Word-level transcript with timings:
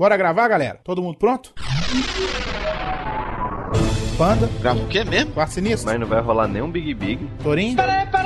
Bora 0.00 0.16
gravar, 0.16 0.48
galera? 0.48 0.80
Todo 0.82 1.02
mundo 1.02 1.18
pronto? 1.18 1.52
Panda, 4.16 4.48
Grava 4.58 4.80
o 4.80 4.86
quê 4.88 5.04
mesmo? 5.04 5.32
Quarto 5.32 5.52
Sinistro, 5.52 5.90
Mas 5.90 6.00
não 6.00 6.06
vai 6.06 6.22
rolar 6.22 6.48
nenhum 6.48 6.70
Big 6.70 6.94
Big. 6.94 7.28
Torinho, 7.42 7.76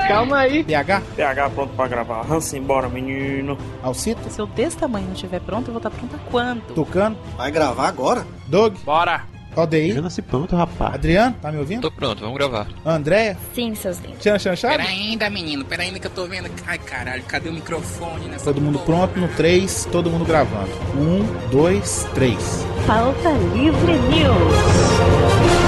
Calma 0.07 0.39
aí. 0.39 0.63
PH, 0.63 1.03
PH 1.17 1.51
pronto 1.51 1.75
pra 1.75 1.89
gravar. 1.89 2.31
Hansen, 2.31 2.63
bora, 2.63 2.89
menino. 2.89 3.59
Alcito, 3.83 4.31
Se 4.31 4.41
eu 4.41 4.47
desse 4.47 4.77
tamanho 4.77 5.07
não 5.07 5.15
estiver 5.15 5.41
pronto, 5.41 5.67
eu 5.67 5.73
vou 5.73 5.79
estar 5.79 5.91
pronta 5.91 6.17
quando? 6.31 6.63
Tucano, 6.75 7.17
Vai 7.37 7.51
gravar 7.51 7.89
agora? 7.89 8.25
Doug, 8.47 8.77
Bora! 8.85 9.34
ODI, 9.57 9.91
Eu 9.91 10.03
nasci 10.03 10.21
pronto, 10.23 10.57
rapaz. 10.57 10.95
Adriano, 10.95 11.37
tá 11.41 11.53
me 11.53 11.59
ouvindo? 11.59 11.83
Tô 11.83 11.91
pronto, 11.91 12.21
vamos 12.21 12.37
gravar. 12.37 12.67
Andréia, 12.85 13.37
Sim, 13.55 13.75
seus 13.75 13.99
lindos. 13.99 14.19
Tchan 14.19 14.39
Chan 14.39 14.57
Chave? 14.57 14.77
Pera 14.79 14.89
ainda, 14.89 15.31
menino, 15.31 15.65
pera 15.65 15.83
ainda 15.83 15.99
que 15.99 16.07
eu 16.07 16.11
tô 16.11 16.27
vendo. 16.27 16.51
Ai, 16.67 16.79
caralho, 16.79 17.23
cadê 17.25 17.49
o 17.49 17.53
microfone 17.53 18.27
nessa 18.27 18.45
Todo 18.45 18.61
mundo 18.61 18.79
porra? 18.81 19.07
pronto 19.09 19.21
no 19.21 19.29
3, 19.29 19.89
todo 19.93 20.11
mundo 20.11 20.25
gravando. 20.25 20.71
1, 20.97 21.51
2, 21.51 22.07
3. 22.15 22.37
Pauta 22.87 23.31
Livre 23.55 23.93
News. 23.93 25.65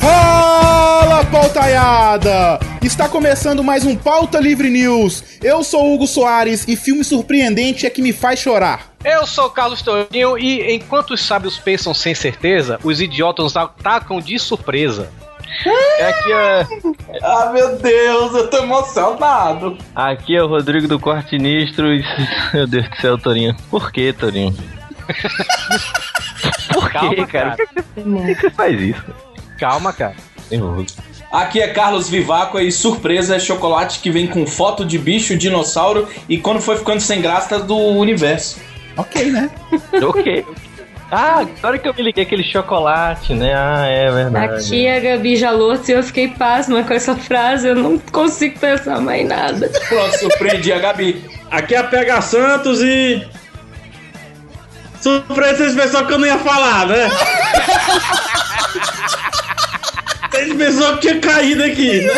Fala, 0.00 1.24
pautaiada! 1.26 2.58
Está 2.82 3.08
começando 3.08 3.62
mais 3.62 3.84
um 3.84 3.94
Pauta 3.96 4.38
Livre 4.40 4.70
News. 4.70 5.22
Eu 5.42 5.62
sou 5.62 5.94
Hugo 5.94 6.06
Soares 6.06 6.64
e 6.66 6.76
filme 6.76 7.04
surpreendente 7.04 7.86
é 7.86 7.90
que 7.90 8.02
me 8.02 8.12
faz 8.12 8.40
chorar. 8.40 8.93
Eu 9.04 9.26
sou 9.26 9.46
o 9.46 9.50
Carlos 9.50 9.82
Tourinho 9.82 10.38
e 10.38 10.74
enquanto 10.74 11.10
os 11.12 11.20
sábios 11.20 11.58
pensam 11.58 11.92
sem 11.92 12.14
certeza, 12.14 12.78
os 12.82 13.00
idiotas 13.00 13.56
atacam 13.56 14.18
de 14.20 14.38
surpresa. 14.38 15.12
É 15.98 16.08
aqui 16.08 16.32
é, 16.32 16.66
Ah, 17.22 17.50
meu 17.52 17.76
Deus, 17.76 18.34
eu 18.34 18.48
tô 18.50 18.56
emocionado. 18.58 19.76
aqui 19.94 20.34
é 20.34 20.42
o 20.42 20.48
Rodrigo 20.48 20.88
do 20.88 20.98
Quartinistro 20.98 21.92
e. 21.94 22.02
Meu 22.52 22.66
Deus 22.66 22.88
do 22.88 22.96
céu, 22.96 23.16
Torinho. 23.18 23.54
Por 23.70 23.92
que, 23.92 24.12
Torinho? 24.12 24.56
Por 26.72 26.90
que, 26.90 26.98
Calma, 26.98 27.26
cara? 27.26 27.56
cara. 27.56 27.84
Por 27.94 28.26
que 28.26 28.34
você 28.34 28.50
faz 28.50 28.80
isso? 28.80 29.04
Calma, 29.58 29.92
cara. 29.92 30.16
Nervoso. 30.50 30.86
Aqui 31.30 31.60
é 31.60 31.68
Carlos 31.68 32.08
Vivaco 32.08 32.58
e 32.58 32.72
surpresa 32.72 33.36
é 33.36 33.38
chocolate 33.38 34.00
que 34.00 34.10
vem 34.10 34.26
com 34.26 34.46
foto 34.46 34.84
de 34.84 34.98
bicho, 34.98 35.36
dinossauro 35.36 36.08
e 36.28 36.38
quando 36.38 36.60
foi 36.60 36.76
ficando 36.76 37.00
sem 37.00 37.20
graça 37.20 37.58
do 37.58 37.76
universo. 37.76 38.60
Ok, 38.96 39.30
né? 39.30 39.50
Ok. 40.02 40.44
Ah, 41.10 41.44
agora 41.58 41.78
que 41.78 41.88
eu 41.88 41.94
me 41.94 42.02
liguei 42.02 42.24
aquele 42.24 42.42
chocolate, 42.42 43.34
né? 43.34 43.54
Ah, 43.54 43.86
é 43.86 44.10
verdade. 44.10 44.54
Aqui 44.54 44.88
a 44.88 44.98
Gabi 44.98 45.36
Jalotto 45.36 45.90
e 45.90 45.94
eu 45.94 46.02
fiquei 46.02 46.28
pasma 46.28 46.82
com 46.82 46.92
essa 46.92 47.14
frase, 47.14 47.68
eu 47.68 47.76
não 47.76 47.98
consigo 47.98 48.58
pensar 48.58 49.00
mais 49.00 49.22
em 49.22 49.26
nada. 49.26 49.70
Pronto, 49.88 50.18
surpreendi 50.18 50.72
a 50.72 50.78
Gabi. 50.78 51.24
Aqui 51.50 51.74
é 51.74 51.78
a 51.78 51.84
Pega 51.84 52.20
Santos 52.20 52.82
e. 52.82 53.24
Surpresa, 55.00 55.58
vocês 55.58 55.76
pensaram 55.76 56.06
que 56.06 56.14
eu 56.14 56.18
não 56.18 56.26
ia 56.26 56.38
falar, 56.38 56.86
né? 56.86 57.10
Vocês 60.34 60.52
pensaram 60.52 60.96
que 60.96 61.00
tinha 61.02 61.20
caído 61.20 61.62
aqui, 61.62 62.00
né? 62.00 62.10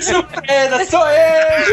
Surpresa, 0.00 0.84
sou 0.88 1.04
eu! 1.08 1.66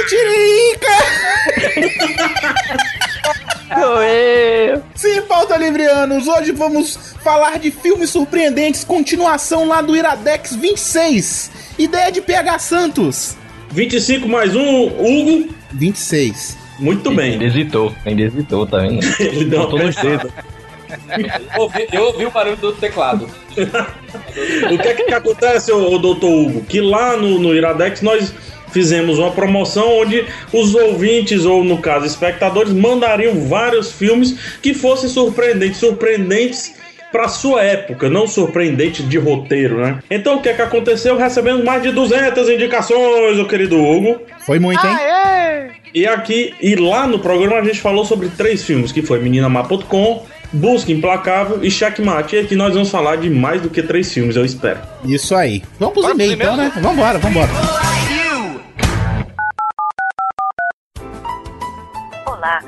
Sou 3.80 4.02
eu! 4.02 4.84
Sim, 4.96 5.22
Pauta 5.28 5.56
Livreanos, 5.58 6.28
hoje 6.28 6.52
vamos 6.54 7.16
falar 7.24 7.60
de 7.60 7.70
filmes 7.70 8.10
surpreendentes, 8.10 8.84
continuação 8.84 9.68
lá 9.68 9.80
do 9.80 9.96
Iradex 9.96 10.56
26. 10.56 11.52
Ideia 11.78 12.12
de 12.12 12.20
PH 12.20 12.58
Santos. 12.58 13.38
25 13.70 14.28
mais 14.28 14.56
um, 14.56 14.88
Hugo. 14.88 15.54
26. 15.72 16.58
Muito 16.80 17.10
Ainda 17.10 17.22
bem. 17.22 17.44
hesitou, 17.44 17.94
ainda 18.04 18.22
hesitou, 18.24 18.66
vendo? 18.66 19.00
Ele 19.22 19.46
deu 19.46 19.60
uma 19.62 19.70
dedos. 19.98 20.32
Eu 21.56 21.62
ouvi, 21.62 21.88
eu 21.92 22.04
ouvi 22.06 22.26
o 22.26 22.32
barulho 22.32 22.58
do 22.58 22.72
teclado. 22.74 23.30
O 24.72 24.78
que 24.78 24.88
é 24.88 24.94
que, 24.94 25.14
acontece, 25.14 25.72
ô, 25.72 25.94
ô 25.94 25.98
doutor 25.98 26.30
Hugo? 26.30 26.64
Que 26.66 26.80
lá 26.80 27.18
no, 27.18 27.40
no 27.40 27.56
Iradex 27.56 28.02
nós 28.02 28.34
fizemos 28.72 29.18
uma 29.18 29.32
promoção 29.32 30.00
onde 30.00 30.26
os 30.54 30.76
ouvintes, 30.76 31.46
ou 31.46 31.64
no 31.64 31.80
caso, 31.80 32.06
espectadores, 32.06 32.72
mandariam 32.74 33.48
vários 33.48 33.92
filmes 33.92 34.58
que 34.62 34.74
fossem 34.74 35.10
surpreendentes. 35.10 35.80
Surpreendentes 35.80 36.76
pra 37.12 37.28
sua 37.28 37.64
época, 37.64 38.10
não 38.10 38.28
surpreendentes 38.28 39.08
de 39.08 39.18
roteiro, 39.18 39.80
né? 39.80 40.00
Então 40.10 40.36
o 40.36 40.42
que 40.42 40.50
é 40.50 40.54
que 40.54 40.62
aconteceu? 40.62 41.18
Recebemos 41.18 41.64
mais 41.64 41.82
de 41.82 41.92
200 41.92 42.50
indicações, 42.50 43.40
ô 43.40 43.46
querido 43.46 43.82
Hugo. 43.82 44.22
Foi 44.46 44.60
muito, 44.60 44.86
hein? 44.86 44.96
E 45.94 46.06
aqui, 46.06 46.54
e 46.62 46.76
lá 46.76 47.08
no 47.08 47.18
programa 47.18 47.58
a 47.58 47.64
gente 47.64 47.80
falou 47.80 48.06
sobre 48.06 48.30
três 48.30 48.64
filmes, 48.64 48.92
que 48.92 49.02
foi 49.02 49.20
Menina 49.20 49.50
Má.com, 49.50 50.26
Busca 50.54 50.92
Implacável 50.92 51.64
e 51.64 51.70
Checkmate. 51.70 52.36
E 52.36 52.40
aqui 52.40 52.56
nós 52.56 52.74
vamos 52.74 52.90
falar 52.90 53.18
de 53.18 53.30
mais 53.30 53.62
do 53.62 53.70
que 53.70 53.84
três 53.84 54.12
filmes, 54.14 54.36
eu 54.36 54.46
espero. 54.46 54.80
Isso 55.04 55.36
aí. 55.36 55.64
Vamos 55.80 55.94
pros 55.94 56.10
e-mails 56.12 56.34
então, 56.34 56.56
né? 56.58 56.72
Vambora, 56.82 57.18
vambora. 57.20 57.50
Olá, 62.26 62.62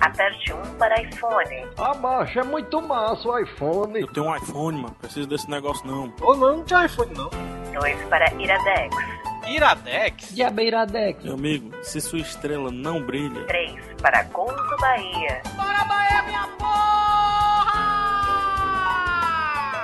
aperte 0.00 0.52
1 0.52 0.62
para 0.78 1.00
iPhone, 1.02 1.66
Ah, 1.78 1.94
macho, 1.94 2.38
é 2.38 2.42
muito 2.44 2.80
massa 2.80 3.28
o 3.28 3.38
iPhone. 3.38 4.00
Eu 4.00 4.06
tenho 4.08 4.26
um 4.26 4.36
iPhone, 4.36 4.82
mano. 4.82 4.96
Preciso 5.00 5.28
desse 5.28 5.50
negócio 5.50 5.86
não. 5.86 6.12
Ou 6.22 6.36
não, 6.36 6.56
não 6.58 6.64
tinha 6.64 6.86
iPhone 6.86 7.12
não. 7.14 7.30
2 7.78 8.02
para 8.08 8.32
Iradex, 8.40 8.96
Iradex? 9.46 10.34
Diabeiradex. 10.34 11.22
Meu 11.24 11.34
amigo, 11.34 11.70
se 11.82 12.00
sua 12.00 12.20
estrela 12.20 12.70
não 12.70 13.02
brilha, 13.02 13.44
3 13.44 13.72
para 14.00 14.24
Couto 14.24 14.76
Bahia, 14.80 15.42
Bora, 15.54 15.84
Bahia, 15.84 16.22
minha 16.22 16.48
porra! 16.58 17.15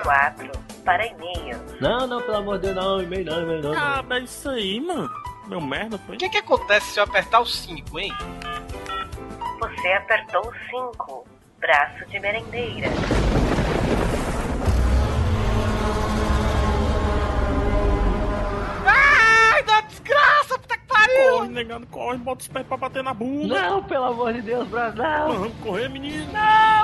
4 0.03 0.51
para 0.85 1.07
e-mail, 1.07 1.57
Não, 1.81 2.07
não, 2.07 2.21
pelo 2.23 2.37
amor 2.39 2.59
de 2.59 2.73
Deus, 2.73 2.77
não, 2.77 3.03
e-mail 3.03 3.25
não, 3.25 3.43
e-mail 3.43 3.63
não. 3.63 3.73
Ah, 3.75 4.05
é 4.11 4.19
isso 4.21 4.49
aí, 4.49 4.81
mano. 4.81 5.09
Meu 5.47 5.61
merda 5.61 5.99
foi. 5.99 6.17
O 6.17 6.19
que 6.19 6.29
que 6.29 6.39
acontece 6.39 6.93
se 6.93 6.99
eu 7.01 7.05
apertar 7.05 7.41
o 7.41 7.47
5, 7.47 7.99
hein? 7.99 8.13
você 9.61 9.93
apertou 9.93 10.53
5, 10.71 11.25
braço 11.61 12.05
de 12.07 12.19
merendeira, 12.19 12.89
Ai, 18.85 19.63
da 19.63 19.81
desgraça, 19.83 20.59
puta 20.59 20.77
que 20.77 20.87
pariu! 20.87 21.31
Corre, 21.33 21.49
negando, 21.49 21.87
corre, 21.87 22.19
bota 22.19 22.41
os 22.41 22.49
pés 22.49 22.67
pra 22.67 22.77
bater 22.77 23.03
na 23.03 23.15
bunda. 23.15 23.61
Não, 23.63 23.83
pelo 23.85 24.05
amor 24.07 24.33
de 24.33 24.43
Deus, 24.43 24.67
Brasil, 24.69 25.03
não. 25.03 25.33
Vamos 25.33 25.57
correr, 25.63 25.89
menino. 25.89 26.33
Não, 26.33 26.82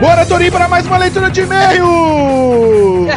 Bora, 0.00 0.26
Torinho, 0.26 0.52
para 0.52 0.68
mais 0.68 0.86
uma 0.86 0.98
leitura 0.98 1.30
de 1.30 1.40
e-mail! 1.40 1.86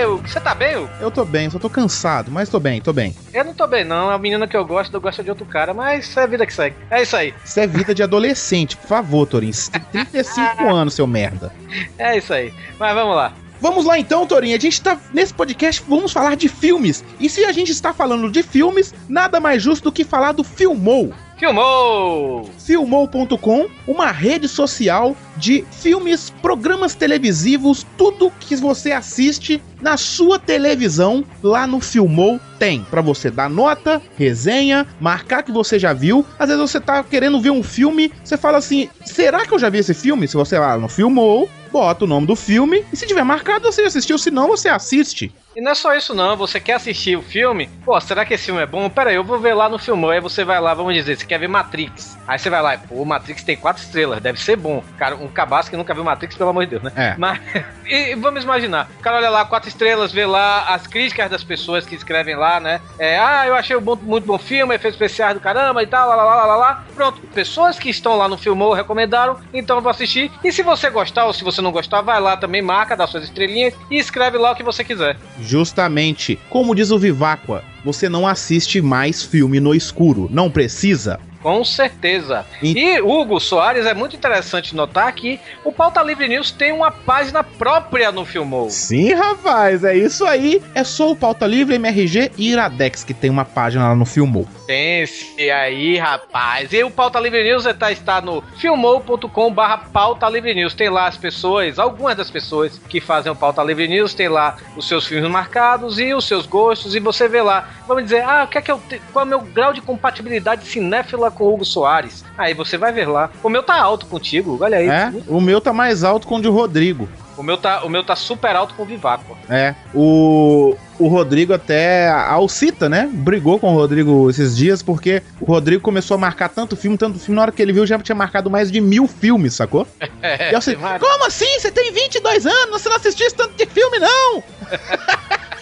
Eu, 0.00 0.18
você 0.18 0.38
tá 0.38 0.54
bem, 0.54 0.76
Hugo? 0.76 0.90
Eu 1.00 1.10
tô 1.10 1.24
bem, 1.24 1.48
só 1.50 1.58
tô 1.58 1.68
cansado, 1.70 2.30
mas 2.30 2.48
tô 2.48 2.60
bem, 2.60 2.80
tô 2.80 2.92
bem. 2.92 3.14
Eu 3.32 3.44
não 3.44 3.54
tô 3.54 3.66
bem, 3.66 3.84
não. 3.84 4.10
É 4.10 4.14
a 4.14 4.18
menina 4.18 4.46
que 4.46 4.56
eu 4.56 4.64
gosto, 4.64 4.92
eu 4.94 5.00
gosto 5.00 5.22
de 5.22 5.30
outro 5.30 5.46
cara, 5.46 5.72
mas 5.74 6.16
é 6.16 6.22
a 6.22 6.26
vida 6.26 6.46
que 6.46 6.52
segue. 6.52 6.76
É 6.90 7.02
isso 7.02 7.16
aí. 7.16 7.34
Isso 7.44 7.58
é 7.58 7.66
vida 7.66 7.94
de 7.94 8.02
adolescente, 8.02 8.76
por 8.76 8.86
favor, 8.86 9.26
Torinho. 9.26 9.52
Você 9.54 9.70
tem 9.70 10.04
35 10.04 10.74
anos, 10.74 10.94
seu 10.94 11.06
merda. 11.06 11.52
É 11.98 12.18
isso 12.18 12.32
aí. 12.32 12.52
Mas 12.78 12.94
vamos 12.94 13.16
lá. 13.16 13.32
Vamos 13.60 13.84
lá 13.86 13.98
então, 13.98 14.26
Torinho. 14.26 14.56
A 14.56 14.60
gente 14.60 14.80
tá 14.80 14.98
nesse 15.12 15.32
podcast, 15.32 15.82
vamos 15.88 16.12
falar 16.12 16.36
de 16.36 16.48
filmes. 16.48 17.02
E 17.18 17.28
se 17.30 17.44
a 17.44 17.52
gente 17.52 17.72
está 17.72 17.92
falando 17.94 18.30
de 18.30 18.42
filmes, 18.42 18.94
nada 19.08 19.40
mais 19.40 19.62
justo 19.62 19.84
do 19.84 19.92
que 19.92 20.04
falar 20.04 20.32
do 20.32 20.44
Filmou. 20.44 21.12
Filmou! 21.36 22.48
Filmou.com, 22.58 23.66
uma 23.86 24.10
rede 24.10 24.48
social 24.48 25.16
de 25.36 25.64
filmes, 25.72 26.30
programas 26.30 26.94
televisivos, 26.94 27.84
tudo 27.98 28.32
que 28.38 28.54
você 28.54 28.92
assiste 28.92 29.60
na 29.80 29.96
sua 29.96 30.38
televisão 30.38 31.24
lá 31.42 31.66
no 31.66 31.80
Filmou 31.80 32.40
tem 32.58 32.82
para 32.88 33.02
você 33.02 33.30
dar 33.30 33.50
nota, 33.50 34.00
resenha, 34.16 34.86
marcar 35.00 35.42
que 35.42 35.52
você 35.52 35.78
já 35.78 35.92
viu. 35.92 36.24
Às 36.38 36.48
vezes 36.48 36.62
você 36.70 36.80
tá 36.80 37.02
querendo 37.02 37.40
ver 37.40 37.50
um 37.50 37.62
filme, 37.62 38.12
você 38.22 38.36
fala 38.36 38.58
assim: 38.58 38.88
"Será 39.04 39.44
que 39.44 39.52
eu 39.52 39.58
já 39.58 39.68
vi 39.68 39.78
esse 39.78 39.92
filme?" 39.92 40.28
Se 40.28 40.36
você 40.36 40.58
lá 40.58 40.78
no 40.78 40.88
Filmou, 40.88 41.48
bota 41.74 42.04
o 42.04 42.06
nome 42.06 42.24
do 42.24 42.36
filme 42.36 42.84
e 42.92 42.96
se 42.96 43.04
tiver 43.04 43.24
marcado 43.24 43.64
você 43.72 43.82
assistiu, 43.82 44.16
se 44.16 44.30
não 44.30 44.46
você 44.46 44.68
assiste. 44.68 45.34
E 45.56 45.60
não 45.60 45.70
é 45.72 45.74
só 45.74 45.94
isso 45.94 46.14
não, 46.14 46.36
você 46.36 46.58
quer 46.58 46.74
assistir 46.74 47.16
o 47.16 47.22
filme? 47.22 47.68
Pô, 47.84 48.00
será 48.00 48.24
que 48.24 48.34
esse 48.34 48.46
filme 48.46 48.60
é 48.60 48.66
bom? 48.66 48.88
Pera 48.90 49.10
aí, 49.10 49.16
eu 49.16 49.22
vou 49.22 49.38
ver 49.38 49.54
lá 49.54 49.68
no 49.68 49.78
filme. 49.78 50.10
Aí 50.10 50.20
você 50.20 50.44
vai 50.44 50.60
lá, 50.60 50.74
vamos 50.74 50.94
dizer, 50.94 51.16
você 51.16 51.24
quer 51.24 51.38
ver 51.38 51.46
Matrix. 51.48 52.16
Aí 52.26 52.38
você 52.38 52.50
vai 52.50 52.60
lá, 52.60 52.76
pô, 52.76 53.04
Matrix 53.04 53.44
tem 53.44 53.56
quatro 53.56 53.80
estrelas, 53.82 54.20
deve 54.20 54.40
ser 54.40 54.56
bom. 54.56 54.82
Cara, 54.98 55.14
um 55.14 55.28
cabaço 55.28 55.70
que 55.70 55.76
nunca 55.76 55.94
viu 55.94 56.02
Matrix, 56.02 56.36
pelo 56.36 56.50
amor 56.50 56.64
de 56.64 56.70
Deus, 56.70 56.82
né? 56.82 56.92
É. 56.96 57.14
Mas, 57.16 57.40
e, 57.86 58.10
e 58.12 58.14
vamos 58.16 58.42
imaginar, 58.42 58.88
o 58.98 59.02
cara 59.02 59.18
olha 59.18 59.30
lá, 59.30 59.44
quatro 59.44 59.68
estrelas, 59.68 60.10
vê 60.12 60.26
lá 60.26 60.62
as 60.74 60.88
críticas 60.88 61.30
das 61.30 61.44
pessoas 61.44 61.86
que 61.86 61.94
escrevem 61.94 62.34
lá, 62.34 62.58
né? 62.58 62.80
É, 62.98 63.16
ah, 63.18 63.46
eu 63.46 63.54
achei 63.54 63.76
um 63.76 63.80
bom- 63.80 63.94
muito 64.02 64.26
bom 64.26 64.38
filme, 64.38 64.74
efeitos 64.74 64.96
especiais 65.00 65.34
do 65.34 65.40
caramba 65.40 65.84
e 65.84 65.86
tal, 65.86 66.08
lá, 66.08 66.16
lá, 66.16 66.24
lá, 66.34 66.46
lá, 66.46 66.56
lá. 66.56 66.84
Pronto, 66.96 67.20
pessoas 67.32 67.78
que 67.78 67.90
estão 67.90 68.16
lá 68.16 68.28
no 68.28 68.36
Filmou 68.36 68.72
recomendaram, 68.72 69.36
então 69.52 69.76
eu 69.76 69.82
vou 69.82 69.90
assistir. 69.90 70.32
E 70.42 70.50
se 70.50 70.62
você 70.64 70.90
gostar 70.90 71.26
ou 71.26 71.32
se 71.32 71.44
você 71.44 71.62
não 71.64 71.72
gostar, 71.72 72.02
vai 72.02 72.20
lá 72.20 72.36
também, 72.36 72.62
marca, 72.62 72.96
dá 72.96 73.06
suas 73.06 73.24
estrelinhas 73.24 73.74
e 73.90 73.96
escreve 73.96 74.38
lá 74.38 74.52
o 74.52 74.54
que 74.54 74.62
você 74.62 74.84
quiser. 74.84 75.16
Justamente, 75.40 76.38
como 76.48 76.74
diz 76.74 76.92
o 76.92 76.98
Viváqua, 76.98 77.64
você 77.84 78.08
não 78.08 78.26
assiste 78.26 78.80
mais 78.80 79.22
filme 79.22 79.58
no 79.58 79.74
escuro. 79.74 80.28
Não 80.30 80.50
precisa? 80.50 81.18
Com 81.44 81.62
certeza. 81.62 82.46
E 82.62 82.98
Hugo 83.02 83.38
Soares, 83.38 83.84
é 83.84 83.92
muito 83.92 84.16
interessante 84.16 84.74
notar 84.74 85.12
que 85.12 85.38
o 85.62 85.70
Pauta 85.70 86.02
Livre 86.02 86.26
News 86.26 86.50
tem 86.50 86.72
uma 86.72 86.90
página 86.90 87.44
própria 87.44 88.10
no 88.10 88.24
Filmou. 88.24 88.70
Sim, 88.70 89.12
rapaz, 89.12 89.84
é 89.84 89.94
isso 89.94 90.24
aí. 90.24 90.62
É 90.74 90.82
só 90.82 91.10
o 91.10 91.14
Pauta 91.14 91.46
Livre, 91.46 91.74
MRG 91.74 92.32
e 92.38 92.52
Iradex 92.52 93.04
que 93.04 93.12
tem 93.12 93.28
uma 93.28 93.44
página 93.44 93.90
lá 93.90 93.94
no 93.94 94.06
Filmou. 94.06 94.48
Pense 94.66 95.50
aí, 95.50 95.98
rapaz. 95.98 96.72
E 96.72 96.82
o 96.82 96.90
Pauta 96.90 97.20
Livre 97.20 97.44
News 97.44 97.66
está, 97.66 97.92
está 97.92 98.22
no 98.22 98.42
filmou.com 98.56 99.52
barra 99.52 99.76
Pauta 99.76 100.26
Livre 100.30 100.54
News. 100.54 100.72
Tem 100.72 100.88
lá 100.88 101.06
as 101.06 101.18
pessoas, 101.18 101.78
algumas 101.78 102.16
das 102.16 102.30
pessoas 102.30 102.80
que 102.88 103.02
fazem 103.02 103.30
o 103.30 103.36
Pauta 103.36 103.62
Livre 103.62 103.86
News, 103.86 104.14
tem 104.14 104.28
lá 104.28 104.56
os 104.78 104.88
seus 104.88 105.06
filmes 105.06 105.30
marcados 105.30 105.98
e 105.98 106.14
os 106.14 106.26
seus 106.26 106.46
gostos, 106.46 106.94
e 106.94 107.00
você 107.00 107.28
vê 107.28 107.42
lá. 107.42 107.68
Vamos 107.86 108.04
dizer, 108.04 108.22
ah, 108.24 108.44
o 108.44 108.48
que 108.48 108.56
é 108.56 108.62
que 108.62 108.72
eu 108.72 108.80
te... 108.88 108.98
qual 109.12 109.24
é 109.24 109.26
o 109.26 109.28
meu 109.28 109.40
grau 109.42 109.74
de 109.74 109.82
compatibilidade 109.82 110.64
cinéfila 110.64 111.33
com 111.34 111.44
o 111.44 111.54
Hugo 111.54 111.64
Soares? 111.64 112.24
Aí 112.38 112.54
você 112.54 112.78
vai 112.78 112.92
ver 112.92 113.08
lá. 113.08 113.30
O 113.42 113.48
meu 113.48 113.62
tá 113.62 113.80
alto 113.80 114.06
contigo, 114.06 114.58
olha 114.60 114.78
aí. 114.78 114.88
É? 114.88 115.12
O 115.28 115.40
meu 115.40 115.60
tá 115.60 115.72
mais 115.72 116.04
alto 116.04 116.26
com 116.26 116.36
o 116.36 116.42
de 116.42 116.48
Rodrigo. 116.48 117.08
O 117.36 117.42
meu 117.42 117.56
tá, 117.56 117.84
o 117.84 117.88
meu 117.88 118.04
tá 118.04 118.14
super 118.14 118.54
alto 118.54 118.74
com 118.74 118.84
o 118.84 118.86
Vivaco. 118.86 119.36
É, 119.50 119.74
o, 119.92 120.76
o 120.98 121.08
Rodrigo 121.08 121.52
até, 121.52 122.08
a 122.08 122.30
Alcita, 122.32 122.88
né, 122.88 123.10
brigou 123.12 123.58
com 123.58 123.72
o 123.72 123.76
Rodrigo 123.76 124.30
esses 124.30 124.56
dias, 124.56 124.82
porque 124.82 125.22
o 125.40 125.44
Rodrigo 125.44 125.82
começou 125.82 126.14
a 126.14 126.18
marcar 126.18 126.48
tanto 126.48 126.76
filme, 126.76 126.96
tanto 126.96 127.18
filme, 127.18 127.34
na 127.34 127.42
hora 127.42 127.52
que 127.52 127.60
ele 127.60 127.72
viu 127.72 127.84
já 127.86 127.98
tinha 127.98 128.14
marcado 128.14 128.48
mais 128.48 128.70
de 128.70 128.80
mil 128.80 129.08
filmes, 129.08 129.54
sacou? 129.54 129.86
É, 130.22 130.50
e 130.50 130.52
eu 130.52 130.58
assim, 130.58 130.76
como 130.76 131.26
assim? 131.26 131.58
Você 131.58 131.72
tem 131.72 131.92
22 131.92 132.46
anos, 132.46 132.70
você 132.70 132.88
não 132.88 132.96
assistiu 132.96 133.26
esse 133.26 133.36
tanto 133.36 133.56
de 133.56 133.66
filme, 133.66 133.98
não? 133.98 134.42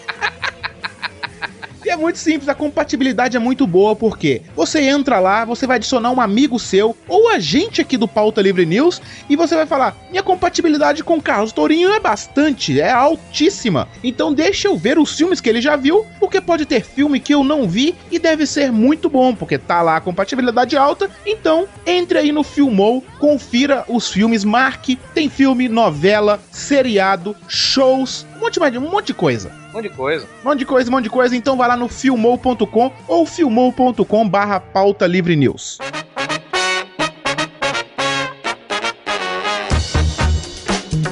E 1.84 1.90
é 1.90 1.96
muito 1.96 2.19
simples, 2.19 2.49
a 2.49 2.55
compatibilidade 2.55 3.37
é 3.37 3.40
muito 3.40 3.67
boa, 3.67 3.96
porque 3.96 4.43
você 4.55 4.82
entra 4.82 5.19
lá, 5.19 5.44
você 5.44 5.67
vai 5.67 5.76
adicionar 5.76 6.11
um 6.11 6.20
amigo 6.20 6.58
seu, 6.58 6.96
ou 7.08 7.29
a 7.29 7.38
gente 7.38 7.81
aqui 7.81 7.96
do 7.96 8.06
Pauta 8.06 8.40
Livre 8.40 8.64
News, 8.64 9.02
e 9.29 9.34
você 9.34 9.56
vai 9.56 9.67
falar: 9.67 9.96
minha 10.11 10.23
compatibilidade 10.23 11.02
com 11.02 11.20
Carlos 11.20 11.52
Tourinho 11.52 11.90
é 11.90 11.99
bastante, 11.99 12.81
é 12.81 12.90
altíssima. 12.90 13.88
Então 14.02 14.32
deixa 14.32 14.69
eu 14.69 14.76
ver 14.76 14.99
os 14.99 15.17
filmes 15.17 15.40
que 15.40 15.49
ele 15.49 15.61
já 15.61 15.76
viu, 15.76 16.06
porque 16.20 16.40
pode 16.40 16.67
ter 16.67 16.84
filme 16.84 17.19
que 17.19 17.34
eu 17.34 17.43
não 17.43 17.69
vi 17.69 17.94
e 18.11 18.19
deve 18.19 18.46
ser 18.46 18.70
muito 18.70 19.08
bom, 19.08 19.34
porque 19.34 19.58
tá 19.58 19.82
lá 19.82 19.96
a 19.96 20.00
compatibilidade 20.00 20.76
alta. 20.76 21.11
Então 21.26 21.67
entre 21.87 22.19
aí 22.19 22.32
no 22.32 22.44
Filmou, 22.44 23.05
confira 23.19 23.84
os 23.88 24.11
filmes, 24.11 24.44
marque, 24.44 24.99
tem 25.14 25.29
filme, 25.29 25.69
novela, 25.69 26.40
seriado, 26.50 27.34
shows, 27.49 28.26
monte, 28.42 28.60
mais- 28.60 28.76
um 28.76 28.80
monte 28.80 29.06
de 29.06 29.14
coisa. 29.14 29.50
Um 29.70 29.76
monte 29.76 29.88
de 29.88 29.96
coisa. 29.96 30.26
Um 30.44 30.48
monte 30.48 30.58
de 30.58 30.66
coisa, 30.66 30.90
um 30.90 30.92
monte 30.92 31.04
de 31.04 31.10
coisa. 31.10 31.36
Então 31.36 31.56
vai 31.56 31.68
lá 31.68 31.76
no 31.76 31.88
filmou.com 31.88 32.92
ou 33.08 33.26
filmou.com 33.26 34.28
barra 34.28 34.60
pauta 34.60 35.06
livre 35.06 35.36
news. 35.36 35.78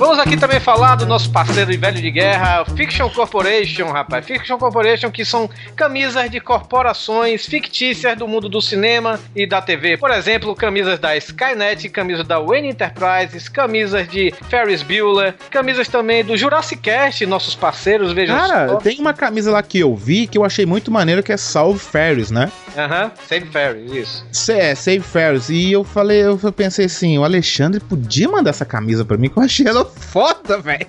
Vamos 0.01 0.19
aqui 0.19 0.35
também 0.35 0.59
falar 0.59 0.95
do 0.95 1.05
nosso 1.05 1.31
parceiro 1.31 1.71
e 1.71 1.77
velho 1.77 2.01
de 2.01 2.11
guerra, 2.11 2.65
Fiction 2.75 3.11
Corporation, 3.11 3.89
rapaz. 3.93 4.25
Fiction 4.25 4.57
Corporation, 4.57 5.11
que 5.11 5.27
são 5.27 5.49
camisas 5.77 6.31
de 6.31 6.41
corporações 6.41 7.45
fictícias 7.45 8.17
do 8.17 8.27
mundo 8.27 8.49
do 8.49 8.63
cinema 8.63 9.21
e 9.37 9.47
da 9.47 9.61
TV. 9.61 9.99
Por 9.99 10.11
exemplo, 10.11 10.55
camisas 10.57 10.99
da 10.99 11.15
Skynet, 11.19 11.87
camisas 11.91 12.27
da 12.27 12.41
Wayne 12.41 12.71
Enterprises, 12.71 13.47
camisas 13.51 14.09
de 14.09 14.33
Ferris 14.49 14.83
Bueller, 14.83 15.35
camisas 15.51 15.87
também 15.87 16.25
do 16.25 16.35
Jurassic 16.35 16.81
Cast, 16.81 17.27
nossos 17.27 17.55
parceiros, 17.55 18.13
vejam 18.13 18.39
Cara, 18.39 18.69
só. 18.71 18.77
tem 18.77 18.99
uma 19.01 19.13
camisa 19.13 19.51
lá 19.51 19.63
que 19.63 19.79
eu 19.81 19.95
vi 19.95 20.27
que 20.27 20.39
eu 20.39 20.45
achei 20.47 20.65
muito 20.65 20.91
maneiro 20.91 21.23
que 21.23 21.31
é 21.31 21.37
Salve 21.37 21.79
Ferris, 21.79 22.31
né? 22.31 22.51
Aham, 22.75 23.11
Save 23.29 23.47
Ferris, 23.51 23.93
isso. 23.93 24.27
Cê- 24.33 24.61
É, 24.61 24.75
Save 24.75 25.01
Ferris. 25.01 25.51
E 25.51 25.71
eu 25.73 25.85
falei, 25.85 26.23
eu 26.23 26.39
pensei 26.53 26.87
assim, 26.87 27.19
o 27.19 27.25
Alexandre 27.25 27.81
podia 27.81 28.29
mandar 28.31 28.49
essa 28.49 28.65
camisa 28.65 29.05
pra 29.05 29.19
mim, 29.19 29.29
que 29.29 29.37
eu 29.37 29.43
achei 29.43 29.67
ela 29.67 29.90
foda, 29.97 30.59
velho. 30.59 30.87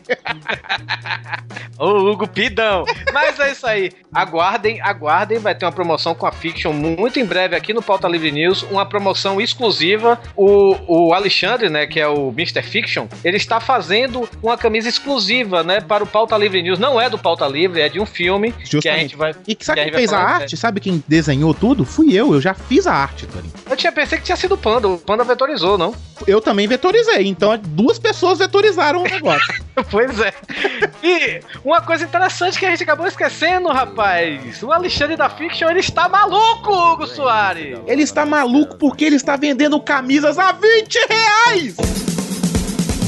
Ô, 1.77 2.11
Hugo 2.11 2.27
Pidão. 2.27 2.85
Mas 3.13 3.39
é 3.39 3.51
isso 3.51 3.65
aí. 3.65 3.91
Aguardem, 4.13 4.81
aguardem. 4.81 5.39
Vai 5.39 5.55
ter 5.55 5.65
uma 5.65 5.71
promoção 5.71 6.13
com 6.13 6.25
a 6.25 6.31
Fiction 6.31 6.73
muito 6.73 7.19
em 7.19 7.25
breve 7.25 7.55
aqui 7.55 7.73
no 7.73 7.81
Pauta 7.81 8.07
Livre 8.07 8.31
News. 8.31 8.63
Uma 8.63 8.85
promoção 8.85 9.39
exclusiva. 9.39 10.19
O, 10.35 10.75
o 10.87 11.13
Alexandre, 11.13 11.69
né, 11.69 11.87
que 11.87 11.99
é 11.99 12.07
o 12.07 12.29
Mr. 12.29 12.61
Fiction, 12.61 13.07
ele 13.23 13.37
está 13.37 13.59
fazendo 13.59 14.27
uma 14.41 14.57
camisa 14.57 14.89
exclusiva, 14.89 15.63
né, 15.63 15.81
para 15.81 16.03
o 16.03 16.07
Pauta 16.07 16.37
Livre 16.37 16.61
News. 16.61 16.79
Não 16.79 16.99
é 16.99 17.09
do 17.09 17.17
Pauta 17.17 17.47
Livre, 17.47 17.81
é 17.81 17.89
de 17.89 17.99
um 17.99 18.05
filme 18.05 18.51
que 18.51 18.63
a 18.63 18.65
Justamente. 18.65 19.01
gente 19.01 19.15
vai. 19.15 19.35
E 19.47 19.55
que 19.55 19.65
sabe 19.65 19.81
que 19.81 19.89
quem 19.89 19.99
fez 19.99 20.13
a 20.13 20.19
em 20.19 20.23
arte? 20.23 20.57
Sabe 20.57 20.79
quem 20.79 21.03
desenhou 21.07 21.53
tudo? 21.53 21.85
Fui 21.85 22.13
eu, 22.13 22.33
eu 22.33 22.41
já 22.41 22.53
fiz 22.53 22.85
a 22.85 22.93
arte, 22.93 23.25
Torinho. 23.27 23.53
Eu 23.69 23.75
tinha 23.77 23.91
pensei 23.91 24.17
que 24.17 24.23
tinha 24.23 24.35
sido 24.35 24.55
o 24.55 24.57
Panda. 24.57 24.87
O 24.87 24.97
Panda 24.97 25.23
vetorizou, 25.23 25.77
não? 25.77 25.93
Eu 26.27 26.41
também 26.41 26.67
vetorizei, 26.67 27.27
então 27.27 27.57
duas 27.57 27.97
pessoas 27.97 28.39
vetorizaram 28.39 28.90
o 28.99 29.03
negócio. 29.03 29.63
pois 29.89 30.19
é. 30.19 30.33
E 31.03 31.41
uma 31.63 31.81
coisa 31.81 32.05
interessante 32.05 32.57
que 32.57 32.65
a 32.65 32.71
gente 32.71 32.83
acabou 32.83 33.07
esquecendo, 33.07 33.69
rapaz. 33.69 34.61
O 34.63 34.71
Alexandre 34.71 35.15
da 35.15 35.29
Fiction, 35.29 35.69
ele 35.69 35.79
está 35.79 36.07
maluco, 36.07 36.71
Hugo 36.71 37.07
Soares. 37.07 37.79
Ele 37.87 38.03
está 38.03 38.25
maluco 38.25 38.77
porque 38.77 39.05
ele 39.05 39.15
está 39.15 39.35
vendendo 39.35 39.79
camisas 39.81 40.37
a 40.37 40.51
20 40.51 40.99
reais! 41.07 41.75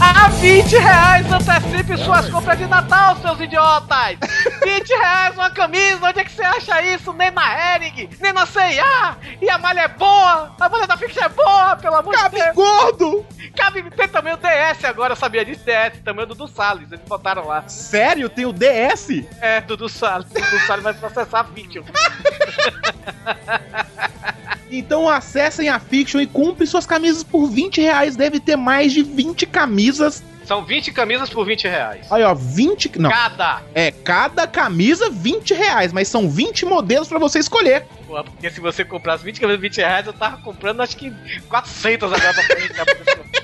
A 0.05 0.27
20 0.27 0.77
reais 0.77 1.25
antecipe 1.31 1.95
suas 1.97 2.29
compras 2.29 2.57
de 2.57 2.67
Natal, 2.67 3.15
seus 3.21 3.39
idiotas! 3.39 4.17
20 4.61 4.89
reais 4.89 5.33
uma 5.35 5.49
camisa, 5.49 6.05
onde 6.05 6.19
é 6.19 6.25
que 6.25 6.31
você 6.31 6.43
acha 6.43 6.81
isso? 6.81 7.13
Nem 7.13 7.31
na 7.31 7.75
Hering, 7.75 8.09
nem 8.19 8.33
na 8.33 8.45
C&A! 8.45 9.15
E 9.41 9.49
a 9.49 9.57
malha 9.57 9.81
é 9.81 9.87
boa! 9.87 10.53
A 10.59 10.69
malha 10.69 10.85
da 10.85 10.97
Fiction 10.97 11.23
é 11.23 11.29
boa, 11.29 11.77
pelo 11.77 11.95
amor 11.95 12.13
de 12.15 12.29
Deus! 12.29 12.53
gordo! 12.53 13.25
Cabe, 13.55 13.89
tem 13.91 14.07
também 14.09 14.33
o 14.33 14.37
DS 14.37 14.83
agora, 14.83 15.15
sabia 15.15 15.45
disso? 15.45 15.63
DS, 15.63 16.01
também 16.03 16.25
o 16.25 16.27
Dudu 16.27 16.49
Salles, 16.49 16.91
eles 16.91 17.05
botaram 17.07 17.47
lá. 17.47 17.63
Sério? 17.67 18.27
Tem 18.27 18.45
o 18.45 18.51
DS? 18.51 19.23
É, 19.39 19.61
Dudu 19.61 19.87
Salles, 19.87 20.27
Dudu 20.27 20.59
Salles 20.67 20.83
vai 20.83 20.93
processar 20.93 21.39
a. 21.39 21.45
Então 24.77 25.07
acessem 25.07 25.69
a 25.69 25.79
Fiction 25.79 26.19
e 26.19 26.25
compre 26.25 26.65
suas 26.65 26.85
camisas 26.85 27.23
por 27.23 27.47
20 27.47 27.79
reais. 27.79 28.15
Deve 28.15 28.39
ter 28.39 28.55
mais 28.55 28.91
de 28.91 29.03
20 29.03 29.45
camisas. 29.45 30.23
São 30.45 30.65
20 30.65 30.91
camisas 30.91 31.29
por 31.29 31.45
20 31.45 31.67
reais. 31.67 32.07
Olha, 32.09 32.29
ó, 32.29 32.33
20. 32.33 32.99
Não. 32.99 33.09
Cada! 33.09 33.61
É, 33.73 33.91
cada 33.91 34.45
camisa 34.45 35.09
20 35.09 35.53
reais, 35.53 35.93
mas 35.93 36.07
são 36.07 36.29
20 36.29 36.65
modelos 36.65 37.07
pra 37.07 37.19
você 37.19 37.39
escolher. 37.39 37.85
Pô, 38.05 38.21
porque 38.23 38.49
se 38.49 38.59
você 38.59 38.83
comprasse 38.83 39.23
20 39.23 39.39
camisas 39.39 39.59
por 39.59 39.61
20 39.61 39.77
reais, 39.77 40.07
eu 40.07 40.13
tava 40.13 40.37
comprando 40.37 40.81
acho 40.81 40.97
que 40.97 41.13
400 41.47 42.11
agora 42.11 42.33
pra 42.33 42.43
frente. 42.43 43.42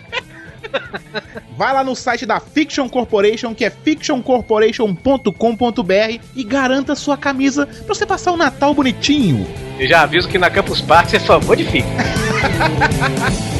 Vai 1.58 1.74
lá 1.74 1.84
no 1.84 1.96
site 1.96 2.26
da 2.26 2.40
Fiction 2.40 2.88
Corporation, 2.88 3.54
que 3.54 3.66
é 3.66 3.70
fictioncorporation.com.br 3.70 6.24
e 6.36 6.44
garanta 6.44 6.96
sua 6.96 7.18
camisa 7.18 7.66
pra 7.66 7.94
você 7.94 8.06
passar 8.06 8.32
o 8.32 8.38
Natal 8.38 8.74
bonitinho. 8.74 9.46
Eu 9.78 9.88
já 9.88 10.04
aviso 10.04 10.28
que 10.28 10.38
na 10.38 10.50
Campus 10.50 10.82
Party 10.82 11.18
é 11.18 11.20
só 11.20 11.40
modifica. 11.40 11.88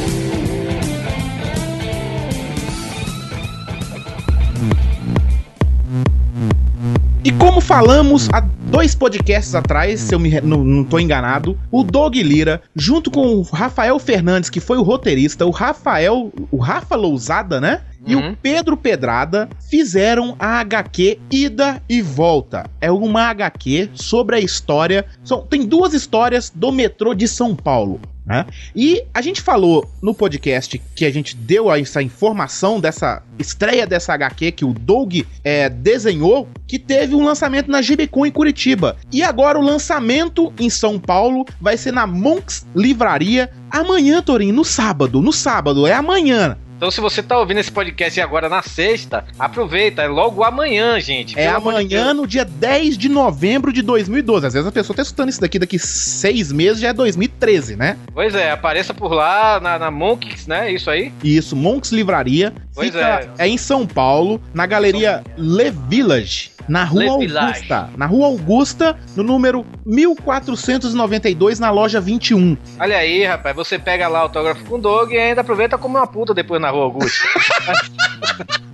E 7.22 7.30
como 7.32 7.60
falamos 7.60 8.30
há 8.32 8.40
dois 8.40 8.94
podcasts 8.94 9.54
atrás, 9.54 10.00
se 10.00 10.14
eu 10.14 10.18
me, 10.18 10.40
não, 10.40 10.64
não 10.64 10.82
tô 10.82 10.98
enganado, 10.98 11.58
o 11.70 11.84
Doug 11.84 12.16
Lira, 12.16 12.62
junto 12.74 13.10
com 13.10 13.34
o 13.34 13.42
Rafael 13.42 13.98
Fernandes, 13.98 14.48
que 14.48 14.58
foi 14.58 14.78
o 14.78 14.82
roteirista, 14.82 15.44
o 15.44 15.50
Rafael, 15.50 16.32
o 16.50 16.56
Rafa 16.56 16.96
Lousada, 16.96 17.60
né? 17.60 17.82
E 18.06 18.16
o 18.16 18.34
Pedro 18.36 18.78
Pedrada 18.78 19.50
fizeram 19.68 20.34
a 20.38 20.60
HQ 20.60 21.18
Ida 21.30 21.82
e 21.86 22.00
Volta. 22.00 22.64
É 22.80 22.90
uma 22.90 23.24
HQ 23.24 23.90
sobre 23.92 24.36
a 24.36 24.40
história. 24.40 25.04
São, 25.22 25.42
tem 25.42 25.66
duas 25.66 25.92
histórias 25.92 26.50
do 26.54 26.72
metrô 26.72 27.12
de 27.12 27.28
São 27.28 27.54
Paulo. 27.54 28.00
Né? 28.30 28.46
E 28.76 29.02
a 29.12 29.20
gente 29.20 29.40
falou 29.40 29.90
no 30.00 30.14
podcast 30.14 30.80
que 30.94 31.04
a 31.04 31.10
gente 31.10 31.34
deu 31.34 31.68
essa 31.72 32.00
informação 32.00 32.78
dessa 32.78 33.24
estreia 33.36 33.84
dessa 33.84 34.14
HQ 34.14 34.52
que 34.52 34.64
o 34.64 34.72
Doug 34.72 35.22
é, 35.42 35.68
desenhou, 35.68 36.48
que 36.64 36.78
teve 36.78 37.16
um 37.16 37.24
lançamento 37.24 37.68
na 37.68 37.82
GBCon 37.82 38.26
em 38.26 38.30
Curitiba. 38.30 38.96
E 39.10 39.20
agora 39.24 39.58
o 39.58 39.62
lançamento 39.62 40.52
em 40.60 40.70
São 40.70 40.96
Paulo 40.96 41.44
vai 41.60 41.76
ser 41.76 41.92
na 41.92 42.06
Monks 42.06 42.64
Livraria 42.72 43.50
amanhã, 43.68 44.22
Torinho, 44.22 44.54
no 44.54 44.64
sábado. 44.64 45.20
No 45.20 45.32
sábado, 45.32 45.84
é 45.84 45.92
amanhã. 45.92 46.56
Então, 46.80 46.90
se 46.90 46.98
você 46.98 47.22
tá 47.22 47.38
ouvindo 47.38 47.58
esse 47.58 47.70
podcast 47.70 48.18
agora 48.22 48.48
na 48.48 48.62
sexta, 48.62 49.26
aproveita, 49.38 50.00
é 50.00 50.08
logo 50.08 50.42
amanhã, 50.42 50.98
gente. 50.98 51.38
É 51.38 51.46
amanhã, 51.46 52.14
no 52.14 52.26
dia 52.26 52.42
10 52.42 52.96
de 52.96 53.06
novembro 53.06 53.70
de 53.70 53.82
2012. 53.82 54.46
Às 54.46 54.54
vezes 54.54 54.66
a 54.66 54.72
pessoa 54.72 54.96
tá 54.96 55.02
escutando 55.02 55.28
isso 55.28 55.42
daqui 55.42 55.58
daqui 55.58 55.78
seis 55.78 56.50
meses, 56.50 56.80
já 56.80 56.88
é 56.88 56.92
2013, 56.94 57.76
né? 57.76 57.98
Pois 58.14 58.34
é, 58.34 58.50
apareça 58.50 58.94
por 58.94 59.12
lá 59.12 59.60
na, 59.60 59.78
na 59.78 59.90
Monks, 59.90 60.46
né? 60.46 60.72
Isso 60.72 60.88
aí. 60.88 61.12
Isso, 61.22 61.54
Monks 61.54 61.92
Livraria. 61.92 62.50
Pois 62.74 62.86
Fica, 62.86 63.28
é. 63.36 63.46
em 63.46 63.58
São 63.58 63.86
Paulo, 63.86 64.40
na 64.54 64.64
galeria 64.64 65.22
Le 65.36 65.70
Village. 65.86 66.50
Na 66.70 66.84
rua. 66.84 67.04
Augusta. 67.10 67.90
Na 67.96 68.06
rua 68.06 68.26
Augusta, 68.28 68.96
no 69.16 69.24
número 69.24 69.66
1492, 69.84 71.58
na 71.58 71.68
loja 71.68 72.00
21. 72.00 72.56
Olha 72.78 72.96
aí, 72.96 73.24
rapaz, 73.24 73.56
você 73.56 73.76
pega 73.76 74.06
lá 74.06 74.20
o 74.20 74.22
autógrafo 74.22 74.64
com 74.64 74.76
o 74.76 74.78
Doug 74.78 75.10
e 75.10 75.18
ainda 75.18 75.40
aproveita 75.40 75.76
como 75.76 75.98
uma 75.98 76.06
puta 76.06 76.32
depois 76.32 76.60
na 76.60 76.70
Rua 76.70 76.84
Augusta. 76.84 77.26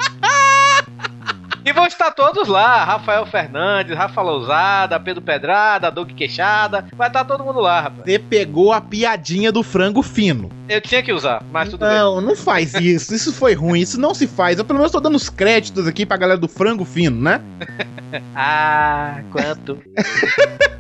E 1.67 1.73
vão 1.73 1.85
estar 1.85 2.13
todos 2.13 2.47
lá, 2.47 2.85
Rafael 2.85 3.27
Fernandes, 3.27 3.97
Rafa 3.97 4.23
Lousada, 4.23 5.01
Pedro 5.01 5.21
Pedrada, 5.21 5.91
Doug 5.91 6.13
Queixada, 6.13 6.87
vai 6.95 7.09
estar 7.09 7.25
todo 7.25 7.43
mundo 7.43 7.59
lá, 7.59 7.81
rapaz. 7.81 8.05
Você 8.05 8.21
pegou 8.21 8.73
a 8.73 8.81
piadinha 8.81 9.51
do 9.51 9.65
frango 9.65 10.01
fino. 10.01 10.49
Eu 10.69 10.81
tinha 10.81 11.03
que 11.03 11.13
usar, 11.13 11.45
mas 11.53 11.69
tudo 11.69 11.87
bem. 11.87 11.97
Não, 11.97 12.21
não 12.21 12.37
faz 12.37 12.75
isso. 12.75 13.15
Isso 13.15 13.33
foi 13.33 13.55
ruim. 13.55 13.81
Isso 13.81 14.01
não 14.01 14.15
se 14.15 14.27
faz. 14.27 14.59
Eu 14.59 14.65
pelo 14.65 14.79
menos 14.79 14.93
tô 14.93 15.01
dando 15.01 15.15
os 15.15 15.29
créditos 15.29 15.87
aqui 15.87 16.05
pra 16.05 16.17
galera 16.17 16.39
do 16.39 16.49
frango 16.49 16.85
fino, 16.85 17.21
né? 17.21 17.41
Ah, 18.35 19.21
quanto? 19.33 19.83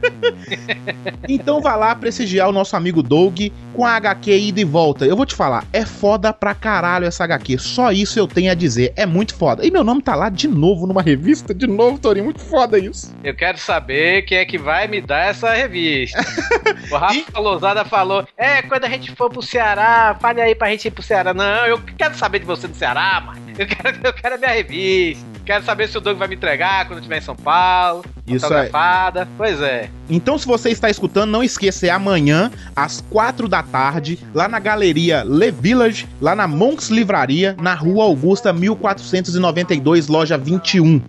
Então 1.29 1.61
vá 1.61 1.75
lá 1.75 1.95
prestigiar 1.95 2.49
o 2.49 2.53
nosso 2.53 2.77
amigo 2.77 3.03
Doug 3.03 3.39
com 3.75 3.85
a 3.85 3.97
HQ 3.97 4.31
ida 4.31 4.61
e 4.61 4.65
volta. 4.65 5.05
Eu 5.05 5.17
vou 5.17 5.27
te 5.27 5.35
falar, 5.35 5.65
é 5.73 5.85
foda 5.85 6.33
pra 6.33 6.55
caralho 6.55 7.07
essa 7.07 7.25
HQ. 7.25 7.59
Só 7.59 7.91
isso 7.91 8.19
eu 8.19 8.27
tenho 8.27 8.51
a 8.51 8.55
dizer. 8.55 8.93
É 8.97 9.05
muito 9.05 9.35
foda. 9.35 9.67
E 9.67 9.71
meu 9.71 9.83
nome 9.83 10.03
tá 10.03 10.15
lá 10.15 10.29
de 10.29 10.47
novo 10.49 10.87
numa 10.87 11.03
revista. 11.03 11.53
De 11.53 11.67
novo, 11.67 11.99
Torinho. 11.99 12.27
Muito 12.27 12.41
foda 12.41 12.79
isso. 12.79 13.15
Eu 13.23 13.35
quero 13.35 13.59
saber 13.59 14.23
quem 14.23 14.39
é 14.39 14.45
que 14.45 14.59
vai 14.59 14.87
me 14.87 15.01
dar 15.01 15.27
essa 15.27 15.53
revista. 15.53 16.19
o 16.91 16.97
Rafa 16.97 17.39
Lousada 17.39 17.85
falou: 17.85 18.27
É, 18.37 18.63
quando 18.63 18.85
a 18.85 18.89
gente 18.89 19.15
for 19.15 19.31
pro 19.31 19.43
Ceará, 19.43 19.76
fale 20.21 20.41
aí 20.41 20.55
pra 20.55 20.71
gente 20.71 20.89
ir 20.89 20.91
pro 20.91 21.03
Ceará. 21.03 21.33
Não, 21.33 21.67
eu 21.67 21.81
quero 21.99 22.17
saber 22.17 22.41
de 22.41 22.45
você 22.45 22.67
no 22.67 22.75
Ceará, 22.75 23.21
mano. 23.21 23.47
Eu 23.59 23.67
quero, 23.67 23.99
eu 24.05 24.13
quero 24.13 24.35
a 24.35 24.39
minha 24.39 24.51
revista. 24.51 25.25
Quero 25.45 25.65
saber 25.65 25.89
se 25.89 25.97
o 25.97 26.01
Doug 26.01 26.19
vai 26.19 26.29
me 26.29 26.35
entregar 26.35 26.87
quando 26.87 26.95
eu 26.95 26.99
estiver 26.99 27.19
em 27.19 27.23
São 27.23 27.37
Paulo. 27.37 28.05
Isso 28.27 28.45
autografada. 28.45 29.29
Pois 29.37 29.61
é. 29.63 29.89
Então, 30.11 30.37
se 30.37 30.47
você 30.47 30.71
está 30.71 30.91
escutando, 30.91 31.31
não 31.31 31.43
esqueça, 31.43 31.87
é 31.87 31.91
amanhã, 31.91 32.51
às 32.75 33.01
quatro 33.01 33.49
da 33.49 33.63
tarde, 33.63 34.19
lá 34.35 34.49
na 34.49 34.59
galeria 34.59 35.23
Le 35.23 35.51
Village, 35.51 36.09
lá 36.21 36.35
na 36.35 36.49
Monks 36.49 36.91
Livraria, 36.91 37.57
na 37.61 37.75
rua 37.75 38.05
Augusta, 38.05 38.53
1492, 38.53 40.09
loja 40.09 40.37
21. 40.37 41.01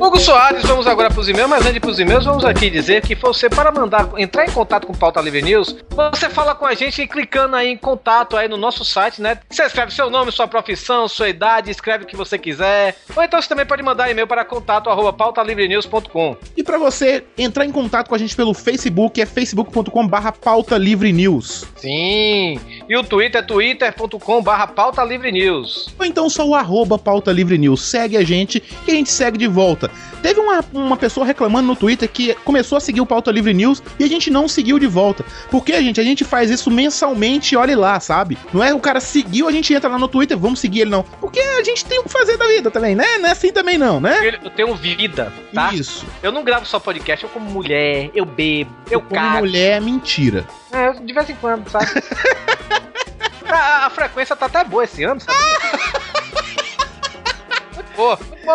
Hugo 0.00 0.18
Soares, 0.18 0.62
vamos 0.62 0.86
agora 0.86 1.10
para 1.10 1.20
os 1.20 1.28
e-mails, 1.28 1.50
mas 1.50 1.60
antes 1.60 1.74
de 1.74 1.80
para 1.80 1.90
os 1.90 1.98
e-mails, 1.98 2.24
vamos 2.24 2.42
aqui 2.42 2.70
dizer 2.70 3.02
que 3.02 3.14
você, 3.14 3.50
para 3.50 3.70
mandar, 3.70 4.08
entrar 4.16 4.46
em 4.46 4.50
contato 4.50 4.86
com 4.86 4.94
o 4.94 4.96
Pauta 4.96 5.20
Livre 5.20 5.42
News, 5.42 5.76
você 6.10 6.30
fala 6.30 6.54
com 6.54 6.64
a 6.64 6.72
gente 6.72 7.06
clicando 7.06 7.54
aí 7.54 7.68
em 7.68 7.76
contato 7.76 8.34
aí 8.34 8.48
no 8.48 8.56
nosso 8.56 8.82
site, 8.82 9.20
né? 9.20 9.38
Você 9.50 9.62
escreve 9.62 9.92
seu 9.92 10.08
nome, 10.08 10.32
sua 10.32 10.48
profissão, 10.48 11.06
sua 11.06 11.28
idade, 11.28 11.70
escreve 11.70 12.04
o 12.04 12.06
que 12.06 12.16
você 12.16 12.38
quiser. 12.38 12.96
Ou 13.14 13.22
então 13.22 13.40
você 13.40 13.46
também 13.46 13.66
pode 13.66 13.82
mandar 13.82 14.10
e-mail 14.10 14.26
para 14.26 14.42
contato 14.42 14.88
arroba 14.88 15.12
pautalivrenews.com. 15.12 16.34
E 16.56 16.64
para 16.64 16.78
você 16.78 17.22
entrar 17.36 17.66
em 17.66 17.70
contato 17.70 18.08
com 18.08 18.14
a 18.14 18.18
gente 18.18 18.34
pelo 18.34 18.54
Facebook, 18.54 19.20
é 19.20 19.26
facebook.com 19.26 20.08
barra 20.08 20.32
pauta 20.32 20.78
livre 20.78 21.12
news. 21.12 21.66
Sim, 21.76 22.58
e 22.88 22.96
o 22.96 23.04
Twitter 23.04 23.42
é 23.42 23.44
twitter.com 23.44 24.42
barra 24.42 24.66
pauta 24.66 25.04
livre 25.04 25.30
news. 25.30 25.94
Ou 25.98 26.06
então 26.06 26.30
só 26.30 26.46
o 26.46 26.54
arroba 26.54 26.98
pauta 26.98 27.30
livre 27.30 27.58
news. 27.58 27.82
Segue 27.82 28.16
a 28.16 28.24
gente 28.24 28.60
que 28.60 28.92
a 28.92 28.94
gente 28.94 29.10
segue 29.10 29.36
de 29.36 29.46
volta. 29.46 29.89
Teve 30.22 30.40
uma, 30.40 30.64
uma 30.72 30.96
pessoa 30.96 31.26
reclamando 31.26 31.66
no 31.66 31.76
Twitter 31.76 32.08
que 32.08 32.34
começou 32.44 32.76
a 32.76 32.80
seguir 32.80 33.00
o 33.00 33.06
Pauta 33.06 33.30
Livre 33.30 33.54
News 33.54 33.82
e 33.98 34.04
a 34.04 34.08
gente 34.08 34.30
não 34.30 34.46
seguiu 34.48 34.78
de 34.78 34.86
volta. 34.86 35.24
Porque, 35.50 35.72
gente, 35.82 36.00
a 36.00 36.04
gente 36.04 36.24
faz 36.24 36.50
isso 36.50 36.70
mensalmente, 36.70 37.56
olhe 37.56 37.74
lá, 37.74 37.98
sabe? 38.00 38.36
Não 38.52 38.62
é 38.62 38.74
o 38.74 38.80
cara 38.80 39.00
seguiu, 39.00 39.48
a 39.48 39.52
gente 39.52 39.72
entra 39.72 39.88
lá 39.88 39.98
no 39.98 40.08
Twitter, 40.08 40.36
vamos 40.38 40.60
seguir 40.60 40.80
ele 40.82 40.90
não. 40.90 41.02
Porque 41.02 41.40
a 41.40 41.62
gente 41.62 41.84
tem 41.84 41.98
o 41.98 42.04
que 42.04 42.10
fazer 42.10 42.36
da 42.36 42.46
vida 42.46 42.70
também, 42.70 42.94
né? 42.94 43.18
Não 43.18 43.28
é 43.28 43.32
assim 43.32 43.52
também 43.52 43.78
não, 43.78 44.00
né? 44.00 44.38
Eu 44.42 44.50
tenho 44.50 44.74
vida, 44.74 45.32
tá? 45.54 45.72
Isso. 45.72 46.06
Eu 46.22 46.32
não 46.32 46.44
gravo 46.44 46.66
só 46.66 46.78
podcast, 46.78 47.24
eu 47.24 47.30
como 47.30 47.50
mulher, 47.50 48.10
eu 48.14 48.24
bebo, 48.24 48.70
eu 48.90 49.00
Como 49.00 49.14
cago. 49.14 49.38
mulher 49.38 49.78
é 49.78 49.80
mentira. 49.80 50.46
É, 50.72 50.92
de 50.92 51.12
vez 51.12 51.30
em 51.30 51.34
quando, 51.36 51.68
sabe? 51.68 51.86
a, 53.48 53.86
a 53.86 53.90
frequência 53.90 54.36
tá 54.36 54.46
até 54.46 54.62
boa 54.64 54.84
esse 54.84 55.02
ano, 55.04 55.20
sabe? 55.20 55.38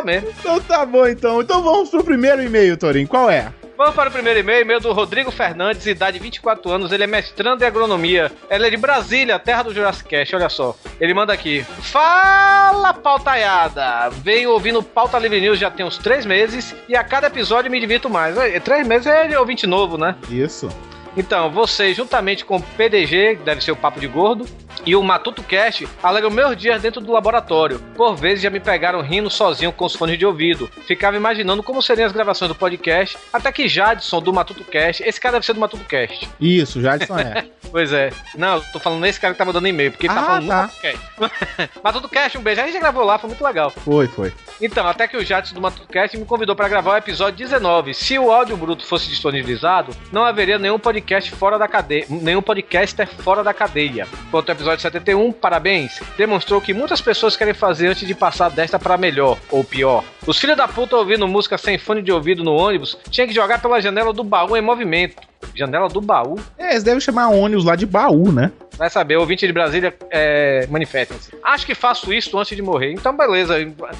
mesmo. 0.03 0.29
Então 0.39 0.59
tá 0.59 0.85
bom, 0.85 1.07
então. 1.07 1.41
Então 1.41 1.61
vamos 1.61 1.89
pro 1.89 2.03
primeiro 2.03 2.41
e-mail, 2.41 2.77
Torinho. 2.77 3.07
Qual 3.07 3.29
é? 3.29 3.51
Vamos 3.77 3.93
para 3.93 4.07
o 4.09 4.11
primeiro 4.11 4.39
e-mail, 4.39 4.61
e-mail 4.61 4.79
do 4.79 4.93
Rodrigo 4.93 5.29
Fernandes, 5.31 5.85
idade 5.85 6.17
24 6.17 6.71
anos, 6.71 6.93
ele 6.93 7.03
é 7.03 7.07
mestrando 7.07 7.61
em 7.61 7.67
agronomia. 7.67 8.31
Ele 8.49 8.67
é 8.67 8.69
de 8.69 8.77
Brasília, 8.77 9.37
terra 9.37 9.63
do 9.63 9.73
Jurassic 9.73 10.07
Cast, 10.07 10.33
olha 10.33 10.47
só. 10.47 10.77
Ele 10.97 11.13
manda 11.13 11.33
aqui. 11.33 11.61
Fala, 11.81 12.93
pautaiada! 12.93 14.09
Venho 14.11 14.51
ouvindo 14.51 14.81
Pauta 14.81 15.19
Livre 15.19 15.41
News 15.41 15.59
já 15.59 15.69
tem 15.69 15.85
uns 15.85 15.97
três 15.97 16.25
meses 16.25 16.73
e 16.87 16.95
a 16.95 17.03
cada 17.03 17.27
episódio 17.27 17.69
me 17.69 17.77
divirto 17.77 18.09
mais. 18.09 18.37
É, 18.37 18.59
Três 18.61 18.87
meses 18.87 19.07
é 19.07 19.37
ouvinte 19.37 19.67
novo, 19.67 19.97
né? 19.97 20.15
Isso. 20.29 20.69
Então, 21.17 21.51
você, 21.51 21.93
juntamente 21.93 22.45
com 22.45 22.57
o 22.57 22.61
PDG, 22.61 23.37
que 23.37 23.43
deve 23.43 23.61
ser 23.61 23.71
o 23.71 23.75
Papo 23.75 23.99
de 23.99 24.07
Gordo, 24.07 24.45
e 24.85 24.95
o 24.95 25.01
Matuto 25.03 25.41
Cast, 25.43 25.87
alegram 26.03 26.29
meus 26.29 26.55
dias 26.55 26.81
dentro 26.81 27.01
do 27.01 27.11
laboratório. 27.11 27.79
Por 27.95 28.15
vezes 28.15 28.41
já 28.43 28.49
me 28.49 28.59
pegaram 28.59 29.01
rindo 29.01 29.29
sozinho 29.29 29.71
com 29.71 29.85
os 29.85 29.95
fones 29.95 30.17
de 30.17 30.25
ouvido. 30.25 30.69
Ficava 30.87 31.17
imaginando 31.17 31.63
como 31.63 31.81
seriam 31.81 32.05
as 32.05 32.11
gravações 32.11 32.49
do 32.49 32.55
podcast, 32.55 33.17
até 33.33 33.51
que 33.51 33.67
Jadson, 33.67 34.21
do 34.21 34.33
Matuto 34.33 34.63
Cast, 34.63 35.03
esse 35.03 35.19
cara 35.19 35.33
deve 35.33 35.45
ser 35.45 35.53
do 35.53 35.59
Matuto 35.59 35.83
Cast. 35.85 36.29
Isso, 36.39 36.81
Jadson 36.81 37.17
é. 37.19 37.45
Pois 37.71 37.91
é. 37.91 38.09
Não, 38.37 38.55
eu 38.57 38.63
tô 38.71 38.79
falando 38.79 39.01
nesse 39.01 39.19
cara 39.19 39.33
que 39.33 39.37
tá 39.37 39.43
mandando 39.43 39.67
e-mail, 39.67 39.91
porque 39.91 40.05
ele 40.07 40.13
tá 40.13 40.21
Ah, 40.21 40.25
falando 40.25 40.47
tá. 40.47 40.61
do 40.61 40.61
Matuto 40.61 40.81
Cast. 40.81 41.69
Matuto 41.83 42.09
Cast, 42.09 42.37
um 42.37 42.41
beijo. 42.41 42.61
A 42.61 42.63
gente 42.65 42.73
já 42.73 42.79
gravou 42.79 43.03
lá, 43.03 43.17
foi 43.17 43.27
muito 43.29 43.43
legal. 43.43 43.69
Foi, 43.69 44.07
foi. 44.07 44.31
Então, 44.61 44.87
até 44.87 45.07
que 45.07 45.17
o 45.17 45.25
Jadson 45.25 45.53
do 45.53 45.59
MatutoCast 45.61 46.17
me 46.17 46.25
convidou 46.25 46.55
para 46.55 46.69
gravar 46.69 46.93
o 46.93 46.97
episódio 46.97 47.35
19. 47.37 47.93
Se 47.93 48.17
o 48.17 48.31
áudio 48.31 48.55
bruto 48.55 48.85
fosse 48.85 49.09
disponibilizado, 49.09 49.93
não 50.11 50.23
haveria 50.23 50.57
nenhum 50.57 50.79
podcast 50.79 51.29
fora 51.31 51.57
da 51.59 51.67
cadeia, 51.67 52.05
nenhum 52.09 52.41
podcaster 52.41 53.07
fora 53.07 53.43
da 53.43 53.53
cadeia. 53.53 54.07
Quanto 54.31 54.49
ao 54.49 54.55
episódio 54.75 54.81
71, 54.81 55.31
parabéns. 55.31 56.01
Demonstrou 56.17 56.61
que 56.61 56.73
muitas 56.73 57.01
pessoas 57.01 57.35
querem 57.35 57.53
fazer 57.53 57.87
antes 57.87 58.07
de 58.07 58.13
passar 58.13 58.49
desta 58.49 58.77
para 58.77 58.97
melhor 58.97 59.37
ou 59.49 59.63
pior. 59.63 60.03
Os 60.25 60.37
filhos 60.37 60.57
da 60.57 60.67
puta 60.67 60.95
ouvindo 60.95 61.27
música 61.27 61.57
sem 61.57 61.77
fone 61.77 62.01
de 62.01 62.11
ouvido 62.11 62.43
no 62.43 62.53
ônibus 62.53 62.97
tinha 63.09 63.27
que 63.27 63.33
jogar 63.33 63.61
pela 63.61 63.81
janela 63.81 64.13
do 64.13 64.23
baú 64.23 64.55
em 64.55 64.61
movimento. 64.61 65.15
Janela 65.53 65.87
do 65.87 66.01
baú? 66.01 66.39
É, 66.57 66.71
eles 66.71 66.83
devem 66.83 66.99
chamar 66.99 67.29
ônibus 67.29 67.63
lá 67.63 67.75
de 67.75 67.85
baú, 67.85 68.31
né? 68.31 68.51
Vai 68.77 68.89
saber, 68.89 69.15
ouvinte 69.15 69.47
de 69.47 69.53
Brasília, 69.53 69.93
é, 70.09 70.67
manifestem-se. 70.69 71.31
Acho 71.41 71.65
que 71.65 71.73
faço 71.73 72.11
isso 72.11 72.37
antes 72.37 72.55
de 72.55 72.61
morrer. 72.61 72.91
Então, 72.91 73.15
beleza. 73.15 73.55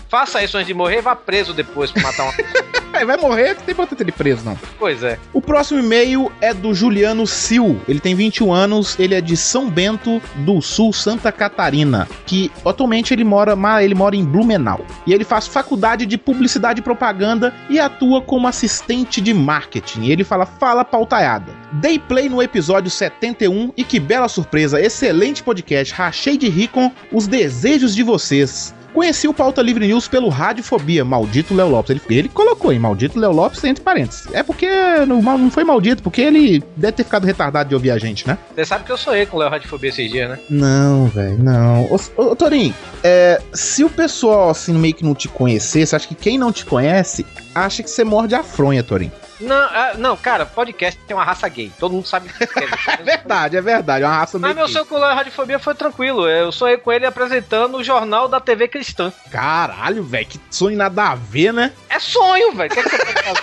Faça 0.10 0.44
isso 0.44 0.58
antes 0.58 0.68
de 0.68 0.74
morrer 0.74 0.98
e 0.98 1.02
vá 1.02 1.16
preso 1.16 1.54
depois 1.54 1.92
pra 1.92 2.02
matar 2.02 2.24
uma 2.24 2.34
vai 3.04 3.18
morrer, 3.18 3.56
que 3.56 3.64
tem 3.64 3.74
importância 3.74 4.04
ele 4.04 4.12
preso, 4.12 4.46
não. 4.46 4.58
pois 4.78 5.02
é. 5.02 5.18
O 5.34 5.42
próximo 5.42 5.80
e-mail 5.80 6.32
é 6.40 6.54
do 6.54 6.74
Juliano 6.74 7.26
Sil. 7.26 7.82
Ele 7.88 8.00
tem 8.00 8.14
21 8.14 8.54
anos, 8.54 8.98
ele 9.00 9.16
é 9.16 9.22
de 9.22 9.36
São 9.36 9.70
Bento 9.70 10.22
do 10.38 10.62
Sul, 10.62 10.94
Santa 10.94 11.32
Catarina, 11.32 12.08
que 12.26 12.52
atualmente 12.64 13.14
ele 13.14 13.24
mora, 13.24 13.58
ele 13.84 13.96
mora 13.96 14.16
em 14.16 14.24
Blumenau. 14.24 14.86
E 15.08 15.14
ele 15.14 15.24
faz 15.24 15.48
faculdade 15.48 16.06
de 16.06 16.18
publicidade 16.18 16.80
e 16.80 16.84
propaganda 16.84 17.54
e 17.70 17.80
atua 17.80 18.22
como 18.22 18.48
assistente 18.48 19.20
de 19.20 19.34
marketing. 19.34 20.04
E 20.04 20.12
ele 20.12 20.24
fala: 20.24 20.46
"Fala 20.46 20.86
pautaiada. 20.86 21.52
Dei 21.74 21.98
play 21.98 22.30
no 22.30 22.42
episódio 22.42 22.92
71 22.92 23.74
e 23.76 23.84
que 23.84 24.00
bela 24.00 24.28
surpresa, 24.28 24.80
excelente 24.80 25.42
podcast. 25.42 25.94
Rachei 25.94 26.38
de 26.38 26.50
rir 26.50 26.68
com 26.68 26.92
os 27.12 27.26
desejos 27.26 27.96
de 27.96 28.04
vocês." 28.04 28.75
Conheci 28.96 29.28
o 29.28 29.34
Pauta 29.34 29.62
Livre 29.62 29.86
News 29.86 30.08
pelo 30.08 30.30
Radiofobia, 30.30 31.04
maldito 31.04 31.54
Léo 31.54 31.68
Lopes. 31.68 31.90
Ele, 31.90 32.02
ele 32.18 32.30
colocou 32.30 32.72
em 32.72 32.80
maldito 32.80 33.20
Léo 33.20 33.34
Lopes 33.34 33.62
entre 33.66 33.84
parênteses. 33.84 34.26
É 34.32 34.42
porque 34.42 34.70
não, 35.06 35.22
não 35.22 35.52
foi 35.52 35.66
maldito, 35.66 36.02
porque 36.02 36.22
ele 36.22 36.64
deve 36.78 36.94
ter 36.94 37.04
ficado 37.04 37.26
retardado 37.26 37.68
de 37.68 37.76
ouvir 37.76 37.92
a 37.92 37.98
gente, 37.98 38.26
né? 38.26 38.38
Você 38.56 38.64
sabe 38.64 38.86
que 38.86 38.92
eu 38.94 38.98
sonhei 38.98 39.26
com 39.26 39.36
o 39.36 39.40
Léo 39.42 39.50
Radifobia 39.50 39.90
esses 39.90 40.10
dias, 40.10 40.30
né? 40.30 40.40
Não, 40.50 41.08
velho, 41.08 41.38
não. 41.38 41.84
Ô, 41.92 42.00
ô, 42.16 42.32
ô, 42.32 42.36
Torinho, 42.38 42.74
é, 43.04 43.42
se 43.52 43.84
o 43.84 43.90
pessoal 43.90 44.50
assim 44.50 44.74
meio 44.74 44.94
que 44.94 45.04
não 45.04 45.14
te 45.14 45.28
conhecesse, 45.28 45.94
acho 45.94 46.08
que 46.08 46.16
quem 46.16 46.38
não 46.38 46.54
te 46.54 46.64
conhece 46.64 47.26
acha 47.54 47.84
que 47.84 47.90
você 47.90 48.06
morde 48.06 48.34
a 48.34 48.44
fronha, 48.44 48.82
Torinho. 48.82 49.12
Não, 49.40 49.56
ah, 49.56 49.94
não, 49.98 50.16
cara, 50.16 50.46
podcast 50.46 51.00
tem 51.06 51.16
uma 51.16 51.24
raça 51.24 51.48
gay. 51.50 51.72
Todo 51.80 51.92
mundo 51.94 52.08
sabe 52.08 52.30
que 52.30 52.44
é. 52.60 52.94
É 53.00 53.04
verdade, 53.04 53.58
é 53.58 53.62
verdade. 53.62 54.04
É 54.04 54.08
uma 54.08 54.16
raça. 54.18 54.40
Mas 54.40 54.56
meu 54.56 54.66
Léo 54.66 55.16
Radiofobia 55.16 55.60
foi 55.60 55.76
tranquilo. 55.76 56.28
Eu 56.28 56.52
sonhei 56.52 56.78
com 56.78 56.92
ele 56.92 57.06
apresentando 57.06 57.78
o 57.78 57.84
jornal 57.84 58.28
da 58.28 58.40
TV 58.40 58.68
Cristã. 58.68 59.12
Caralho, 59.30 60.04
velho, 60.04 60.26
que 60.26 60.40
sonho 60.50 60.78
nada 60.78 61.12
a 61.12 61.16
ver, 61.16 61.52
né? 61.52 61.74
É 61.90 62.00
sonho, 62.00 62.54
velho. 62.54 62.72
É 62.72 62.84
fazer? 62.84 63.36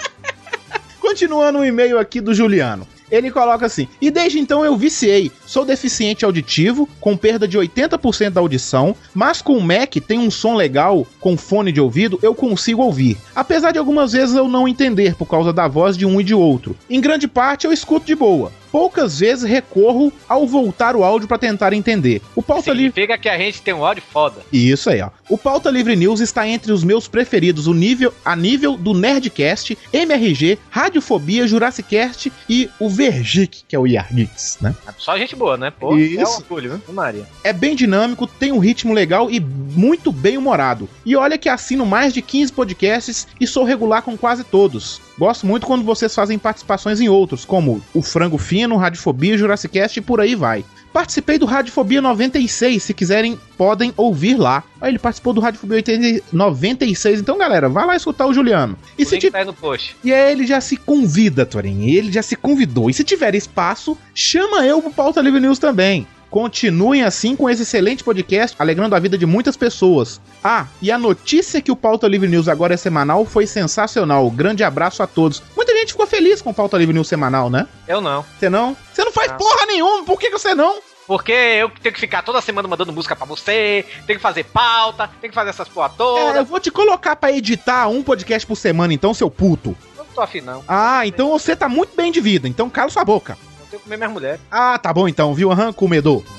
Continuando 1.00 1.58
o 1.58 1.64
e-mail 1.64 1.98
aqui 1.98 2.20
do 2.20 2.32
Juliano. 2.32 2.86
Ele 3.10 3.30
coloca 3.30 3.66
assim: 3.66 3.88
E 4.00 4.10
desde 4.10 4.38
então 4.38 4.64
eu 4.64 4.76
viciei. 4.76 5.30
Sou 5.46 5.64
deficiente 5.64 6.24
auditivo, 6.24 6.88
com 7.00 7.16
perda 7.16 7.46
de 7.46 7.58
80% 7.58 8.30
da 8.30 8.40
audição, 8.40 8.94
mas 9.14 9.42
com 9.42 9.56
o 9.56 9.62
Mac 9.62 9.96
tem 10.06 10.18
um 10.18 10.30
som 10.30 10.54
legal, 10.54 11.06
com 11.18 11.36
fone 11.36 11.72
de 11.72 11.80
ouvido, 11.80 12.18
eu 12.22 12.34
consigo 12.34 12.82
ouvir. 12.82 13.16
Apesar 13.34 13.72
de 13.72 13.78
algumas 13.78 14.12
vezes 14.12 14.36
eu 14.36 14.48
não 14.48 14.68
entender 14.68 15.14
por 15.14 15.26
causa 15.26 15.52
da 15.52 15.66
voz 15.66 15.96
de 15.96 16.06
um 16.06 16.20
e 16.20 16.24
de 16.24 16.34
outro. 16.34 16.76
Em 16.88 17.00
grande 17.00 17.26
parte 17.26 17.66
eu 17.66 17.72
escuto 17.72 18.06
de 18.06 18.14
boa. 18.14 18.52
Poucas 18.70 19.18
vezes 19.18 19.44
recorro 19.44 20.12
ao 20.28 20.46
voltar 20.46 20.94
o 20.96 21.04
áudio 21.04 21.26
para 21.28 21.38
tentar 21.38 21.72
entender. 21.72 22.22
O 22.34 22.42
pauta 22.42 22.72
livre. 22.72 22.92
Significa 22.92 23.18
que 23.18 23.28
a 23.28 23.38
gente 23.38 23.62
tem 23.62 23.74
um 23.74 23.84
áudio 23.84 24.02
foda. 24.10 24.40
Isso 24.52 24.90
aí, 24.90 25.00
ó. 25.00 25.10
O 25.30 25.38
Pauta 25.38 25.70
Livre 25.70 25.94
News 25.94 26.18
está 26.18 26.46
entre 26.46 26.72
os 26.72 26.82
meus 26.82 27.06
preferidos, 27.06 27.68
o 27.68 27.72
nível 27.72 28.12
a 28.24 28.34
nível 28.34 28.76
do 28.76 28.92
Nerdcast, 28.92 29.78
MRG, 29.92 30.58
Radiofobia, 30.68 31.46
Jurassicast 31.46 32.32
e 32.48 32.68
o 32.80 32.88
Vergic, 32.88 33.62
que 33.68 33.76
é 33.76 33.78
o 33.78 33.86
Yargix, 33.86 34.58
né? 34.60 34.74
Só 34.98 35.16
gente 35.16 35.36
boa, 35.36 35.56
né? 35.56 35.70
Pô, 35.70 35.96
é 35.96 36.00
Isso. 36.00 36.32
um 36.32 36.36
orgulho, 36.36 36.80
viu? 36.84 36.94
Maria. 36.94 37.24
É 37.44 37.52
bem 37.52 37.76
dinâmico, 37.76 38.26
tem 38.26 38.50
um 38.50 38.58
ritmo 38.58 38.92
legal 38.92 39.30
e 39.30 39.38
muito 39.38 40.10
bem 40.10 40.36
humorado. 40.36 40.88
E 41.06 41.14
olha 41.14 41.38
que 41.38 41.48
assino 41.48 41.86
mais 41.86 42.12
de 42.12 42.22
15 42.22 42.52
podcasts 42.52 43.28
e 43.40 43.46
sou 43.46 43.62
regular 43.62 44.02
com 44.02 44.18
quase 44.18 44.42
todos. 44.42 45.00
Gosto 45.20 45.46
muito 45.46 45.66
quando 45.66 45.84
vocês 45.84 46.14
fazem 46.14 46.38
participações 46.38 46.98
em 46.98 47.10
outros, 47.10 47.44
como 47.44 47.82
o 47.92 48.00
Frango 48.00 48.38
Fino, 48.38 48.78
Radiofobia, 48.78 49.36
Jurassicast 49.36 49.98
e 49.98 50.02
por 50.02 50.18
aí 50.18 50.34
vai. 50.34 50.64
Participei 50.94 51.36
do 51.38 51.44
Radiofobia 51.44 52.00
96, 52.00 52.82
se 52.82 52.94
quiserem, 52.94 53.38
podem 53.58 53.92
ouvir 53.98 54.36
lá. 54.36 54.64
Aí 54.80 54.90
ele 54.90 54.98
participou 54.98 55.34
do 55.34 55.40
Radiofobia 55.42 55.76
80 55.76 56.24
96, 56.32 57.20
então 57.20 57.36
galera, 57.36 57.68
vai 57.68 57.86
lá 57.86 57.94
escutar 57.94 58.26
o 58.26 58.32
Juliano. 58.32 58.78
E 58.98 59.02
O 59.02 59.06
se 59.06 59.18
tiver 59.18 59.30
tá 59.32 59.38
aí 59.40 59.44
no 59.44 59.52
post. 59.52 59.94
e 60.02 60.10
aí 60.10 60.32
ele 60.32 60.46
já 60.46 60.58
se 60.58 60.78
convida, 60.78 61.44
Torin. 61.44 61.90
Ele 61.90 62.10
já 62.10 62.22
se 62.22 62.34
convidou. 62.34 62.88
E 62.88 62.94
se 62.94 63.04
tiver 63.04 63.34
espaço, 63.34 63.98
chama 64.14 64.64
eu 64.64 64.80
pro 64.80 64.90
Pauta 64.90 65.20
Livre 65.20 65.38
News 65.38 65.58
também. 65.58 66.06
Continuem 66.30 67.02
assim 67.02 67.34
com 67.34 67.50
esse 67.50 67.62
excelente 67.62 68.04
podcast, 68.04 68.54
alegrando 68.58 68.94
a 68.94 69.00
vida 69.00 69.18
de 69.18 69.26
muitas 69.26 69.56
pessoas. 69.56 70.20
Ah, 70.44 70.66
e 70.80 70.90
a 70.90 70.96
notícia 70.96 71.60
que 71.60 71.72
o 71.72 71.76
Pauta 71.76 72.06
Livre 72.06 72.28
News 72.28 72.48
agora 72.48 72.74
é 72.74 72.76
semanal 72.76 73.24
foi 73.24 73.46
sensacional. 73.46 74.30
Grande 74.30 74.62
abraço 74.62 75.02
a 75.02 75.06
todos. 75.08 75.42
Muita 75.56 75.74
gente 75.76 75.92
ficou 75.92 76.06
feliz 76.06 76.40
com 76.40 76.50
o 76.50 76.54
Pauta 76.54 76.78
Livre 76.78 76.94
News 76.94 77.08
semanal, 77.08 77.50
né? 77.50 77.66
Eu 77.88 78.00
não. 78.00 78.24
Você 78.38 78.48
não? 78.48 78.76
Você 78.92 79.04
não 79.04 79.12
faz 79.12 79.32
Não. 79.32 79.38
porra 79.38 79.66
nenhuma, 79.66 80.04
por 80.04 80.18
que, 80.20 80.30
que 80.30 80.38
você 80.38 80.54
não? 80.54 80.78
Porque 81.04 81.32
eu 81.32 81.68
tenho 81.82 81.92
que 81.92 82.00
ficar 82.00 82.22
toda 82.22 82.40
semana 82.40 82.68
mandando 82.68 82.92
música 82.92 83.16
pra 83.16 83.26
você, 83.26 83.84
tenho 84.06 84.18
que 84.20 84.22
fazer 84.22 84.44
pauta, 84.44 85.10
tenho 85.20 85.32
que 85.32 85.34
fazer 85.34 85.50
essas 85.50 85.68
porra 85.68 85.88
toda. 85.88 86.36
É, 86.36 86.38
eu 86.38 86.44
vou 86.44 86.60
te 86.60 86.70
colocar 86.70 87.16
pra 87.16 87.32
editar 87.32 87.88
um 87.88 88.00
podcast 88.00 88.46
por 88.46 88.54
semana, 88.54 88.94
então, 88.94 89.12
seu 89.12 89.28
puto. 89.28 89.76
Não 89.96 90.04
tô 90.14 90.20
afim, 90.20 90.40
não. 90.40 90.62
Ah, 90.68 91.04
então 91.04 91.28
você 91.30 91.56
tá 91.56 91.68
muito 91.68 91.96
bem 91.96 92.12
de 92.12 92.20
vida, 92.20 92.46
então 92.46 92.70
cala 92.70 92.88
sua 92.88 93.04
boca. 93.04 93.36
Eu 93.70 93.78
tenho 93.78 93.80
que 93.80 93.84
comer 93.84 93.96
minhas 93.96 94.12
mulheres. 94.12 94.40
Ah, 94.50 94.76
tá 94.78 94.92
bom 94.92 95.06
então, 95.06 95.32
viu? 95.32 95.52
Aham, 95.52 95.72
comedor. 95.72 96.24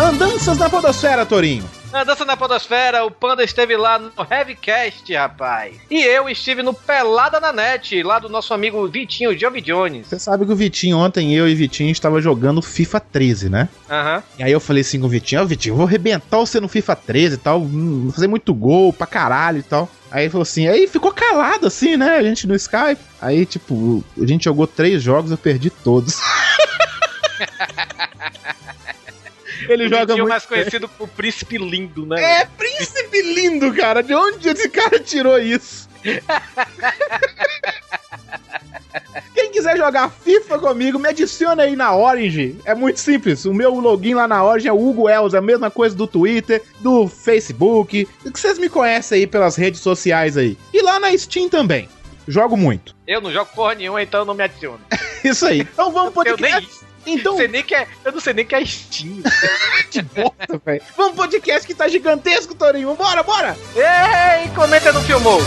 Andanças 0.00 0.56
na 0.56 0.70
Podosfera, 0.70 1.26
Torinho. 1.26 1.68
Na 1.92 2.04
dança 2.04 2.24
na 2.24 2.36
podosfera, 2.36 3.04
o 3.04 3.10
Panda 3.10 3.42
esteve 3.42 3.74
lá 3.74 3.98
no 3.98 4.12
Heavycast, 4.30 5.14
rapaz. 5.14 5.74
E 5.90 6.02
eu 6.02 6.28
estive 6.28 6.62
no 6.62 6.74
Pelada 6.74 7.40
na 7.40 7.50
Net, 7.50 8.02
lá 8.02 8.18
do 8.18 8.28
nosso 8.28 8.52
amigo 8.52 8.86
Vitinho 8.88 9.36
Jovi 9.38 9.62
Jones. 9.62 10.06
Você 10.06 10.18
sabe 10.18 10.44
que 10.44 10.52
o 10.52 10.56
Vitinho, 10.56 10.98
ontem 10.98 11.34
eu 11.34 11.48
e 11.48 11.54
o 11.54 11.56
Vitinho 11.56 11.90
estava 11.90 12.20
jogando 12.20 12.60
FIFA 12.60 13.00
13, 13.00 13.48
né? 13.48 13.68
Aham. 13.90 14.22
E 14.38 14.42
aí 14.42 14.52
eu 14.52 14.60
falei 14.60 14.82
assim 14.82 15.00
com 15.00 15.06
o 15.06 15.08
Vitinho, 15.08 15.40
ó, 15.40 15.44
Vitinho, 15.46 15.72
eu 15.72 15.76
vou 15.78 15.86
arrebentar 15.86 16.38
você 16.38 16.60
no 16.60 16.68
FIFA 16.68 16.94
13 16.94 17.34
e 17.34 17.38
tal, 17.38 17.62
hum, 17.62 18.10
fazer 18.14 18.28
muito 18.28 18.52
gol 18.52 18.92
pra 18.92 19.06
caralho 19.06 19.58
e 19.58 19.62
tal. 19.62 19.88
Aí 20.10 20.24
ele 20.24 20.30
falou 20.30 20.42
assim, 20.42 20.66
aí 20.68 20.86
ficou 20.86 21.12
calado 21.12 21.66
assim, 21.66 21.96
né, 21.96 22.16
a 22.16 22.22
gente 22.22 22.46
no 22.46 22.54
Skype. 22.54 23.00
Aí, 23.20 23.44
tipo, 23.44 24.02
a 24.20 24.26
gente 24.26 24.44
jogou 24.44 24.66
três 24.66 25.02
jogos, 25.02 25.30
eu 25.30 25.38
perdi 25.38 25.70
todos. 25.70 26.16
Ele 29.68 29.86
o 29.86 29.88
joga 29.88 30.16
muito 30.16 30.28
mais 30.28 30.46
conhecido 30.46 30.88
como 30.88 31.08
Príncipe 31.10 31.58
Lindo, 31.58 32.06
né? 32.06 32.40
É, 32.40 32.44
príncipe 32.46 33.20
lindo, 33.20 33.74
cara. 33.74 34.02
De 34.02 34.14
onde 34.14 34.48
esse 34.48 34.68
cara 34.68 34.98
tirou 34.98 35.38
isso? 35.38 35.88
Quiser 39.68 39.76
jogar 39.76 40.10
FIFA 40.10 40.58
comigo, 40.60 40.98
me 40.98 41.10
adiciona 41.10 41.64
aí 41.64 41.76
na 41.76 41.94
Orange. 41.94 42.56
É 42.64 42.74
muito 42.74 42.98
simples. 43.00 43.44
O 43.44 43.52
meu 43.52 43.74
login 43.74 44.14
lá 44.14 44.26
na 44.26 44.42
Orange 44.42 44.66
é 44.66 44.72
o 44.72 44.88
Hugo 44.88 45.10
Els, 45.10 45.34
a 45.34 45.42
mesma 45.42 45.70
coisa 45.70 45.94
do 45.94 46.06
Twitter, 46.06 46.62
do 46.80 47.06
Facebook. 47.06 48.08
Que 48.22 48.40
vocês 48.40 48.58
me 48.58 48.70
conhecem 48.70 49.18
aí 49.18 49.26
pelas 49.26 49.56
redes 49.56 49.80
sociais 49.80 50.38
aí. 50.38 50.56
E 50.72 50.80
lá 50.80 50.98
na 50.98 51.14
Steam 51.18 51.50
também. 51.50 51.86
Jogo 52.26 52.56
muito. 52.56 52.96
Eu 53.06 53.20
não 53.20 53.30
jogo 53.30 53.50
porra 53.54 53.74
nenhuma, 53.74 54.02
então 54.02 54.24
não 54.24 54.32
me 54.32 54.42
adiciono. 54.42 54.80
Isso 55.22 55.44
aí. 55.44 55.60
Então 55.60 55.92
vamos 55.92 56.14
pro 56.14 56.24
podcast. 56.24 56.86
Então, 57.06 57.36
sei 57.36 57.48
nem 57.48 57.62
que 57.62 57.74
é, 57.74 57.86
eu 58.04 58.12
não 58.12 58.20
sei 58.20 58.32
nem 58.32 58.46
que 58.46 58.54
é 58.54 58.64
Steam. 58.64 59.22
que 59.90 60.00
bosta, 60.00 60.62
velho. 60.64 60.82
Vamos 60.96 61.14
pro 61.14 61.24
podcast 61.24 61.66
que 61.66 61.74
tá 61.74 61.88
gigantesco, 61.88 62.54
Torinho. 62.54 62.94
Bora, 62.94 63.22
bora! 63.22 63.54
Ei, 63.76 64.48
comenta 64.54 64.92
no 64.92 65.02
Filmou. 65.02 65.40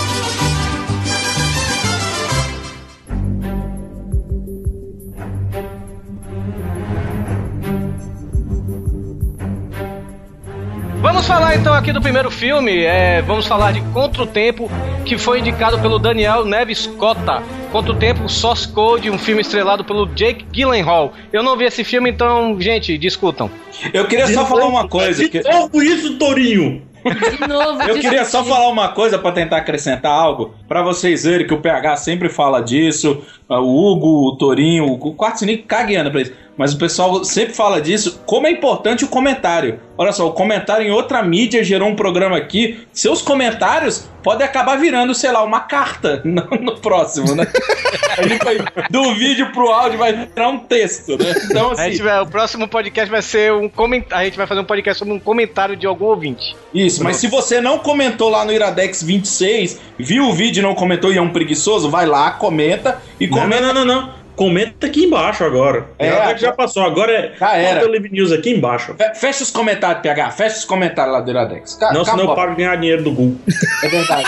Vamos 11.02 11.26
falar 11.26 11.56
então 11.56 11.74
aqui 11.74 11.92
do 11.92 12.02
primeiro 12.02 12.30
filme. 12.30 12.84
É, 12.84 13.22
vamos 13.24 13.48
falar 13.48 13.72
de 13.72 13.82
Contra 13.92 14.22
o 14.24 14.28
Tempo, 14.28 14.70
que 15.04 15.18
foi 15.18 15.40
indicado 15.40 15.80
pelo 15.80 15.98
Daniel 15.98 16.46
Neves 16.46 16.86
Cotta. 16.86 17.42
Contra 17.72 17.92
o 17.92 17.96
Tempo, 17.96 18.30
Source 18.30 18.68
Code, 18.68 19.10
um 19.10 19.18
filme 19.18 19.42
estrelado 19.42 19.84
pelo 19.84 20.06
Jake 20.08 20.46
Gyllenhaal. 20.52 21.14
Eu 21.34 21.42
não 21.42 21.58
vi 21.58 21.66
esse 21.66 21.84
filme, 21.84 22.10
então, 22.12 22.60
gente, 22.60 22.98
discutam. 22.98 23.50
Eu 23.94 24.06
queria 24.08 24.28
só 24.28 24.46
falar 24.46 24.68
uma 24.68 24.88
coisa. 24.88 25.24
De 25.24 25.30
que- 25.30 25.42
novo 25.42 25.82
isso, 25.82 26.18
Torinho! 26.18 26.84
De 27.04 27.48
novo. 27.48 27.82
Eu 27.82 27.96
queria 28.00 28.24
só 28.26 28.44
falar 28.44 28.68
uma 28.70 28.90
coisa 28.90 29.18
pra 29.18 29.32
tentar 29.32 29.58
acrescentar 29.58 30.12
algo, 30.12 30.54
Pra 30.68 30.84
vocês 30.84 31.24
verem 31.24 31.48
que 31.48 31.54
o 31.54 31.60
PH 31.60 31.96
sempre 31.98 32.30
fala 32.30 32.62
disso, 32.62 33.24
o 33.50 33.56
Hugo, 33.56 34.30
o 34.30 34.38
Torinho, 34.38 34.86
o 34.86 35.14
Quarto 35.16 35.40
Sinico 35.40 35.66
cagueando 35.68 36.12
pra 36.12 36.22
isso. 36.22 36.32
Mas 36.62 36.74
o 36.76 36.78
pessoal 36.78 37.24
sempre 37.24 37.56
fala 37.56 37.82
disso, 37.82 38.22
como 38.24 38.46
é 38.46 38.52
importante 38.52 39.04
o 39.04 39.08
comentário. 39.08 39.80
Olha 39.98 40.12
só, 40.12 40.28
o 40.28 40.32
comentário 40.32 40.86
em 40.86 40.92
outra 40.92 41.24
mídia 41.24 41.64
gerou 41.64 41.90
um 41.90 41.96
programa 41.96 42.38
aqui. 42.38 42.86
Seus 42.94 43.20
comentários 43.20 44.08
podem 44.22 44.46
acabar 44.46 44.78
virando, 44.78 45.16
sei 45.16 45.32
lá, 45.32 45.44
uma 45.44 45.62
carta 45.62 46.22
no, 46.26 46.44
no 46.62 46.78
próximo, 46.80 47.34
né? 47.34 47.48
A 48.18 48.28
gente 48.28 48.44
vai, 48.44 48.58
do 48.92 49.16
vídeo 49.16 49.52
pro 49.54 49.72
áudio 49.72 49.98
vai 49.98 50.14
virar 50.14 50.50
um 50.50 50.60
texto, 50.60 51.18
né? 51.18 51.34
Então, 51.46 51.72
A 51.72 51.76
gente 51.86 51.94
assim. 51.96 52.04
vai- 52.04 52.22
o 52.22 52.28
próximo 52.28 52.68
podcast 52.68 53.10
vai 53.10 53.22
ser 53.24 53.52
um 53.54 53.68
comentário. 53.68 54.22
A 54.22 54.26
gente 54.26 54.38
vai 54.38 54.46
fazer 54.46 54.60
um 54.62 54.66
podcast 54.66 55.00
sobre 55.00 55.14
um 55.16 55.20
comentário 55.20 55.76
de 55.76 55.88
algum 55.88 56.06
ouvinte. 56.06 56.56
Isso, 56.74 57.04
mas 57.04 57.16
se 57.18 57.28
você 57.28 57.60
não 57.60 57.80
comentou 57.80 58.30
lá 58.30 58.46
no 58.46 58.52
Iradex 58.52 59.02
26, 59.02 59.80
viu 59.98 60.26
o 60.26 60.34
vídeo 60.34 60.60
e 60.60 60.64
não 60.64 60.76
comentou 60.76 61.12
e 61.12 61.18
é 61.18 61.22
um 61.22 61.30
preguiçoso, 61.32 61.90
vai 61.90 62.06
lá, 62.06 62.32
comenta 62.32 63.02
e 63.20 63.28
comenta. 63.28 63.62
não, 63.62 63.74
não, 63.74 63.86
não, 63.86 64.02
não. 64.02 64.21
Comenta 64.42 64.88
aqui 64.88 65.04
embaixo 65.04 65.44
agora. 65.44 65.86
É, 66.00 66.08
É, 66.08 66.10
agora- 66.20 66.36
já 66.40 66.52
passou, 66.52 66.82
agora 66.84 67.12
é 67.14 67.34
Já 67.40 67.56
era. 67.58 67.88
Livre 67.88 68.10
News 68.10 68.32
aqui 68.32 68.50
embaixo. 68.50 68.96
Fe- 68.98 69.14
Fecha 69.14 69.44
os 69.44 69.52
comentários, 69.52 70.02
PH, 70.02 70.32
fecha 70.32 70.58
os 70.58 70.66
comentários 70.66 71.14
lá 71.14 71.22
do 71.22 71.30
Iradex. 71.30 71.76
Ca- 71.76 71.94
Não, 71.94 72.04
senão 72.04 72.22
eu 72.30 72.34
paro 72.36 72.52
de 72.52 72.58
ganhar 72.58 72.76
dinheiro 72.76 73.04
do 73.04 73.12
Google. 73.12 73.38
É 73.84 73.88
verdade. 73.88 74.26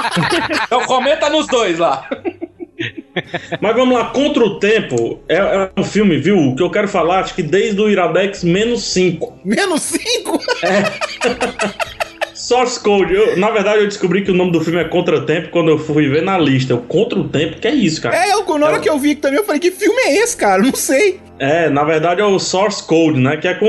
então 0.64 0.80
comenta 0.86 1.28
nos 1.28 1.46
dois 1.48 1.78
lá. 1.78 2.08
Mas 3.60 3.76
vamos 3.76 3.98
lá, 3.98 4.06
Contra 4.06 4.42
o 4.42 4.58
Tempo 4.58 5.20
é, 5.28 5.36
é 5.36 5.70
um 5.78 5.84
filme, 5.84 6.16
viu? 6.16 6.54
Que 6.56 6.62
eu 6.62 6.70
quero 6.70 6.88
falar, 6.88 7.20
acho 7.20 7.34
que 7.34 7.42
desde 7.42 7.78
o 7.78 7.90
Iradex 7.90 8.42
menos 8.42 8.82
5. 8.84 9.38
Menos 9.44 9.82
5? 9.82 10.40
Source 12.42 12.80
Code. 12.82 13.14
Eu, 13.14 13.36
na 13.36 13.50
verdade, 13.50 13.78
eu 13.80 13.86
descobri 13.86 14.22
que 14.24 14.30
o 14.30 14.34
nome 14.34 14.50
do 14.50 14.60
filme 14.60 14.80
é 14.80 14.84
Contra 14.84 15.16
o 15.18 15.24
Tempo 15.24 15.50
quando 15.50 15.70
eu 15.70 15.78
fui 15.78 16.08
ver 16.08 16.22
na 16.22 16.36
lista. 16.38 16.72
Eu, 16.72 16.78
Contra 16.78 17.18
o 17.18 17.28
Tempo, 17.28 17.58
que 17.60 17.68
é 17.68 17.74
isso, 17.74 18.02
cara? 18.02 18.16
É, 18.16 18.32
eu, 18.32 18.58
na 18.58 18.66
hora 18.66 18.80
que 18.80 18.88
eu 18.88 18.98
vi 18.98 19.14
também, 19.14 19.38
eu 19.38 19.44
falei, 19.44 19.60
que 19.60 19.70
filme 19.70 19.96
é 20.02 20.16
esse, 20.16 20.36
cara? 20.36 20.60
Não 20.60 20.74
sei. 20.74 21.20
É, 21.38 21.68
na 21.70 21.82
verdade 21.82 22.20
é 22.20 22.24
o 22.24 22.38
Source 22.38 22.82
Code, 22.86 23.18
né? 23.18 23.36
Que 23.36 23.48
é 23.48 23.54
com 23.54 23.66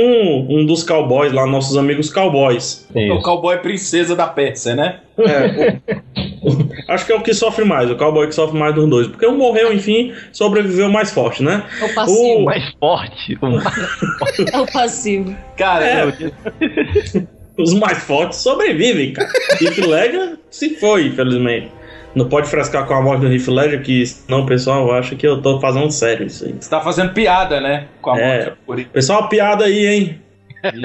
um 0.49 0.65
dos 0.65 0.83
cowboys 0.83 1.31
lá, 1.31 1.45
nossos 1.45 1.75
amigos 1.77 2.11
cowboys. 2.11 2.87
O 3.11 3.21
cowboy 3.21 3.57
princesa 3.57 4.15
da 4.15 4.27
Pérsia, 4.27 4.75
né? 4.75 4.99
Acho 6.87 7.05
que 7.05 7.11
é 7.11 7.15
o 7.15 7.21
que 7.21 7.33
sofre 7.33 7.63
mais, 7.65 7.89
o 7.89 7.95
cowboy 7.95 8.27
que 8.27 8.35
sofre 8.35 8.57
mais 8.59 8.75
dos 8.75 8.87
dois. 8.89 9.07
Porque 9.07 9.25
um 9.25 9.37
morreu, 9.37 9.71
enfim, 9.73 10.13
sobreviveu 10.31 10.89
mais 10.89 11.11
forte, 11.11 11.41
né? 11.41 11.63
É 11.81 11.85
o 11.85 11.93
passivo. 11.95 12.39
O- 12.41 12.45
Mais 12.45 12.63
forte. 12.79 13.37
É 14.51 14.59
o 14.59 14.65
passivo. 14.71 15.35
Cara, 15.57 15.85
É. 15.85 16.03
eu- 16.05 17.27
Os 17.57 17.73
mais 17.73 17.99
fortes 18.03 18.39
sobrevivem, 18.39 19.13
cara. 19.13 19.29
Heath 19.61 19.77
Ledger 19.77 20.37
se 20.49 20.75
foi, 20.75 21.07
infelizmente. 21.07 21.71
Não 22.15 22.29
pode 22.29 22.47
frescar 22.47 22.85
com 22.85 22.93
a 22.93 23.01
morte 23.01 23.21
do 23.21 23.33
Heath 23.33 23.47
Ledger, 23.47 23.81
que 23.81 24.05
senão 24.05 24.41
o 24.41 24.45
pessoal 24.45 24.91
acha 24.93 25.15
que 25.15 25.25
eu 25.25 25.41
tô 25.41 25.59
fazendo 25.59 25.89
sério 25.91 26.27
isso 26.27 26.45
aí. 26.45 26.53
você 26.59 26.69
tá 26.69 26.79
fazendo 26.81 27.13
piada, 27.13 27.59
né? 27.59 27.87
Com 28.01 28.11
a 28.11 28.19
É. 28.19 28.53
morte. 28.67 28.85
Pessoal, 28.85 29.27
piada 29.29 29.65
aí, 29.65 29.85
hein? 29.85 30.21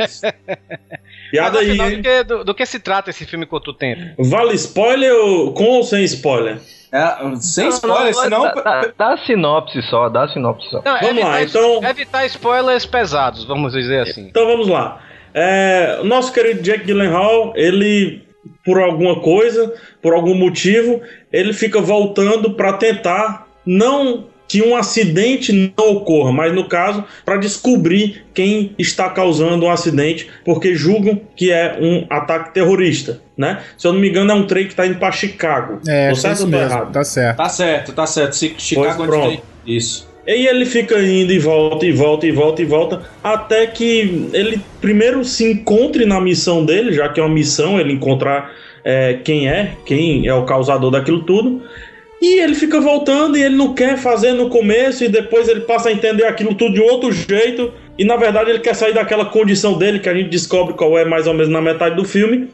Isso. 0.04 0.22
Piada 1.31 1.59
Mas, 1.59 1.68
aí, 1.68 1.68
afinal, 1.72 1.90
hein? 1.90 1.96
do, 1.96 2.02
que, 2.02 2.24
do, 2.24 2.44
do 2.44 2.54
que 2.54 2.64
se 2.64 2.81
trata 2.81 3.11
esse 3.11 3.26
filme 3.26 3.44
Contra 3.44 3.70
o 3.70 3.74
Tempo? 3.74 4.00
Vale 4.18 4.54
spoiler 4.54 5.12
ou 5.14 5.52
com 5.52 5.64
ou 5.64 5.83
sem 5.83 6.02
spoiler? 6.04 6.57
É, 6.90 7.37
sem 7.38 7.64
Não, 7.64 7.70
spoiler, 7.70 8.14
não, 8.14 8.22
senão. 8.22 8.42
Dá, 8.44 8.52
dá, 8.62 8.92
dá 8.96 9.12
a 9.12 9.18
sinopse 9.18 9.83
só, 9.83 10.09
dá 10.09 10.26
sinopse 10.28 10.70
só. 10.70 10.81
Não, 10.83 10.98
Vamos 11.00 11.22
lá, 11.22 11.42
evitar, 11.42 11.61
então- 11.61 11.85
evitar 11.90 12.26
spoilers 12.26 12.87
pesados, 12.87 13.44
vamos 13.44 13.74
dizer 13.74 14.00
assim. 14.09 14.26
Então 14.28 14.46
vamos 14.46 14.68
lá. 14.68 15.02
É, 15.34 15.98
o 16.00 16.04
nosso 16.04 16.32
querido 16.32 16.62
Jack 16.62 16.84
Gyllenhaal, 16.84 17.52
ele, 17.56 18.22
por 18.64 18.80
alguma 18.80 19.20
coisa, 19.20 19.72
por 20.02 20.12
algum 20.14 20.34
motivo, 20.34 21.00
ele 21.32 21.52
fica 21.52 21.80
voltando 21.80 22.54
para 22.54 22.72
tentar 22.74 23.46
não 23.64 24.26
que 24.48 24.62
um 24.62 24.74
acidente 24.74 25.52
não 25.76 25.90
ocorra, 25.92 26.32
mas 26.32 26.54
no 26.54 26.66
caso, 26.66 27.04
para 27.22 27.36
descobrir 27.36 28.24
quem 28.32 28.74
está 28.78 29.10
causando 29.10 29.66
um 29.66 29.70
acidente, 29.70 30.30
porque 30.42 30.74
julgam 30.74 31.20
que 31.36 31.52
é 31.52 31.76
um 31.78 32.06
ataque 32.08 32.54
terrorista, 32.54 33.20
né? 33.36 33.62
Se 33.76 33.86
eu 33.86 33.92
não 33.92 34.00
me 34.00 34.08
engano, 34.08 34.32
é 34.32 34.34
um 34.34 34.46
trem 34.46 34.64
que 34.64 34.72
está 34.72 34.86
indo 34.86 34.98
para 34.98 35.12
Chicago. 35.12 35.80
É, 35.86 36.06
Tô 36.06 36.12
é 36.12 36.14
certo 36.14 36.36
isso 36.38 36.46
mesmo, 36.48 36.64
errado? 36.64 36.92
tá 36.92 37.04
certo. 37.04 37.36
Tá 37.36 37.48
certo, 37.50 37.92
tá 37.92 38.06
certo. 38.06 38.36
Chicago 38.36 38.86
Pois 38.86 38.96
onde 38.98 39.06
pronto. 39.06 39.28
tem. 39.28 39.42
Isso. 39.66 40.08
E 40.28 40.46
ele 40.46 40.66
fica 40.66 41.00
indo 41.00 41.32
e 41.32 41.38
volta 41.38 41.86
e 41.86 41.90
volta 41.90 42.26
e 42.26 42.30
volta 42.30 42.60
e 42.60 42.64
volta 42.66 43.02
até 43.24 43.66
que 43.66 44.28
ele 44.34 44.60
primeiro 44.78 45.24
se 45.24 45.50
encontre 45.50 46.04
na 46.04 46.20
missão 46.20 46.66
dele, 46.66 46.92
já 46.92 47.08
que 47.08 47.18
é 47.18 47.22
uma 47.22 47.34
missão 47.34 47.80
ele 47.80 47.94
encontrar 47.94 48.52
é, 48.84 49.14
quem 49.24 49.48
é, 49.48 49.72
quem 49.86 50.26
é 50.26 50.34
o 50.34 50.44
causador 50.44 50.90
daquilo 50.90 51.22
tudo. 51.22 51.62
E 52.20 52.40
ele 52.40 52.54
fica 52.54 52.78
voltando 52.78 53.38
e 53.38 53.42
ele 53.42 53.56
não 53.56 53.72
quer 53.72 53.96
fazer 53.96 54.34
no 54.34 54.50
começo 54.50 55.02
e 55.02 55.08
depois 55.08 55.48
ele 55.48 55.60
passa 55.60 55.88
a 55.88 55.92
entender 55.92 56.24
aquilo 56.24 56.54
tudo 56.54 56.74
de 56.74 56.80
outro 56.82 57.10
jeito. 57.10 57.72
E 57.96 58.04
na 58.04 58.16
verdade 58.16 58.50
ele 58.50 58.58
quer 58.58 58.74
sair 58.74 58.92
daquela 58.92 59.24
condição 59.24 59.78
dele 59.78 59.98
que 59.98 60.10
a 60.10 60.14
gente 60.14 60.28
descobre 60.28 60.74
qual 60.74 60.98
é 60.98 61.06
mais 61.06 61.26
ou 61.26 61.32
menos 61.32 61.48
na 61.48 61.62
metade 61.62 61.96
do 61.96 62.04
filme. 62.04 62.50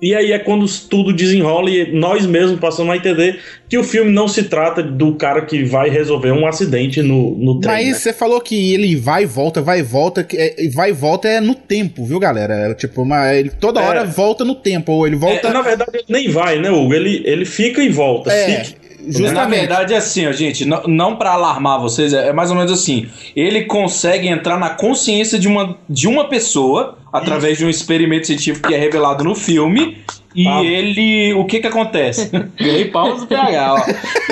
E 0.00 0.14
aí 0.14 0.30
é 0.30 0.38
quando 0.38 0.64
tudo 0.88 1.12
desenrola 1.12 1.68
e 1.70 1.92
nós 1.92 2.24
mesmos 2.24 2.60
passamos 2.60 2.92
a 2.92 2.96
entender 2.96 3.40
que 3.68 3.76
o 3.76 3.82
filme 3.82 4.10
não 4.12 4.28
se 4.28 4.44
trata 4.44 4.80
do 4.80 5.14
cara 5.16 5.42
que 5.44 5.64
vai 5.64 5.90
resolver 5.90 6.30
um 6.30 6.46
acidente 6.46 7.02
no, 7.02 7.34
no 7.36 7.58
trem. 7.60 7.74
Mas 7.74 7.86
né? 7.88 7.94
você 7.94 8.12
falou 8.12 8.40
que 8.40 8.72
ele 8.74 8.94
vai 8.94 9.24
e 9.24 9.26
volta, 9.26 9.60
vai 9.60 9.80
e 9.80 9.82
volta, 9.82 10.22
que 10.22 10.36
é- 10.36 10.54
e 10.64 10.68
vai 10.68 10.90
e 10.90 10.92
volta 10.92 11.26
é 11.26 11.40
no 11.40 11.54
tempo, 11.54 12.04
viu, 12.04 12.20
galera? 12.20 12.54
É, 12.54 12.74
tipo, 12.74 13.02
uma, 13.02 13.34
ele 13.34 13.50
toda 13.50 13.80
É. 13.80 13.84
hora 13.88 14.04
volta 14.04 14.44
no 14.44 14.54
tempo, 14.54 14.92
ou 14.92 15.04
ele 15.06 15.16
volta. 15.16 15.48
É, 15.48 15.52
na 15.52 15.62
verdade, 15.62 15.90
ele 15.94 16.04
nem 16.08 16.28
vai, 16.30 16.60
né, 16.60 16.70
Hugo? 16.70 16.94
Ele, 16.94 17.20
ele 17.24 17.44
fica 17.44 17.82
e 17.82 17.88
volta. 17.88 18.32
É, 18.32 18.64
Fica- 18.64 18.87
Na 19.32 19.44
verdade, 19.46 19.94
é 19.94 19.96
assim, 19.96 20.26
ó, 20.26 20.32
gente, 20.32 20.64
não, 20.64 20.82
não 20.86 21.16
para 21.16 21.32
alarmar 21.32 21.80
vocês, 21.80 22.12
é, 22.12 22.28
é 22.28 22.32
mais 22.32 22.50
ou 22.50 22.56
menos 22.56 22.70
assim. 22.72 23.08
Ele 23.34 23.64
consegue 23.64 24.28
entrar 24.28 24.58
na 24.58 24.70
consciência 24.70 25.38
de 25.38 25.48
uma, 25.48 25.76
de 25.88 26.06
uma 26.08 26.28
pessoa 26.28 26.98
através 27.12 27.56
de 27.58 27.64
um 27.64 27.70
experimento 27.70 28.26
científico 28.26 28.68
que 28.68 28.74
é 28.74 28.78
revelado 28.78 29.24
no 29.24 29.34
filme. 29.34 29.98
E 30.34 30.46
Ah. 30.46 30.62
ele. 30.62 31.32
O 31.34 31.44
que 31.46 31.58
que 31.60 31.66
acontece? 31.66 32.30
Ganhei 32.58 32.84
palmas 32.86 33.20
do 33.20 33.26
PH, 33.26 33.74
ó. 33.74 33.78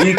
E, 0.02 0.16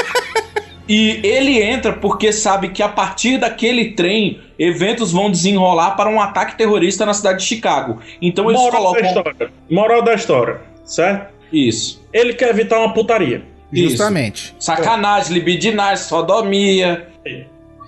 e 0.90 1.20
ele 1.28 1.62
entra 1.62 1.94
porque 1.94 2.32
sabe 2.34 2.70
que 2.70 2.82
a 2.82 2.90
partir 2.90 3.38
daquele 3.38 3.92
trem, 3.92 4.40
eventos 4.58 5.12
vão 5.12 5.30
desenrolar 5.30 5.92
para 5.92 6.10
um 6.10 6.20
ataque 6.20 6.58
terrorista 6.58 7.06
na 7.06 7.14
cidade 7.14 7.40
de 7.40 7.46
Chicago. 7.46 8.00
Então 8.22 8.50
eles 8.50 8.60
Moral 8.60 8.72
da 8.72 8.78
colocam. 8.90 9.06
história. 9.08 9.52
Moral 9.70 10.02
da 10.02 10.14
história, 10.16 10.62
certo? 10.84 11.32
Isso. 11.54 12.04
Ele 12.12 12.34
quer 12.34 12.50
evitar 12.50 12.80
uma 12.80 12.94
putaria. 12.94 13.44
Justamente. 13.72 14.56
Sacanagem, 14.60 15.34
libidinagem, 15.34 16.04
sodomia. 16.06 17.08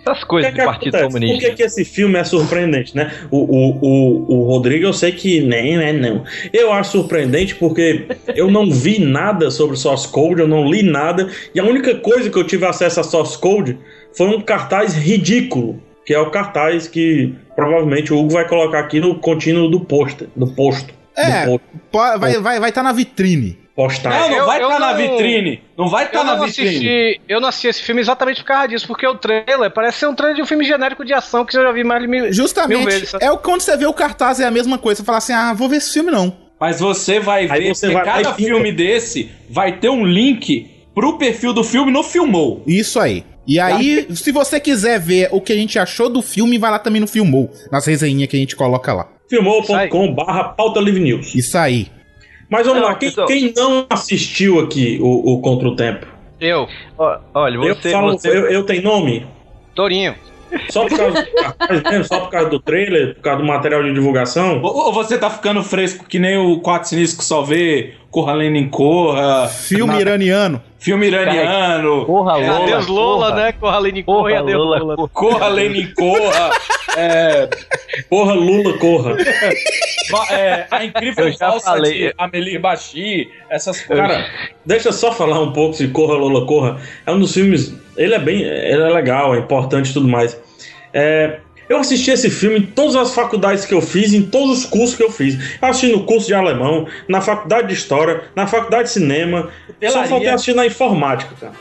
Essas 0.06 0.24
O 0.24 0.28
coisas 0.28 0.52
que 0.52 0.58
do 0.58 0.60
que 0.62 0.66
Partido 0.66 0.96
acontece? 0.96 1.14
Por 1.14 1.20
Comunista. 1.22 1.50
que, 1.50 1.56
que 1.58 1.64
esse 1.64 1.86
filme 1.86 2.18
é 2.18 2.24
surpreendente, 2.24 2.96
né? 2.96 3.12
O, 3.30 3.38
o, 3.38 3.80
o, 3.82 4.34
o 4.40 4.44
Rodrigo, 4.44 4.86
eu 4.86 4.94
sei 4.94 5.12
que 5.12 5.42
nem 5.42 5.78
é 5.78 5.92
não. 5.94 6.24
Eu 6.54 6.72
acho 6.72 6.92
surpreendente 6.92 7.56
porque 7.56 8.06
eu 8.36 8.50
não 8.50 8.72
vi 8.72 9.00
nada 9.00 9.52
sobre 9.52 9.76
Source 9.76 10.08
Code, 10.08 10.42
eu 10.42 10.48
não 10.48 10.70
li 10.70 10.84
nada. 10.84 11.30
E 11.54 11.60
a 11.60 11.64
única 11.64 11.96
coisa 11.96 12.30
que 12.30 12.38
eu 12.38 12.44
tive 12.46 12.66
acesso 12.66 13.00
a 13.00 13.04
Source 13.04 13.38
Code 13.38 13.78
foi 14.16 14.28
um 14.28 14.42
cartaz 14.42 14.96
ridículo. 14.96 15.82
Que 16.06 16.14
é 16.16 16.20
o 16.20 16.32
cartaz 16.32 16.88
que 16.88 17.36
provavelmente 17.56 18.12
o 18.12 18.18
Hugo 18.18 18.32
vai 18.32 18.48
colocar 18.48 18.80
aqui 18.80 19.00
no 19.00 19.20
contínuo 19.20 19.70
do 19.70 19.82
pôster, 19.82 20.28
do 20.36 20.48
posto. 20.48 20.92
É, 21.16 21.46
do 21.46 21.60
po- 21.92 22.00
vai 22.18 22.32
estar 22.32 22.42
vai, 22.42 22.60
vai 22.60 22.72
tá 22.72 22.82
na 22.82 22.92
vitrine. 22.92 23.60
Postar. 23.84 24.10
Não, 24.10 24.30
não 24.30 24.38
Eu- 24.40 24.46
vai 24.46 24.62
estar 24.62 24.80
na 24.80 24.92
não- 24.92 24.98
vitrine. 24.98 25.62
Não 25.78 25.88
vai 25.88 26.04
estar 26.06 26.20
Eu 26.20 26.24
na 26.26 26.36
não, 26.36 26.46
vitrine. 26.46 26.70
assisti, 26.70 27.22
eu 27.30 27.40
não 27.40 27.48
assisti 27.48 27.68
esse 27.68 27.82
filme 27.82 28.02
exatamente 28.02 28.42
por 28.42 28.48
causa 28.48 28.68
disso, 28.68 28.86
porque 28.88 29.08
o 29.08 29.16
trailer 29.16 29.72
parece 29.72 30.00
ser 30.00 30.08
um 30.08 30.14
trailer 30.16 30.36
de 30.36 30.42
um 30.42 30.46
filme 30.46 30.66
genérico 30.66 31.06
de 31.06 31.14
ação 31.14 31.46
que 31.46 31.56
eu 31.58 31.64
já 31.64 31.72
vi 31.72 31.84
mais 31.86 32.02
de 32.02 32.08
mil, 32.10 32.24
mil 32.24 32.34
Justamente. 32.34 32.84
vezes. 32.86 33.10
sabe? 33.10 33.24
É 33.24 33.32
o 33.32 33.38
quando 33.38 33.62
você 33.62 33.78
vê 33.78 33.86
o 33.86 33.94
cartaz 33.94 34.40
é 34.42 34.46
a 34.46 34.52
mesma 34.52 34.78
coisa. 34.78 35.00
Você 35.00 35.06
fala 35.06 35.18
assim: 35.20 35.32
ah, 35.34 35.54
vou 35.54 35.70
ver 35.70 35.78
esse 35.78 35.94
filme 35.94 36.12
não. 36.12 36.36
Mas 36.60 36.82
você 36.82 37.22
vai 37.22 37.48
Aí 37.50 37.62
ver 37.64 37.74
você 37.76 37.88
que 37.88 37.94
vai- 37.94 38.04
cada 38.04 38.18
fica- 38.34 38.34
filme 38.34 38.72
desse 38.74 39.32
vai 39.50 39.78
ter 39.78 39.88
um 39.90 40.04
link 40.06 40.70
pro 40.94 41.18
perfil 41.18 41.54
do 41.54 41.64
filme 41.64 41.90
no 41.90 42.04
Filmou. 42.04 42.62
Isso 42.68 43.00
aí. 43.00 43.24
E 43.48 43.60
aí, 43.60 44.06
se 44.14 44.32
você 44.34 44.60
quiser 44.60 45.00
ver 45.00 45.30
o 45.32 45.40
que 45.42 45.54
a 45.54 45.56
gente 45.56 45.80
achou 45.80 46.10
do 46.10 46.22
filme, 46.22 46.58
vai 46.58 46.70
lá 46.70 46.78
também 46.78 47.00
no 47.02 47.08
Filmou, 47.08 47.50
nas 47.72 47.86
resenhinhas 47.88 48.30
que 48.30 48.36
a 48.36 48.40
gente 48.40 48.56
coloca 48.56 48.92
lá. 48.94 49.08
filmou.com 49.30 50.14
barra 50.14 50.44
pauta 50.50 50.80
livre 50.80 51.00
news. 51.00 51.34
Isso 51.34 51.58
aí. 51.58 51.88
Mas 52.50 52.66
vamos 52.66 52.82
Não, 52.82 52.90
lá, 52.90 52.96
quem, 52.96 53.10
pessoal. 53.10 53.28
quem 53.28 53.54
não 53.56 53.86
assistiu 53.90 54.60
aqui 54.60 54.98
o, 55.02 55.34
o 55.34 55.42
Contra 55.42 55.68
o 55.68 55.76
Tempo? 55.76 56.06
Eu, 56.40 56.68
Olha, 57.34 57.56
Eu, 57.58 57.76
você. 57.76 57.92
falo, 57.92 58.12
você- 58.14 58.30
eu, 58.30 58.50
eu 58.50 58.64
tenho 58.66 58.82
nome? 58.82 59.26
Torinho. 59.76 60.16
Só 60.70 60.88
por 60.88 60.98
causa 60.98 61.22
do 61.22 61.90
mesmo? 61.90 62.04
Só 62.06 62.20
por 62.22 62.30
causa 62.32 62.50
do 62.50 62.60
trailer? 62.60 63.14
Por 63.16 63.22
causa 63.22 63.40
do 63.42 63.46
material 63.48 63.84
de 63.84 63.94
divulgação? 63.94 64.60
Ou, 64.64 64.88
ou 64.88 64.94
você 64.94 65.18
tá 65.18 65.30
ficando 65.30 65.62
fresco 65.62 66.06
que 66.06 66.18
nem 66.18 66.38
o 66.38 66.60
Quatro 66.60 66.90
Sinistros 66.90 67.20
que 67.20 67.24
só 67.26 67.44
vê 67.44 67.94
Corra 68.12 68.34
Lenin 68.34 68.70
Corra, 68.70 69.48
Filme 69.48 69.94
na- 69.94 70.02
iraniano. 70.02 70.62
filme 70.80 71.08
iraniano, 71.08 72.06
Porra, 72.06 72.40
É, 72.42 72.50
Lola. 72.50 72.64
adeus 72.64 72.88
Lola, 72.88 73.28
porra. 73.30 73.42
né? 73.44 73.52
Corra 73.54 73.80
Lenin 73.80 74.04
Corra 74.04 74.30
e 74.30 74.34
Porra, 74.34 74.40
adeus 74.44 74.66
Lola. 74.66 74.80
Lola. 74.80 75.10
Corra 75.10 75.48
Lenin 75.50 75.94
Corra, 75.94 76.50
é, 76.98 77.50
Porra, 78.10 78.34
Lula, 78.34 78.78
corra. 78.80 79.16
é, 80.32 80.66
A 80.72 80.84
Incrível 80.86 81.32
Falsa 81.38 81.66
falei. 81.72 81.94
de 82.10 82.14
Amelie 82.18 82.58
Bachi, 82.58 83.30
essas 83.50 83.80
coisas. 83.82 84.08
Cara, 84.08 84.26
deixa 84.66 84.90
eu 84.90 84.94
só 84.94 85.12
falar 85.12 85.40
um 85.40 85.54
pouco 85.54 85.78
de 85.78 85.88
Corra, 85.90 86.16
Lula, 86.16 86.46
corra. 86.48 86.78
É 87.06 87.12
um 87.12 87.20
dos 87.20 87.34
filmes. 87.34 87.76
Ele 87.96 88.16
é 88.16 88.20
bem. 88.20 88.42
Ele 88.42 88.82
é 88.82 88.90
legal, 88.90 89.36
é 89.36 89.40
importante 89.40 89.92
e 89.92 89.94
tudo 89.94 90.08
mais. 90.08 90.40
É, 90.94 91.40
eu 91.70 91.78
assisti 91.78 92.12
esse 92.12 92.30
filme 92.30 92.60
em 92.60 92.64
todas 92.64 92.96
as 92.96 93.14
faculdades 93.14 93.66
que 93.66 93.74
eu 93.74 93.82
fiz, 93.82 94.14
em 94.14 94.24
todos 94.24 94.60
os 94.60 94.66
cursos 94.66 94.96
que 94.96 95.04
eu 95.04 95.12
fiz. 95.12 95.58
Eu 95.62 95.68
assisti 95.70 95.92
no 95.96 96.04
curso 96.04 96.28
de 96.28 96.34
alemão, 96.34 96.88
na 97.08 97.22
faculdade 97.22 97.68
de 97.68 97.74
história, 97.76 98.24
na 98.36 98.48
faculdade 98.48 98.86
de 98.86 98.90
cinema. 98.92 99.44
Só 99.68 99.74
Pelaria. 99.80 100.08
faltei 100.10 100.30
assistir 100.30 100.56
na 100.56 100.66
informática, 100.66 101.34
cara. 101.40 101.54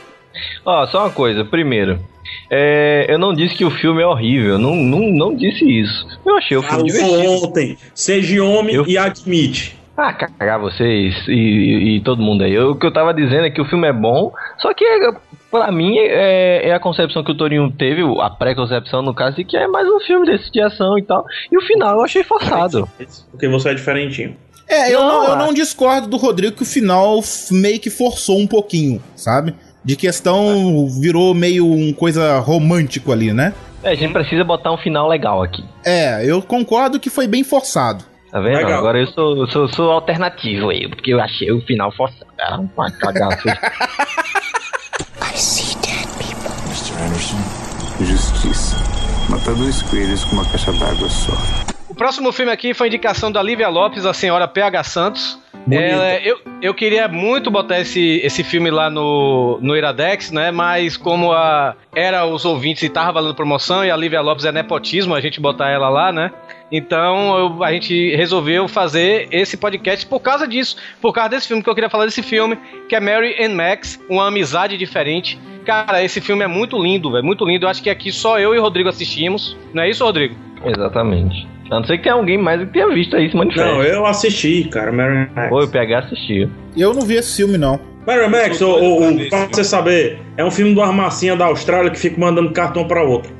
Ó, 0.65 0.87
só 0.87 1.01
uma 1.05 1.09
coisa. 1.11 1.45
Primeiro, 1.45 1.99
é, 2.51 3.05
eu 3.09 3.17
não 3.19 3.33
disse 3.33 3.55
que 3.55 3.65
o 3.65 3.71
filme 3.71 4.01
é 4.01 4.05
horrível. 4.07 4.57
Não, 4.57 4.75
não, 4.75 4.99
não 5.11 5.35
disse 5.35 5.63
isso. 5.65 6.07
Eu 6.25 6.37
achei 6.37 6.57
o 6.57 6.61
filme 6.63 6.83
divertido. 6.83 7.15
Falou 7.23 7.43
ontem. 7.45 7.77
Seja 7.93 8.43
homem 8.43 8.75
Eu- 8.75 8.85
e 8.87 8.97
admite. 8.97 9.77
Ah, 9.97 10.13
cagar 10.13 10.57
vocês 10.59 11.13
e, 11.27 11.31
e- 11.33 11.95
e 11.97 12.01
todo 12.01 12.21
mundo 12.21 12.43
aí. 12.43 12.53
Eu- 12.53 12.71
o 12.71 12.75
que 12.75 12.85
eu 12.85 12.93
tava 12.93 13.13
dizendo 13.13 13.45
é 13.45 13.49
que 13.49 13.59
o 13.61 13.65
filme 13.65 13.85
é 13.87 13.91
bom, 13.93 14.31
só 14.59 14.73
que 14.73 14.85
pra 15.49 15.71
mim 15.71 15.97
é, 15.97 16.69
é 16.69 16.73
a 16.73 16.79
concepção 16.79 17.23
que 17.23 17.31
o 17.31 17.35
Torinho 17.35 17.71
teve, 17.71 18.01
a 18.21 18.29
pré-concepção 18.29 19.01
no 19.01 19.13
caso, 19.13 19.37
de 19.37 19.43
que 19.43 19.57
é 19.57 19.67
mais 19.67 19.87
um 19.87 19.99
filme 19.99 20.25
desse 20.25 20.51
de 20.51 20.61
ação 20.61 20.97
e 20.97 21.03
tal. 21.03 21.25
E 21.51 21.57
o 21.57 21.61
final 21.61 21.97
eu 21.97 22.03
achei 22.03 22.23
forçado. 22.23 22.87
Porque 23.31 23.47
você 23.47 23.69
é 23.69 23.73
diferentinho. 23.73 24.35
É, 24.67 24.93
eu 24.93 24.99
Não, 24.99 25.23
não, 25.23 25.29
eu 25.29 25.35
não 25.35 25.53
discordo 25.53 26.07
do 26.07 26.17
Rodrigo 26.17 26.55
que 26.55 26.61
o 26.61 26.65
final 26.65 27.19
meio 27.51 27.79
que 27.79 27.89
forçou 27.89 28.37
um 28.37 28.45
pouquinho, 28.45 29.01
sabe? 29.15 29.55
De 29.83 29.95
questão 29.95 30.87
virou 31.01 31.33
meio 31.33 31.65
um 31.65 31.91
coisa 31.91 32.37
romântico 32.39 33.11
ali, 33.11 33.33
né? 33.33 33.53
É, 33.81 33.91
a 33.91 33.95
gente 33.95 34.13
precisa 34.13 34.43
botar 34.43 34.71
um 34.71 34.77
final 34.77 35.07
legal 35.07 35.41
aqui. 35.41 35.63
É, 35.83 36.23
eu 36.23 36.41
concordo 36.41 36.99
que 36.99 37.09
foi 37.09 37.27
bem 37.27 37.43
forçado. 37.43 38.03
Tá 38.31 38.39
vendo? 38.39 38.57
Legal. 38.57 38.77
Agora 38.77 38.99
eu 38.99 39.07
sou, 39.07 39.47
sou, 39.47 39.67
sou 39.69 39.91
alternativo 39.91 40.69
aí, 40.69 40.87
porque 40.87 41.13
eu 41.13 41.19
achei 41.19 41.51
o 41.51 41.61
final 41.61 41.91
forçado. 41.91 42.29
Ah, 42.39 42.61
vai 42.75 42.91
cagar 42.91 43.29
justiça. 48.01 48.75
Matar 49.29 49.55
dois 49.55 49.81
coelhos 49.83 50.23
com 50.25 50.35
uma 50.35 50.45
caixa 50.45 50.71
d'água 50.73 51.09
só. 51.09 51.68
O 51.99 52.01
próximo 52.01 52.31
filme 52.31 52.49
aqui 52.49 52.73
foi 52.73 52.87
indicação 52.87 53.29
da 53.29 53.43
Lívia 53.43 53.67
Lopes, 53.67 54.05
a 54.05 54.13
senhora 54.13 54.47
PH 54.47 54.83
Santos. 54.85 55.37
Ela- 55.69 56.15
eu, 56.23 56.39
eu 56.61 56.73
queria 56.73 57.09
muito 57.09 57.51
botar 57.51 57.77
esse, 57.81 58.21
esse 58.23 58.41
filme 58.41 58.71
lá 58.71 58.89
no, 58.89 59.59
no 59.61 59.75
Iradex, 59.75 60.31
né? 60.31 60.49
Mas 60.49 60.95
como 60.95 61.33
a, 61.33 61.75
era 61.93 62.25
os 62.25 62.45
ouvintes 62.45 62.83
e 62.83 62.87
tava 62.89 63.11
valendo 63.11 63.35
promoção 63.35 63.83
e 63.83 63.91
a 63.91 63.97
Lívia 63.97 64.21
Lopes 64.21 64.45
é 64.45 64.51
nepotismo, 64.53 65.13
a 65.13 65.19
gente 65.19 65.41
botar 65.41 65.71
ela 65.71 65.89
lá, 65.89 66.09
né? 66.13 66.31
Então 66.71 67.37
eu- 67.37 67.63
a 67.65 67.73
gente 67.73 68.15
resolveu 68.15 68.65
fazer 68.69 69.27
esse 69.29 69.57
podcast 69.57 70.05
por 70.05 70.21
causa 70.21 70.47
disso, 70.47 70.77
por 71.01 71.11
causa 71.11 71.31
desse 71.31 71.49
filme 71.49 71.61
que 71.61 71.69
eu 71.69 71.75
queria 71.75 71.89
falar 71.89 72.05
desse 72.05 72.23
filme, 72.23 72.57
que 72.87 72.95
é 72.95 72.99
Mary 73.01 73.35
and 73.43 73.53
Max, 73.55 73.99
uma 74.09 74.25
amizade 74.29 74.77
diferente. 74.77 75.37
Cara, 75.65 76.01
esse 76.01 76.21
filme 76.21 76.45
é 76.45 76.47
muito 76.47 76.81
lindo, 76.81 77.11
velho, 77.11 77.25
muito 77.25 77.43
lindo. 77.43 77.65
Eu 77.65 77.69
acho 77.69 77.83
que 77.83 77.89
aqui 77.89 78.09
só 78.09 78.39
eu 78.39 78.55
e 78.55 78.57
o 78.57 78.61
Rodrigo 78.61 78.87
assistimos. 78.87 79.57
Não 79.73 79.83
é 79.83 79.89
isso, 79.89 80.05
Rodrigo? 80.05 80.33
Exatamente. 80.65 81.45
A 81.71 81.75
não 81.75 81.83
ser 81.85 81.97
que 81.97 82.03
tenha 82.03 82.15
alguém 82.15 82.37
mais 82.37 82.59
que 82.61 82.67
tenha 82.67 82.87
visto 82.89 83.15
aí 83.15 83.29
se 83.29 83.35
manifesta. 83.35 83.71
Não, 83.71 83.83
eu 83.83 84.05
assisti, 84.05 84.63
cara. 84.65 84.91
Mary 84.91 85.29
Pô, 85.49 85.63
o 85.63 85.67
PH 85.67 85.99
assistiu. 85.99 86.49
Eu 86.75 86.93
não 86.93 87.03
vi 87.03 87.15
esse 87.15 87.37
filme, 87.37 87.57
não. 87.57 87.79
Mary 88.07 88.27
Max, 88.27 88.59
o, 88.61 88.69
o, 88.69 89.09
o, 89.11 89.29
pra 89.29 89.45
você 89.45 89.63
saber, 89.63 90.19
é 90.35 90.43
um 90.43 90.49
filme 90.49 90.73
de 90.73 90.79
uma 90.79 90.91
massinha 90.91 91.35
da 91.35 91.45
Austrália 91.45 91.91
que 91.91 91.99
fica 91.99 92.19
mandando 92.19 92.51
cartão 92.51 92.87
pra 92.87 93.03
outra. 93.03 93.31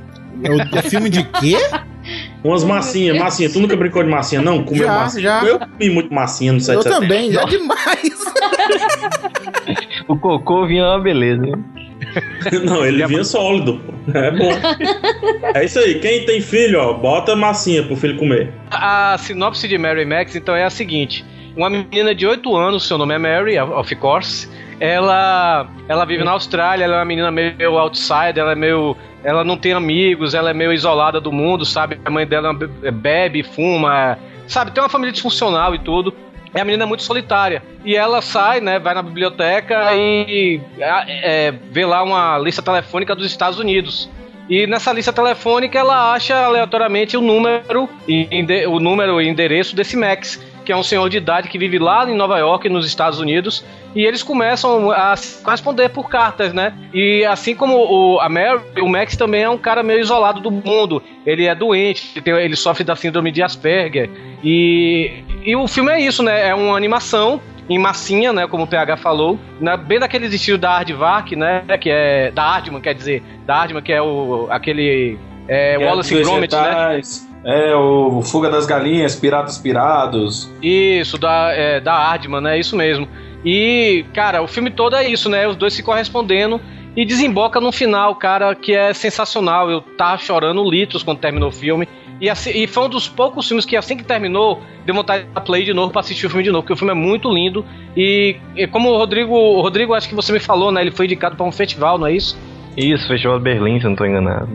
É 0.44 0.78
o, 0.78 0.84
filme 0.84 1.10
de 1.10 1.24
quê? 1.24 1.56
Umas 2.44 2.64
massinhas, 2.64 3.18
massinha. 3.18 3.50
Tu 3.50 3.60
nunca 3.60 3.76
brincou 3.76 4.04
de 4.04 4.10
massinha, 4.10 4.42
não? 4.42 4.64
Comeu 4.64 4.86
Já, 4.86 4.94
massinha? 4.94 5.24
já. 5.24 5.44
Eu 5.44 5.60
comi 5.60 5.90
muito 5.90 6.14
massinha 6.14 6.54
no 6.54 6.62
7 6.62 6.76
Eu 6.78 6.84
também, 6.84 7.32
já 7.32 7.44
demais. 7.46 8.20
O 10.08 10.18
cocô 10.18 10.66
vinha 10.66 10.84
uma 10.86 11.00
beleza. 11.00 11.46
hein? 11.46 11.89
Não, 12.66 12.86
ele 12.86 13.06
vinha 13.08 13.24
sólido. 13.24 13.80
pô. 13.80 14.18
É 14.18 14.32
bom. 14.32 14.50
É 15.54 15.66
isso 15.66 15.80
aí. 15.80 16.00
Quem 16.00 16.26
tem 16.26 16.42
filho, 16.42 16.80
ó, 16.80 16.94
bota 16.94 17.36
massinha 17.36 17.84
pro 17.84 17.96
filho 17.96 18.18
comer. 18.18 18.52
A 18.72 19.18
sinopse 19.18 19.68
de 19.68 19.78
Mary 19.78 20.06
Max, 20.06 20.36
então, 20.36 20.56
é 20.56 20.64
a 20.64 20.70
seguinte. 20.70 21.26
Uma 21.56 21.70
menina 21.70 22.14
de 22.14 22.26
8 22.28 22.56
anos, 22.56 22.88
seu 22.88 22.98
nome 22.98 23.14
é 23.16 23.18
Mary, 23.18 23.58
of 23.60 23.96
course. 23.96 24.48
Ela, 24.80 25.68
ela 25.90 26.06
vive 26.06 26.24
na 26.24 26.32
Austrália, 26.32 26.86
ela 26.86 26.96
é 26.96 27.00
uma 27.00 27.06
menina 27.06 27.32
meio 27.32 27.78
outsider, 27.78 28.38
ela 28.40 28.52
é 28.54 28.56
meio... 28.56 28.96
Ela 29.24 29.44
não 29.44 29.58
tem 29.58 29.74
amigos, 29.74 30.34
ela 30.34 30.52
é 30.52 30.54
meio 30.54 30.72
isolada 30.72 31.20
do 31.20 31.32
mundo, 31.32 31.66
sabe? 31.66 32.00
A 32.06 32.10
mãe 32.10 32.26
dela 32.26 32.54
be- 32.54 32.68
bebe, 32.92 33.44
fuma, 33.44 34.18
sabe? 34.48 34.72
Tem 34.72 34.82
uma 34.82 34.90
família 34.90 35.12
disfuncional 35.12 35.76
e 35.76 35.80
tudo. 35.80 36.14
É 36.54 36.62
a 36.62 36.66
menina 36.66 36.86
muito 36.86 37.04
solitária. 37.04 37.62
E 37.86 37.96
ela 37.96 38.22
sai, 38.22 38.60
né? 38.60 38.80
Vai 38.80 38.94
na 38.94 39.02
biblioteca 39.02 39.96
e 39.96 40.60
é, 40.80 41.54
vê 41.72 41.86
lá 41.86 42.04
uma 42.04 42.38
lista 42.40 42.62
telefônica 42.62 43.16
dos 43.16 43.26
Estados 43.26 43.60
Unidos. 43.60 44.10
E 44.50 44.66
nessa 44.66 44.92
lista 44.92 45.14
telefônica 45.14 45.78
ela 45.78 46.12
acha 46.14 46.36
aleatoriamente 46.36 47.16
o 47.16 47.22
número, 47.22 47.88
e 48.08 48.28
o 48.68 48.80
número 48.80 49.22
e 49.22 49.28
endereço 49.28 49.76
desse 49.76 49.96
Max, 49.96 50.44
que 50.66 50.72
é 50.72 50.76
um 50.76 50.82
senhor 50.82 51.08
de 51.08 51.18
idade 51.18 51.50
que 51.50 51.58
vive 51.58 51.78
lá 51.78 52.10
em 52.10 52.16
Nova 52.16 52.40
York, 52.40 52.68
nos 52.68 52.88
Estados 52.88 53.20
Unidos, 53.20 53.64
e 53.96 54.06
eles 54.06 54.24
começam 54.24 54.92
a 54.92 55.16
se 55.16 55.44
corresponder 55.44 55.90
por 55.90 56.10
cartas, 56.10 56.54
né? 56.54 56.74
E 56.94 57.26
assim 57.26 57.56
como 57.56 57.76
o, 57.76 58.20
a 58.20 58.30
Mary, 58.30 58.62
o 58.82 58.88
Max 58.88 59.16
também 59.16 59.44
é 59.44 59.50
um 59.50 59.58
cara 59.58 59.84
meio 59.84 60.00
isolado 60.00 60.40
do 60.40 60.52
mundo. 60.52 61.02
Ele 61.26 61.46
é 61.46 61.56
doente, 61.56 62.22
ele 62.26 62.56
sofre 62.56 62.84
da 62.84 62.96
síndrome 62.96 63.32
de 63.32 63.42
Asperger. 63.42 64.10
E, 64.44 65.24
e 65.44 65.56
o 65.56 65.68
filme 65.68 65.92
é 65.92 66.00
isso, 66.00 66.22
né? 66.24 66.50
É 66.50 66.56
uma 66.56 66.78
animação 66.78 67.42
em 67.70 67.78
massinha, 67.78 68.34
né, 68.34 68.48
como 68.48 68.64
o 68.64 68.68
PH 68.68 68.98
falou, 68.98 69.40
né, 69.62 69.78
bem 69.78 70.00
daqueles 70.00 70.34
estilos 70.34 70.60
da 70.60 70.72
Aardvark, 70.72 71.36
né, 71.36 71.64
que 71.80 71.92
é 71.92 72.32
da 72.32 72.42
Aardman, 72.42 72.82
quer 72.82 72.96
dizer, 72.96 73.22
da 73.46 73.58
Aardman 73.58 73.84
que 73.84 73.94
é 73.94 74.02
o 74.02 74.48
aquele 74.50 75.20
é, 75.48 75.78
Guerra 75.78 75.92
Wallace 75.92 76.16
e 76.16 76.22
Gromit, 76.24 76.56
né? 76.56 77.00
É, 77.46 77.74
o 77.74 78.22
Fuga 78.22 78.50
das 78.50 78.66
Galinhas, 78.66 79.16
Piratas 79.16 79.58
Pirados. 79.58 80.52
Isso, 80.62 81.18
da, 81.18 81.52
é, 81.54 81.80
da 81.80 81.94
Aardman, 81.94 82.42
né? 82.42 82.60
Isso 82.60 82.76
mesmo. 82.76 83.08
E, 83.46 84.06
cara, 84.14 84.42
o 84.42 84.48
filme 84.48 84.70
todo 84.70 84.96
é 84.96 85.10
isso, 85.10 85.30
né? 85.30 85.48
Os 85.48 85.56
dois 85.56 85.74
se 85.74 85.84
correspondendo 85.84 86.60
e 86.96 87.06
desemboca 87.06 87.62
num 87.62 87.72
final, 87.72 88.16
cara, 88.16 88.54
que 88.56 88.74
é 88.74 88.94
sensacional. 88.94 89.70
Eu 89.70 89.82
tava 89.82 90.18
chorando 90.18 90.70
litros 90.70 91.04
quando 91.04 91.20
terminou 91.20 91.50
o 91.50 91.52
filme. 91.52 91.88
E, 92.20 92.30
assim, 92.30 92.52
e 92.54 92.68
foi 92.68 92.84
um 92.84 92.90
dos 92.90 93.08
poucos 93.08 93.48
filmes 93.48 93.66
que, 93.66 93.78
assim 93.78 93.96
que 93.96 94.04
terminou, 94.04 94.62
deu 94.86 94.94
vontade 94.94 95.24
de 95.24 95.42
play 95.42 95.64
de 95.64 95.74
novo 95.74 95.92
pra 95.92 96.02
assistir 96.02 96.26
o 96.26 96.30
filme 96.30 96.44
de 96.44 96.52
novo, 96.52 96.64
porque 96.64 96.74
o 96.74 96.78
filme 96.78 96.92
é 96.92 96.96
muito 96.96 97.34
lindo. 97.34 97.66
E, 97.96 98.36
e 98.56 98.68
como 98.68 98.90
o 98.90 98.98
Rodrigo, 98.98 99.34
o 99.34 99.62
Rodrigo, 99.62 99.94
acho 99.94 100.10
que 100.10 100.16
você 100.16 100.34
me 100.34 100.40
falou, 100.40 100.72
né? 100.72 100.82
Ele 100.82 100.92
foi 100.92 101.06
indicado 101.06 101.38
pra 101.38 101.46
um 101.46 101.52
festival, 101.52 101.98
não 101.98 102.08
é 102.08 102.14
isso? 102.14 102.38
Isso, 102.76 103.08
Festival 103.08 103.38
de 103.38 103.44
Berlim, 103.44 103.80
se 103.80 103.86
eu 103.86 103.90
não 103.90 103.98
tô 103.98 104.06
enganado. 104.06 104.50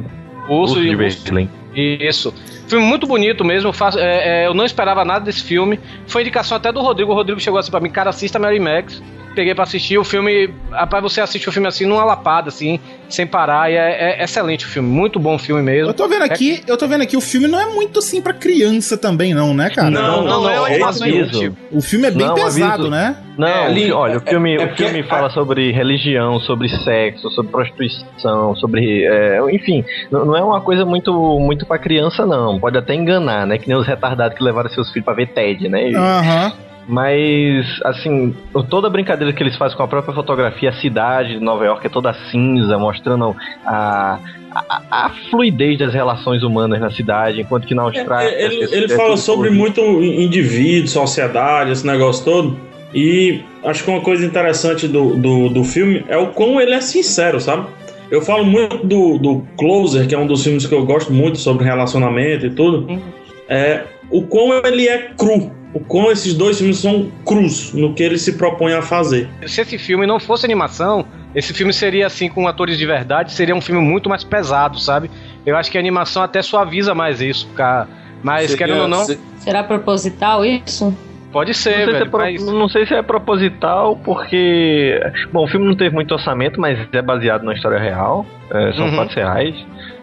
Urso 0.48 0.74
Urso 0.74 0.82
de. 0.82 0.96
Berlim. 0.96 1.48
Isso. 1.74 2.34
Filme 2.74 2.88
muito 2.88 3.06
bonito 3.06 3.44
mesmo. 3.44 3.72
faço- 3.72 3.98
é, 4.00 4.42
é, 4.42 4.46
eu 4.48 4.52
não 4.54 4.64
esperava 4.64 5.04
nada 5.04 5.24
desse 5.24 5.44
filme. 5.44 5.78
Foi 6.08 6.22
indicação 6.22 6.56
até 6.56 6.72
do 6.72 6.80
Rodrigo. 6.80 7.12
O 7.12 7.14
Rodrigo 7.14 7.38
chegou 7.40 7.58
assim 7.60 7.70
pra 7.70 7.78
mim, 7.78 7.88
cara, 7.90 8.10
assista 8.10 8.36
Mary 8.38 8.58
Max. 8.58 9.00
Peguei 9.34 9.54
pra 9.54 9.64
assistir 9.64 9.98
o 9.98 10.04
filme. 10.04 10.50
Rapaz, 10.70 11.02
você 11.02 11.20
assiste 11.20 11.48
o 11.48 11.52
filme 11.52 11.66
assim, 11.68 11.86
numa 11.86 12.04
lapada, 12.04 12.48
assim, 12.48 12.78
sem 13.08 13.26
parar. 13.26 13.70
E 13.70 13.74
é, 13.74 14.20
é 14.20 14.24
excelente 14.24 14.64
o 14.64 14.68
filme. 14.68 14.88
Muito 14.88 15.18
bom 15.18 15.38
filme 15.38 15.62
mesmo. 15.62 15.90
Eu 15.90 15.94
tô 15.94 16.06
vendo 16.08 16.22
aqui, 16.22 16.62
eu 16.66 16.76
tô 16.76 16.86
vendo 16.86 17.02
aqui, 17.02 17.16
o 17.16 17.20
filme 17.20 17.46
não 17.46 17.60
é 17.60 17.66
muito 17.66 17.98
assim 17.98 18.20
pra 18.22 18.32
criança 18.32 18.96
também, 18.96 19.34
não, 19.34 19.52
né, 19.54 19.70
cara? 19.70 19.90
Não, 19.90 20.22
não, 20.24 20.42
não, 20.42 20.50
é 20.50 20.58
uma 20.58 20.66
animação 20.68 21.06
infantil. 21.06 21.56
O 21.72 21.80
filme 21.82 22.06
é 22.06 22.10
bem 22.10 22.26
Não, 22.26 22.34
pesado, 22.34 22.72
aviso. 22.74 22.90
né? 22.90 23.16
Não, 23.36 23.48
É, 23.48 23.60
o 23.62 23.64
ali- 23.64 23.92
olha, 23.92 24.18
o 24.18 24.20
filme, 24.20 24.56
é- 24.56 24.62
é 24.62 24.72
o 24.72 24.76
filme 24.76 25.02
fala 25.02 25.28
sobre 25.30 25.72
religião, 25.72 26.38
sobre 26.40 26.68
sexo, 26.84 27.28
sobre 27.30 27.50
prostituição, 27.50 28.54
sobre. 28.56 29.04
é, 29.04 29.40
enfim, 29.52 29.84
não, 30.10 30.24
não 30.24 30.36
é 30.36 30.42
uma 30.42 30.60
coisa 30.60 30.84
muito, 30.84 31.12
muito 31.40 31.66
pra 31.66 31.78
criança, 31.78 32.24
não. 32.24 32.58
Pode 32.60 32.78
até 32.78 32.94
enganar, 32.94 33.46
né? 33.46 33.58
Que 33.58 33.66
nem 33.68 33.76
os 33.76 33.86
retardados 33.86 34.36
que 34.38 34.44
levaram 34.44 34.70
seus 34.70 34.88
filhos 34.90 35.04
pra 35.04 35.14
ver 35.14 35.26
TED, 35.28 35.68
né? 35.68 35.90
Aham. 35.94 36.52
Mas, 36.86 37.66
assim, 37.82 38.34
toda 38.68 38.88
a 38.88 38.90
brincadeira 38.90 39.32
que 39.32 39.42
eles 39.42 39.56
fazem 39.56 39.76
com 39.76 39.82
a 39.82 39.88
própria 39.88 40.14
fotografia, 40.14 40.70
a 40.70 40.74
cidade 40.74 41.38
de 41.38 41.40
Nova 41.40 41.64
York 41.64 41.86
é 41.86 41.90
toda 41.90 42.12
cinza, 42.30 42.76
mostrando 42.76 43.34
a, 43.64 44.18
a, 44.50 44.82
a 44.90 45.10
fluidez 45.30 45.78
das 45.78 45.94
relações 45.94 46.42
humanas 46.42 46.80
na 46.80 46.90
cidade, 46.90 47.40
enquanto 47.40 47.66
que 47.66 47.74
na 47.74 47.82
Austrália. 47.82 48.28
É, 48.28 48.44
Ele, 48.44 48.64
ele 48.70 48.92
é 48.92 48.96
fala 48.96 49.16
sobre 49.16 49.50
muito 49.50 49.80
indivíduo, 49.80 50.88
sociedade, 50.88 51.72
esse 51.72 51.86
negócio 51.86 52.24
todo. 52.24 52.56
E 52.94 53.40
acho 53.64 53.82
que 53.82 53.90
uma 53.90 54.00
coisa 54.00 54.24
interessante 54.24 54.86
do, 54.86 55.16
do, 55.16 55.48
do 55.48 55.64
filme 55.64 56.04
é 56.08 56.16
o 56.16 56.28
quão 56.28 56.60
ele 56.60 56.74
é 56.74 56.80
sincero, 56.80 57.40
sabe? 57.40 57.66
Eu 58.10 58.22
falo 58.22 58.44
muito 58.44 58.86
do, 58.86 59.18
do 59.18 59.44
Closer, 59.58 60.06
que 60.06 60.14
é 60.14 60.18
um 60.18 60.26
dos 60.26 60.44
filmes 60.44 60.66
que 60.66 60.74
eu 60.74 60.84
gosto 60.84 61.12
muito 61.12 61.38
sobre 61.38 61.64
relacionamento 61.64 62.46
e 62.46 62.50
tudo. 62.50 63.00
É 63.48 63.82
o 64.10 64.22
quão 64.22 64.52
ele 64.64 64.86
é 64.86 65.10
cru. 65.16 65.50
O 65.74 65.80
quão 65.80 66.10
esses 66.12 66.34
dois 66.34 66.58
filmes 66.58 66.78
são 66.78 67.10
crus 67.26 67.74
no 67.74 67.92
que 67.94 68.02
ele 68.02 68.16
se 68.16 68.34
propõe 68.38 68.72
a 68.74 68.80
fazer. 68.82 69.28
Se 69.46 69.60
esse 69.60 69.76
filme 69.76 70.06
não 70.06 70.20
fosse 70.20 70.46
animação, 70.46 71.04
esse 71.34 71.52
filme 71.52 71.72
seria 71.72 72.06
assim 72.06 72.28
com 72.28 72.46
atores 72.46 72.78
de 72.78 72.86
verdade, 72.86 73.32
seria 73.32 73.54
um 73.56 73.60
filme 73.60 73.80
muito 73.82 74.08
mais 74.08 74.22
pesado, 74.22 74.78
sabe? 74.78 75.10
Eu 75.44 75.56
acho 75.56 75.70
que 75.70 75.76
a 75.76 75.80
animação 75.80 76.22
até 76.22 76.40
suaviza 76.42 76.94
mais 76.94 77.20
isso, 77.20 77.48
cara. 77.56 77.88
Mas 78.22 78.50
Seria- 78.52 78.56
querendo 78.66 78.82
ou 78.82 78.88
não, 78.88 79.04
se- 79.04 79.18
Será 79.38 79.62
proposital 79.64 80.44
isso? 80.46 80.96
pode 81.32 81.48
Não 81.50 81.54
ser, 81.54 81.72
sei, 81.74 81.84
se 81.84 81.90
é 81.90 81.92
velho. 81.94 82.10
pro- 82.10 82.20
mas- 82.20 82.42
não 82.46 82.68
sei 82.68 82.86
se 82.86 82.94
é 82.94 83.02
proposital, 83.02 83.96
porque. 83.96 85.00
Bom, 85.32 85.44
o 85.44 85.48
filme 85.48 85.66
não 85.66 85.74
teve 85.74 85.92
muito 85.92 86.12
orçamento, 86.12 86.60
mas 86.60 86.78
é 86.92 87.02
baseado 87.02 87.42
na 87.42 87.52
história 87.52 87.78
real. 87.78 88.24
é, 88.50 88.72
são 88.74 88.86
Uhum. 88.86 88.92
fatos 88.96 89.14
reais. 89.16 89.54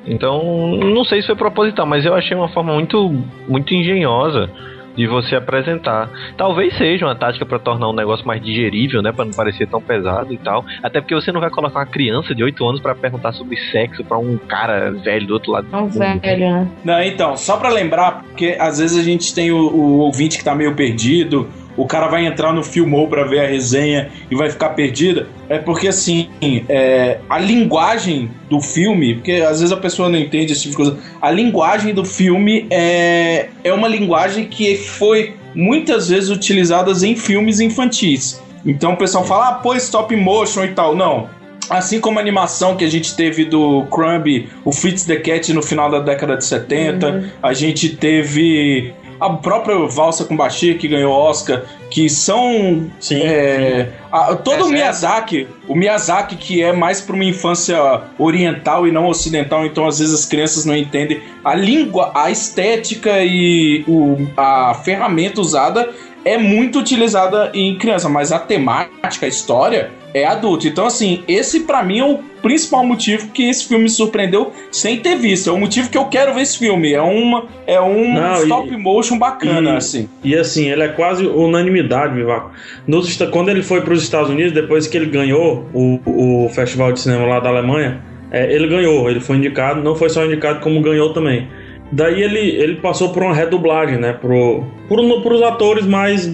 Então, 0.06 0.76
não 0.78 1.06
sei 1.06 1.22
se 1.22 1.28
foi 1.28 1.36
proposital, 1.36 1.86
mas 1.86 2.04
eu 2.04 2.14
achei 2.16 2.36
uma 2.36 2.50
forma 2.50 2.74
muito, 2.74 3.24
muito 3.48 3.74
engenhosa 3.74 4.50
de 4.96 5.08
você 5.08 5.36
apresentar. 5.36 6.10
Talvez 6.38 6.78
seja 6.78 7.06
uma 7.06 7.16
tática 7.16 7.46
pra 7.46 7.60
tornar 7.60 7.90
um 7.90 7.94
negócio 7.94 8.26
mais 8.26 8.42
digerível, 8.44 9.02
né, 9.02 9.12
Pra 9.12 9.26
não 9.26 9.34
parecer 9.34 9.68
tão 9.68 9.82
pesado 9.82 10.34
e 10.34 10.38
tal. 10.38 10.66
Até 10.82 11.02
porque 11.02 11.16
você 11.16 11.32
não 11.32 11.40
vai 11.42 11.50
colocar 11.50 11.80
uma 11.80 11.86
criança 11.86 12.34
de 12.34 12.44
8 12.44 12.68
anos 12.68 12.82
pra 12.82 12.96
perguntar 12.96 13.34
sobre 13.34 13.58
sexo 13.72 14.04
pra 14.04 14.18
um 14.18 14.38
cara 14.38 14.92
velho 14.92 15.28
do 15.28 15.34
outro 15.34 15.52
lado 15.52 15.68
um 15.68 15.88
do 15.88 16.00
mundo. 16.00 16.22
velho, 16.22 16.40
né? 16.40 16.68
Não, 16.84 17.02
então, 17.02 17.36
só 17.38 17.58
pra 17.58 17.70
lembrar, 17.70 18.24
porque 18.24 18.58
às 18.60 18.80
vezes 18.80 18.98
a 18.98 19.04
gente 19.04 19.34
tem 19.34 19.52
o, 19.52 19.58
o 19.58 19.98
ouvinte 20.00 20.38
que 20.38 20.44
tá 20.44 20.56
meio 20.56 20.76
perdido, 20.76 21.48
o 21.78 21.86
cara 21.86 22.08
vai 22.08 22.26
entrar 22.26 22.54
no 22.54 22.64
Filmou 22.64 23.08
pra 23.08 23.24
ver 23.24 23.40
a 23.40 23.48
resenha 23.48 24.10
e 24.30 24.36
vai 24.36 24.50
ficar 24.50 24.70
perdido. 24.70 25.28
É 25.50 25.58
porque, 25.58 25.88
assim, 25.88 26.30
é, 26.68 27.20
a 27.30 27.40
linguagem 27.40 28.30
do 28.50 28.60
filme, 28.60 29.16
porque 29.16 29.34
às 29.34 29.60
vezes 29.60 29.72
a 29.72 29.78
pessoa 29.78 30.10
não 30.10 30.18
entende 30.18 30.54
esse 30.54 30.64
tipo 30.64 30.72
de 30.72 30.78
coisa, 30.78 30.98
a 31.22 31.32
linguagem 31.32 31.94
do 31.94 32.06
filme 32.06 32.68
é, 32.70 33.50
é 33.64 33.74
uma 33.74 33.88
linguagem 33.88 34.46
que 34.46 34.76
foi 34.76 35.36
muitas 35.56 36.10
vezes 36.10 36.30
utilizada 36.30 36.92
em 37.06 37.16
filmes 37.16 37.60
infantis. 37.60 38.42
Então 38.66 38.94
o 38.94 38.98
pessoal 38.98 39.26
fala, 39.26 39.50
ah, 39.50 39.54
pô, 39.54 39.74
stop 39.76 40.16
motion 40.16 40.66
e 40.66 40.70
tal. 40.70 40.96
Não, 40.96 41.28
Assim 41.72 42.02
como 42.02 42.20
a 42.20 42.22
animação 42.22 42.76
que 42.76 42.84
a 42.84 42.90
gente 42.90 43.16
teve 43.16 43.46
do 43.46 43.86
Crumb, 43.86 44.50
o 44.66 44.74
Fritz 44.74 45.06
the 45.06 45.16
Cat 45.16 45.54
no 45.54 45.62
final 45.62 45.90
da 45.90 46.00
década 46.00 46.36
de 46.36 46.44
70, 46.44 47.32
a 47.42 47.54
gente 47.54 47.96
teve 47.96 48.94
a 49.22 49.30
própria 49.30 49.78
Valsa 49.88 50.26
com 50.26 50.36
Bashir 50.36 50.78
que 50.80 50.88
ganhou 50.88 51.14
Oscar, 51.14 51.62
que 51.92 52.10
são 52.10 52.90
é, 53.12 53.88
a- 54.12 54.36
todo 54.36 54.66
o 54.66 54.70
Miyazaki, 54.70 55.48
o 55.68 55.76
Miyazaki 55.76 56.36
que 56.36 56.64
é 56.64 56.74
mais 56.74 57.00
para 57.02 57.14
uma 57.16 57.24
infância 57.24 57.78
oriental 58.18 58.88
e 58.88 58.92
não 58.92 59.06
ocidental, 59.08 59.66
então 59.66 59.86
às 59.88 60.00
vezes 60.00 60.14
as 60.14 60.26
crianças 60.26 60.66
não 60.66 60.76
entendem 60.76 61.22
a 61.46 61.54
língua, 61.54 62.12
a 62.16 62.32
estética 62.32 63.24
e 63.24 63.84
o- 63.88 64.28
a 64.36 64.74
ferramenta 64.84 65.40
usada 65.40 65.90
é 66.24 66.38
muito 66.38 66.80
utilizada 66.80 67.52
em 67.54 67.78
criança, 67.78 68.08
mas 68.10 68.32
a 68.32 68.40
temática, 68.40 69.26
a 69.26 69.30
história 69.30 69.92
é 70.14 70.26
adulto. 70.26 70.68
Então, 70.68 70.86
assim, 70.86 71.24
esse 71.28 71.62
pra 71.62 71.84
mim 71.84 72.00
é 72.00 72.06
o 72.06 72.20
principal 72.42 72.86
motivo 72.86 73.30
que 73.30 73.50
esse 73.50 73.68
filme 73.68 73.84
me 73.84 73.90
surpreendeu 73.90 74.52
sem 74.72 74.98
ter 75.00 75.16
visto. 75.16 75.50
É 75.50 75.54
o 75.54 75.58
motivo 75.58 75.90
que 75.90 75.98
eu 75.98 76.06
quero 76.06 76.34
ver 76.34 76.42
esse 76.42 76.58
filme. 76.58 76.94
É 76.94 77.02
uma 77.02 77.46
é 77.66 77.80
um 77.80 78.14
Não, 78.14 78.36
e- 78.36 78.44
stop 78.44 78.78
motion 78.78 79.18
bacana, 79.18 79.72
e, 79.72 79.76
assim. 79.78 80.10
E 80.24 80.36
assim, 80.36 80.70
ele 80.70 80.84
é 80.84 80.90
quase 80.90 81.26
unanimidade, 81.26 82.14
Vivaco. 82.14 82.52
Nos 82.86 83.16
quando 83.32 83.50
ele 83.50 83.64
foi 83.64 83.82
para 83.82 83.94
os 83.94 84.04
Estados 84.04 84.30
Unidos, 84.30 84.52
depois 84.52 84.88
que 84.88 84.98
ele 84.98 85.06
ganhou 85.08 85.68
o, 85.74 86.00
o 86.46 86.50
Festival 86.50 86.92
de 86.92 87.00
Cinema 87.00 87.26
lá 87.26 87.40
da 87.40 87.50
Alemanha, 87.50 88.02
é, 88.32 88.54
ele 88.54 88.68
ganhou, 88.68 89.10
ele 89.10 89.20
foi 89.20 89.38
indicado, 89.38 89.82
não 89.82 89.96
foi 89.96 90.10
só 90.10 90.26
indicado, 90.26 90.62
como 90.62 90.82
ganhou 90.82 91.14
também. 91.14 91.48
Daí 91.92 92.22
ele, 92.22 92.40
ele 92.40 92.76
passou 92.78 93.12
por 93.12 93.22
uma 93.22 93.34
redublagem, 93.34 93.98
né? 93.98 94.14
Pro, 94.14 94.64
pro, 94.88 95.22
pros 95.22 95.42
atores 95.42 95.86
mais 95.86 96.26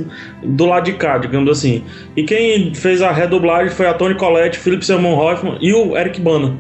do 0.44 0.66
lado 0.66 0.86
de 0.86 0.94
cá, 0.94 1.18
digamos 1.18 1.50
assim. 1.50 1.84
E 2.16 2.24
quem 2.24 2.74
fez 2.76 3.02
a 3.02 3.12
redublagem 3.12 3.72
foi 3.72 3.88
a 3.88 3.94
Tony 3.94 4.16
Collette, 4.16 4.60
Philip 4.60 4.86
Seymour 4.86 5.20
Hoffman 5.20 5.58
e 5.60 5.74
o 5.74 5.98
Eric 5.98 6.22
Bana. 6.22 6.56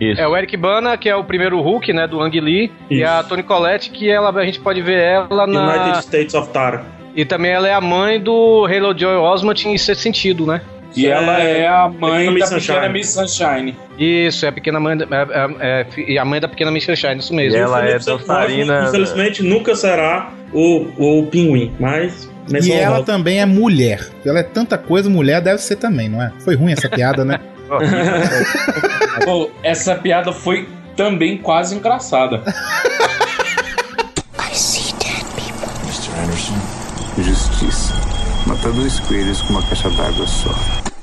Isso. 0.00 0.20
É 0.20 0.28
o 0.28 0.36
Eric 0.36 0.56
Bana, 0.56 0.96
que 0.96 1.08
é 1.08 1.16
o 1.16 1.24
primeiro 1.24 1.60
Hulk, 1.60 1.92
né, 1.92 2.06
do 2.06 2.20
Ang 2.20 2.38
Lee, 2.38 2.70
e 2.90 3.02
Isso. 3.02 3.10
a 3.10 3.22
Tony 3.24 3.42
Collette, 3.42 3.90
que 3.90 4.08
ela, 4.08 4.30
a 4.30 4.44
gente 4.44 4.60
pode 4.60 4.82
ver 4.82 4.98
ela 4.98 5.46
na... 5.46 5.74
United 5.74 6.04
States 6.04 6.34
of 6.34 6.50
Tara. 6.50 6.84
E 7.14 7.24
também 7.24 7.50
ela 7.50 7.66
é 7.66 7.72
a 7.72 7.80
mãe 7.80 8.20
do 8.20 8.66
Halo 8.66 8.96
Joy 8.96 9.16
Osment 9.16 9.64
em 9.64 9.78
Sexto 9.78 10.02
Sentido, 10.02 10.44
né? 10.44 10.60
E 10.94 11.06
ela 11.06 11.38
é 11.40 11.66
a 11.66 11.88
mãe 11.88 12.26
Pequena 12.32 12.46
da 12.48 12.54
Miss 12.56 12.66
pequena. 12.66 12.88
Miss 12.88 13.08
Sunshine. 13.10 13.76
Isso, 13.98 14.44
é 14.46 14.48
a 14.48 14.52
pequena 14.52 14.78
mãe, 14.80 14.96
da- 14.96 15.04
é, 15.04 15.20
é, 15.20 15.80
é, 15.80 15.86
e 16.10 16.18
a 16.18 16.24
mãe 16.24 16.40
da 16.40 16.48
pequena 16.48 16.70
Miss 16.70 16.84
Sunshine, 16.84 17.18
isso 17.18 17.32
E 17.32 17.36
mesmo. 17.36 17.58
ela 17.58 17.84
é 17.84 17.98
dançarina. 17.98 18.84
Infelizmente 18.88 19.42
nunca 19.42 19.74
será 19.74 20.30
o, 20.52 20.86
o 21.20 21.26
pinguim, 21.26 21.72
mas. 21.80 22.30
E 22.62 22.70
ela 22.72 22.92
honrosa. 22.96 23.06
também 23.06 23.40
é 23.40 23.46
mulher. 23.46 24.06
Ela 24.24 24.38
é 24.38 24.42
tanta 24.44 24.78
coisa, 24.78 25.10
mulher 25.10 25.40
deve 25.40 25.58
ser 25.58 25.76
também, 25.76 26.08
não 26.08 26.22
é? 26.22 26.30
Foi 26.40 26.54
ruim 26.54 26.72
essa 26.72 26.88
piada, 26.88 27.24
né? 27.24 27.40
Pô, 29.24 29.50
essa 29.62 29.96
piada 29.96 30.32
foi 30.32 30.68
também 30.96 31.36
quase 31.38 31.74
engraçada. 31.74 32.42
Mr. 35.84 36.10
Anderson. 36.22 36.54
Justiça. 37.18 37.94
Matar 38.46 38.72
dois 38.72 39.00
coelhos 39.00 39.42
com 39.42 39.52
uma 39.54 39.62
caixa 39.62 39.90
d'água 39.90 40.26
só. 40.26 40.50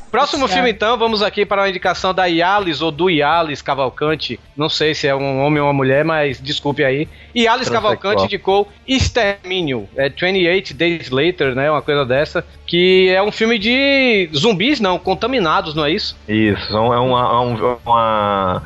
Próximo 0.09 0.47
filme, 0.47 0.69
então, 0.69 0.95
vamos 0.95 1.23
aqui 1.23 1.43
para 1.43 1.63
uma 1.63 1.69
indicação 1.69 2.13
da 2.13 2.25
Yalis 2.25 2.81
ou 2.83 2.91
do 2.91 3.09
Yalis 3.09 3.63
Cavalcante. 3.63 4.39
Não 4.55 4.69
sei 4.69 4.93
se 4.93 5.07
é 5.07 5.15
um 5.15 5.41
homem 5.43 5.59
ou 5.59 5.65
uma 5.65 5.73
mulher, 5.73 6.05
mas 6.05 6.39
desculpe 6.39 6.83
aí. 6.83 7.07
Yalis 7.35 7.67
Transexual. 7.67 7.97
Cavalcante 7.97 8.25
indicou 8.25 8.67
Extermínio, 8.87 9.89
é 9.97 10.09
28 10.09 10.73
Days 10.75 11.09
Later, 11.09 11.55
né? 11.55 11.69
Uma 11.71 11.81
coisa 11.81 12.05
dessa. 12.05 12.45
Que 12.67 13.09
é 13.09 13.23
um 13.23 13.31
filme 13.31 13.57
de 13.57 14.29
zumbis, 14.35 14.79
não, 14.79 14.99
contaminados, 14.99 15.73
não 15.73 15.83
é 15.83 15.91
isso? 15.91 16.15
Isso, 16.29 16.77
é 16.77 16.99
uma, 16.99 17.41
um, 17.41 17.77
uma- 17.83 18.61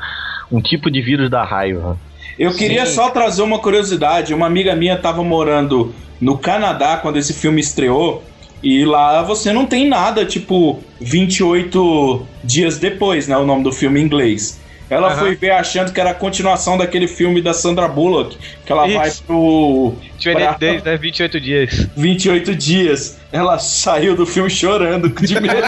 um 0.52 0.62
tipo 0.62 0.92
de 0.92 1.02
vírus 1.02 1.30
da 1.30 1.46
raiva. 1.46 1.98
Eu 2.38 2.54
queria 2.54 2.86
Sim. 2.86 2.94
só 2.96 3.10
trazer 3.10 3.42
uma 3.42 3.58
curiosidade. 3.60 4.34
Uma 4.34 4.48
amiga 4.48 4.76
minha 4.76 4.98
tava 4.98 5.24
morando 5.24 5.96
no 6.20 6.38
Canadá 6.38 6.98
quando 6.98 7.16
esse 7.18 7.34
filme 7.34 7.62
estreou. 7.62 8.22
E 8.62 8.86
lá 8.86 9.22
você 9.22 9.54
não 9.54 9.66
tem 9.66 9.88
nada, 9.88 10.26
tipo, 10.26 10.80
28 11.00 12.26
dias 12.44 12.80
depois, 12.80 13.28
né? 13.28 13.38
O 13.38 13.46
nome 13.46 13.64
do 13.64 13.72
filme 13.72 14.00
em 14.00 14.04
inglês. 14.04 14.60
Ela 14.90 15.10
Aham. 15.10 15.18
foi 15.18 15.36
ver 15.36 15.52
achando 15.52 15.92
que 15.92 16.00
era 16.00 16.12
a 16.12 16.14
continuação 16.14 16.78
daquele 16.78 17.08
filme 17.08 17.42
da 17.42 17.54
Sandra 17.54 17.90
Bullock, 17.90 18.38
que 18.66 18.72
ela 18.72 18.88
vai 18.88 19.10
Isso. 19.10 19.24
pro. 19.24 19.96
28 20.14 20.38
pra 20.38 20.52
Days, 20.54 20.84
né? 20.84 20.98
28 20.98 21.42
dias. 21.42 21.88
28 21.96 22.56
dias. 22.56 23.20
Ela 23.32 23.60
saiu 23.60 24.16
do 24.16 24.26
filme 24.26 24.50
chorando 24.50 25.10
de 25.10 25.34
medo. 25.42 25.68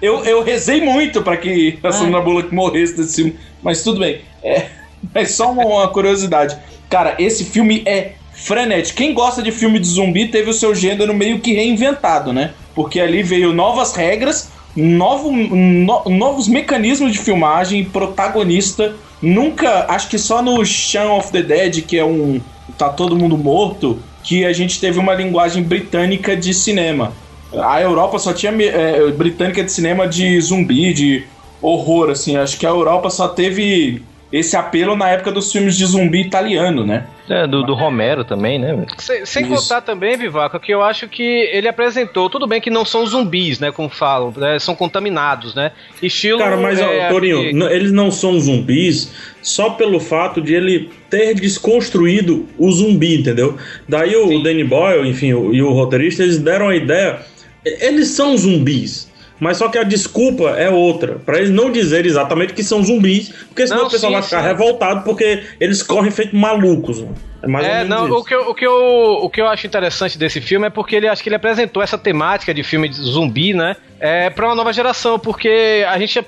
Eu, 0.00 0.24
eu 0.24 0.44
rezei 0.44 0.80
muito 0.80 1.22
pra 1.22 1.36
que 1.36 1.76
a 1.82 1.90
Sandra 1.90 2.20
Bullock 2.20 2.54
morresse 2.54 2.96
desse 2.96 3.16
filme, 3.16 3.36
mas 3.60 3.82
tudo 3.82 3.98
bem. 3.98 4.20
É, 4.44 4.66
é 5.12 5.24
só 5.24 5.50
uma, 5.50 5.64
uma 5.64 5.88
curiosidade. 5.88 6.56
Cara, 6.88 7.16
esse 7.18 7.44
filme 7.44 7.82
é 7.84 8.12
frenético. 8.44 8.96
Quem 8.98 9.12
gosta 9.12 9.42
de 9.42 9.50
filme 9.50 9.78
de 9.78 9.86
zumbi 9.88 10.28
teve 10.28 10.50
o 10.50 10.54
seu 10.54 10.74
gênero 10.74 11.14
meio 11.14 11.40
que 11.40 11.52
reinventado, 11.54 12.32
né? 12.32 12.52
Porque 12.74 13.00
ali 13.00 13.22
veio 13.22 13.52
novas 13.52 13.94
regras, 13.94 14.50
novo, 14.76 15.30
no- 15.32 16.04
novos 16.08 16.46
mecanismos 16.48 17.12
de 17.12 17.18
filmagem, 17.18 17.84
protagonista. 17.84 18.94
Nunca, 19.20 19.86
acho 19.88 20.08
que 20.08 20.18
só 20.18 20.40
no 20.40 20.64
Shaun 20.64 21.18
of 21.18 21.32
the 21.32 21.42
Dead, 21.42 21.82
que 21.82 21.98
é 21.98 22.04
um. 22.04 22.40
tá 22.76 22.88
todo 22.88 23.16
mundo 23.16 23.36
morto, 23.36 23.98
que 24.22 24.44
a 24.44 24.52
gente 24.52 24.78
teve 24.78 24.98
uma 24.98 25.14
linguagem 25.14 25.62
britânica 25.62 26.36
de 26.36 26.54
cinema. 26.54 27.12
A 27.52 27.80
Europa 27.80 28.18
só 28.18 28.32
tinha 28.32 28.52
é, 28.52 29.10
britânica 29.10 29.64
de 29.64 29.72
cinema 29.72 30.06
de 30.06 30.40
zumbi, 30.40 30.92
de 30.92 31.24
horror, 31.60 32.10
assim. 32.10 32.36
Acho 32.36 32.56
que 32.58 32.66
a 32.66 32.70
Europa 32.70 33.10
só 33.10 33.26
teve 33.26 34.02
esse 34.30 34.54
apelo 34.54 34.94
na 34.94 35.08
época 35.08 35.32
dos 35.32 35.50
filmes 35.50 35.76
de 35.76 35.86
zumbi 35.86 36.20
italiano, 36.20 36.84
né? 36.86 37.06
É, 37.28 37.46
do, 37.46 37.62
do 37.62 37.74
Romero 37.74 38.24
também, 38.24 38.58
né? 38.58 38.86
Sem, 38.98 39.26
sem 39.26 39.44
contar 39.46 39.80
também, 39.82 40.16
Vivaco, 40.16 40.58
que 40.58 40.72
eu 40.72 40.82
acho 40.82 41.06
que 41.08 41.22
ele 41.52 41.68
apresentou, 41.68 42.30
tudo 42.30 42.46
bem 42.46 42.60
que 42.60 42.70
não 42.70 42.84
são 42.84 43.04
zumbis, 43.06 43.58
né, 43.60 43.70
como 43.70 43.88
falam, 43.88 44.32
né, 44.36 44.58
são 44.58 44.74
contaminados, 44.74 45.54
né? 45.54 45.72
Estilo. 46.02 46.38
Cara, 46.38 46.56
mas, 46.56 46.80
ó, 46.80 46.84
é, 46.90 47.08
Torinho, 47.08 47.38
aquele- 47.38 47.52
n- 47.58 47.72
eles 47.72 47.92
não 47.92 48.10
são 48.10 48.38
zumbis 48.40 49.12
só 49.42 49.70
pelo 49.70 50.00
fato 50.00 50.40
de 50.40 50.54
ele 50.54 50.90
ter 51.10 51.34
desconstruído 51.34 52.46
o 52.56 52.70
zumbi, 52.72 53.20
entendeu? 53.20 53.56
Daí 53.88 54.16
o, 54.16 54.26
o 54.36 54.42
Danny 54.42 54.64
Boyle, 54.64 55.08
enfim, 55.08 55.32
o- 55.34 55.54
e 55.54 55.62
o 55.62 55.70
roteirista, 55.72 56.22
eles 56.22 56.38
deram 56.38 56.68
a 56.68 56.76
ideia. 56.76 57.18
Eles 57.64 58.08
são 58.08 58.36
zumbis. 58.36 59.07
Mas 59.40 59.56
só 59.56 59.68
que 59.68 59.78
a 59.78 59.82
desculpa 59.84 60.50
é 60.50 60.68
outra. 60.68 61.16
Pra 61.24 61.38
eles 61.38 61.50
não 61.50 61.70
dizerem 61.70 62.10
exatamente 62.10 62.52
que 62.52 62.62
são 62.62 62.82
zumbis. 62.82 63.32
Porque 63.48 63.66
senão 63.66 63.82
Não, 63.82 63.88
o 63.88 63.90
pessoal 63.90 64.10
sim, 64.10 64.18
vai 64.18 64.22
ficar 64.22 64.42
sim. 64.42 64.48
revoltado 64.48 65.04
porque 65.04 65.42
eles 65.60 65.82
correm 65.82 66.10
feito 66.10 66.34
malucos. 66.36 67.00
né? 67.00 67.08
É 67.40 67.46
mais 67.46 67.64
É, 67.66 67.84
não, 67.84 68.06
isso. 68.06 68.16
o 68.16 68.24
que, 68.24 68.34
eu, 68.34 68.48
o, 68.50 68.54
que 68.54 68.66
eu, 68.66 69.18
o 69.22 69.30
que 69.30 69.40
eu 69.40 69.46
acho 69.46 69.64
interessante 69.66 70.18
desse 70.18 70.40
filme 70.40 70.66
é 70.66 70.70
porque 70.70 70.96
ele 70.96 71.06
acho 71.06 71.22
que 71.22 71.28
ele 71.28 71.36
apresentou 71.36 71.80
essa 71.82 71.96
temática 71.96 72.52
de 72.52 72.64
filme 72.64 72.88
de 72.88 72.96
zumbi, 72.96 73.54
né? 73.54 73.76
É, 74.00 74.28
pra 74.30 74.46
uma 74.46 74.54
nova 74.54 74.72
geração, 74.72 75.18
porque 75.18 75.84
a 75.88 75.98
gente 75.98 76.20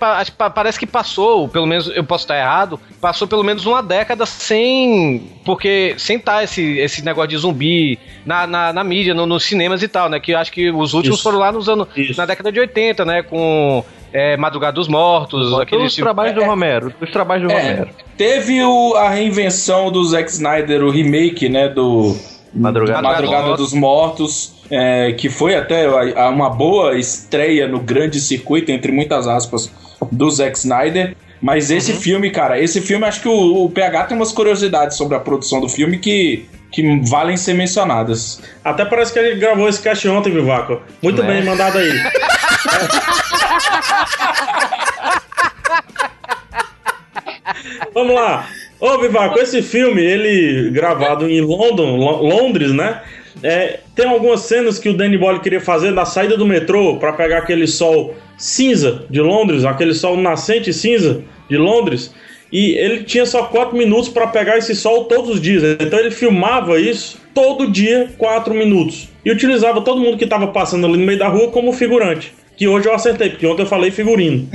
parece 0.54 0.78
que 0.78 0.86
passou, 0.86 1.48
pelo 1.48 1.66
menos 1.66 1.88
eu 1.94 2.02
posso 2.04 2.24
estar 2.24 2.36
errado, 2.38 2.80
passou 3.00 3.26
pelo 3.28 3.42
menos 3.44 3.64
uma 3.66 3.82
década 3.82 4.24
sem. 4.26 5.32
Porque 5.44 5.94
sem 5.98 6.16
estar 6.16 6.42
esse, 6.44 6.78
esse 6.78 7.04
negócio 7.04 7.28
de 7.30 7.36
zumbi 7.38 7.98
na, 8.24 8.46
na, 8.46 8.72
na 8.72 8.84
mídia, 8.84 9.14
no- 9.14 9.26
nos 9.26 9.44
cinemas 9.44 9.82
e 9.82 9.88
tal, 9.88 10.08
né? 10.08 10.18
Que 10.20 10.32
eu 10.32 10.38
acho 10.38 10.52
que 10.52 10.70
os 10.70 10.94
últimos 10.94 11.18
Isso. 11.18 11.22
foram 11.24 11.38
lá 11.38 11.50
nos 11.52 11.68
anos. 11.68 11.88
Isso. 11.96 12.18
Na 12.18 12.26
década 12.26 12.50
de 12.52 12.58
80, 12.60 13.04
né? 13.04 13.22
Com 13.22 13.84
é, 14.12 14.36
Madrugada 14.36 14.72
dos 14.74 14.88
Mortos, 14.88 15.58
aqueles 15.58 15.92
Os 15.92 15.96
trabalhos 15.96 16.34
do 16.34 16.42
Romero. 16.44 16.92
Os 17.00 17.10
trabalhos 17.10 17.46
do 17.50 17.52
É, 17.56 17.60
Romero. 17.70 17.88
teve 18.16 18.62
o- 18.64 18.94
a 18.96 19.08
reinvenção 19.10 19.90
do 19.90 20.04
Zack 20.04 20.30
Snyder, 20.30 20.82
o 20.84 20.90
remake, 20.90 21.48
né, 21.48 21.68
do 21.68 22.16
Madrugada. 22.54 23.02
Madrugada 23.02 23.56
dos 23.56 23.72
Mortos, 23.72 24.54
é, 24.70 25.12
que 25.12 25.28
foi 25.28 25.54
até 25.54 25.88
uma 26.28 26.50
boa 26.50 26.96
estreia 26.98 27.68
no 27.68 27.78
grande 27.80 28.20
circuito, 28.20 28.70
entre 28.72 28.90
muitas 28.92 29.26
aspas, 29.28 29.70
do 30.10 30.30
Zack 30.30 30.58
Snyder. 30.58 31.14
Mas 31.40 31.70
esse 31.70 31.94
filme, 31.94 32.30
cara, 32.30 32.60
esse 32.60 32.80
filme, 32.82 33.04
acho 33.06 33.22
que 33.22 33.28
o, 33.28 33.64
o 33.64 33.70
PH 33.70 34.04
tem 34.04 34.16
umas 34.16 34.30
curiosidades 34.32 34.96
sobre 34.96 35.16
a 35.16 35.20
produção 35.20 35.58
do 35.60 35.68
filme 35.70 35.96
que, 35.98 36.44
que 36.70 37.00
valem 37.08 37.34
ser 37.36 37.54
mencionadas. 37.54 38.42
Até 38.62 38.84
parece 38.84 39.10
que 39.12 39.18
ele 39.20 39.36
gravou 39.40 39.66
esse 39.66 39.80
cast 39.80 40.06
ontem, 40.08 40.30
Vivaco. 40.32 40.80
Muito 41.02 41.22
Né? 41.22 41.28
bem 41.36 41.44
mandado 41.44 41.78
aí. 41.78 41.88
Vamos 47.94 48.14
lá. 48.14 48.48
Ô, 48.78 48.98
Vivaco, 48.98 49.38
esse 49.38 49.62
filme, 49.62 50.02
ele 50.02 50.70
gravado 50.70 51.28
em 51.28 51.40
London, 51.40 51.96
Lo- 51.96 52.22
Londres, 52.22 52.72
né? 52.72 53.02
É, 53.42 53.80
tem 53.94 54.08
algumas 54.08 54.40
cenas 54.40 54.78
que 54.78 54.88
o 54.88 54.96
Danny 54.96 55.16
Boyle 55.16 55.40
queria 55.40 55.60
fazer 55.60 55.90
na 55.90 56.04
saída 56.04 56.36
do 56.36 56.46
metrô 56.46 56.96
para 56.96 57.12
pegar 57.12 57.38
aquele 57.38 57.66
sol 57.66 58.14
cinza 58.36 59.04
de 59.08 59.20
Londres, 59.20 59.64
aquele 59.64 59.94
sol 59.94 60.16
nascente 60.16 60.72
cinza 60.72 61.22
de 61.48 61.56
Londres. 61.56 62.12
E 62.52 62.72
ele 62.76 63.04
tinha 63.04 63.24
só 63.24 63.44
4 63.44 63.76
minutos 63.76 64.08
para 64.08 64.26
pegar 64.26 64.58
esse 64.58 64.74
sol 64.74 65.04
todos 65.04 65.30
os 65.30 65.40
dias. 65.40 65.62
Então 65.80 65.98
ele 65.98 66.10
filmava 66.10 66.80
isso 66.80 67.18
todo 67.32 67.70
dia, 67.70 68.10
4 68.18 68.52
minutos. 68.52 69.08
E 69.24 69.30
utilizava 69.30 69.80
todo 69.82 70.00
mundo 70.00 70.18
que 70.18 70.24
estava 70.24 70.48
passando 70.48 70.86
ali 70.86 70.96
no 70.96 71.06
meio 71.06 71.18
da 71.18 71.28
rua 71.28 71.50
como 71.50 71.72
figurante. 71.72 72.34
Que 72.60 72.68
hoje 72.68 72.86
eu 72.86 72.92
acertei, 72.92 73.30
porque 73.30 73.46
ontem 73.46 73.62
eu 73.62 73.66
falei 73.66 73.90
figurino. 73.90 74.46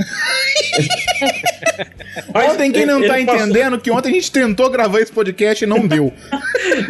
Mas 2.32 2.52
Ontem, 2.54 2.70
quem 2.70 2.86
não 2.86 3.00
ele- 3.00 3.08
tá 3.08 3.16
ele 3.18 3.26
passou- 3.26 3.42
entendendo 3.46 3.80
que 3.80 3.90
ontem 3.90 4.10
a 4.10 4.12
gente 4.12 4.30
tentou 4.30 4.70
gravar 4.70 5.00
esse 5.00 5.10
podcast 5.10 5.64
e 5.64 5.66
não 5.66 5.84
deu. 5.88 6.12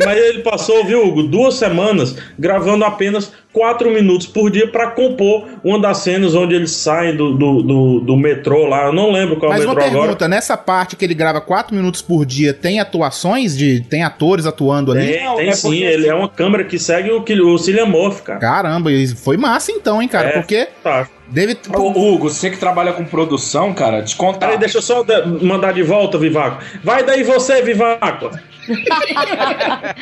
Mas 0.04 0.18
ele 0.18 0.42
passou, 0.42 0.84
viu, 0.84 1.06
Hugo, 1.06 1.22
duas 1.24 1.54
semanas 1.54 2.16
gravando 2.38 2.84
apenas 2.84 3.32
quatro 3.52 3.90
minutos 3.90 4.26
por 4.26 4.50
dia 4.50 4.68
pra 4.70 4.90
compor 4.90 5.46
uma 5.64 5.78
das 5.80 5.98
cenas 5.98 6.34
onde 6.34 6.54
eles 6.54 6.70
saem 6.72 7.16
do, 7.16 7.32
do, 7.32 7.62
do, 7.62 8.00
do 8.00 8.16
metrô 8.16 8.66
lá. 8.66 8.86
Eu 8.86 8.92
não 8.92 9.10
lembro 9.10 9.36
qual 9.38 9.50
é 9.52 9.54
Mas 9.54 9.64
o 9.64 9.68
uma 9.68 9.74
metrô 9.74 9.90
pergunta, 9.90 10.12
agora. 10.24 10.28
nessa 10.28 10.56
parte 10.56 10.94
que 10.96 11.04
ele 11.04 11.14
grava 11.14 11.40
4 11.40 11.74
minutos 11.74 12.02
por 12.02 12.26
dia, 12.26 12.52
tem 12.52 12.80
atuações 12.80 13.56
de. 13.56 13.80
Tem 13.80 14.02
atores 14.04 14.44
atuando 14.46 14.92
ali? 14.92 15.06
Tem, 15.12 15.24
Não, 15.24 15.36
tem 15.36 15.48
é 15.48 15.52
sim, 15.52 15.68
porque- 15.68 15.84
ele 15.84 16.06
é 16.08 16.14
uma 16.14 16.28
câmera 16.28 16.64
que 16.64 16.78
segue 16.78 17.10
o, 17.10 17.22
que- 17.22 17.40
o 17.40 17.56
Cillian 17.56 17.86
Murphy, 17.86 18.22
cara. 18.22 18.38
Caramba, 18.40 18.92
e 18.92 19.06
foi 19.08 19.36
massa 19.38 19.72
então, 19.72 20.02
hein, 20.02 20.08
cara? 20.08 20.28
É, 20.28 20.32
Porque 20.32 20.68
Tá. 20.82 21.08
deve. 21.28 21.56
Ô, 21.74 21.88
Hugo, 22.12 22.28
você 22.28 22.50
que 22.50 22.58
trabalha 22.58 22.92
com 22.92 23.04
produção, 23.04 23.72
cara, 23.72 24.02
te 24.02 24.14
contar. 24.16 24.40
Peraí, 24.40 24.58
deixa 24.58 24.78
eu 24.78 24.82
só 24.82 25.02
mandar 25.40 25.72
de 25.72 25.82
volta, 25.82 26.18
Vivaco. 26.18 26.62
Vai 26.84 27.02
daí 27.04 27.22
você, 27.22 27.62
Vivaco. 27.62 28.30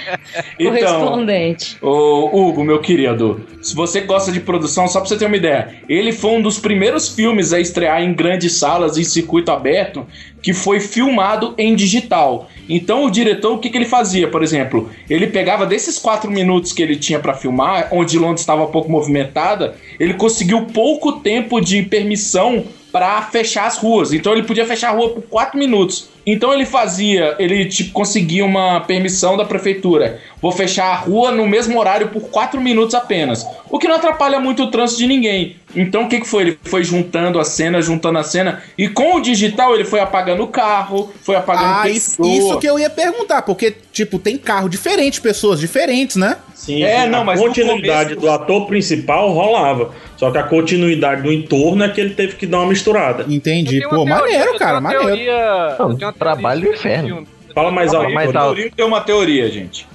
Então, 0.59 0.73
Correspondente. 0.73 1.77
Ô, 1.81 2.31
Hugo, 2.33 2.65
meu 2.65 2.81
querido, 2.81 3.45
se 3.61 3.75
você 3.75 4.01
gosta 4.01 4.31
de 4.31 4.41
produção, 4.41 4.87
só 4.87 5.01
pra 5.01 5.09
você 5.09 5.17
ter 5.17 5.27
uma 5.27 5.37
ideia, 5.37 5.77
ele 5.89 6.13
foi 6.13 6.31
um 6.31 6.43
dos 6.43 6.59
primeiros 6.59 7.09
filmes 7.09 7.53
a 7.53 7.61
estrear 7.61 8.03
em 8.03 8.15
grandes 8.15 8.55
salas, 8.55 8.97
em 8.97 9.05
circuito 9.05 9.51
aberto, 9.51 10.07
que 10.43 10.53
foi 10.53 10.79
filmado 10.79 11.55
em 11.57 11.75
digital. 11.75 12.49
Então 12.69 13.05
o 13.05 13.11
diretor, 13.11 13.55
o 13.55 13.59
que, 13.59 13.71
que 13.71 13.77
ele 13.77 13.85
fazia, 13.85 14.29
por 14.29 14.43
exemplo? 14.43 14.91
Ele 15.09 15.27
pegava 15.27 15.67
desses 15.67 15.99
quatro 15.99 16.31
minutos 16.31 16.73
que 16.73 16.83
ele 16.83 16.97
tinha 16.97 17.19
pra 17.19 17.35
filmar, 17.35 17.89
onde 17.91 18.19
Londres 18.19 18.41
estava 18.41 18.67
pouco 18.67 18.91
movimentada, 18.91 19.77
ele 19.99 20.15
conseguiu 20.15 20.67
pouco 20.67 21.13
tempo 21.21 21.61
de 21.61 21.83
permissão 21.83 22.65
para 22.95 23.23
fechar 23.23 23.67
as 23.67 23.77
ruas. 23.77 24.13
Então 24.13 24.33
ele 24.33 24.45
podia 24.45 24.65
fechar 24.65 24.91
a 24.91 24.93
rua 24.93 25.11
por 25.11 25.23
quatro 25.23 25.59
minutos. 25.59 26.09
Então 26.25 26.55
ele 26.55 26.65
fazia, 26.65 27.35
ele 27.41 27.67
tipo, 27.67 27.93
conseguia 27.93 28.45
uma 28.45 28.81
permissão 28.83 29.37
da 29.37 29.45
prefeitura. 29.45 30.21
Vou 30.41 30.53
fechar 30.53 30.87
a 30.87 30.95
rua 30.95 31.33
no 31.33 31.47
mesmo 31.47 31.77
horário 31.79 32.09
por 32.11 32.23
quatro 32.31 32.61
minutos 32.61 32.95
apenas. 32.95 33.45
O 33.69 33.81
que 33.81 33.89
não 33.89 33.97
atrapalha 33.97 34.39
muito 34.39 34.63
o 34.63 34.71
trânsito 34.71 35.01
de 35.01 35.09
ninguém. 35.09 35.57
Então 35.75 36.05
o 36.05 36.09
que, 36.09 36.21
que 36.21 36.27
foi? 36.27 36.43
Ele 36.43 36.59
foi 36.65 36.85
juntando 36.85 37.39
a 37.39 37.45
cena, 37.45 37.81
juntando 37.83 38.19
a 38.19 38.23
cena. 38.23 38.63
E 38.77 38.89
com 38.89 39.17
o 39.17 39.21
digital 39.21 39.75
ele 39.75 39.85
foi 39.85 40.01
apagando 40.01 40.43
o 40.43 40.49
carro, 40.49 41.13
foi 41.23 41.37
apagando 41.37 41.83
Ah, 41.83 41.89
isso, 41.89 42.23
isso 42.25 42.59
que 42.59 42.67
eu 42.67 42.79
ia 42.79 42.91
perguntar, 42.91 43.43
porque, 43.43 43.75
tipo, 43.93 44.19
tem 44.19 44.37
carro 44.37 44.69
diferente, 44.69 45.21
pessoas 45.21 45.59
diferentes, 45.61 46.17
né? 46.17 46.37
Sim, 46.55 46.83
a 46.85 47.37
continuidade 47.37 48.15
do 48.15 48.31
ator 48.31 48.67
principal 48.67 49.31
rolava. 49.33 49.93
Só 50.17 50.31
que 50.31 50.39
a 50.39 50.43
continuidade 50.43 51.23
do 51.23 51.33
entorno 51.33 51.85
é 51.85 51.89
que 51.89 52.01
ele 52.01 52.15
teve 52.15 52.37
que 52.37 52.47
dar 52.47 52.61
uma 52.61 52.69
misturada. 52.69 53.27
Entendi. 53.29 53.87
Pô, 53.89 54.07
maneiro, 54.07 54.57
cara, 54.59 54.81
maneiro. 54.81 56.15
trabalho 56.19 56.63
do 56.63 56.73
inferno. 56.73 57.27
Fala 57.55 57.71
mais 57.71 57.95
alto. 57.95 58.13
Torinho 58.33 58.71
tem 58.75 58.85
uma 58.85 59.01
teoria, 59.01 59.51
gente. 59.51 59.87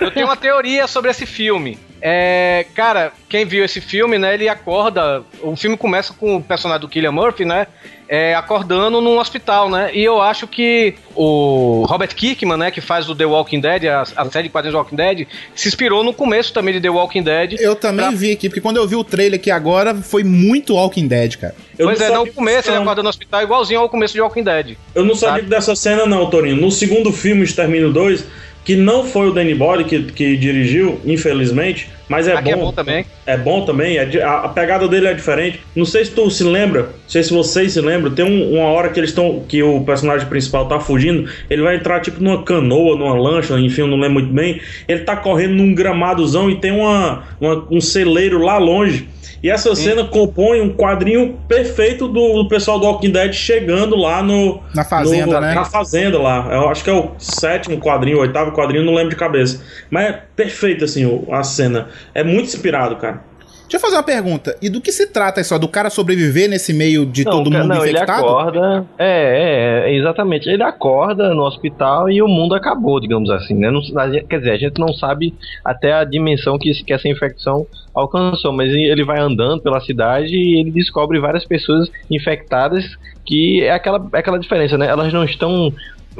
Eu 0.00 0.10
tenho 0.10 0.26
uma 0.26 0.36
teoria 0.36 0.86
sobre 0.86 1.10
esse 1.10 1.26
filme. 1.26 1.78
É, 2.00 2.66
cara, 2.74 3.12
quem 3.28 3.44
viu 3.44 3.64
esse 3.64 3.80
filme, 3.80 4.18
né, 4.18 4.34
ele 4.34 4.48
acorda. 4.48 5.22
O 5.42 5.56
filme 5.56 5.76
começa 5.76 6.12
com 6.12 6.36
o 6.36 6.42
personagem 6.42 6.80
do 6.80 6.88
Killian 6.88 7.12
Murphy, 7.12 7.44
né? 7.44 7.66
é, 8.08 8.34
acordando 8.34 9.00
num 9.00 9.18
hospital, 9.18 9.68
né? 9.68 9.90
E 9.92 10.02
eu 10.02 10.20
acho 10.20 10.46
que 10.46 10.94
o 11.14 11.84
Robert 11.86 12.14
Kirkman, 12.14 12.56
né, 12.56 12.70
que 12.70 12.80
faz 12.80 13.08
o 13.08 13.14
The 13.14 13.26
Walking 13.26 13.60
Dead, 13.60 13.84
a, 13.84 14.02
a 14.16 14.30
série 14.30 14.48
de 14.48 14.48
quadrinhos 14.48 14.74
Walking 14.74 14.96
Dead, 14.96 15.26
se 15.54 15.68
inspirou 15.68 16.02
no 16.02 16.14
começo 16.14 16.52
também 16.52 16.72
de 16.72 16.80
The 16.80 16.88
Walking 16.88 17.22
Dead. 17.22 17.56
Eu 17.60 17.76
também 17.76 18.14
vi 18.16 18.32
aqui, 18.32 18.48
porque 18.48 18.62
quando 18.62 18.78
eu 18.78 18.88
vi 18.88 18.96
o 18.96 19.04
trailer 19.04 19.38
aqui 19.38 19.50
agora, 19.50 19.94
foi 19.94 20.24
muito 20.24 20.74
Walking 20.74 21.06
Dead, 21.06 21.36
cara. 21.36 21.54
pois 21.76 22.00
é, 22.00 22.10
no 22.10 22.26
começo 22.32 22.70
ele 22.70 22.78
acorda 22.78 23.02
no 23.02 23.10
hospital 23.10 23.42
igualzinho 23.42 23.80
ao 23.80 23.88
começo 23.88 24.14
de 24.14 24.20
Walking 24.22 24.44
Dead. 24.44 24.76
Eu 24.94 25.04
não 25.04 25.14
sabia 25.14 25.42
dessa 25.42 25.76
cena, 25.76 26.06
não, 26.06 26.30
Torinho. 26.30 26.56
No 26.56 26.70
segundo 26.70 27.12
filme, 27.12 27.44
Extermínio 27.44 27.92
2, 27.92 28.24
que 28.68 28.76
não 28.76 29.02
foi 29.02 29.30
o 29.30 29.32
Danny 29.32 29.54
Body 29.54 29.84
que, 29.84 30.02
que 30.12 30.36
dirigiu, 30.36 31.00
infelizmente, 31.06 31.88
mas 32.08 32.26
é 32.28 32.32
Aqui 32.34 32.44
bom. 32.44 32.50
é 32.50 32.56
bom 32.56 32.72
também. 32.72 33.06
É 33.26 33.36
bom 33.36 33.64
também, 33.64 33.96
é 33.98 34.22
a, 34.22 34.40
a 34.44 34.48
pegada 34.48 34.88
dele 34.88 35.06
é 35.08 35.14
diferente. 35.14 35.60
Não 35.76 35.84
sei 35.84 36.04
se 36.04 36.10
tu 36.12 36.30
se 36.30 36.42
lembra, 36.44 36.82
não 36.82 36.88
sei 37.08 37.22
se 37.22 37.32
vocês 37.32 37.72
se 37.72 37.80
lembram, 37.80 38.12
tem 38.14 38.24
um- 38.24 38.54
uma 38.58 38.68
hora 38.68 38.88
que 38.88 38.98
eles 38.98 39.10
estão. 39.10 39.42
que 39.48 39.62
o 39.62 39.80
personagem 39.82 40.26
principal 40.28 40.66
tá 40.66 40.80
fugindo, 40.80 41.28
ele 41.50 41.62
vai 41.62 41.76
entrar 41.76 42.00
tipo 42.00 42.22
numa 42.22 42.42
canoa, 42.42 42.96
numa 42.96 43.14
lancha, 43.14 43.58
enfim, 43.60 43.82
eu 43.82 43.86
não 43.86 43.96
lembro 43.98 44.14
muito 44.20 44.32
bem. 44.32 44.60
Ele 44.88 45.00
tá 45.00 45.16
correndo 45.16 45.54
num 45.54 45.74
gramadozão 45.74 46.50
e 46.50 46.56
tem 46.56 46.70
uma, 46.72 47.24
uma- 47.40 47.66
um 47.70 47.80
celeiro 47.80 48.38
lá 48.42 48.58
longe. 48.58 49.08
E 49.40 49.48
essa 49.48 49.72
cena 49.76 50.02
compõe 50.04 50.60
um 50.60 50.70
quadrinho 50.74 51.38
perfeito 51.46 52.08
do, 52.08 52.42
do 52.42 52.48
pessoal 52.48 52.80
do 52.80 52.86
Walking 52.86 53.10
Dead 53.10 53.32
chegando 53.32 53.94
lá 53.96 54.20
no. 54.20 54.60
Na 54.74 54.84
fazenda, 54.84 55.34
no- 55.34 55.40
né? 55.40 55.54
Na 55.54 55.64
fazenda 55.64 56.18
lá. 56.18 56.48
Eu 56.50 56.68
acho 56.68 56.82
que 56.82 56.90
é 56.90 56.92
o 56.92 57.12
sétimo 57.18 57.78
quadrinho, 57.78 58.16
o 58.18 58.20
oitavo 58.22 58.50
quadrinho, 58.50 58.84
não 58.84 58.94
lembro 58.94 59.10
de 59.10 59.16
cabeça. 59.16 59.62
Mas 59.90 60.06
é 60.06 60.22
perfeito, 60.38 60.84
assim, 60.84 61.26
a 61.32 61.42
cena. 61.42 61.88
É 62.14 62.22
muito 62.22 62.44
inspirado, 62.46 62.94
cara. 62.94 63.24
Deixa 63.62 63.76
eu 63.76 63.80
fazer 63.80 63.96
uma 63.96 64.02
pergunta. 64.02 64.56
E 64.62 64.70
do 64.70 64.80
que 64.80 64.90
se 64.90 65.08
trata 65.08 65.42
isso? 65.42 65.58
Do 65.58 65.68
cara 65.68 65.90
sobreviver 65.90 66.48
nesse 66.48 66.72
meio 66.72 67.04
de 67.04 67.22
todo 67.22 67.50
cara, 67.50 67.64
mundo 67.64 67.74
não, 67.74 67.84
ele 67.84 67.96
infectado? 67.96 68.26
acorda. 68.26 68.86
É, 68.96 69.84
é, 69.86 69.90
é, 69.90 69.94
exatamente. 69.94 70.48
Ele 70.48 70.62
acorda 70.62 71.34
no 71.34 71.42
hospital 71.42 72.08
e 72.08 72.22
o 72.22 72.28
mundo 72.28 72.54
acabou, 72.54 72.98
digamos 72.98 73.28
assim, 73.28 73.54
né? 73.54 73.70
Não- 73.70 73.82
quer 74.26 74.38
dizer, 74.38 74.52
a 74.52 74.56
gente 74.56 74.78
não 74.78 74.94
sabe 74.94 75.34
até 75.62 75.92
a 75.92 76.04
dimensão 76.04 76.58
que, 76.58 76.72
que 76.82 76.94
essa 76.94 77.08
infecção 77.08 77.66
alcançou, 77.92 78.52
mas 78.52 78.72
ele 78.72 79.04
vai 79.04 79.20
andando 79.20 79.60
pela 79.60 79.80
cidade 79.80 80.34
e 80.34 80.60
ele 80.60 80.70
descobre 80.70 81.18
várias 81.18 81.44
pessoas 81.44 81.90
infectadas, 82.10 82.86
que 83.26 83.62
é 83.64 83.72
aquela, 83.72 84.08
é 84.14 84.18
aquela 84.18 84.38
diferença, 84.38 84.78
né? 84.78 84.86
Elas 84.86 85.12
não 85.12 85.24
estão 85.24 85.70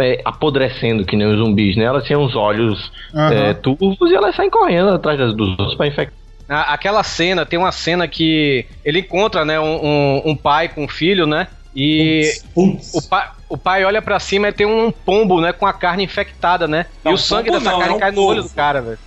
é, 0.01 0.21
apodrecendo 0.25 1.05
que 1.05 1.17
nem 1.17 1.27
os 1.27 1.39
zumbis, 1.39 1.77
né? 1.77 1.85
Elas 1.85 2.05
têm 2.07 2.17
os 2.17 2.35
olhos 2.37 2.91
Aham. 3.15 3.33
é, 3.35 3.55
turvos 3.55 4.11
e 4.11 4.15
elas 4.15 4.35
saem 4.37 4.51
correndo 4.51 4.91
atrás 4.91 5.19
das- 5.19 5.35
dos 5.35 5.51
outros 5.51 5.75
pra 5.75 5.87
infectar. 5.87 6.17
Aquela 6.49 7.03
cena, 7.03 7.45
tem 7.45 7.59
uma 7.59 7.73
cena 7.73 8.09
que 8.09 8.65
ele 8.85 9.01
encontra, 9.01 9.45
né, 9.45 9.61
um, 9.61 9.85
um- 9.85 10.23
um 10.31 10.37
pai 10.37 10.69
com 10.69 10.85
um 10.85 10.89
filho, 10.89 11.27
né? 11.27 11.47
E 11.77 12.33
o 12.57 13.03
pai, 13.09 13.29
o 13.51 13.57
pai 13.59 13.85
olha 13.85 14.01
pra 14.01 14.19
cima 14.19 14.49
e 14.49 14.53
tem 14.53 14.67
um 14.67 14.91
pombo, 14.91 15.41
né, 15.43 15.53
com 15.53 15.67
a 15.67 15.73
carne 15.75 16.05
infectada, 16.05 16.67
né? 16.67 16.87
Não, 17.05 17.13
e 17.13 17.15
o 17.15 17.19
sangue 17.19 17.51
pombo 17.51 17.59
dessa 17.59 17.71
não, 17.71 17.79
carne 17.79 17.93
é 17.93 17.97
um 17.97 18.01
cai 18.01 18.11
no 18.13 18.23
olho 18.23 18.43
do 18.43 18.49
cara, 18.51 18.81
velho. 18.81 18.99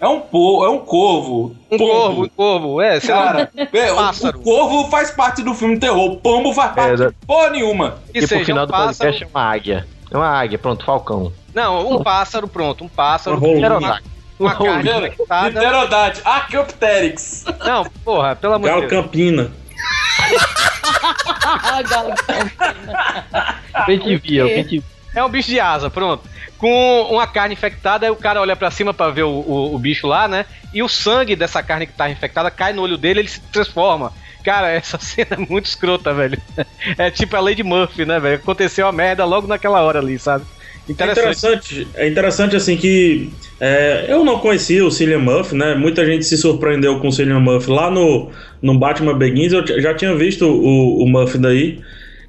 É 0.00 0.06
um 0.06 0.20
po, 0.20 0.64
é 0.64 0.68
um 0.68 0.78
corvo. 0.78 1.56
Um 1.72 1.76
corvo, 1.78 2.24
um 2.24 2.28
corvo, 2.28 2.80
é, 2.80 3.00
sei 3.00 3.12
lá. 3.14 3.24
Cara, 3.32 3.50
é, 3.56 3.92
o- 3.92 4.28
o, 4.28 4.42
corvo 4.44 4.90
faz 4.90 5.10
parte 5.10 5.42
do 5.42 5.54
filme 5.54 5.76
terror, 5.78 6.12
o 6.12 6.16
pombo 6.18 6.52
faz 6.52 6.72
parte 6.72 6.96
de 6.98 7.26
porra 7.26 7.50
nenhuma. 7.50 7.96
Que 8.12 8.18
e 8.18 8.22
seja 8.22 8.36
pro 8.36 8.44
final 8.44 8.62
um 8.64 8.66
do 8.66 8.70
pássaro- 8.70 8.94
podcast 8.96 9.24
é 9.24 9.26
uma 9.26 9.42
águia. 9.42 9.86
É 10.10 10.16
uma 10.16 10.28
águia, 10.28 10.58
pronto, 10.58 10.84
falcão. 10.84 11.32
Não, 11.54 11.92
um 11.92 12.02
pássaro, 12.02 12.48
pronto, 12.48 12.84
um 12.84 12.88
pássaro. 12.88 13.38
Rolinha. 13.38 13.78
uma, 13.78 14.00
uma 14.38 14.54
carne 14.54 14.90
infectada. 14.90 15.60
Pterodate, 15.60 16.20
Archaeopteryx. 16.24 17.44
Não, 17.64 17.84
porra, 18.04 18.36
pelo 18.36 18.54
amor 18.54 18.66
de 18.66 18.70
Galo 18.70 18.88
Deus. 18.88 19.02
Campina. 19.02 19.50
Quem 23.86 23.98
te 23.98 24.16
via, 24.16 24.64
te 24.64 24.82
É 25.14 25.24
um 25.24 25.28
bicho 25.28 25.48
de 25.48 25.60
asa, 25.60 25.90
pronto. 25.90 26.28
Com 26.56 27.02
uma 27.10 27.26
carne 27.26 27.54
infectada, 27.54 28.06
aí 28.06 28.10
o 28.10 28.16
cara 28.16 28.40
olha 28.40 28.56
pra 28.56 28.70
cima 28.70 28.92
pra 28.92 29.10
ver 29.10 29.22
o, 29.22 29.30
o, 29.30 29.74
o 29.74 29.78
bicho 29.78 30.06
lá, 30.06 30.26
né? 30.26 30.44
E 30.74 30.82
o 30.82 30.88
sangue 30.88 31.36
dessa 31.36 31.62
carne 31.62 31.86
que 31.86 31.92
tá 31.92 32.10
infectada 32.10 32.50
cai 32.50 32.72
no 32.72 32.82
olho 32.82 32.98
dele 32.98 33.20
ele 33.20 33.28
se 33.28 33.40
transforma. 33.40 34.12
Cara, 34.48 34.70
essa 34.70 34.96
cena 34.98 35.28
é 35.32 35.36
muito 35.36 35.66
escrota, 35.66 36.14
velho. 36.14 36.40
É 36.96 37.10
tipo 37.10 37.36
a 37.36 37.40
Lady 37.40 37.62
Murphy, 37.62 38.06
né, 38.06 38.18
velho? 38.18 38.36
Aconteceu 38.36 38.86
a 38.86 38.92
merda 38.92 39.22
logo 39.26 39.46
naquela 39.46 39.82
hora 39.82 39.98
ali, 39.98 40.18
sabe? 40.18 40.46
É 40.88 40.92
interessante, 40.92 41.86
é 41.94 42.08
interessante 42.08 42.56
assim 42.56 42.74
que 42.74 43.30
é, 43.60 44.06
eu 44.08 44.24
não 44.24 44.38
conhecia 44.38 44.82
o 44.82 44.90
Cillian 44.90 45.18
Murphy, 45.18 45.54
né? 45.54 45.74
Muita 45.74 46.02
gente 46.06 46.24
se 46.24 46.38
surpreendeu 46.38 46.98
com 46.98 47.08
o 47.08 47.12
Cillian 47.12 47.40
Murphy 47.40 47.70
lá 47.70 47.90
no, 47.90 48.30
no 48.62 48.78
Batman 48.78 49.18
Begins. 49.18 49.52
Eu 49.52 49.66
já 49.82 49.92
tinha 49.92 50.16
visto 50.16 50.46
o, 50.46 51.02
o 51.02 51.06
Murphy 51.06 51.36
daí. 51.36 51.80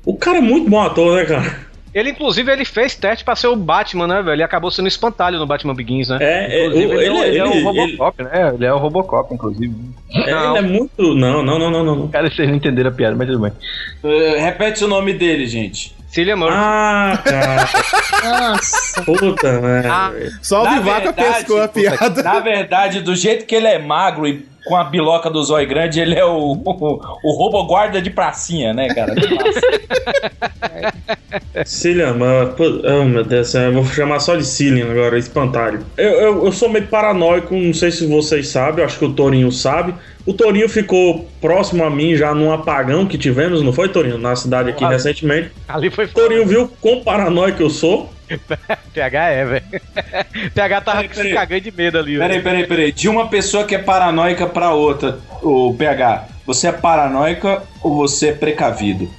O 0.06 0.18
cara 0.18 0.40
é 0.40 0.42
muito 0.42 0.70
bom 0.70 0.82
ator, 0.82 1.16
né, 1.16 1.24
cara? 1.24 1.69
Ele, 1.94 2.12
inclusive, 2.12 2.52
ele 2.52 2.66
fez 2.66 2.96
teste 2.96 3.24
pra 3.24 3.36
ser 3.36 3.48
o 3.48 3.56
Batman, 3.56 4.08
né, 4.08 4.22
velho? 4.22 4.36
Ele 4.36 4.44
acabou 4.44 4.70
sendo 4.70 4.88
espantalho 4.88 5.40
no 5.40 5.48
Batman 5.48 5.74
Begins, 5.74 6.10
né? 6.10 6.18
É, 6.22 6.26
é, 6.62 6.66
Inclusive, 6.68 6.88
o- 6.96 7.02
ele, 7.02 7.06
é 7.06 7.12
o- 7.12 7.18
ele- 7.18 7.28
ele 7.30 7.38
é 7.40 7.44
o 7.46 7.52
ele- 7.52 7.62
Robocop, 7.64 8.24
né? 8.24 8.52
Ele 8.54 8.66
é 8.66 8.74
o 8.74 8.78
Robocop, 8.78 9.34
inclusive. 9.34 9.74
É, 10.14 10.22
ele 10.50 10.58
é 10.58 10.62
muito. 10.62 11.16
Não, 11.16 11.42
não, 11.44 11.58
não, 11.60 11.72
não, 11.72 11.84
não. 11.84 12.08
Cara, 12.08 12.30
vocês 12.30 12.48
não 12.48 12.56
entenderam 12.56 12.90
a 12.90 12.94
piada, 12.94 13.16
mas 13.16 13.28
tudo 13.28 13.40
bem. 13.40 13.52
Eh, 14.04 14.40
repete 14.40 14.84
o 14.84 14.88
nome 14.88 15.14
dele, 15.14 15.46
gente. 15.48 15.96
Cillian 16.08 16.38
Murphy. 16.38 16.56
Ah, 16.58 17.20
cara. 17.24 17.70
Nossa. 18.24 19.04
Puta, 19.04 19.60
velho. 19.60 20.32
Só 20.42 20.64
o 20.64 20.70
Vivaca 20.70 21.12
verdade, 21.12 21.34
pescou 21.36 21.62
a 21.62 21.68
piada. 21.68 22.24
Na 22.24 22.40
verdade, 22.40 23.02
do 23.02 23.16
jeito 23.16 23.46
que 23.46 23.54
ele 23.56 23.68
é 23.68 23.78
magro 23.78 24.28
e 24.28 24.44
com 24.70 24.76
a 24.76 24.84
biloca 24.84 25.30
do 25.32 25.44
zóio 25.44 25.68
grande, 25.68 26.00
ele 26.00 26.16
é 26.16 26.24
o, 26.24 26.54
o, 26.54 27.02
o 27.24 27.32
roboguarda 27.32 28.00
de 28.00 28.12
pracinha, 28.12 28.72
né, 28.72 28.88
cara? 28.94 29.16
Cillian 31.66 32.14
Murphy. 32.14 32.82
Oh, 32.86 33.04
meu 33.06 33.24
Deus. 33.24 33.54
Eu 33.54 33.74
vou 33.74 33.86
chamar 33.86 34.20
só 34.20 34.36
de 34.36 34.46
Cillian 34.46 34.92
agora, 34.92 35.18
espantalho. 35.18 35.86
Eu, 35.98 36.12
eu, 36.12 36.46
eu 36.46 36.52
sou 36.52 36.70
meio 36.70 36.88
paranoico, 36.88 37.54
não 37.56 37.74
sei 37.74 37.92
se 37.92 38.06
vocês 38.06 38.48
sabem, 38.48 38.80
eu 38.80 38.86
acho 38.86 38.98
que 39.00 39.06
o 39.06 39.14
Torinho 39.14 39.52
sabe. 39.52 39.94
O 40.26 40.34
Torinho 40.34 40.70
ficou 40.70 41.28
próximo 41.42 41.84
a 41.84 41.90
mim 41.90 42.16
já 42.16 42.34
num 42.34 42.52
apagão 42.52 43.06
que 43.06 43.18
tivemos, 43.18 43.62
não 43.62 43.74
foi, 43.74 43.90
Torinho? 43.90 44.18
Na 44.18 44.36
cidade 44.36 44.70
aqui 44.70 44.84
Ah, 44.86 44.90
recentemente. 44.90 45.52
Ali 45.68 45.90
foi 45.90 46.06
O 46.06 46.10
Torinho 46.10 46.46
viu 46.46 46.72
quão 46.80 47.02
paranoico 47.02 47.62
eu 47.62 47.70
sou. 47.70 48.10
PH 48.94 49.30
é, 49.30 49.46
velho. 49.46 49.64
PH 50.54 50.82
tava 50.82 50.98
Peraí, 50.98 51.10
peraí. 51.10 51.30
se 51.30 51.34
cagando 51.36 51.62
de 51.62 51.72
medo 51.72 51.98
ali, 52.00 52.18
Peraí, 52.18 52.42
peraí, 52.42 52.68
peraí. 52.68 52.92
De 52.92 53.10
uma 53.10 53.28
pessoa 53.28 53.64
que 53.66 53.76
é 53.76 53.80
paranoica 53.80 54.46
pra 54.48 54.74
outra, 54.74 55.20
o 55.42 55.74
PH, 55.78 56.28
você 56.46 56.68
é 56.68 56.72
paranoica 56.72 57.64
ou 57.82 57.96
você 57.96 58.30
é 58.30 58.34
precavido? 58.34 59.10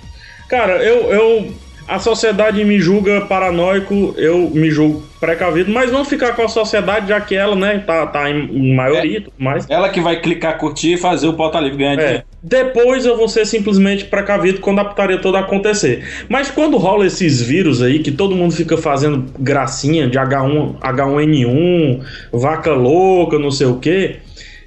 Cara, 0.49 0.77
eu, 0.83 1.11
eu. 1.13 1.55
A 1.89 1.99
sociedade 1.99 2.65
me 2.65 2.79
julga 2.79 3.23
paranoico, 3.23 4.15
eu 4.17 4.49
me 4.51 4.71
julgo 4.71 5.03
precavido, 5.19 5.73
mas 5.73 5.91
não 5.91 6.05
ficar 6.05 6.35
com 6.37 6.43
a 6.43 6.49
sociedade, 6.49 7.09
já 7.09 7.21
que 7.21 7.35
ela, 7.35 7.57
né, 7.57 7.83
tá, 7.85 8.07
tá 8.07 8.31
em, 8.31 8.75
maioria 8.77 9.19
e 9.19 9.21
tudo 9.23 9.35
mais. 9.39 9.69
Ela 9.69 9.89
que 9.89 10.01
vai 10.01 10.21
clicar, 10.21 10.57
curtir 10.57 10.93
e 10.93 10.97
fazer 10.97 11.27
o 11.27 11.33
pauta 11.33 11.59
livre 11.59 11.79
ganhar 11.79 11.95
É. 11.95 11.97
dinheiro. 11.97 12.25
Depois 12.43 13.05
eu 13.05 13.17
vou 13.17 13.29
ser 13.29 13.45
simplesmente 13.45 14.07
precavido 14.07 14.61
quando 14.61 14.79
a 14.79 14.85
putaria 14.85 15.19
toda 15.19 15.39
acontecer. 15.39 16.05
Mas 16.29 16.51
quando 16.51 16.79
rola 16.79 17.07
esses 17.07 17.41
vírus 17.43 17.83
aí, 17.83 17.99
que 17.99 18.11
todo 18.11 18.35
mundo 18.35 18.55
fica 18.55 18.79
fazendo 18.79 19.27
gracinha 19.39 20.09
de 20.09 20.19
H1, 20.19 20.79
H1N1, 20.79 22.01
vaca 22.33 22.73
louca, 22.73 23.39
não 23.39 23.51
sei 23.51 23.67
o 23.67 23.77
quê. 23.77 24.17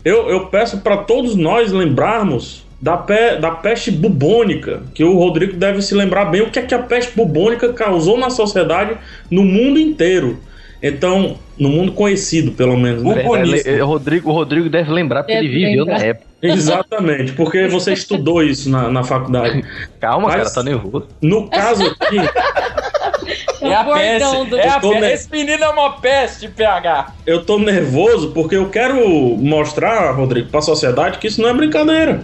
Eu, 0.06 0.30
eu 0.30 0.48
peço 0.48 0.82
para 0.82 0.98
todos 0.98 1.36
nós 1.36 1.72
lembrarmos 1.72 2.64
da, 2.80 2.98
pe, 2.98 3.38
da 3.38 3.50
peste 3.50 3.90
bubônica, 3.90 4.84
que 4.94 5.04
o 5.04 5.18
Rodrigo 5.18 5.54
deve 5.54 5.82
se 5.82 5.96
lembrar 5.96 6.26
bem 6.26 6.42
o 6.42 6.52
que 6.52 6.60
é 6.60 6.62
que 6.62 6.76
a 6.76 6.80
peste 6.80 7.16
bubônica 7.16 7.72
causou 7.74 8.20
na 8.20 8.30
sociedade 8.30 8.98
no 9.32 9.44
mundo 9.44 9.80
inteiro. 9.80 10.38
Então, 10.82 11.38
no 11.58 11.70
mundo 11.70 11.92
conhecido, 11.92 12.52
pelo 12.52 12.76
menos. 12.78 13.04
Né? 13.04 13.24
Le- 13.44 13.80
Rodrigo, 13.82 14.30
o 14.30 14.34
Rodrigo 14.34 14.70
deve 14.70 14.92
lembrar 14.92 15.24
porque 15.24 15.34
Deve 15.34 15.46
ele 15.48 15.54
viveu 15.66 15.84
lembrar. 15.86 16.00
na 16.00 16.06
época. 16.06 16.28
Exatamente, 16.44 17.32
porque 17.34 17.68
você 17.68 17.94
estudou 17.94 18.44
isso 18.44 18.70
na, 18.70 18.90
na 18.90 19.04
faculdade. 19.04 19.64
Calma, 20.00 20.28
Mas, 20.28 20.36
cara, 20.38 20.50
tá 20.52 20.64
nervoso. 20.64 21.08
No 21.22 21.48
caso 21.50 21.84
aqui, 21.86 22.18
É 23.62 23.74
a 23.74 23.84
peste. 23.86 24.46
do- 24.50 24.58
É 24.58 24.68
a 24.68 24.80
peste. 24.80 25.00
ne- 25.00 25.14
Esse 25.14 25.32
menino 25.32 25.64
é 25.64 25.70
uma 25.70 25.92
peste, 26.02 26.48
PH. 26.50 27.14
eu 27.26 27.46
tô 27.46 27.58
nervoso 27.58 28.32
porque 28.32 28.56
eu 28.58 28.70
quero 28.70 28.98
mostrar, 29.38 30.12
Rodrigo, 30.12 30.50
pra 30.50 30.62
sociedade 30.62 31.18
que 31.18 31.28
isso 31.28 31.42
não 31.42 31.50
é 31.50 31.54
brincadeira. 31.54 32.24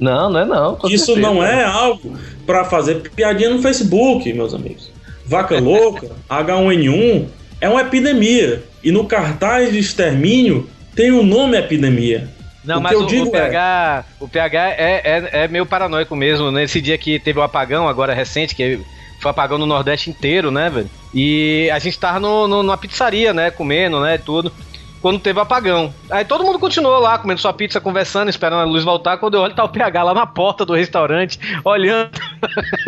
Não, 0.00 0.30
não 0.30 0.40
é 0.40 0.44
não. 0.46 0.78
isso 0.88 1.06
certeza. 1.06 1.20
não 1.20 1.44
é 1.44 1.62
algo 1.62 2.12
pra 2.46 2.64
fazer 2.64 3.02
piadinha 3.14 3.50
no 3.50 3.60
Facebook, 3.62 4.32
meus 4.32 4.52
amigos. 4.54 4.90
Vaca 5.26 5.58
louca, 5.60 6.08
H1N1 6.28 7.26
é 7.60 7.68
uma 7.68 7.80
epidemia. 7.82 8.62
E 8.82 8.90
no 8.90 9.04
cartaz 9.04 9.72
de 9.72 9.78
extermínio 9.78 10.68
tem 10.94 11.10
o 11.10 11.22
nome 11.22 11.56
epidemia. 11.56 12.28
Não, 12.64 12.78
o 12.78 12.82
mas 12.82 12.98
o, 12.98 13.06
digo 13.06 13.26
o 13.28 13.30
PH, 13.30 14.04
o 14.20 14.28
PH 14.28 14.68
é, 14.70 15.02
é, 15.04 15.30
é 15.44 15.48
meio 15.48 15.64
paranoico 15.64 16.14
mesmo. 16.14 16.50
Nesse 16.50 16.80
dia 16.80 16.98
que 16.98 17.18
teve 17.18 17.38
o 17.38 17.42
apagão, 17.42 17.88
agora 17.88 18.12
recente, 18.14 18.54
que 18.54 18.80
foi 19.20 19.30
apagão 19.30 19.56
no 19.58 19.66
Nordeste 19.66 20.10
inteiro, 20.10 20.50
né, 20.50 20.68
velho? 20.68 20.90
E 21.14 21.70
a 21.72 21.78
gente 21.78 21.98
tava 21.98 22.20
no, 22.20 22.46
no- 22.46 22.62
numa 22.62 22.76
pizzaria, 22.76 23.32
né, 23.32 23.50
comendo, 23.50 24.00
né, 24.00 24.18
tudo. 24.18 24.52
Quando 25.00 25.18
teve 25.18 25.40
apagão. 25.40 25.92
Aí 26.10 26.24
todo 26.24 26.44
mundo 26.44 26.58
continuou 26.58 26.98
lá, 26.98 27.18
comendo 27.18 27.40
sua 27.40 27.52
pizza, 27.52 27.80
conversando, 27.80 28.28
esperando 28.28 28.60
a 28.60 28.64
luz 28.64 28.84
voltar. 28.84 29.16
Quando 29.16 29.34
eu 29.34 29.40
olho, 29.40 29.54
tá 29.54 29.64
o 29.64 29.68
PH 29.68 30.02
lá 30.02 30.14
na 30.14 30.26
porta 30.26 30.64
do 30.64 30.74
restaurante, 30.74 31.38
olhando. 31.64 32.10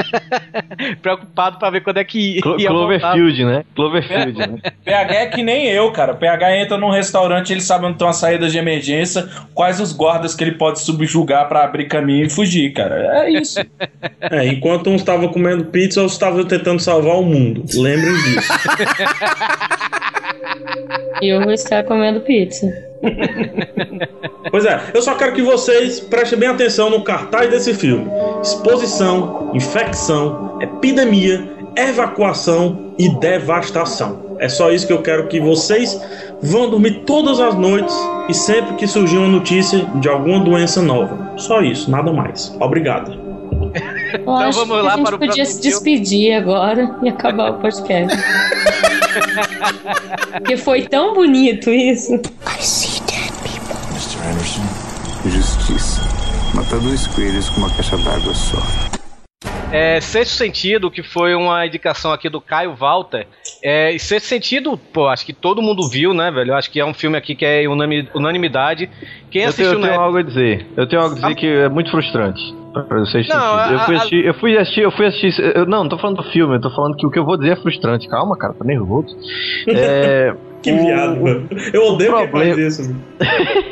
Preocupado 1.01 1.59
pra 1.59 1.71
ver 1.71 1.81
quando 1.83 1.99
é 1.99 2.05
que 2.05 2.37
ia 2.59 2.71
voltar. 2.71 3.13
Cloverfield, 3.13 3.45
né? 3.45 3.65
Cloverfield, 3.75 4.39
né? 4.39 4.59
PH 4.85 5.15
é 5.15 5.27
que 5.27 5.43
nem 5.43 5.69
eu, 5.69 5.91
cara. 5.93 6.15
PH 6.15 6.59
entra 6.59 6.77
num 6.77 6.91
restaurante, 6.91 7.53
ele 7.53 7.63
sabe 7.63 7.87
onde 7.87 7.95
estão 7.95 8.09
as 8.09 8.17
saídas 8.17 8.53
de 8.53 8.59
emergência, 8.59 9.29
quais 9.55 9.81
os 9.81 9.93
guardas 9.93 10.35
que 10.35 10.45
ele 10.45 10.53
pode 10.53 10.81
subjugar 10.81 11.49
pra 11.49 11.65
abrir 11.65 11.87
caminho 11.87 12.27
e 12.27 12.31
fugir, 12.31 12.73
cara. 12.73 13.25
É 13.25 13.31
isso. 13.31 13.59
É, 14.21 14.47
enquanto 14.47 14.91
uns 14.91 15.01
estavam 15.01 15.29
comendo 15.29 15.65
pizza, 15.67 16.01
outros 16.01 16.15
estavam 16.15 16.45
tentando 16.45 16.81
salvar 16.81 17.17
o 17.17 17.23
mundo. 17.23 17.65
Lembrem 17.75 18.13
disso. 18.23 18.53
E 21.21 21.29
eu 21.29 21.43
vou 21.43 21.53
estar 21.53 21.85
comendo 21.85 22.21
pizza. 22.21 22.67
Pois 24.51 24.65
é, 24.65 24.81
eu 24.95 25.03
só 25.03 25.15
quero 25.15 25.33
que 25.35 25.43
vocês 25.43 26.01
prestem 26.01 26.39
bem 26.39 26.49
atenção 26.49 26.91
no 26.91 27.03
cartaz 27.03 27.51
desse 27.51 27.75
filme: 27.75 28.07
exposição, 28.43 29.51
infecção, 29.55 30.59
epidemia, 30.61 31.49
evacuação 31.77 32.95
e 32.99 33.09
devastação. 33.09 34.37
É 34.39 34.49
só 34.49 34.71
isso 34.71 34.87
que 34.87 34.93
eu 34.93 35.03
quero 35.03 35.29
que 35.29 35.41
vocês 35.41 36.01
vão 36.43 36.69
dormir 36.69 37.03
todas 37.07 37.39
as 37.39 37.55
noites 37.55 37.95
e 38.29 38.35
sempre 38.35 38.75
que 38.75 38.87
surgir 38.87 39.19
uma 39.19 39.29
notícia 39.29 39.85
de 39.97 40.09
alguma 40.09 40.41
doença 40.41 40.83
nova. 40.83 41.33
Só 41.37 41.61
isso, 41.63 41.91
nada 41.91 42.13
mais. 42.13 42.55
Obrigado. 42.61 43.17
Eu 44.15 44.31
acho 44.35 44.59
vamos 44.59 44.77
que 44.77 44.83
lá 44.83 44.93
a 44.93 44.97
gente 44.97 45.07
para 45.07 45.17
o 45.17 45.19
podia 45.19 45.35
próximo 45.45 45.63
se 45.63 45.69
despedir 45.69 46.35
agora 46.35 46.97
e 47.03 47.09
acabar 47.09 47.53
o 47.53 47.55
podcast. 47.55 48.19
Porque 50.33 50.57
foi 50.57 50.83
tão 50.83 51.15
bonito 51.15 51.71
isso. 51.71 52.13
Mr. 53.91 54.19
Anderson. 54.29 54.63
Justiça. 55.27 56.01
Matar 56.55 56.81
dois 56.81 57.07
coelhos 57.07 57.49
com 57.51 57.61
uma 57.61 57.71
caixa 57.71 57.97
d'água 57.99 58.35
só. 58.35 58.59
É, 59.73 60.01
Sexto 60.03 60.33
Sentido, 60.33 60.91
que 60.91 61.03
foi 61.03 61.35
uma 61.35 61.67
indicação 61.67 62.13
aqui 62.13 62.29
do 62.29 62.43
Caio 62.43 62.75
Walter. 62.75 63.27
É, 63.63 63.91
e 63.91 63.99
Sexto 63.99 64.27
Sentido, 64.27 64.77
pô, 64.77 65.09
acho 65.09 65.25
que 65.25 65.33
todo 65.33 65.63
mundo 65.63 65.89
viu, 65.89 66.13
né, 66.13 66.31
velho? 66.31 66.55
Acho 66.55 66.71
que 66.71 66.79
é 66.79 66.85
um 66.85 66.93
filme 66.93 67.17
aqui 67.17 67.35
que 67.35 67.47
é 67.47 67.65
unanimidade. 68.15 68.91
Quem 69.31 69.45
eu 69.45 69.53
tenho, 69.53 69.69
assistiu 69.69 69.73
eu 69.73 69.81
tenho 69.81 70.01
algo 70.01 70.19
a 70.19 70.23
dizer. 70.23 70.67
Eu 70.77 70.87
tenho 70.87 71.01
algo 71.01 71.15
a 71.15 71.21
dizer 71.21 71.35
que 71.37 71.47
é 71.47 71.69
muito 71.71 71.91
frustrante. 71.91 72.62
Vocês 72.89 73.29
Não, 73.29 73.59
sentirem. 73.59 73.73
eu, 73.73 73.79
a- 73.79 73.85
fui 73.85 73.95
a- 73.95 73.99
assistir, 73.99 74.25
eu 74.25 74.35
fui 74.35 74.59
assistir, 74.59 74.81
eu 74.83 74.91
fui 74.93 75.07
assistir. 75.07 75.57
Eu, 75.57 75.67
não, 75.67 75.83
não 75.83 75.89
tô 75.91 75.99
falando 75.99 76.17
do 76.17 76.23
filme, 76.31 76.57
eu 76.57 76.61
tô 76.61 76.71
falando 76.71 76.97
que 76.97 77.07
o 77.07 77.11
que 77.11 77.19
eu 77.19 77.25
vou 77.25 77.37
dizer 77.37 77.53
é 77.53 77.57
frustrante. 77.57 78.09
Calma, 78.09 78.37
cara, 78.37 78.55
tá 78.55 78.65
nervoso. 78.65 79.15
É, 79.69 80.35
Que 80.63 80.73
o- 80.73 80.79
viado, 80.85 81.21
mano. 81.21 81.49
Eu 81.73 81.87
odeio 81.89 82.15
quem 82.17 82.29
problema- 82.29 82.55
faz 82.55 82.59
isso. 82.79 82.97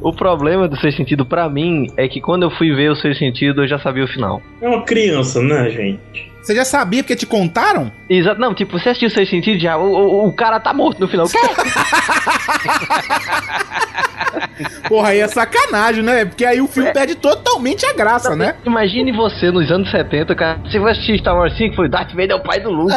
O 0.00 0.12
problema 0.12 0.68
do 0.68 0.76
Sexto 0.76 0.98
Sentido 0.98 1.26
pra 1.26 1.48
mim 1.48 1.86
é 1.96 2.06
que 2.08 2.20
quando 2.20 2.44
eu 2.44 2.50
fui 2.50 2.74
ver 2.74 2.90
o 2.90 2.96
Sexto 2.96 3.18
Sentido 3.18 3.62
eu 3.64 3.68
já 3.68 3.78
sabia 3.78 4.04
o 4.04 4.08
final. 4.08 4.40
É 4.60 4.68
uma 4.68 4.82
criança, 4.84 5.42
né, 5.42 5.70
gente? 5.70 6.27
Você 6.48 6.54
já 6.54 6.64
sabia 6.64 7.02
porque 7.02 7.14
te 7.14 7.26
contaram? 7.26 7.92
Exato, 8.08 8.40
não, 8.40 8.54
tipo, 8.54 8.72
você 8.72 8.88
assistiu 8.88 9.08
o 9.08 9.10
Sexto 9.10 9.32
Sentido 9.32 9.60
já, 9.60 9.76
o, 9.76 9.84
o, 9.84 10.28
o 10.28 10.32
cara 10.32 10.58
tá 10.58 10.72
morto 10.72 10.98
no 10.98 11.06
final. 11.06 11.26
O 11.26 11.28
quê? 11.28 11.36
Porra, 14.88 15.10
aí 15.10 15.20
é 15.20 15.28
sacanagem, 15.28 16.02
né? 16.02 16.24
Porque 16.24 16.46
aí 16.46 16.62
o 16.62 16.66
filme 16.66 16.90
perde 16.90 17.16
totalmente 17.16 17.84
a 17.84 17.92
graça, 17.92 18.34
né? 18.34 18.56
Imagine 18.64 19.12
você 19.12 19.50
nos 19.50 19.70
anos 19.70 19.90
70, 19.90 20.34
cara, 20.34 20.58
você 20.64 20.78
vai 20.78 20.92
assistir 20.92 21.18
Star 21.18 21.36
Wars 21.36 21.54
5, 21.54 21.76
foi 21.76 21.86
Darth 21.86 22.12
Vader 22.12 22.30
é 22.30 22.34
o 22.36 22.42
pai 22.42 22.60
do 22.60 22.70
Luke. 22.70 22.94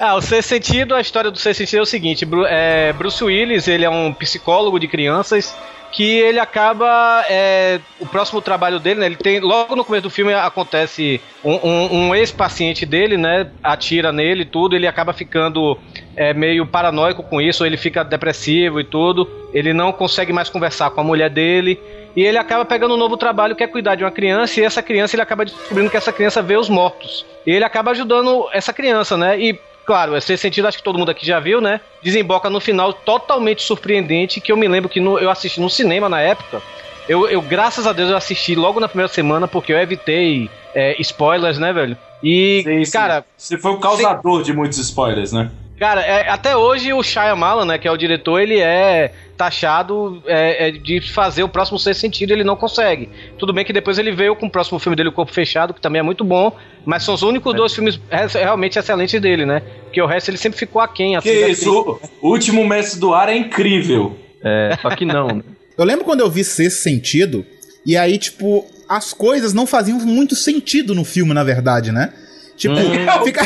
Ah, 0.00 0.16
o 0.18 0.20
Sexto 0.20 0.48
Sentido, 0.48 0.96
a 0.96 1.00
história 1.00 1.30
do 1.30 1.38
Sexto 1.38 1.58
Sentido 1.58 1.78
é 1.78 1.82
o 1.82 1.86
seguinte: 1.86 2.26
é, 2.48 2.92
Bruce 2.92 3.22
Willis, 3.22 3.68
ele 3.68 3.84
é 3.84 3.90
um 3.90 4.12
psicólogo 4.12 4.80
de 4.80 4.88
crianças 4.88 5.54
que 5.92 6.18
ele 6.18 6.38
acaba. 6.38 7.24
é, 7.28 7.80
o 8.00 8.06
próximo 8.06 8.40
trabalho 8.40 8.78
dele, 8.78 9.00
né? 9.00 9.06
Ele 9.06 9.16
tem. 9.16 9.40
Logo 9.40 9.74
no 9.74 9.84
começo 9.84 10.02
do 10.04 10.10
filme 10.10 10.32
acontece 10.34 11.20
um, 11.44 11.54
um- 11.54 11.96
um 12.08 12.14
ex-paciente 12.14 12.84
dele, 12.86 13.16
né? 13.16 13.50
Atira 13.62 14.12
nele 14.12 14.42
e 14.42 14.46
tudo, 14.46 14.76
ele 14.76 14.86
acaba 14.86 15.12
ficando 15.12 15.78
é, 16.16 16.32
meio 16.34 16.66
paranoico 16.66 17.22
com 17.22 17.40
isso, 17.40 17.64
ele 17.64 17.76
fica 17.76 18.02
depressivo 18.04 18.80
e 18.80 18.84
tudo. 18.84 19.28
Ele 19.52 19.72
não 19.72 19.92
consegue 19.92 20.32
mais 20.32 20.48
conversar 20.48 20.90
com 20.90 21.00
a 21.00 21.04
mulher 21.04 21.30
dele. 21.30 21.78
E 22.16 22.22
ele 22.24 22.38
acaba 22.38 22.64
pegando 22.64 22.94
um 22.94 22.96
novo 22.96 23.16
trabalho 23.16 23.54
que 23.54 23.62
é 23.62 23.66
cuidar 23.66 23.94
de 23.94 24.02
uma 24.02 24.10
criança, 24.10 24.60
e 24.60 24.64
essa 24.64 24.82
criança 24.82 25.14
ele 25.14 25.22
acaba 25.22 25.44
descobrindo 25.44 25.88
que 25.90 25.96
essa 25.96 26.12
criança 26.12 26.42
vê 26.42 26.56
os 26.56 26.68
mortos. 26.68 27.24
E 27.46 27.52
ele 27.52 27.64
acaba 27.64 27.92
ajudando 27.92 28.48
essa 28.52 28.72
criança, 28.72 29.16
né? 29.16 29.38
E, 29.38 29.58
claro, 29.88 30.14
esse 30.14 30.36
sentido 30.36 30.68
acho 30.68 30.76
que 30.76 30.84
todo 30.84 30.98
mundo 30.98 31.10
aqui 31.10 31.24
já 31.24 31.40
viu, 31.40 31.62
né? 31.62 31.80
Desemboca 32.02 32.50
no 32.50 32.60
final 32.60 32.92
totalmente 32.92 33.62
surpreendente, 33.62 34.38
que 34.38 34.52
eu 34.52 34.56
me 34.56 34.68
lembro 34.68 34.90
que 34.90 35.00
no- 35.00 35.18
eu 35.18 35.30
assisti 35.30 35.58
no 35.62 35.70
cinema 35.70 36.10
na 36.10 36.20
época. 36.20 36.60
Eu, 37.08 37.26
eu, 37.26 37.40
graças 37.40 37.86
a 37.86 37.94
Deus, 37.94 38.10
eu 38.10 38.16
assisti 38.18 38.54
logo 38.54 38.78
na 38.80 38.86
primeira 38.86 39.08
semana, 39.10 39.48
porque 39.48 39.72
eu 39.72 39.78
evitei 39.78 40.50
é, 40.74 40.94
spoilers, 41.00 41.58
né, 41.58 41.72
velho? 41.72 41.96
E, 42.22 42.62
cara. 42.92 43.24
Você 43.34 43.56
foi 43.56 43.70
o 43.70 43.78
causador 43.78 44.42
de 44.42 44.52
muitos 44.52 44.76
spoilers, 44.76 45.32
né? 45.32 45.50
Cara, 45.78 46.00
é, 46.02 46.28
até 46.28 46.56
hoje 46.56 46.92
o 46.92 47.02
Shyamalan, 47.02 47.64
né, 47.64 47.78
que 47.78 47.86
é 47.86 47.90
o 47.90 47.96
diretor, 47.96 48.40
ele 48.40 48.58
é 48.58 49.12
taxado 49.36 50.20
é, 50.26 50.68
é, 50.68 50.70
de 50.72 51.00
fazer 51.00 51.44
o 51.44 51.48
próximo 51.48 51.78
sexto 51.78 52.00
sentido, 52.00 52.32
ele 52.32 52.42
não 52.42 52.56
consegue. 52.56 53.08
Tudo 53.38 53.52
bem 53.52 53.64
que 53.64 53.72
depois 53.72 53.96
ele 53.98 54.10
veio 54.12 54.34
com 54.34 54.46
o 54.46 54.50
próximo 54.50 54.78
filme 54.80 54.96
dele, 54.96 55.10
O 55.10 55.12
Corpo 55.12 55.32
Fechado, 55.32 55.72
que 55.72 55.80
também 55.80 56.00
é 56.00 56.02
muito 56.02 56.24
bom, 56.24 56.52
mas 56.84 57.04
são 57.04 57.14
os 57.14 57.22
únicos 57.22 57.54
dois 57.54 57.72
filmes 57.72 58.00
re- 58.10 58.26
realmente 58.40 58.78
excelentes 58.78 59.20
dele, 59.20 59.46
né? 59.46 59.62
Porque 59.84 60.02
o 60.02 60.06
resto 60.06 60.28
ele 60.30 60.36
sempre 60.38 60.58
ficou 60.58 60.82
aquém. 60.82 61.12
Que 61.20 61.30
assim, 61.30 61.40
da 61.42 61.48
isso, 61.48 62.00
o 62.20 62.28
último 62.28 62.66
Mestre 62.66 62.98
do 62.98 63.14
Ar 63.14 63.28
é 63.28 63.36
incrível. 63.36 64.18
É, 64.42 64.76
só 64.82 64.90
que 64.90 65.04
não. 65.04 65.28
né? 65.28 65.42
Eu 65.78 65.84
lembro 65.84 66.04
quando 66.04 66.18
eu 66.20 66.28
vi 66.28 66.42
Sexto 66.42 66.82
Sentido, 66.82 67.46
e 67.86 67.96
aí, 67.96 68.18
tipo, 68.18 68.66
as 68.88 69.12
coisas 69.12 69.54
não 69.54 69.64
faziam 69.64 69.96
muito 70.00 70.34
sentido 70.34 70.92
no 70.92 71.04
filme, 71.04 71.32
na 71.32 71.44
verdade, 71.44 71.92
né? 71.92 72.12
Tipo, 72.58 72.74
Hum. 72.74 73.24
fica... 73.24 73.40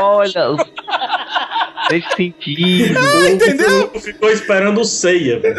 Olha, 0.00 0.56
Sexto 1.88 2.16
Sentido. 2.16 2.98
entendeu? 3.30 3.90
Ficou 4.00 4.30
esperando 4.30 4.80
o 4.80 4.84
ceia, 4.84 5.38
velho. 5.40 5.56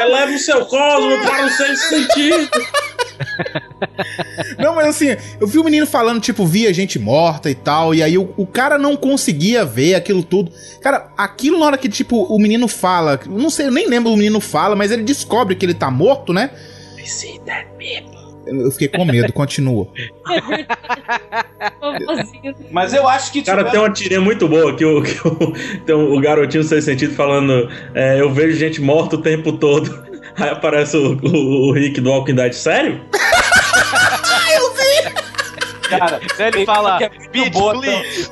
Eleva 0.00 0.32
o 0.32 0.38
seu 0.38 0.64
cosmo 0.66 1.22
para 1.22 1.46
o 1.46 1.50
sexto 1.50 1.88
sentido. 1.88 2.48
Não, 4.58 4.74
mas 4.74 4.86
assim, 4.88 5.16
eu 5.40 5.46
vi 5.46 5.58
o 5.58 5.64
menino 5.64 5.86
falando, 5.86 6.20
tipo, 6.20 6.46
via 6.46 6.72
gente 6.72 6.98
morta 6.98 7.50
e 7.50 7.54
tal, 7.54 7.94
e 7.94 8.02
aí 8.02 8.16
o, 8.16 8.32
o 8.36 8.46
cara 8.46 8.78
não 8.78 8.96
conseguia 8.96 9.64
ver 9.64 9.94
aquilo 9.94 10.22
tudo. 10.22 10.52
Cara, 10.80 11.10
aquilo 11.16 11.58
na 11.58 11.66
hora 11.66 11.78
que, 11.78 11.88
tipo, 11.88 12.22
o 12.24 12.38
menino 12.38 12.68
fala, 12.68 13.18
não 13.26 13.50
sei, 13.50 13.66
eu 13.66 13.70
nem 13.72 13.86
lembro 13.88 14.12
o 14.12 14.16
menino 14.16 14.40
fala, 14.40 14.74
mas 14.76 14.90
ele 14.90 15.02
descobre 15.02 15.54
que 15.54 15.64
ele 15.66 15.74
tá 15.74 15.90
morto, 15.90 16.32
né? 16.32 16.50
Eu 18.46 18.62
eu 18.64 18.70
fiquei 18.70 18.88
com 18.88 19.04
medo, 19.04 19.32
continua. 19.32 19.88
Mas 22.70 22.94
eu 22.94 23.06
acho 23.06 23.32
que. 23.32 23.42
Cara, 23.42 23.64
tem 23.64 23.78
uma 23.78 23.90
tirinha 23.90 24.20
muito 24.20 24.48
boa 24.48 24.74
que 24.74 24.84
o, 24.84 25.02
que 25.02 25.28
o, 25.28 25.52
tem 25.84 25.94
o 25.94 26.18
garotinho 26.20 26.64
sem 26.64 26.80
sentido 26.80 27.14
falando: 27.14 27.68
é, 27.94 28.20
Eu 28.20 28.32
vejo 28.32 28.56
gente 28.56 28.80
morta 28.80 29.16
o 29.16 29.22
tempo 29.22 29.52
todo. 29.52 30.06
Aí 30.36 30.48
aparece 30.50 30.96
o, 30.96 31.18
o, 31.22 31.68
o 31.68 31.72
Rick 31.72 32.00
do 32.00 32.10
Walking 32.10 32.36
Dead. 32.36 32.52
Sério? 32.52 33.00
eu 34.54 34.74
vi! 34.74 35.28
Cara, 35.88 36.20
Ele 36.38 36.66
fala, 36.66 36.98
que 36.98 37.04
é 37.04 37.10
muito 37.10 37.30
"Bitch, 37.30 37.52
boa, 37.52 37.80
please." 37.80 38.30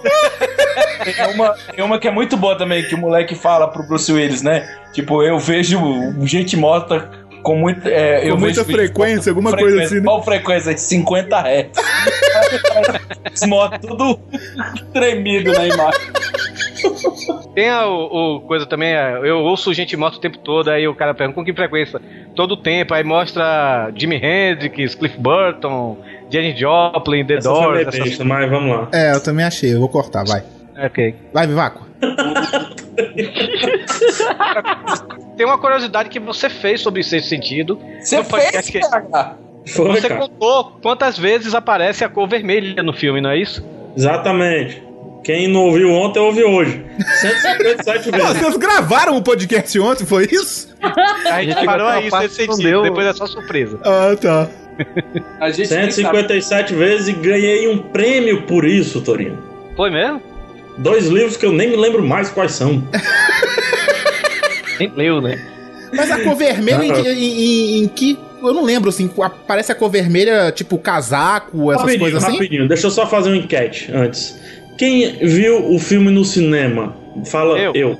Tem 1.04 1.34
uma, 1.34 1.54
tem 1.74 1.84
uma 1.84 1.98
que 1.98 2.08
é 2.08 2.10
muito 2.10 2.36
boa 2.36 2.56
também, 2.56 2.84
que 2.84 2.94
o 2.94 2.98
moleque 2.98 3.34
fala 3.34 3.68
pro 3.68 3.86
Bruce 3.86 4.12
Willis, 4.12 4.42
né? 4.42 4.68
Tipo, 4.92 5.22
eu 5.22 5.38
vejo 5.38 5.78
gente 6.26 6.56
morta 6.56 7.10
com, 7.46 7.54
muito, 7.54 7.86
é, 7.86 8.22
Com 8.22 8.26
eu 8.26 8.36
muita 8.36 8.64
vejo 8.64 8.76
frequência, 8.76 9.30
alguma 9.30 9.50
coisa 9.50 9.66
frequência. 9.66 9.84
assim, 9.84 9.94
né? 9.94 10.02
Qual 10.02 10.22
frequência? 10.24 10.76
50 10.76 11.36
Hz. 11.38 11.70
Os 13.32 13.46
mortos 13.46 13.88
tudo 13.88 14.18
tremido 14.92 15.52
na 15.52 15.68
imagem. 15.68 16.00
Tem 17.54 17.68
a, 17.68 17.86
o, 17.86 18.36
o 18.36 18.40
coisa 18.40 18.66
também, 18.66 18.94
é, 18.94 19.20
eu 19.22 19.38
ouço 19.38 19.72
gente 19.72 19.96
morta 19.96 20.18
o 20.18 20.20
tempo 20.20 20.38
todo, 20.38 20.68
aí 20.70 20.88
o 20.88 20.94
cara 20.94 21.14
pergunta 21.14 21.36
com 21.36 21.44
que 21.44 21.54
frequência? 21.54 22.00
Todo 22.34 22.52
o 22.52 22.56
tempo, 22.56 22.92
aí 22.92 23.04
mostra 23.04 23.92
Jimi 23.94 24.16
Hendrix, 24.16 24.96
Cliff 24.96 25.16
Burton, 25.16 25.98
Janis 26.28 26.58
Joplin, 26.58 27.24
The 27.24 27.34
Essa 27.34 27.48
Doors, 27.48 27.86
essas 27.86 28.18
mas 28.18 28.50
vamos 28.50 28.76
lá. 28.76 28.88
É, 28.92 29.14
eu 29.14 29.22
também 29.22 29.44
achei. 29.44 29.72
Eu 29.72 29.78
vou 29.78 29.88
cortar, 29.88 30.24
vai. 30.24 30.42
Ok. 30.76 31.14
Vai, 31.32 31.46
Vivaco. 31.46 31.86
Tem 35.36 35.44
uma 35.46 35.58
curiosidade 35.58 36.08
que 36.08 36.18
você 36.18 36.48
fez 36.48 36.80
sobre 36.80 37.02
Sexto 37.02 37.28
Sentido. 37.28 37.78
Você 38.00 38.22
fez, 38.24 38.70
que- 38.70 38.80
Foi, 39.68 40.00
Você 40.00 40.08
cara. 40.08 40.20
contou 40.20 40.78
quantas 40.80 41.18
vezes 41.18 41.54
aparece 41.54 42.04
a 42.04 42.08
cor 42.08 42.28
vermelha 42.28 42.82
no 42.82 42.92
filme, 42.92 43.20
não 43.20 43.30
é 43.30 43.38
isso? 43.38 43.64
Exatamente. 43.96 44.82
Quem 45.24 45.48
não 45.48 45.62
ouviu 45.62 45.90
ontem, 45.90 46.20
ouve 46.20 46.44
hoje. 46.44 46.84
157 47.20 48.10
Ah, 48.12 48.16
vezes. 48.16 48.38
vocês 48.38 48.56
gravaram 48.56 49.16
o 49.16 49.22
podcast 49.22 49.78
ontem, 49.80 50.06
foi 50.06 50.28
isso? 50.30 50.72
A 51.30 51.42
gente 51.42 51.64
parou 51.64 51.88
aí, 51.88 52.08
não 52.08 52.28
Sentido, 52.28 52.56
deu. 52.62 52.82
depois 52.84 53.06
é 53.08 53.12
só 53.12 53.26
surpresa. 53.26 53.80
Ah, 53.84 54.14
tá. 54.20 54.48
A 55.40 55.50
gente 55.50 55.70
nem 55.74 55.90
sabe. 55.90 55.92
157 55.94 56.74
vezes 56.74 57.08
e 57.08 57.12
ganhei 57.14 57.66
um 57.68 57.78
prêmio 57.78 58.42
por 58.42 58.64
isso, 58.64 59.00
Torinho. 59.00 59.36
Foi 59.76 59.90
mesmo? 59.90 60.22
Dois 60.78 61.06
livros 61.06 61.36
que 61.36 61.46
eu 61.46 61.52
nem 61.52 61.70
me 61.70 61.76
lembro 61.76 62.04
mais 62.04 62.28
quais 62.28 62.52
são. 62.52 62.82
Nem 64.78 64.92
leu, 64.94 65.20
né? 65.20 65.38
Mas 65.94 66.10
a 66.10 66.20
cor 66.22 66.34
vermelha 66.36 66.84
em, 66.84 66.92
que- 66.92 67.08
em- 67.08 67.40
em- 67.40 67.84
em 67.84 67.88
que. 67.88 68.18
Eu 68.42 68.52
não 68.52 68.62
lembro, 68.64 68.90
assim. 68.90 69.10
Aparece 69.22 69.72
a 69.72 69.74
cor 69.74 69.88
vermelha, 69.90 70.52
tipo 70.52 70.76
casaco, 70.78 71.70
essas 71.72 71.80
rapidinho, 71.82 72.00
coisas 72.00 72.22
assim? 72.24 72.32
rapidinho. 72.34 72.68
Deixa 72.68 72.86
eu 72.86 72.90
só 72.90 73.06
fazer 73.06 73.30
uma 73.30 73.38
enquete 73.38 73.90
antes. 73.92 74.38
Quem 74.76 75.12
viu 75.26 75.72
o 75.72 75.78
filme 75.78 76.10
no 76.10 76.24
cinema? 76.24 76.94
Fala 77.24 77.58
Eu. 77.58 77.72
eu. 77.74 77.96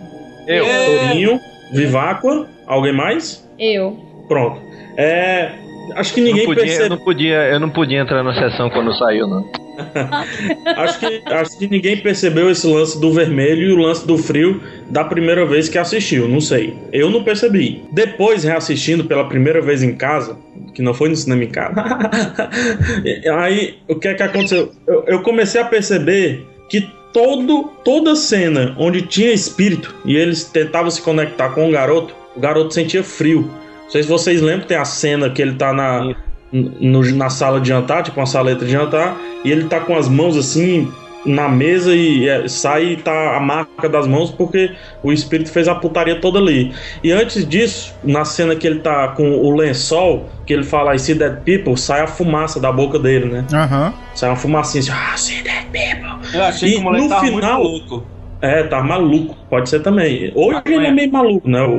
Eu. 0.47 0.65
Torinho, 0.65 1.41
Viváqua, 1.73 2.47
alguém 2.67 2.93
mais? 2.93 3.49
Eu. 3.59 3.97
Pronto. 4.29 4.61
É, 4.99 5.53
acho 5.95 6.15
que 6.15 6.21
Não 6.21 6.29
ninguém 6.29 6.45
podia, 6.47 6.63
eu, 6.63 6.67
percebeu. 6.67 6.89
não 6.91 6.99
podia, 6.99 7.49
eu 7.51 7.61
não 7.61 7.71
podia 7.71 8.01
entrar 8.01 8.23
na 8.23 8.35
sessão 8.35 8.69
quando 8.71 8.97
saiu, 8.97 9.27
não. 9.27 9.49
Acho 10.75 10.99
que, 11.01 11.23
acho 11.27 11.59
que 11.59 11.69
ninguém 11.69 11.99
percebeu 11.99 12.51
esse 12.51 12.67
lance 12.67 12.99
do 12.99 13.13
vermelho 13.13 13.69
e 13.69 13.73
o 13.75 13.77
lance 13.77 14.07
do 14.07 14.17
frio 14.17 14.59
da 14.89 15.05
primeira 15.05 15.45
vez 15.45 15.69
que 15.69 15.77
assistiu, 15.77 16.27
não 16.27 16.41
sei. 16.41 16.75
Eu 16.91 17.11
não 17.11 17.23
percebi. 17.23 17.85
Depois, 17.93 18.43
reassistindo 18.43 19.05
pela 19.05 19.29
primeira 19.29 19.61
vez 19.61 19.83
em 19.83 19.95
casa, 19.95 20.39
que 20.75 20.81
não 20.81 20.95
foi 20.95 21.11
no 21.11 21.17
cinema 21.17 21.45
em 21.45 21.51
casa, 21.51 21.75
aí 23.39 23.77
o 23.87 23.97
que 23.97 24.09
é 24.09 24.15
que 24.15 24.23
aconteceu? 24.23 24.73
Eu, 24.87 25.05
eu 25.07 25.21
comecei 25.21 25.61
a 25.61 25.65
perceber 25.67 26.47
que 26.71 26.91
todo, 27.13 27.71
toda 27.85 28.17
cena 28.17 28.75
onde 28.79 29.03
tinha 29.03 29.33
espírito 29.33 29.95
e 30.07 30.17
eles 30.17 30.45
tentavam 30.45 30.91
se 30.91 31.03
conectar 31.03 31.51
com 31.51 31.69
o 31.69 31.73
garoto, 31.73 32.15
o 32.35 32.41
garoto 32.41 32.73
sentia 32.73 33.03
frio. 33.03 33.51
Não 33.87 33.91
sei 33.91 34.03
se 34.03 34.09
vocês 34.09 34.41
lembram, 34.43 34.67
tem 34.67 34.77
a 34.77 34.85
cena 34.85 35.31
que 35.31 35.41
ele 35.41 35.55
tá 35.55 35.73
na, 35.73 36.15
no- 36.53 37.15
na 37.15 37.31
sala 37.31 37.61
de 37.61 37.69
jantar, 37.69 38.03
tipo 38.03 38.19
uma 38.21 38.27
saleta 38.27 38.65
de 38.65 38.71
jantar, 38.73 39.17
e 39.45 39.51
ele 39.51 39.65
tá 39.65 39.81
com 39.81 39.97
as 39.97 40.09
mãos 40.09 40.37
assim 40.37 40.91
na 41.25 41.49
mesa 41.49 41.93
e 41.93 42.29
é, 42.29 42.47
sai 42.47 42.85
e 42.93 42.97
tá 42.99 43.37
a 43.37 43.41
marca 43.41 43.89
das 43.89 44.07
mãos 44.07 44.31
porque 44.31 44.71
o 45.03 45.13
espírito 45.13 45.51
fez 45.51 45.67
a 45.67 45.75
putaria 45.75 46.21
toda 46.21 46.39
ali. 46.39 46.73
E 47.03 47.11
antes 47.11 47.45
disso, 47.49 47.93
na 48.05 48.25
cena 48.25 48.55
que 48.55 48.65
ele 48.65 48.79
tá 48.79 49.09
com 49.09 49.29
o 49.39 49.57
lençol, 49.57 50.29
que 50.47 50.53
ele 50.53 50.63
fala 50.63 50.95
I 50.95 50.99
see 51.01 51.15
dead 51.17 51.41
people, 51.43 51.77
sai 51.77 52.01
a 52.03 52.07
fumaça 52.07 52.61
da 52.61 52.71
boca 52.71 52.97
dele, 52.99 53.27
né? 53.27 53.45
Aham. 53.53 53.93
Sai 54.15 54.31
uma 54.31 54.37
fumacinha 54.37 54.83
assim, 54.83 54.93
ah, 54.93 55.17
see 55.17 55.43
dead 55.43 55.65
people. 55.73 56.17
Eu 56.33 56.45
achei 56.45 56.69
E 56.69 56.73
que 56.75 56.79
o 56.79 56.83
moleque 56.83 57.05
no 57.05 57.09
tava 57.11 57.27
final- 57.27 57.63
muito 57.65 57.91
louco. 57.91 58.07
É, 58.41 58.63
tá 58.65 58.81
maluco, 58.83 59.35
pode 59.51 59.69
ser 59.69 59.81
também. 59.81 60.31
Hoje 60.35 60.61
ele 60.67 60.87
é 60.87 60.93
meio 60.93 61.11
maluco, 61.11 61.49
né? 61.49 61.63
O, 61.63 61.73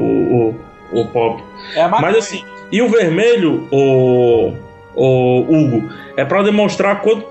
o, 0.91 0.99
o 1.01 1.05
pop. 1.05 1.41
É 1.76 1.82
a 1.82 1.88
maconha. 1.88 2.11
Mas 2.11 2.18
assim, 2.26 2.43
e 2.72 2.82
o 2.82 2.89
vermelho, 2.89 3.68
o, 3.72 4.53
o 4.95 5.39
Hugo, 5.41 5.89
é 6.15 6.26
pra 6.26 6.41
demonstrar 6.43 7.01
quando 7.01 7.26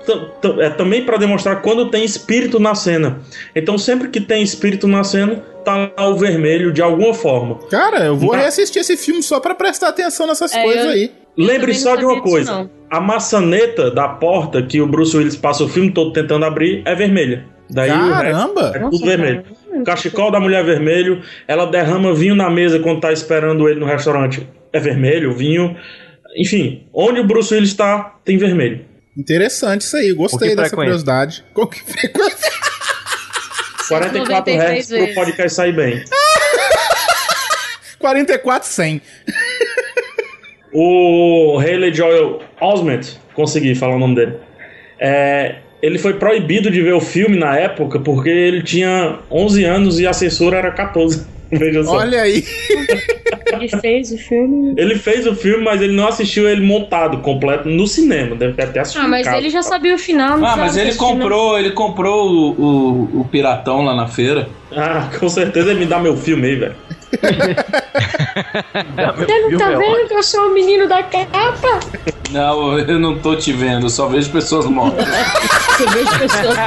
é 0.61 0.69
também 0.69 1.03
pra 1.03 1.17
demonstrar 1.17 1.61
quando 1.61 1.89
tem 1.89 2.03
espírito 2.05 2.59
na 2.59 2.73
cena. 2.75 3.19
Então 3.55 3.77
sempre 3.77 4.07
que 4.09 4.21
tem 4.21 4.41
espírito 4.41 4.87
na 4.87 5.03
cena, 5.03 5.43
tá 5.65 5.91
lá 5.97 6.07
o 6.09 6.15
vermelho 6.15 6.71
de 6.71 6.81
alguma 6.81 7.13
forma. 7.13 7.55
Cara, 7.69 8.05
eu 8.05 8.15
vou 8.15 8.31
Tá. 8.31 8.37
reassistir 8.37 8.81
esse 8.81 8.95
filme 8.95 9.21
só 9.21 9.39
pra 9.39 9.53
prestar 9.53 9.89
atenção 9.89 10.25
nessas 10.27 10.53
É, 10.53 10.63
coisas 10.63 10.85
eu- 10.85 10.91
aí. 10.91 11.11
Lembre 11.37 11.73
só 11.75 11.95
de 11.95 12.03
uma 12.05 12.19
coisa: 12.21 12.51
não. 12.51 12.69
a 12.89 12.99
maçaneta 12.99 13.91
da 13.91 14.07
porta 14.07 14.61
que 14.63 14.81
o 14.81 14.87
Bruce 14.87 15.15
Willis 15.15 15.35
passa 15.35 15.63
o 15.63 15.69
filme 15.69 15.91
todo 15.91 16.11
tentando 16.13 16.45
abrir 16.45 16.81
é 16.85 16.95
vermelha. 16.95 17.45
Daí 17.69 17.91
o 17.91 17.93
resto 17.93 18.09
Caramba! 18.13 18.71
é 18.73 18.79
tudo 18.79 19.05
vermelho. 19.05 19.43
O 19.66 19.66
cachecol 19.83 20.31
da 20.31 20.39
mulher 20.39 20.61
é 20.61 20.63
vermelho, 20.63 21.21
ela 21.47 21.65
derrama 21.65 22.13
vinho 22.13 22.35
na 22.35 22.49
mesa 22.49 22.79
quando 22.79 23.01
tá 23.01 23.11
esperando 23.11 23.67
ele 23.67 23.79
no 23.79 23.85
restaurante. 23.85 24.47
É 24.71 24.79
vermelho, 24.79 25.33
vinho. 25.33 25.75
Enfim, 26.35 26.87
onde 26.93 27.19
o 27.19 27.23
Bruce 27.23 27.53
Willis 27.53 27.69
está, 27.69 28.15
tem 28.23 28.37
vermelho. 28.37 28.85
Interessante 29.17 29.81
isso 29.81 29.97
aí, 29.97 30.13
gostei 30.13 30.49
dessa 30.49 30.69
frequência? 30.69 30.75
curiosidade. 30.75 31.43
Com 31.53 31.65
que 31.65 31.81
frequência? 31.81 32.51
44 33.87 34.53
93 34.53 34.85
Hz 34.85 35.05
pro 35.05 35.13
podcast 35.15 35.55
sair 35.55 35.73
bem. 35.73 36.03
44 37.97 38.67
100. 38.67 39.01
O 40.73 41.57
Haley 41.59 41.93
Joel 41.93 42.41
Osment, 42.61 43.17
consegui 43.33 43.73
falar 43.73 43.95
o 43.95 43.99
nome 43.99 44.15
dele. 44.15 44.37
É, 44.99 45.55
ele 45.81 45.97
foi 45.97 46.13
proibido 46.13 46.69
de 46.71 46.81
ver 46.81 46.93
o 46.93 47.01
filme 47.01 47.37
na 47.37 47.55
época 47.57 47.99
porque 47.99 48.29
ele 48.29 48.61
tinha 48.63 49.19
11 49.29 49.63
anos 49.65 49.99
e 49.99 50.07
a 50.07 50.13
censura 50.13 50.57
era 50.57 50.71
14. 50.71 51.25
Veja 51.49 51.81
só. 51.83 51.97
Olha 51.99 52.21
aí. 52.23 52.43
Ele 53.53 53.69
fez 53.69 54.11
o 54.11 54.17
filme. 54.17 54.73
Ele 54.77 54.95
fez 54.95 55.25
o 55.25 55.33
filme, 55.33 55.63
mas 55.63 55.81
ele 55.81 55.93
não 55.93 56.07
assistiu 56.07 56.47
ele 56.49 56.59
montado, 56.61 57.19
completo, 57.19 57.69
no 57.69 57.87
cinema. 57.87 58.35
Deve 58.35 58.53
ter 58.53 58.63
até 58.63 58.79
assistido 58.81 59.05
Ah, 59.05 59.07
mas 59.07 59.25
ele 59.27 59.49
já 59.49 59.61
sabia 59.61 59.95
o 59.95 59.97
final. 59.97 60.37
não 60.37 60.45
Ah, 60.45 60.57
mas 60.57 60.75
ele 60.75 60.91
não. 60.91 60.97
comprou, 60.97 61.57
ele 61.57 61.71
comprou 61.71 62.29
o, 62.29 62.49
o, 62.61 63.21
o 63.21 63.25
piratão 63.31 63.81
lá 63.85 63.95
na 63.95 64.07
feira. 64.07 64.49
Ah, 64.75 65.09
com 65.17 65.29
certeza 65.29 65.71
ele 65.71 65.79
me 65.79 65.85
dá 65.85 65.99
meu 65.99 66.17
filme 66.17 66.47
aí, 66.47 66.55
velho. 66.55 66.75
Você 69.17 69.39
não 69.39 69.57
tá 69.57 69.69
vendo 69.69 70.07
que 70.07 70.13
eu 70.13 70.23
sou 70.23 70.47
o 70.47 70.53
menino 70.53 70.87
da 70.87 71.03
capa? 71.03 71.79
Não, 72.31 72.77
eu 72.77 72.99
não 72.99 73.17
tô 73.19 73.35
te 73.35 73.53
vendo, 73.53 73.85
eu 73.85 73.89
só 73.89 74.07
vejo 74.07 74.29
pessoas 74.31 74.65
mortas. 74.65 75.07
Você 75.07 75.85
vê 75.87 76.01
as 76.01 76.17
pessoas. 76.17 76.57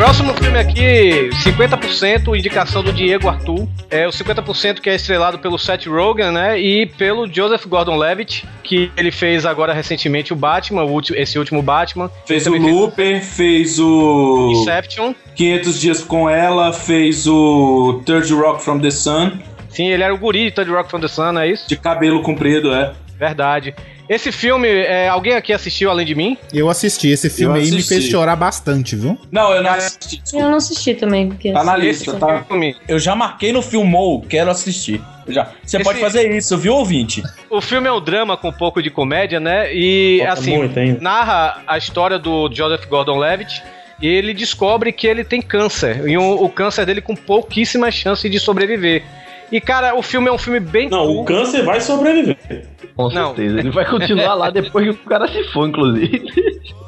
Próximo 0.00 0.32
filme 0.32 0.58
aqui, 0.58 1.28
50% 1.44 2.34
indicação 2.34 2.82
do 2.82 2.90
Diego 2.90 3.28
Arthur. 3.28 3.68
É 3.90 4.08
o 4.08 4.10
50% 4.10 4.80
que 4.80 4.88
é 4.88 4.94
estrelado 4.94 5.38
pelo 5.38 5.58
Seth 5.58 5.84
Rogen, 5.86 6.30
né? 6.32 6.58
E 6.58 6.86
pelo 6.86 7.30
Joseph 7.30 7.66
Gordon-Levitt, 7.66 8.48
que 8.64 8.90
ele 8.96 9.10
fez 9.10 9.44
agora 9.44 9.74
recentemente 9.74 10.32
o 10.32 10.36
Batman, 10.36 10.84
o 10.84 10.90
ulti- 10.90 11.12
esse 11.14 11.38
último 11.38 11.60
Batman. 11.60 12.10
Fez 12.24 12.46
o 12.46 12.56
Looper, 12.56 13.22
fez 13.22 13.78
o 13.78 14.50
Inception. 14.52 15.12
500 15.36 15.78
Dias 15.78 16.02
com 16.02 16.30
Ela, 16.30 16.72
fez 16.72 17.26
o 17.26 18.00
Third 18.06 18.32
Rock 18.32 18.62
from 18.64 18.78
the 18.80 18.90
Sun, 18.90 19.32
Sim, 19.68 19.86
ele 19.88 20.02
era 20.02 20.14
o 20.14 20.18
guri 20.18 20.46
de 20.46 20.50
Third 20.52 20.70
Rock 20.70 20.90
from 20.90 21.00
the 21.00 21.08
Sun, 21.08 21.38
é 21.38 21.46
isso? 21.48 21.68
de 21.68 21.76
cabelo 21.76 22.22
comprido, 22.22 22.72
é. 22.74 22.94
Verdade. 23.18 23.74
Esse 24.10 24.32
filme, 24.32 24.68
é, 24.68 25.08
alguém 25.08 25.34
aqui 25.34 25.52
assistiu 25.52 25.88
além 25.88 26.04
de 26.04 26.16
mim? 26.16 26.36
Eu 26.52 26.68
assisti, 26.68 27.06
esse 27.10 27.30
filme 27.30 27.60
Eu 27.60 27.62
aí 27.64 27.70
me 27.70 27.80
fez 27.80 28.06
chorar 28.06 28.34
bastante, 28.34 28.96
viu? 28.96 29.16
Não, 29.30 29.52
eu 29.52 29.62
não 29.62 29.70
assisti, 29.70 30.20
Eu 30.34 30.50
não 30.50 30.56
assisti 30.56 30.94
também. 30.94 31.28
Porque 31.28 31.52
Tá 31.52 31.62
na 31.62 31.76
lista, 31.76 32.14
tá? 32.14 32.42
filme, 32.42 32.74
Eu 32.88 32.98
já 32.98 33.14
marquei 33.14 33.52
no 33.52 33.62
Filmou, 33.62 34.20
quero 34.22 34.50
assistir. 34.50 35.00
Já. 35.28 35.52
Você 35.64 35.76
Esse- 35.76 35.84
pode 35.84 36.00
fazer 36.00 36.28
isso, 36.36 36.58
viu, 36.58 36.74
ouvinte? 36.74 37.22
o 37.48 37.60
filme 37.60 37.86
é 37.86 37.92
um 37.92 38.00
drama 38.00 38.36
com 38.36 38.48
um 38.48 38.52
pouco 38.52 38.82
de 38.82 38.90
comédia, 38.90 39.38
né? 39.38 39.72
E 39.72 40.18
Falta 40.18 40.32
assim, 40.32 40.56
muito 40.58 41.00
narra 41.00 41.62
a 41.64 41.78
história 41.78 42.18
do 42.18 42.50
Joseph 42.52 42.86
Gordon-Levitt 42.86 43.62
e 44.02 44.08
ele 44.08 44.34
descobre 44.34 44.90
que 44.90 45.06
ele 45.06 45.22
tem 45.22 45.40
câncer 45.40 46.08
e 46.08 46.18
o, 46.18 46.42
o 46.42 46.48
câncer 46.48 46.84
dele 46.84 47.00
com 47.00 47.14
pouquíssima 47.14 47.92
chance 47.92 48.28
de 48.28 48.40
sobreviver. 48.40 49.04
E, 49.50 49.60
cara, 49.60 49.94
o 49.96 50.02
filme 50.02 50.28
é 50.28 50.32
um 50.32 50.38
filme 50.38 50.60
bem. 50.60 50.88
Não, 50.88 51.06
o 51.08 51.24
câncer 51.24 51.64
vai 51.64 51.80
sobreviver. 51.80 52.66
Com 52.96 53.08
Não. 53.08 53.34
certeza. 53.34 53.58
Ele 53.58 53.70
vai 53.70 53.84
continuar 53.84 54.34
lá 54.34 54.50
depois 54.50 54.84
que 54.84 54.90
o 54.90 55.08
cara 55.08 55.26
se 55.26 55.42
for, 55.44 55.68
inclusive. 55.68 56.22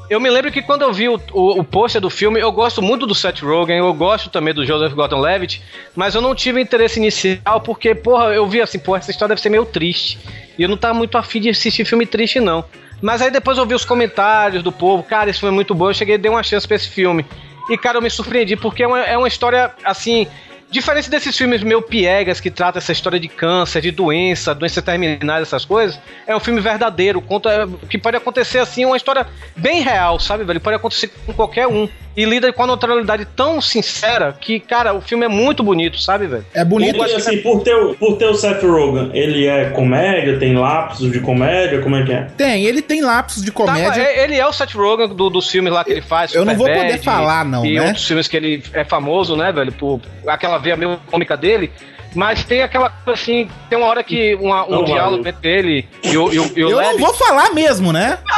Eu 0.08 0.20
me 0.20 0.28
lembro 0.28 0.52
que 0.52 0.60
quando 0.60 0.82
eu 0.82 0.92
vi 0.92 1.08
o, 1.08 1.18
o, 1.32 1.60
o 1.60 1.64
pôster 1.64 2.00
do 2.00 2.10
filme, 2.10 2.38
eu 2.38 2.52
gosto 2.52 2.82
muito 2.82 3.06
do 3.06 3.14
Seth 3.14 3.40
Rogen, 3.40 3.78
eu 3.78 3.94
gosto 3.94 4.28
também 4.28 4.52
do 4.52 4.64
Joseph 4.64 4.92
Gordon-Levitt, 4.92 5.62
mas 5.96 6.14
eu 6.14 6.20
não 6.20 6.34
tive 6.34 6.60
interesse 6.60 6.98
inicial 7.00 7.60
porque, 7.62 7.94
porra, 7.94 8.26
eu 8.26 8.46
vi 8.46 8.60
assim, 8.60 8.78
porra, 8.78 8.98
essa 8.98 9.10
história 9.10 9.30
deve 9.34 9.40
ser 9.40 9.48
meio 9.48 9.64
triste. 9.64 10.18
E 10.58 10.62
eu 10.62 10.68
não 10.68 10.76
tava 10.76 10.92
muito 10.94 11.16
afim 11.16 11.40
de 11.40 11.48
assistir 11.48 11.84
filme 11.86 12.04
triste, 12.04 12.40
não. 12.40 12.62
Mas 13.00 13.22
aí 13.22 13.30
depois 13.30 13.56
eu 13.56 13.64
vi 13.64 13.74
os 13.74 13.84
comentários 13.84 14.62
do 14.62 14.70
povo, 14.70 15.02
cara, 15.02 15.30
esse 15.30 15.40
filme 15.40 15.54
é 15.54 15.56
muito 15.56 15.74
bom, 15.74 15.88
eu 15.88 15.94
cheguei 15.94 16.16
e 16.16 16.18
dei 16.18 16.30
uma 16.30 16.42
chance 16.42 16.68
pra 16.68 16.76
esse 16.76 16.88
filme. 16.88 17.24
E, 17.70 17.78
cara, 17.78 17.96
eu 17.98 18.02
me 18.02 18.10
surpreendi, 18.10 18.54
porque 18.54 18.82
é 18.82 18.86
uma, 18.86 19.00
é 19.00 19.16
uma 19.16 19.28
história, 19.28 19.70
assim, 19.84 20.26
diferente 20.72 21.08
desses 21.10 21.36
filmes 21.36 21.62
meio 21.62 21.82
piegas 21.82 22.40
que 22.40 22.50
tratam 22.50 22.78
essa 22.78 22.90
história 22.90 23.20
de 23.20 23.28
câncer, 23.28 23.80
de 23.82 23.90
doença, 23.92 24.54
doença 24.54 24.80
terminais, 24.82 25.42
essas 25.42 25.64
coisas, 25.64 25.98
é 26.26 26.34
um 26.34 26.40
filme 26.40 26.60
verdadeiro, 26.60 27.20
conta 27.20 27.68
que 27.88 27.98
pode 27.98 28.16
acontecer 28.16 28.58
assim, 28.58 28.84
uma 28.84 28.96
história 28.96 29.26
bem 29.54 29.82
real, 29.82 30.18
sabe, 30.18 30.42
velho? 30.44 30.60
Pode 30.60 30.76
acontecer 30.76 31.10
com 31.26 31.32
qualquer 31.32 31.66
um. 31.68 31.88
E 32.14 32.26
lida 32.26 32.52
com 32.52 32.62
a 32.62 32.66
naturalidade 32.66 33.24
tão 33.24 33.58
sincera 33.58 34.36
que, 34.38 34.60
cara, 34.60 34.92
o 34.92 35.00
filme 35.00 35.24
é 35.24 35.28
muito 35.28 35.62
bonito, 35.62 35.98
sabe, 35.98 36.26
velho? 36.26 36.44
É 36.52 36.62
bonito. 36.62 37.02
Ele, 37.02 37.14
assim, 37.14 37.38
por 37.38 37.62
ter, 37.62 37.74
o- 37.74 37.94
por 37.94 38.18
ter 38.18 38.26
o 38.26 38.34
Seth 38.34 38.62
Rogen, 38.62 39.10
ele 39.14 39.46
é 39.46 39.70
comédia, 39.70 40.38
tem 40.38 40.54
lapsos 40.54 41.10
de 41.10 41.20
comédia, 41.20 41.80
como 41.80 41.96
é 41.96 42.04
que 42.04 42.12
é? 42.12 42.26
Tem, 42.36 42.64
ele 42.66 42.82
tem 42.82 43.00
lapsos 43.00 43.42
de 43.42 43.50
Tá, 43.50 43.56
comédia. 43.56 44.02
é- 44.02 44.24
ele 44.24 44.36
é 44.36 44.46
o 44.46 44.52
Seth 44.52 44.74
Rogen 44.74 45.08
do- 45.08 45.30
dos 45.30 45.50
filmes 45.50 45.72
lá 45.72 45.82
que 45.84 45.92
ele 45.92 46.02
faz. 46.02 46.34
Eu 46.34 46.44
não 46.44 46.54
vou 46.54 46.66
Superbad 46.66 46.90
poder 46.92 47.02
falar, 47.02 47.46
não, 47.46 47.64
E 47.64 47.76
né? 47.76 47.86
outros 47.86 48.06
filmes 48.06 48.28
que 48.28 48.36
ele 48.36 48.62
é 48.74 48.84
famoso, 48.84 49.34
né, 49.34 49.50
velho? 49.50 49.72
Por 49.72 49.98
aquela 50.26 50.58
veia 50.62 50.76
meio 50.76 50.98
cômica 51.10 51.36
dele. 51.36 51.70
Mas 52.14 52.44
tem 52.44 52.62
aquela 52.62 52.90
coisa 52.90 53.20
assim, 53.20 53.48
tem 53.70 53.78
uma 53.78 53.86
hora 53.88 54.02
que 54.04 54.34
uma- 54.34 54.66
um 54.66 54.70
Não, 54.70 54.84
diálogo 54.84 55.26
entre 55.26 55.50
ele 55.50 55.88
e 56.02 56.16
o, 56.16 56.32
e 56.32 56.38
o, 56.38 56.52
e 56.56 56.64
o 56.64 56.70
Eu 56.70 56.80
não 56.82 56.98
vou 56.98 57.14
falar 57.14 57.52
mesmo, 57.54 57.92
né? 57.92 58.18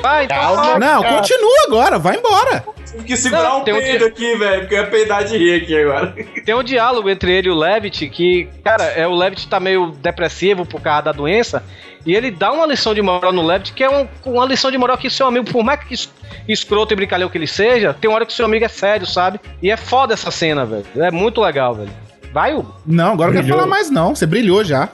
Vai, 0.00 0.24
então 0.24 0.36
Calma. 0.36 0.78
Não, 0.78 1.02
continua 1.02 1.64
agora, 1.66 1.98
vai 1.98 2.16
embora. 2.16 2.64
Tive 2.90 3.04
que 3.04 3.16
segurar 3.16 3.44
Não, 3.44 3.60
um 3.60 3.64
tem 3.64 3.72
um 3.74 3.78
peido 3.78 4.04
aqui, 4.04 4.36
velho, 4.36 4.60
porque 4.62 4.74
eu 4.74 4.78
ia 4.80 4.86
peidar 4.86 5.24
de 5.24 5.38
rir 5.38 5.62
aqui 5.62 5.80
agora. 5.80 6.14
Tem 6.44 6.54
um 6.54 6.62
diálogo 6.62 7.08
entre 7.08 7.32
ele 7.32 7.48
e 7.48 7.50
o 7.50 7.54
Levitt 7.54 8.06
que, 8.08 8.48
cara, 8.62 8.84
é, 8.84 9.06
o 9.06 9.14
Levitt 9.14 9.48
tá 9.48 9.58
meio 9.58 9.92
depressivo 9.92 10.66
por 10.66 10.80
causa 10.80 11.02
da 11.02 11.12
doença. 11.12 11.62
E 12.04 12.14
ele 12.14 12.30
dá 12.30 12.50
uma 12.52 12.66
lição 12.66 12.94
de 12.94 13.00
moral 13.02 13.32
no 13.32 13.42
Levitt, 13.46 13.72
que 13.72 13.84
é 13.84 13.90
um- 13.90 14.08
uma 14.26 14.44
lição 14.44 14.70
de 14.70 14.78
moral 14.78 14.98
que 14.98 15.08
seu 15.08 15.26
amigo, 15.26 15.46
por 15.50 15.62
mais 15.62 15.80
que 15.84 15.94
es- 15.94 16.10
escroto 16.48 16.92
e 16.92 16.96
brincalhão 16.96 17.28
que 17.28 17.38
ele 17.38 17.46
seja, 17.46 17.94
tem 17.94 18.10
uma 18.10 18.16
hora 18.16 18.26
que 18.26 18.32
seu 18.32 18.44
amigo 18.44 18.64
é 18.64 18.68
sério, 18.68 19.06
sabe? 19.06 19.38
E 19.62 19.70
é 19.70 19.76
foda 19.76 20.14
essa 20.14 20.30
cena, 20.30 20.64
velho. 20.66 20.84
É 20.96 21.10
muito 21.10 21.40
legal, 21.40 21.74
velho. 21.74 21.90
Vai, 22.32 22.54
Hugo. 22.54 22.74
Não, 22.86 23.12
agora 23.12 23.28
não 23.28 23.34
quero 23.34 23.42
Brilhou. 23.44 23.58
falar 23.58 23.70
mais 23.70 23.90
não. 23.90 24.14
Você 24.14 24.26
brilhou 24.26 24.64
já. 24.64 24.88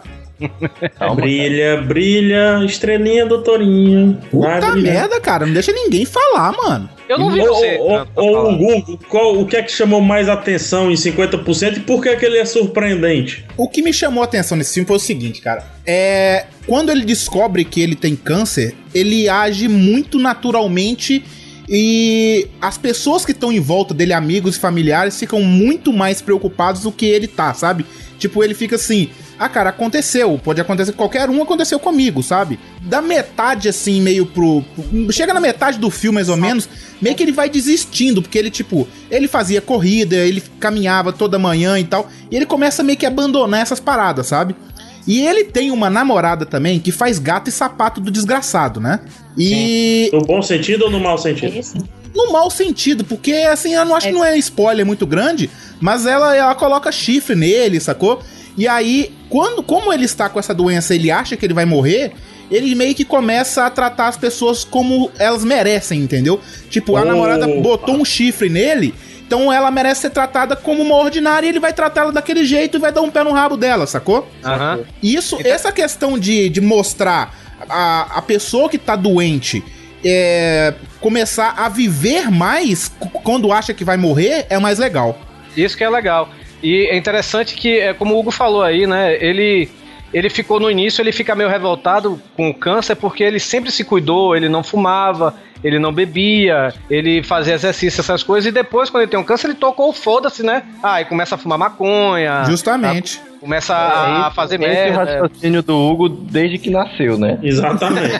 Brilha, 1.15 1.83
brilha, 1.83 2.65
estrelinha 2.65 3.27
do 3.27 3.43
Torinho. 3.43 4.19
Vai 4.33 4.61
Puta 4.61 4.77
merda, 4.77 5.21
cara. 5.21 5.47
Não 5.47 5.53
deixa 5.53 5.73
ninguém 5.73 6.05
falar, 6.05 6.53
mano. 6.53 6.89
Eu 7.09 7.19
não 7.19 7.31
vi 7.31 7.41
você. 7.41 7.79
ô, 7.79 8.03
ô, 8.17 8.57
Google, 8.57 8.99
qual, 9.09 9.39
o 9.41 9.47
que 9.47 9.57
é 9.57 9.63
que 9.63 9.73
chamou 9.73 10.01
mais 10.01 10.29
atenção 10.29 10.91
em 10.91 10.95
50% 10.95 11.79
e 11.79 11.81
por 11.81 12.03
que, 12.03 12.15
que 12.17 12.25
ele 12.25 12.39
é 12.39 12.45
surpreendente? 12.45 13.45
O 13.57 13.69
que 13.69 13.83
me 13.83 13.93
chamou 13.93 14.23
a 14.23 14.25
atenção 14.25 14.57
nesse 14.57 14.75
filme 14.75 14.87
foi 14.87 14.97
o 14.97 15.01
seguinte, 15.01 15.41
cara. 15.41 15.65
É. 15.87 16.47
Quando 16.67 16.91
ele 16.91 17.05
descobre 17.05 17.65
que 17.65 17.81
ele 17.81 17.97
tem 17.97 18.15
câncer, 18.15 18.75
ele 18.95 19.29
age 19.29 19.69
muito 19.69 20.19
naturalmente 20.19 21.25
e 21.69 22.49
as 22.61 22.79
pessoas 22.79 23.27
que 23.27 23.33
estão 23.33 23.53
em 23.53 23.61
volta 23.61 23.93
dele, 23.93 24.15
amigos 24.15 24.57
e 24.57 24.59
familiares, 24.59 25.19
ficam 25.19 25.43
muito 25.43 25.93
mais 25.93 26.23
preocupados 26.23 26.83
do 26.83 26.91
que 26.91 27.05
ele 27.05 27.27
tá, 27.27 27.53
sabe? 27.53 27.85
Tipo, 28.19 28.43
ele 28.43 28.55
fica 28.55 28.77
assim. 28.77 29.11
Ah, 29.39 29.49
cara, 29.49 29.71
aconteceu. 29.71 30.39
Pode 30.43 30.61
acontecer 30.61 30.93
com 30.93 30.99
qualquer 30.99 31.31
um, 31.31 31.41
aconteceu 31.43 31.79
comigo, 31.79 32.23
sabe? 32.23 32.59
Da 32.83 33.01
metade, 33.01 33.69
assim, 33.69 34.01
meio 34.01 34.27
pro. 34.27 34.63
pro- 34.75 35.13
Chega 35.13 35.33
na 35.33 35.41
metade 35.41 35.79
do 35.79 35.91
filme, 35.91 36.17
mais 36.17 36.29
ou 36.29 36.37
menos, 36.37 36.69
meio 37.01 37.15
que 37.15 37.23
ele 37.23 37.31
vai 37.33 37.49
desistindo, 37.49 38.21
porque 38.21 38.37
ele, 38.37 38.51
tipo, 38.51 38.89
ele 39.11 39.29
fazia 39.29 39.61
corrida, 39.61 40.17
ele 40.17 40.43
caminhava 40.59 41.13
toda 41.13 41.39
manhã 41.39 41.79
e 41.79 41.85
tal, 41.85 42.09
e 42.31 42.37
ele 42.37 42.47
começa 42.47 42.83
meio 42.83 42.99
que 42.99 43.07
a 43.07 43.09
abandonar 43.09 43.61
essas 43.61 43.79
paradas, 43.79 44.27
sabe? 44.27 44.57
E 45.07 45.21
ele 45.27 45.45
tem 45.45 45.71
uma 45.71 45.89
namorada 45.89 46.45
também 46.45 46.79
que 46.81 46.91
faz 46.93 47.19
gato 47.19 47.49
e 47.49 47.53
sapato 47.53 48.01
do 48.01 48.11
desgraçado, 48.11 48.81
né? 48.81 49.01
E. 49.37 50.11
No 50.13 50.23
bom 50.23 50.43
sentido 50.43 50.87
ou 50.87 50.91
no 50.91 50.99
mau 51.01 51.17
sentido? 51.17 51.63
No 52.15 52.33
mau 52.33 52.51
sentido, 52.51 53.05
porque 53.05 53.33
assim, 53.33 53.75
eu 53.75 53.85
não 53.85 53.95
acho 53.95 54.09
que 54.09 54.13
não 54.13 54.25
é 54.25 54.37
spoiler 54.39 54.85
muito 54.85 55.07
grande, 55.07 55.49
mas 55.81 56.05
ela, 56.07 56.35
ela 56.35 56.55
coloca 56.55 56.91
chifre 56.91 57.37
nele, 57.37 57.79
sacou? 57.79 58.21
E 58.59 58.67
aí, 58.67 59.15
quando, 59.31 59.63
como 59.63 59.93
ele 59.93 60.05
está 60.05 60.29
com 60.29 60.41
essa 60.41 60.53
doença, 60.53 60.93
ele 60.93 61.13
acha 61.13 61.37
que 61.37 61.47
ele 61.47 61.55
vai 61.55 61.65
morrer, 61.65 62.13
ele 62.51 62.75
meio 62.75 62.93
que 62.93 63.05
começa 63.05 63.65
a 63.65 63.71
tratar 63.71 64.09
as 64.09 64.17
pessoas 64.17 64.65
como 64.65 65.13
elas 65.17 65.45
merecem, 65.45 66.01
entendeu? 66.01 66.41
Tipo, 66.69 66.97
a 66.97 67.03
Opa. 67.03 67.09
namorada 67.09 67.47
botou 67.47 67.95
um 67.95 68.05
chifre 68.05 68.49
nele, 68.49 68.93
então 69.25 69.53
ela 69.53 69.71
merece 69.71 70.01
ser 70.03 70.11
tratada 70.11 70.57
como 70.57 70.83
uma 70.83 70.97
ordinária 70.97 71.47
e 71.47 71.51
ele 71.51 71.61
vai 71.61 71.73
tratar 71.73 72.01
ela 72.01 72.13
daquele 72.13 72.45
jeito 72.45 72.79
e 72.79 72.81
vai 72.81 72.91
dar 72.91 73.01
um 73.03 73.11
pé 73.11 73.23
no 73.23 73.31
rabo 73.31 73.57
dela, 73.57 73.87
sacou? 73.87 74.27
Aham. 74.45 74.81
Isso, 75.01 75.39
essa 75.45 75.71
questão 75.71 76.19
de, 76.19 76.49
de 76.49 76.61
mostrar 76.61 77.33
a, 77.69 78.19
a 78.19 78.23
pessoa 78.23 78.69
que 78.69 78.79
tá 78.79 78.97
doente 78.97 79.63
é, 80.05 80.75
começar 81.01 81.55
a 81.57 81.69
viver 81.69 82.29
mais 82.31 82.91
quando 83.23 83.53
acha 83.53 83.73
que 83.73 83.85
vai 83.85 83.97
morrer 83.97 84.47
é 84.51 84.59
mais 84.59 84.79
legal. 84.79 85.17
Isso 85.57 85.77
que 85.77 85.85
é 85.85 85.91
legal. 85.91 86.29
E 86.63 86.87
é 86.87 86.97
interessante 86.97 87.55
que, 87.55 87.79
é, 87.79 87.95
como 87.95 88.15
o 88.15 88.19
Hugo 88.19 88.31
falou 88.31 88.63
aí, 88.63 88.87
né? 88.87 89.15
Ele, 89.23 89.69
ele 90.13 90.29
ficou 90.29 90.59
no 90.59 90.71
início, 90.71 91.03
ele 91.03 91.13
fica 91.13 91.35
meio 91.35 91.49
revoltado 91.49 92.21
com 92.37 92.51
o 92.51 92.55
câncer 92.55 92.97
porque 92.97 93.23
ele 93.23 93.39
sempre 93.39 93.71
se 93.71 93.85
cuidou, 93.85 94.35
ele 94.35 94.49
não 94.49 94.63
fumava, 94.63 95.35
ele 95.63 95.79
não 95.79 95.93
bebia, 95.93 96.73
ele 96.89 97.23
fazia 97.23 97.55
exercício, 97.55 98.01
essas 98.01 98.23
coisas, 98.23 98.49
e 98.49 98.53
depois, 98.53 98.91
quando 98.91 99.03
ele 99.03 99.11
tem 99.11 99.19
um 99.19 99.25
câncer, 99.25 99.49
ele 99.49 99.59
tocou 99.59 99.91
o 99.91 99.93
foda-se, 99.93 100.43
né? 100.43 100.63
Ah, 100.83 101.01
e 101.01 101.05
começa 101.05 101.35
a 101.35 101.39
fumar 101.39 101.59
maconha. 101.59 102.45
Justamente. 102.45 103.19
tá? 103.19 103.38
Começa 103.41 103.73
a, 103.75 104.27
a 104.27 104.31
fazer 104.33 104.57
Esse 104.57 104.65
é 104.65 104.69
o 104.69 104.97
merda. 104.97 105.05
raciocínio 105.21 105.63
do 105.63 105.77
Hugo 105.77 106.09
desde 106.09 106.59
que 106.59 106.71
nasceu, 106.71 107.17
né? 107.17 107.39
Exatamente. 107.43 108.19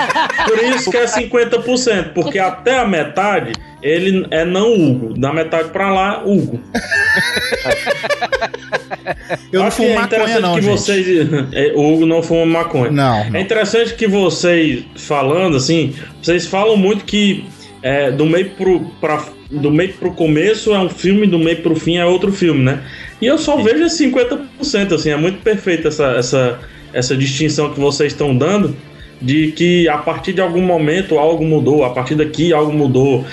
Por 0.46 0.58
isso 0.64 0.90
que 0.90 0.96
é 0.96 1.04
50%, 1.06 2.12
porque 2.12 2.38
até 2.38 2.78
a 2.78 2.86
metade 2.86 3.52
ele 3.82 4.26
é 4.30 4.44
não 4.44 4.72
Hugo. 4.72 5.18
Da 5.18 5.32
metade 5.32 5.70
pra 5.70 5.92
lá, 5.92 6.22
Hugo. 6.24 6.60
Eu 9.52 9.60
não 9.60 9.66
Acho 9.66 9.76
que 9.78 9.82
fumo 9.82 9.94
é 9.94 10.00
maconha, 10.00 10.06
interessante 10.06 10.42
não, 10.42 10.54
que 10.54 10.62
gente. 10.62 10.70
vocês. 10.78 11.28
é, 11.52 11.72
o 11.74 11.92
Hugo 11.94 12.06
não 12.06 12.22
fuma 12.22 12.46
maconha. 12.46 12.90
Não, 12.90 13.30
não. 13.30 13.38
É 13.38 13.42
interessante 13.42 13.94
que 13.94 14.06
vocês 14.06 14.84
falando 14.96 15.56
assim, 15.56 15.94
vocês 16.22 16.46
falam 16.46 16.76
muito 16.76 17.04
que 17.04 17.44
é, 17.82 18.10
do 18.10 18.26
meio 18.26 18.50
pro 18.50 18.80
pra, 19.00 19.22
do 19.50 19.70
meio 19.70 19.92
pro 19.94 20.12
começo 20.12 20.72
é 20.72 20.78
um 20.78 20.88
filme, 20.88 21.26
do 21.26 21.38
meio 21.38 21.62
pro 21.62 21.74
fim 21.74 21.96
é 21.96 22.06
outro 22.06 22.32
filme, 22.32 22.62
né? 22.62 22.82
E 23.20 23.26
eu 23.26 23.36
só 23.36 23.56
vejo 23.56 23.84
esse 23.84 24.10
50%, 24.10 24.92
assim, 24.94 25.10
é 25.10 25.16
muito 25.16 25.42
perfeita 25.42 25.88
essa, 25.88 26.12
essa, 26.12 26.60
essa 26.92 27.16
distinção 27.16 27.72
que 27.72 27.80
vocês 27.80 28.12
estão 28.12 28.36
dando 28.36 28.74
de 29.20 29.52
que 29.52 29.88
a 29.88 29.98
partir 29.98 30.32
de 30.32 30.40
algum 30.40 30.62
momento 30.62 31.18
algo 31.18 31.44
mudou, 31.44 31.84
a 31.84 31.90
partir 31.90 32.14
daqui 32.14 32.52
algo 32.52 32.72
mudou. 32.72 33.24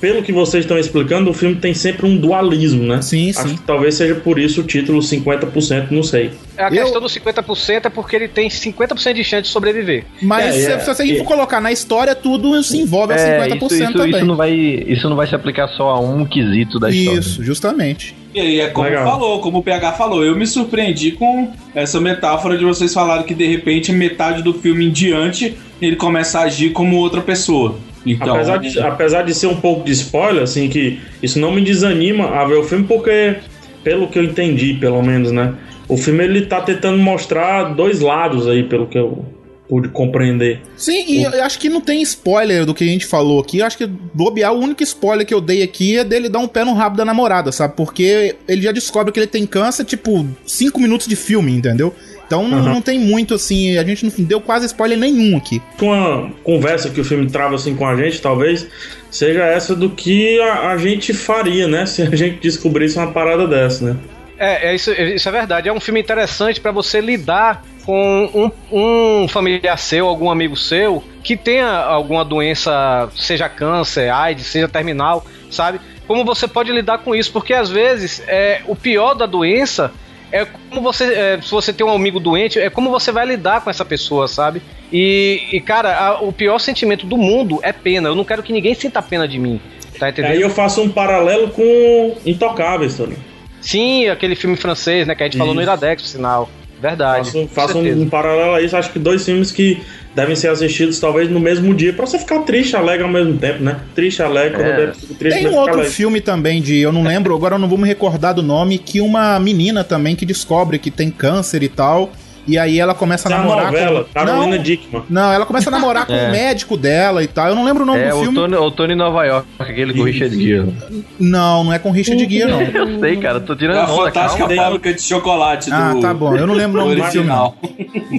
Pelo 0.00 0.22
que 0.22 0.32
vocês 0.32 0.64
estão 0.64 0.78
explicando, 0.78 1.30
o 1.30 1.34
filme 1.34 1.56
tem 1.56 1.74
sempre 1.74 2.06
um 2.06 2.16
dualismo, 2.16 2.84
né? 2.84 3.02
Sim, 3.02 3.30
Acho 3.30 3.48
sim. 3.48 3.56
que 3.56 3.62
talvez 3.62 3.94
seja 3.96 4.14
por 4.14 4.38
isso 4.38 4.62
o 4.62 4.64
título 4.64 5.00
50%, 5.00 5.90
não 5.90 6.02
sei. 6.02 6.30
A 6.56 6.70
questão 6.70 7.00
dos 7.02 7.14
50% 7.14 7.84
é 7.84 7.90
porque 7.90 8.16
ele 8.16 8.28
tem 8.28 8.48
50% 8.48 9.12
de 9.12 9.24
chance 9.24 9.42
de 9.42 9.48
sobreviver. 9.48 10.04
Mas 10.22 10.46
É, 10.46 10.52
se, 10.52 10.72
é, 10.72 10.78
se 10.78 10.86
você 10.86 11.12
é. 11.12 11.18
for 11.18 11.24
colocar 11.24 11.60
na 11.60 11.70
história, 11.70 12.14
tudo 12.14 12.62
se 12.62 12.78
envolve 12.78 13.12
a 13.12 13.16
50% 13.16 13.56
isso, 13.56 13.74
isso, 13.74 13.92
também. 13.92 14.10
isso 14.16 14.24
não 14.24 14.36
vai, 14.36 14.52
isso 14.54 15.08
não 15.10 15.16
vai 15.16 15.26
se 15.26 15.34
aplicar 15.34 15.68
só 15.68 15.90
a 15.90 16.00
um 16.00 16.24
quesito 16.24 16.78
da 16.78 16.88
história. 16.88 17.18
Isso, 17.18 17.44
justamente. 17.44 18.21
E 18.34 18.40
aí, 18.40 18.60
é 18.60 18.68
como 18.68 18.88
Legal. 18.88 19.04
falou, 19.04 19.40
como 19.40 19.58
o 19.58 19.62
PH 19.62 19.92
falou, 19.92 20.24
eu 20.24 20.34
me 20.34 20.46
surpreendi 20.46 21.12
com 21.12 21.52
essa 21.74 22.00
metáfora 22.00 22.56
de 22.56 22.64
vocês 22.64 22.92
falarem 22.92 23.24
que 23.24 23.34
de 23.34 23.46
repente 23.46 23.92
metade 23.92 24.42
do 24.42 24.54
filme 24.54 24.86
em 24.86 24.90
diante 24.90 25.54
ele 25.80 25.96
começa 25.96 26.40
a 26.40 26.42
agir 26.44 26.70
como 26.70 26.96
outra 26.96 27.20
pessoa. 27.20 27.76
Então, 28.06 28.34
apesar, 28.34 28.56
de, 28.56 28.80
apesar 28.80 29.22
de 29.22 29.34
ser 29.34 29.46
um 29.46 29.56
pouco 29.56 29.84
de 29.84 29.92
spoiler, 29.92 30.42
assim, 30.42 30.68
que 30.68 31.00
isso 31.22 31.38
não 31.38 31.52
me 31.52 31.60
desanima 31.60 32.26
a 32.30 32.44
ver 32.44 32.56
o 32.56 32.64
filme, 32.64 32.84
porque, 32.84 33.36
pelo 33.84 34.08
que 34.08 34.18
eu 34.18 34.24
entendi, 34.24 34.74
pelo 34.74 35.02
menos, 35.02 35.30
né? 35.30 35.54
O 35.88 35.96
filme 35.96 36.24
ele 36.24 36.46
tá 36.46 36.60
tentando 36.60 36.98
mostrar 36.98 37.74
dois 37.74 38.00
lados 38.00 38.48
aí, 38.48 38.62
pelo 38.64 38.86
que 38.86 38.98
eu 38.98 39.24
pude 39.72 39.88
compreender. 39.88 40.60
Sim, 40.76 41.02
e 41.08 41.22
eu 41.22 41.42
acho 41.42 41.58
que 41.58 41.70
não 41.70 41.80
tem 41.80 42.02
spoiler 42.02 42.66
do 42.66 42.74
que 42.74 42.84
a 42.84 42.86
gente 42.86 43.06
falou 43.06 43.40
aqui. 43.40 43.60
Eu 43.60 43.66
acho 43.66 43.78
que 43.78 43.86
bobear, 43.86 44.52
o 44.52 44.58
único 44.58 44.82
spoiler 44.82 45.26
que 45.26 45.32
eu 45.32 45.40
dei 45.40 45.62
aqui 45.62 45.96
é 45.96 46.04
dele 46.04 46.28
dar 46.28 46.40
um 46.40 46.46
pé 46.46 46.62
no 46.62 46.74
rabo 46.74 46.94
da 46.94 47.06
namorada, 47.06 47.50
sabe? 47.50 47.72
Porque 47.74 48.36
ele 48.46 48.60
já 48.60 48.70
descobre 48.70 49.10
que 49.10 49.18
ele 49.18 49.26
tem 49.26 49.46
câncer, 49.46 49.86
tipo, 49.86 50.28
cinco 50.46 50.78
minutos 50.78 51.06
de 51.06 51.16
filme, 51.16 51.56
entendeu? 51.56 51.94
Então 52.26 52.46
não, 52.46 52.58
Aham. 52.58 52.74
não 52.74 52.82
tem 52.82 52.98
muito 52.98 53.32
assim, 53.32 53.78
a 53.78 53.84
gente 53.84 54.04
não 54.04 54.12
deu 54.26 54.42
quase 54.42 54.66
spoiler 54.66 54.98
nenhum 54.98 55.38
aqui. 55.38 55.62
Com 55.78 55.90
a 55.94 56.28
conversa 56.44 56.90
que 56.90 57.00
o 57.00 57.04
filme 57.04 57.30
trava 57.30 57.54
assim 57.54 57.74
com 57.74 57.86
a 57.86 57.96
gente, 57.96 58.20
talvez, 58.20 58.66
seja 59.10 59.42
essa 59.42 59.74
do 59.74 59.88
que 59.88 60.38
a, 60.38 60.68
a 60.72 60.76
gente 60.76 61.14
faria, 61.14 61.66
né? 61.66 61.86
Se 61.88 62.02
a 62.02 62.14
gente 62.14 62.40
descobrisse 62.42 62.98
uma 62.98 63.10
parada 63.10 63.48
dessa, 63.48 63.86
né? 63.86 63.96
É, 64.38 64.68
é 64.68 64.74
isso, 64.74 64.92
isso 64.92 65.26
é 65.26 65.32
verdade. 65.32 65.70
É 65.70 65.72
um 65.72 65.80
filme 65.80 66.00
interessante 66.00 66.60
pra 66.60 66.72
você 66.72 67.00
lidar 67.00 67.64
com 67.84 68.50
um, 68.72 69.22
um 69.22 69.28
familiar 69.28 69.76
seu, 69.78 70.06
algum 70.06 70.30
amigo 70.30 70.56
seu, 70.56 71.02
que 71.22 71.36
tenha 71.36 71.68
alguma 71.68 72.24
doença, 72.24 73.08
seja 73.16 73.48
câncer, 73.48 74.10
AIDS, 74.12 74.46
seja 74.46 74.68
terminal, 74.68 75.24
sabe? 75.50 75.80
Como 76.06 76.24
você 76.24 76.46
pode 76.48 76.72
lidar 76.72 76.98
com 76.98 77.14
isso? 77.14 77.32
Porque 77.32 77.54
às 77.54 77.70
vezes 77.70 78.22
é, 78.26 78.60
o 78.66 78.74
pior 78.76 79.14
da 79.14 79.26
doença 79.26 79.92
é 80.30 80.44
como 80.46 80.80
você, 80.80 81.04
é, 81.12 81.38
se 81.42 81.50
você 81.50 81.72
tem 81.72 81.86
um 81.86 81.90
amigo 81.94 82.18
doente, 82.18 82.58
é 82.58 82.70
como 82.70 82.90
você 82.90 83.12
vai 83.12 83.26
lidar 83.26 83.60
com 83.60 83.68
essa 83.70 83.84
pessoa, 83.84 84.26
sabe? 84.26 84.62
E, 84.92 85.42
e 85.52 85.60
cara, 85.60 85.96
a- 85.98 86.20
o 86.22 86.32
pior 86.32 86.58
sentimento 86.58 87.06
do 87.06 87.16
mundo 87.18 87.60
é 87.62 87.72
pena. 87.72 88.08
Eu 88.08 88.14
não 88.14 88.24
quero 88.24 88.42
que 88.42 88.52
ninguém 88.52 88.74
sinta 88.74 89.02
pena 89.02 89.28
de 89.28 89.38
mim. 89.38 89.60
Tá 89.98 90.08
entendendo? 90.08 90.32
Aí 90.32 90.40
eu 90.40 90.50
faço 90.50 90.80
um 90.82 90.88
paralelo 90.88 91.48
com 91.50 92.16
Intocáveis, 92.26 92.96
Tony. 92.96 93.16
Sim, 93.60 94.08
aquele 94.08 94.34
filme 94.34 94.56
francês, 94.56 95.06
né? 95.06 95.14
Que 95.14 95.22
a 95.22 95.26
gente 95.26 95.36
falou 95.38 95.54
no 95.54 95.60
Isso. 95.60 95.68
Iradex, 95.70 96.02
por 96.02 96.08
sinal. 96.08 96.48
Verdade. 96.82 97.26
Faço, 97.30 97.48
faço 97.52 97.78
um, 97.78 98.02
um 98.02 98.08
paralelo 98.08 98.54
a 98.54 98.60
isso. 98.60 98.76
Acho 98.76 98.90
que 98.92 98.98
dois 98.98 99.24
filmes 99.24 99.52
que 99.52 99.80
devem 100.16 100.34
ser 100.36 100.48
assistidos 100.48 100.98
talvez 100.98 101.30
no 101.30 101.38
mesmo 101.40 101.72
dia, 101.72 101.92
pra 101.92 102.04
você 102.04 102.18
ficar 102.18 102.40
triste 102.40 102.72
e 102.72 102.76
alegre 102.76 103.04
ao 103.04 103.08
mesmo 103.10 103.38
tempo, 103.38 103.62
né? 103.62 103.78
Triste 103.94 104.18
e 104.18 104.22
alegre, 104.22 104.56
quando 104.56 104.66
É. 104.66 104.84
eu 104.88 104.94
fico 104.94 105.14
triste, 105.14 105.38
Tem 105.38 105.48
um 105.48 105.56
outro 105.56 105.74
alegre. 105.74 105.90
filme 105.92 106.20
também 106.20 106.60
de. 106.60 106.78
Eu 106.78 106.92
não 106.92 107.02
lembro, 107.04 107.34
agora 107.34 107.54
eu 107.54 107.58
não 107.58 107.68
vou 107.68 107.78
me 107.78 107.86
recordar 107.86 108.34
do 108.34 108.42
nome, 108.42 108.76
que 108.78 109.00
uma 109.00 109.38
menina 109.38 109.84
também 109.84 110.16
que 110.16 110.26
descobre 110.26 110.78
que 110.78 110.90
tem 110.90 111.08
câncer 111.10 111.62
e 111.62 111.68
tal. 111.68 112.12
E 112.46 112.58
aí 112.58 112.80
ela 112.80 112.92
começa 112.94 113.28
a 113.28 113.30
Isso 113.30 113.40
é 113.40 113.44
uma 113.44 113.48
namorar 113.54 113.72
novela, 113.72 114.04
com. 114.04 114.12
Carolina 114.12 114.56
não, 114.56 114.62
Dickman. 114.62 115.02
não, 115.08 115.32
ela 115.32 115.46
começa 115.46 115.70
a 115.70 115.72
namorar 115.72 116.06
com 116.06 116.12
É. 116.12 116.28
o 116.28 116.30
médico 116.32 116.76
dela 116.76 117.22
e 117.22 117.28
tal. 117.28 117.48
Eu 117.48 117.54
não 117.54 117.64
lembro 117.64 117.84
o 117.84 117.86
nome 117.86 118.00
É, 118.00 118.10
do 118.10 118.16
o 118.16 118.20
filme. 118.22 118.34
Tony, 118.36 118.54
o 118.56 118.70
Tony 118.70 118.94
Nova 118.96 119.24
York, 119.24 119.46
aquele 119.58 119.94
com 119.94 120.00
o 120.00 120.04
Richard 120.04 120.34
Gere. 120.42 120.72
Não, 121.20 121.62
não 121.64 121.72
é 121.72 121.78
com 121.78 121.90
Richard 121.92 122.20
Gere, 122.28 122.50
não. 122.50 122.60
Eu 122.62 122.98
sei, 122.98 123.16
cara, 123.18 123.38
tô 123.40 123.54
tirando 123.54 123.76
É 123.76 123.80
a 123.80 123.84
onda, 123.84 124.04
fantástica 124.12 124.46
calma. 124.48 124.62
fábrica 124.62 124.92
de 124.94 125.02
chocolate 125.02 125.70
do. 125.70 125.76
Ah, 125.76 125.94
tá 126.00 126.12
bom. 126.12 126.34
Eu 126.36 126.46
não 126.46 126.54
lembro 126.54 126.80
o 126.80 126.84
nome 126.84 126.96
do 127.00 127.04
filme, 127.04 127.28
não. 127.28 127.54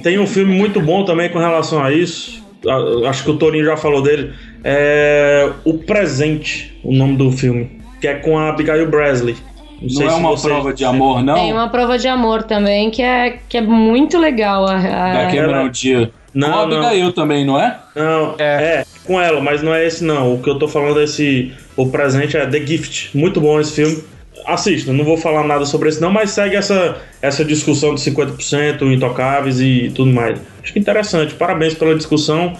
Tem 0.02 0.18
um 0.18 0.26
filme 0.26 0.56
muito 0.56 0.80
bom 0.80 1.04
também 1.04 1.28
com 1.28 1.38
relação 1.38 1.82
a 1.84 1.92
isso. 1.92 2.42
A- 2.66 3.10
Acho 3.10 3.24
que 3.24 3.30
o 3.30 3.36
Torinho 3.36 3.64
já 3.66 3.76
falou 3.76 4.02
dele. 4.02 4.32
É 4.64 5.50
O 5.64 5.74
Presente, 5.74 6.74
o 6.82 6.92
nome 6.94 7.16
do 7.18 7.30
filme. 7.30 7.70
Que 8.00 8.08
é 8.08 8.14
com 8.14 8.38
a 8.38 8.48
Abigail 8.48 8.88
Bresley. 8.90 9.36
Não 9.82 10.02
é 10.08 10.14
uma 10.14 10.36
prova 10.36 10.72
de 10.72 10.84
amor, 10.84 11.22
não? 11.22 11.34
Tem 11.34 11.52
uma 11.52 11.68
prova 11.68 11.98
de 11.98 12.08
amor 12.08 12.42
também 12.44 12.90
que 12.90 13.02
é, 13.02 13.38
que 13.48 13.56
é 13.58 13.60
muito 13.60 14.18
legal. 14.18 14.66
A, 14.66 14.76
a- 14.76 15.12
Da 15.12 15.26
Cameron 15.26 15.68
Diaz. 15.68 16.08
Não, 16.32 16.50
Com 16.50 16.58
a 16.58 16.66
não. 16.66 16.86
Abigail 16.86 17.12
também, 17.12 17.44
não 17.44 17.60
é? 17.60 17.78
Não, 17.94 18.34
é. 18.38 18.84
com 19.04 19.20
ela, 19.20 19.40
mas 19.40 19.62
não 19.62 19.72
é 19.72 19.86
esse 19.86 20.02
não. 20.02 20.34
O 20.34 20.42
que 20.42 20.50
eu 20.50 20.58
tô 20.58 20.66
falando 20.66 20.98
é 21.00 21.04
esse. 21.04 21.52
O 21.76 21.86
presente 21.88 22.36
é 22.36 22.44
The 22.46 22.58
Gift. 22.66 23.10
Muito 23.16 23.40
bom 23.40 23.60
esse 23.60 23.72
filme. 23.72 24.02
Assista, 24.46 24.92
não 24.92 25.04
vou 25.04 25.16
falar 25.16 25.44
nada 25.44 25.64
sobre 25.64 25.88
esse 25.88 26.00
não, 26.02 26.10
mas 26.10 26.30
segue 26.30 26.54
essa, 26.56 26.96
essa 27.22 27.44
discussão 27.44 27.94
de 27.94 28.00
50%, 28.02 28.82
intocáveis 28.92 29.58
e 29.60 29.90
tudo 29.94 30.12
mais. 30.12 30.38
Acho 30.62 30.72
que 30.72 30.78
interessante. 30.78 31.34
Parabéns 31.34 31.74
pela 31.74 31.94
discussão. 31.94 32.52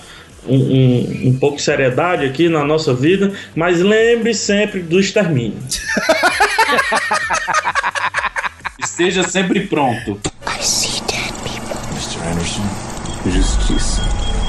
Um, 0.47 0.57
um, 0.57 1.29
um 1.29 1.39
pouco 1.39 1.57
de 1.57 1.63
seriedade 1.63 2.25
aqui 2.27 2.51
na 2.51 2.63
nossa 2.65 2.93
vida, 2.93 3.33
mas 3.57 3.81
lembre 3.81 4.35
sempre 4.35 4.81
do 4.83 5.01
extermínio. 5.01 5.57
Esteja 8.79 9.23
sempre 9.25 9.67
pronto. 9.67 10.21
Mr. 10.47 12.21
Anderson. 12.31 12.63
Justiça. 13.27 14.03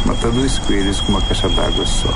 Matar 0.05 0.31
dois 0.31 0.59
coelhos 0.59 1.01
com 1.01 1.13
uma 1.13 1.21
caixa 1.21 1.49
d'água 1.49 1.85
só. 1.85 2.13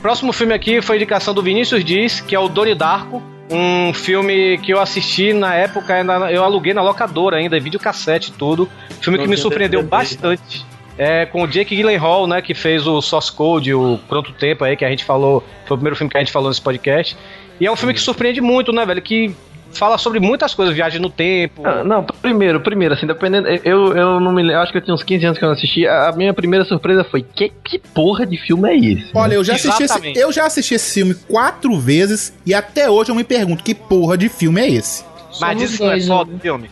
Próximo 0.00 0.32
filme 0.32 0.54
aqui 0.54 0.80
foi 0.80 0.96
a 0.96 0.98
indicação 0.98 1.34
do 1.34 1.42
Vinícius 1.42 1.84
Dias, 1.84 2.20
que 2.20 2.34
é 2.34 2.38
o 2.38 2.48
Doni 2.48 2.74
Darko. 2.74 3.22
Um 3.50 3.92
filme 3.92 4.58
que 4.58 4.72
eu 4.72 4.80
assisti 4.80 5.32
na 5.32 5.54
época, 5.54 5.94
eu 6.30 6.42
aluguei 6.42 6.74
na 6.74 6.82
locadora 6.82 7.36
ainda, 7.36 7.58
videocassete 7.60 8.30
e 8.30 8.32
tudo. 8.32 8.68
Filme 9.00 9.18
que 9.18 9.26
me 9.26 9.36
surpreendeu 9.36 9.82
bastante. 9.82 10.64
É, 10.98 11.26
com 11.26 11.42
o 11.42 11.46
Jake 11.46 11.76
Gyllenhaal, 11.76 12.26
né, 12.26 12.40
que 12.40 12.54
fez 12.54 12.86
o 12.86 13.02
Source 13.02 13.30
Code, 13.30 13.74
o 13.74 13.98
Pronto 14.08 14.32
Tempo 14.32 14.64
aí, 14.64 14.76
que 14.76 14.84
a 14.84 14.88
gente 14.88 15.04
falou, 15.04 15.44
foi 15.66 15.74
o 15.74 15.78
primeiro 15.78 15.94
filme 15.94 16.10
que 16.10 16.16
a 16.16 16.20
gente 16.20 16.32
falou 16.32 16.48
nesse 16.48 16.62
podcast. 16.62 17.16
E 17.60 17.66
é 17.66 17.70
um 17.72 17.76
filme 17.76 17.94
que 17.94 18.00
surpreende 18.00 18.40
muito, 18.40 18.72
né, 18.72 18.84
velho, 18.84 19.00
que 19.02 19.34
fala 19.72 19.98
sobre 19.98 20.18
muitas 20.20 20.54
coisas, 20.54 20.74
viagem 20.74 21.00
no 21.00 21.10
tempo. 21.10 21.62
Ah, 21.66 21.84
não, 21.84 22.02
primeiro, 22.04 22.60
primeiro, 22.60 22.94
assim, 22.94 23.06
dependendo. 23.06 23.46
Eu, 23.64 23.94
eu 23.96 24.20
não 24.20 24.32
me 24.32 24.42
lembro, 24.42 24.62
acho 24.62 24.72
que 24.72 24.78
eu 24.78 24.82
tinha 24.82 24.94
uns 24.94 25.02
15 25.02 25.24
anos 25.26 25.38
que 25.38 25.44
eu 25.44 25.48
não 25.48 25.54
assisti. 25.54 25.86
A, 25.86 26.08
a 26.08 26.12
minha 26.12 26.32
primeira 26.32 26.64
surpresa 26.64 27.04
foi: 27.04 27.22
que, 27.22 27.50
que 27.64 27.78
porra 27.78 28.24
de 28.26 28.36
filme 28.38 28.68
é 28.70 28.76
esse? 28.76 29.10
Olha, 29.14 29.34
eu 29.34 29.44
já, 29.44 29.54
assisti 29.54 29.82
esse, 29.84 30.12
eu 30.18 30.32
já 30.32 30.46
assisti 30.46 30.74
esse 30.74 30.94
filme 30.94 31.14
quatro 31.14 31.78
vezes 31.78 32.32
e 32.44 32.54
até 32.54 32.88
hoje 32.90 33.10
eu 33.10 33.14
me 33.14 33.24
pergunto 33.24 33.62
que 33.62 33.74
porra 33.74 34.16
de 34.16 34.28
filme 34.28 34.60
é 34.60 34.70
esse. 34.70 35.04
Mas 35.40 35.76
que 35.76 35.82
não 35.82 35.92
é 35.92 36.00
foda 36.00 36.32
o 36.34 36.38
filme. 36.38 36.70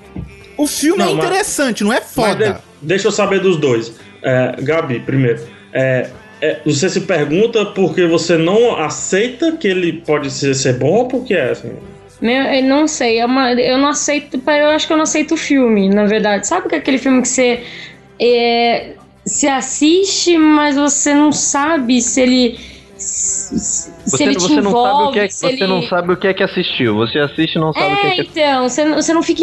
O 0.56 0.66
filme 0.66 0.98
Não, 0.98 1.10
é 1.10 1.14
mas- 1.14 1.24
interessante, 1.26 1.84
não 1.84 1.92
é 1.92 2.00
foda. 2.00 2.52
de- 2.54 2.60
deixa 2.86 3.08
eu 3.08 3.12
saber 3.12 3.40
dos 3.40 3.56
dois. 3.58 3.98
É, 4.22 4.54
Gabi, 4.62 5.00
primeiro. 5.00 5.42
É, 5.72 6.08
é, 6.40 6.60
você 6.64 6.88
se 6.88 7.02
pergunta 7.02 7.64
porque 7.66 8.06
você 8.06 8.36
não 8.36 8.76
aceita 8.76 9.52
que 9.52 9.66
ele 9.68 9.92
pode 9.92 10.30
ser, 10.30 10.54
ser 10.54 10.74
bom 10.74 10.92
ou 10.92 11.08
porque 11.08 11.34
é 11.34 11.50
assim? 11.50 11.72
Eu 12.22 12.62
não 12.62 12.86
sei, 12.88 13.18
é 13.18 13.26
uma- 13.26 13.52
eu 13.52 13.76
não 13.76 13.88
aceito, 13.88 14.40
eu 14.46 14.66
acho 14.70 14.86
que 14.86 14.92
eu 14.92 14.96
não 14.96 15.04
aceito 15.04 15.34
o 15.34 15.36
filme, 15.36 15.88
na 15.88 16.06
verdade. 16.06 16.46
Sabe 16.46 16.68
que 16.68 16.74
é 16.74 16.78
aquele 16.78 16.98
filme 16.98 17.20
que 17.20 17.28
você 17.28 17.60
é, 18.18 18.92
se 19.26 19.46
assiste, 19.48 20.38
mas 20.38 20.76
você 20.76 21.12
não 21.14 21.32
sabe 21.32 22.00
se 22.00 22.20
ele 22.20 22.58
se, 23.14 23.60
se 23.60 23.92
Você, 24.10 24.24
ele 24.24 24.34
te 24.34 24.42
você 24.42 24.60
não 24.60 24.72
sabe 24.72 25.02
o 25.04 25.12
que 25.12 25.18
é, 25.20 25.24
envolve, 25.26 25.30
você 25.30 25.46
ele... 25.46 25.66
não 25.68 25.82
sabe 25.82 26.12
o 26.12 26.16
que 26.16 26.26
é 26.26 26.34
que 26.34 26.42
assistiu. 26.42 26.96
Você 26.96 27.18
assiste 27.20 27.54
e 27.54 27.60
não 27.60 27.72
sabe 27.72 27.94
o 27.94 27.96
que 27.96 28.06
é 28.06 28.08
É, 28.08 28.14
que 28.14 28.20
então, 28.22 28.68
você 28.68 28.84
não, 28.84 28.96
você 28.96 29.14
não 29.14 29.22
fica. 29.22 29.42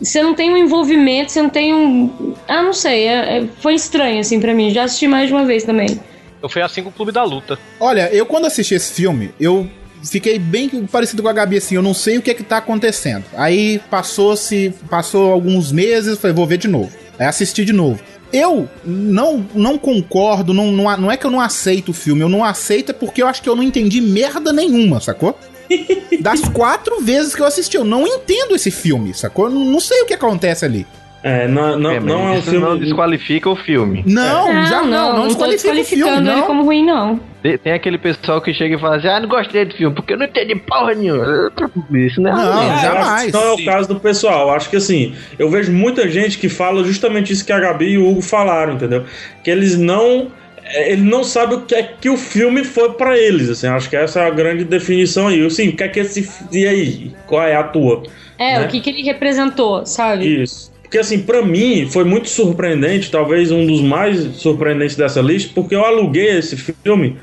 Você 0.00 0.22
não 0.22 0.34
tem 0.34 0.52
um 0.52 0.56
envolvimento, 0.58 1.32
você 1.32 1.40
não 1.40 1.48
tem 1.48 1.74
um. 1.74 2.34
Ah, 2.46 2.62
não 2.62 2.74
sei, 2.74 3.06
é- 3.06 3.38
é- 3.38 3.46
foi 3.60 3.74
estranho 3.74 4.20
assim 4.20 4.38
pra 4.38 4.52
mim. 4.52 4.70
Já 4.70 4.84
assisti 4.84 5.08
mais 5.08 5.28
de 5.28 5.32
uma 5.32 5.44
vez 5.46 5.64
também. 5.64 5.98
Eu 6.42 6.48
fui 6.48 6.60
assim 6.60 6.82
com 6.82 6.90
o 6.90 6.92
Clube 6.92 7.12
da 7.12 7.24
Luta. 7.24 7.58
Olha, 7.80 8.12
eu 8.12 8.26
quando 8.26 8.46
assisti 8.46 8.74
esse 8.74 8.92
filme, 8.92 9.30
eu 9.40 9.66
fiquei 10.04 10.38
bem 10.38 10.68
parecido 10.90 11.22
com 11.22 11.28
a 11.28 11.32
Gabi, 11.32 11.56
assim, 11.56 11.76
eu 11.76 11.82
não 11.82 11.94
sei 11.94 12.18
o 12.18 12.22
que 12.22 12.30
é 12.30 12.34
que 12.34 12.42
tá 12.42 12.58
acontecendo. 12.58 13.24
Aí 13.36 13.80
passou-se, 13.88 14.74
passou 14.90 15.32
alguns 15.32 15.72
meses, 15.72 16.18
falei, 16.18 16.34
vou 16.34 16.46
ver 16.46 16.58
de 16.58 16.68
novo. 16.68 16.90
Aí 17.18 17.26
assisti 17.26 17.64
de 17.64 17.72
novo. 17.72 18.02
Eu 18.32 18.68
não, 18.84 19.46
não 19.54 19.76
concordo, 19.76 20.54
não, 20.54 20.72
não, 20.72 20.96
não 20.96 21.10
é 21.10 21.16
que 21.16 21.26
eu 21.26 21.30
não 21.30 21.40
aceito 21.40 21.90
o 21.90 21.94
filme, 21.94 22.22
eu 22.22 22.28
não 22.28 22.44
aceito 22.44 22.90
é 22.90 22.92
porque 22.94 23.22
eu 23.22 23.26
acho 23.26 23.42
que 23.42 23.48
eu 23.48 23.54
não 23.54 23.62
entendi 23.62 24.00
merda 24.00 24.52
nenhuma, 24.52 25.00
sacou? 25.00 25.38
Das 26.20 26.40
quatro 26.48 27.00
vezes 27.00 27.34
que 27.34 27.42
eu 27.42 27.46
assisti, 27.46 27.76
eu 27.76 27.84
não 27.84 28.06
entendo 28.06 28.54
esse 28.54 28.70
filme, 28.70 29.12
sacou? 29.12 29.46
Eu 29.46 29.52
não, 29.52 29.64
não 29.64 29.80
sei 29.80 30.02
o 30.02 30.06
que 30.06 30.14
acontece 30.14 30.64
ali. 30.64 30.86
É, 31.24 31.46
não, 31.46 31.78
não, 31.78 31.90
É, 31.92 32.00
não 32.00 32.28
é 32.28 32.30
um 32.32 32.38
isso 32.38 32.50
filme. 32.50 32.66
não 32.66 32.76
desqualifica 32.76 33.48
o 33.48 33.54
filme. 33.54 34.02
Não, 34.06 34.66
já 34.66 34.82
não, 34.82 35.12
não, 35.12 35.22
tô 35.22 35.28
desqualifica 35.28 35.70
o 35.72 35.74
desqualificando 35.76 36.14
filme, 36.16 36.28
ele 36.30 36.40
não. 36.40 36.46
como 36.46 36.64
ruim, 36.64 36.84
não. 36.84 37.20
Tem, 37.42 37.56
tem 37.58 37.72
aquele 37.72 37.96
pessoal 37.98 38.40
que 38.40 38.52
chega 38.52 38.74
e 38.74 38.78
fala 38.80 38.96
assim: 38.96 39.06
ah, 39.08 39.20
não 39.20 39.28
gostei 39.28 39.64
do 39.64 39.74
filme, 39.74 39.94
porque 39.94 40.14
eu 40.14 40.18
não 40.18 40.26
entendi 40.26 40.56
porra 40.56 40.94
nenhuma. 40.94 41.52
Isso 41.92 42.20
não 42.20 42.30
é 42.30 42.34
Não. 42.34 42.62
É, 42.62 42.86
acho 42.98 43.26
que 43.26 43.32
Não 43.32 43.42
é 43.42 43.52
o 43.52 43.64
caso 43.64 43.88
do 43.88 44.00
pessoal. 44.00 44.50
Acho 44.50 44.68
que 44.68 44.76
assim, 44.76 45.14
eu 45.38 45.48
vejo 45.48 45.70
muita 45.72 46.08
gente 46.08 46.38
que 46.38 46.48
fala 46.48 46.82
justamente 46.82 47.32
isso 47.32 47.44
que 47.46 47.52
a 47.52 47.60
Gabi 47.60 47.90
e 47.90 47.98
o 47.98 48.08
Hugo 48.08 48.20
falaram, 48.22 48.74
entendeu? 48.74 49.04
Que 49.44 49.50
eles 49.50 49.78
não. 49.78 50.26
é, 50.64 50.92
Ele 50.92 51.02
não 51.02 51.22
sabe 51.22 51.54
o 51.54 51.60
que 51.60 51.74
é 51.76 51.82
que 51.84 52.08
o 52.10 52.16
filme 52.16 52.64
foi 52.64 52.94
pra 52.94 53.16
eles, 53.16 53.48
assim, 53.48 53.68
acho 53.68 53.88
que 53.88 53.94
essa 53.96 54.20
é 54.22 54.26
a 54.26 54.30
grande 54.30 54.64
definição 54.64 55.28
aí. 55.28 55.44
Assim, 55.46 55.68
o 55.68 55.76
que 55.76 55.84
é 55.84 55.88
que 55.88 56.00
esse. 56.00 56.28
E 56.50 56.66
aí? 56.66 57.12
Qual 57.28 57.42
é 57.44 57.54
a 57.54 57.62
tua? 57.62 58.02
É, 58.38 58.58
Né? 58.58 58.64
o 58.66 58.68
que, 58.68 58.80
que 58.80 58.90
ele 58.90 59.02
representou, 59.02 59.86
sabe? 59.86 60.42
Isso. 60.42 60.71
Porque 60.92 61.00
assim, 61.00 61.20
pra 61.20 61.40
mim 61.40 61.88
foi 61.90 62.04
muito 62.04 62.28
surpreendente, 62.28 63.10
talvez 63.10 63.50
um 63.50 63.64
dos 63.64 63.80
mais 63.80 64.18
surpreendentes 64.36 64.94
dessa 64.94 65.22
lista, 65.22 65.50
porque 65.54 65.74
eu 65.74 65.82
aluguei 65.82 66.36
esse 66.36 66.54
filme 66.54 67.16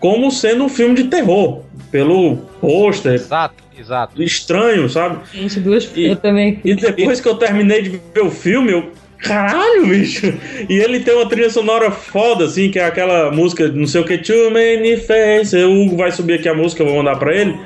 como 0.00 0.28
sendo 0.32 0.64
um 0.64 0.68
filme 0.68 0.96
de 0.96 1.04
terror, 1.04 1.62
pelo 1.92 2.38
pôster. 2.60 3.12
Exato, 3.12 3.62
exato. 3.78 4.20
Estranho, 4.20 4.88
sabe? 4.88 5.20
Gente, 5.32 5.60
duas 5.60 5.88
eu 5.94 6.16
também. 6.16 6.60
E 6.64 6.74
depois 6.74 7.20
que 7.20 7.28
eu 7.28 7.36
terminei 7.36 7.82
de 7.82 7.90
ver 8.12 8.22
o 8.22 8.30
filme, 8.32 8.72
eu. 8.72 8.90
Caralho, 9.18 9.86
bicho! 9.86 10.34
E 10.68 10.74
ele 10.74 10.98
tem 10.98 11.14
uma 11.14 11.28
trilha 11.28 11.48
sonora 11.48 11.92
foda, 11.92 12.46
assim, 12.46 12.72
que 12.72 12.80
é 12.80 12.84
aquela 12.84 13.30
música, 13.30 13.68
não 13.68 13.86
sei 13.86 14.00
o 14.00 14.04
que, 14.04 14.18
Too 14.18 14.50
Many 14.50 14.96
Faces. 14.96 15.52
O 15.62 15.70
Hugo 15.70 15.96
vai 15.96 16.10
subir 16.10 16.40
aqui 16.40 16.48
a 16.48 16.54
música, 16.54 16.82
eu 16.82 16.88
vou 16.88 16.96
mandar 16.96 17.16
pra 17.20 17.32
ele. 17.32 17.56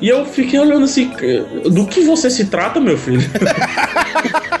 E 0.00 0.08
eu 0.08 0.24
fiquei 0.24 0.60
olhando 0.60 0.84
assim, 0.84 1.10
do 1.64 1.84
que 1.84 2.02
você 2.02 2.30
se 2.30 2.46
trata, 2.46 2.78
meu 2.78 2.96
filho? 2.96 3.22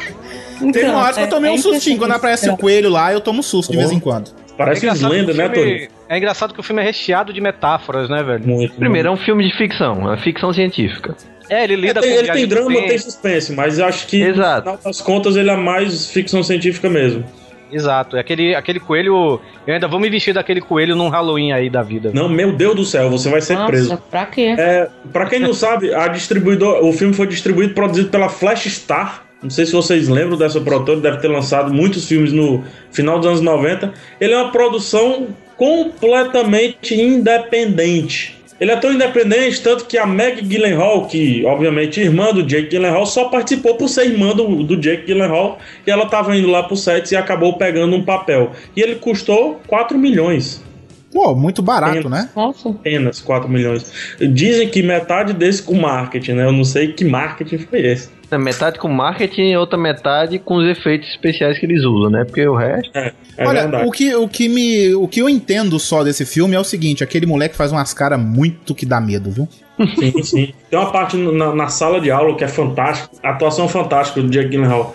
Teve 0.72 0.86
uma 0.90 1.02
hora 1.02 1.14
que 1.14 1.20
eu 1.20 1.28
tomei 1.28 1.50
um 1.50 1.58
sustinho. 1.58 1.98
Quando 1.98 2.12
aparece 2.12 2.48
o 2.50 2.56
coelho 2.56 2.88
lá, 2.90 3.12
eu 3.12 3.20
tomo 3.20 3.42
susto 3.42 3.70
de 3.72 3.78
vez 3.78 3.90
em 3.92 4.00
quando. 4.00 4.30
Parece 4.56 4.86
É 4.86 4.92
o 4.92 5.34
né, 5.34 5.48
Tony? 5.48 5.88
É 6.08 6.16
engraçado 6.16 6.54
que 6.54 6.60
o 6.60 6.62
filme 6.62 6.80
é 6.80 6.84
recheado 6.84 7.32
de 7.32 7.40
metáforas, 7.40 8.08
né, 8.08 8.22
velho? 8.22 8.46
Muito. 8.46 8.74
Primeiro, 8.76 9.08
é 9.08 9.10
um 9.10 9.16
filme 9.16 9.42
de 9.48 9.56
ficção, 9.56 10.12
é 10.12 10.16
ficção 10.18 10.52
científica. 10.52 11.16
É, 11.50 11.64
ele 11.64 11.76
lida 11.76 11.98
É, 11.98 12.02
tem- 12.02 12.12
com 12.12 12.18
ele 12.20 12.32
tem 12.32 12.46
drama, 12.46 12.70
tem 12.82 12.98
suspense, 12.98 13.52
mas 13.52 13.78
eu 13.78 13.84
acho 13.84 14.06
que 14.06 14.22
Exato. 14.22 14.58
no 14.70 14.76
final 14.78 14.78
das 14.84 15.00
contas 15.02 15.36
ele 15.36 15.50
é 15.50 15.56
mais 15.56 16.06
ficção 16.08 16.42
científica 16.42 16.88
mesmo. 16.88 17.24
Exato. 17.72 18.16
É 18.16 18.20
Aquele, 18.20 18.54
aquele 18.54 18.78
coelho. 18.78 19.40
Eu 19.66 19.74
ainda 19.74 19.88
vou 19.88 19.98
me 19.98 20.08
vestir 20.08 20.32
daquele 20.32 20.60
coelho 20.60 20.94
num 20.94 21.08
Halloween 21.08 21.52
aí 21.52 21.68
da 21.68 21.82
vida. 21.82 22.12
Não, 22.14 22.28
meu 22.28 22.52
Deus 22.52 22.76
do 22.76 22.84
céu, 22.84 23.10
você 23.10 23.28
vai 23.28 23.40
ser 23.40 23.54
Nossa, 23.54 23.66
preso. 23.66 23.98
pra 24.10 24.26
quê? 24.26 24.54
É, 24.56 24.88
pra 25.12 25.26
quem 25.26 25.40
não 25.40 25.52
sabe, 25.54 25.92
a 25.92 26.06
distribuidor, 26.06 26.84
o 26.84 26.92
filme 26.92 27.12
foi 27.12 27.26
distribuído 27.26 27.72
e 27.72 27.74
produzido 27.74 28.08
pela 28.10 28.28
Flash 28.28 28.66
Star. 28.66 29.23
Não 29.44 29.50
sei 29.50 29.66
se 29.66 29.72
vocês 29.72 30.08
lembram 30.08 30.38
dessa 30.38 30.58
produtora, 30.58 30.98
deve 30.98 31.18
ter 31.18 31.28
lançado 31.28 31.72
muitos 31.72 32.08
filmes 32.08 32.32
no 32.32 32.64
final 32.90 33.18
dos 33.18 33.28
anos 33.28 33.40
90. 33.42 33.92
Ele 34.18 34.32
é 34.32 34.38
uma 34.38 34.50
produção 34.50 35.28
completamente 35.54 36.98
independente. 36.98 38.42
Ele 38.58 38.70
é 38.70 38.76
tão 38.76 38.90
independente, 38.90 39.60
tanto 39.60 39.84
que 39.84 39.98
a 39.98 40.06
Meg 40.06 40.40
Gyllenhaal, 40.40 41.06
que 41.06 41.44
obviamente 41.44 42.00
é 42.00 42.04
irmã 42.04 42.32
do 42.32 42.42
Jake 42.42 42.70
Gyllenhaal, 42.70 43.04
só 43.04 43.28
participou 43.28 43.74
por 43.74 43.88
ser 43.88 44.06
irmã 44.06 44.34
do, 44.34 44.62
do 44.62 44.76
Jake 44.76 45.06
Gyllenhaal 45.06 45.58
e 45.86 45.90
ela 45.90 46.06
tava 46.06 46.34
indo 46.34 46.48
lá 46.48 46.62
pro 46.62 46.74
set 46.74 47.12
e 47.12 47.16
acabou 47.16 47.58
pegando 47.58 47.94
um 47.94 48.02
papel. 48.02 48.52
E 48.74 48.80
ele 48.80 48.94
custou 48.94 49.60
4 49.66 49.98
milhões. 49.98 50.64
Pô, 51.12 51.34
muito 51.34 51.62
barato, 51.62 52.08
né? 52.08 52.30
Nossa. 52.34 52.70
Apenas 52.70 53.20
4 53.20 53.48
milhões. 53.48 53.92
Dizem 54.18 54.68
que 54.68 54.82
metade 54.82 55.32
desse 55.32 55.62
com 55.62 55.74
marketing, 55.74 56.32
né? 56.32 56.46
Eu 56.46 56.52
não 56.52 56.64
sei 56.64 56.92
que 56.92 57.04
marketing 57.04 57.58
foi 57.58 57.86
esse. 57.86 58.08
É 58.34 58.38
metade 58.38 58.78
com 58.78 58.88
marketing 58.88 59.50
e 59.50 59.56
outra 59.56 59.78
metade 59.78 60.38
com 60.38 60.56
os 60.56 60.66
efeitos 60.66 61.08
especiais 61.10 61.58
que 61.58 61.66
eles 61.66 61.84
usam, 61.84 62.10
né? 62.10 62.24
Porque 62.24 62.46
o 62.46 62.54
resto. 62.54 62.90
É, 62.96 63.12
Olha, 63.38 63.86
o 63.86 63.90
que, 63.90 64.14
o, 64.14 64.28
que 64.28 64.48
me, 64.48 64.94
o 64.94 65.06
que 65.06 65.20
eu 65.20 65.28
entendo 65.28 65.78
só 65.78 66.02
desse 66.02 66.26
filme 66.26 66.54
é 66.54 66.60
o 66.60 66.64
seguinte: 66.64 67.04
aquele 67.04 67.26
moleque 67.26 67.56
faz 67.56 67.72
umas 67.72 67.94
caras 67.94 68.20
muito 68.20 68.74
que 68.74 68.84
dá 68.84 69.00
medo, 69.00 69.30
viu? 69.30 69.48
Sim, 69.96 70.22
sim. 70.22 70.54
Tem 70.70 70.78
uma 70.78 70.90
parte 70.90 71.16
na, 71.16 71.54
na 71.54 71.68
sala 71.68 72.00
de 72.00 72.10
aula 72.10 72.36
que 72.36 72.44
é 72.44 72.48
fantástica, 72.48 73.16
a 73.22 73.30
atuação 73.30 73.68
fantástica 73.68 74.20
do 74.20 74.28
Jake 74.28 74.50
Gyllenhaal. 74.50 74.94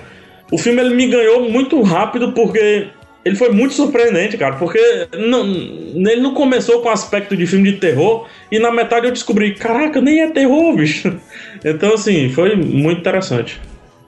O 0.52 0.58
filme 0.58 0.82
ele 0.82 0.96
me 0.96 1.08
ganhou 1.08 1.50
muito 1.50 1.82
rápido 1.82 2.32
porque 2.34 2.88
ele 3.24 3.36
foi 3.36 3.50
muito 3.50 3.74
surpreendente, 3.74 4.38
cara, 4.38 4.56
porque 4.56 4.80
não, 5.18 5.46
ele 5.46 6.22
não 6.22 6.34
começou 6.34 6.82
com 6.82 6.90
aspecto 6.90 7.36
de 7.36 7.46
filme 7.46 7.74
de 7.74 7.78
terror 7.78 8.28
e 8.52 8.58
na 8.60 8.72
metade 8.72 9.08
eu 9.08 9.12
descobri, 9.12 9.54
caraca, 9.56 10.00
nem 10.00 10.22
é 10.22 10.30
terror, 10.32 10.76
bicho. 10.76 11.16
Então, 11.62 11.94
assim, 11.94 12.30
foi 12.30 12.56
muito 12.56 13.02
interessante. 13.02 13.60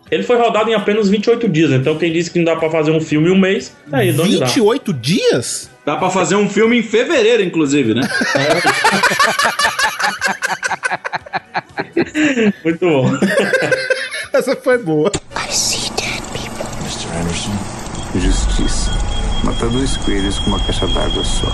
Ele 0.09 0.23
foi 0.23 0.37
rodado 0.37 0.69
em 0.69 0.73
apenas 0.73 1.09
28 1.09 1.49
dias, 1.49 1.71
então 1.71 1.97
quem 1.97 2.09
disse 2.09 2.31
que 2.31 2.39
não 2.39 2.45
dá 2.45 2.55
pra 2.55 2.69
fazer 2.69 2.91
um 2.91 3.01
filme 3.01 3.27
em 3.27 3.31
um 3.33 3.37
mês, 3.37 3.75
tá 3.89 3.97
aí, 3.97 4.13
de 4.13 4.21
onde 4.21 4.39
dá. 4.39 4.45
28 4.45 4.93
dias? 4.93 5.69
Dá 5.85 5.97
pra 5.97 6.09
fazer 6.09 6.35
um 6.35 6.47
filme 6.47 6.79
em 6.79 6.83
fevereiro, 6.83 7.43
inclusive, 7.43 7.93
né? 7.93 8.07
Muito 12.63 12.79
bom. 12.79 13.11
Essa 14.31 14.55
foi 14.55 14.77
boa. 14.77 15.11
Mr. 15.35 17.07
Anderson. 17.19 17.80
Justiça. 18.15 18.91
Matar 19.43 19.69
dois 19.69 19.95
coelhos 19.97 20.37
com 20.39 20.51
uma 20.51 20.59
caixa 20.59 20.85
d'água 20.87 21.23
só. 21.23 21.47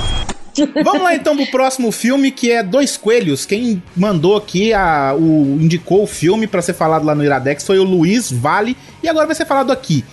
Vamos 0.84 1.04
lá 1.04 1.14
então 1.14 1.36
pro 1.36 1.46
próximo 1.48 1.92
filme, 1.92 2.32
que 2.32 2.52
é 2.52 2.64
Dois 2.64 2.98
Coelhos. 2.98 3.46
Quem 3.46 3.82
mandou 3.96 4.36
aqui, 4.36 4.74
a, 4.74 5.14
o, 5.16 5.58
indicou 5.62 6.04
o 6.04 6.08
filme 6.08 6.48
pra 6.48 6.62
ser 6.62 6.74
falado 6.74 7.06
lá 7.06 7.14
no 7.14 7.24
Iradex 7.24 7.64
foi 7.64 7.78
o 7.78 7.84
Luiz 7.84 8.32
Vale, 8.32 8.76
e 9.04 9.08
agora 9.08 9.28
vai 9.28 9.36
ser 9.36 9.46
falado 9.46 9.72
aqui. 9.72 10.04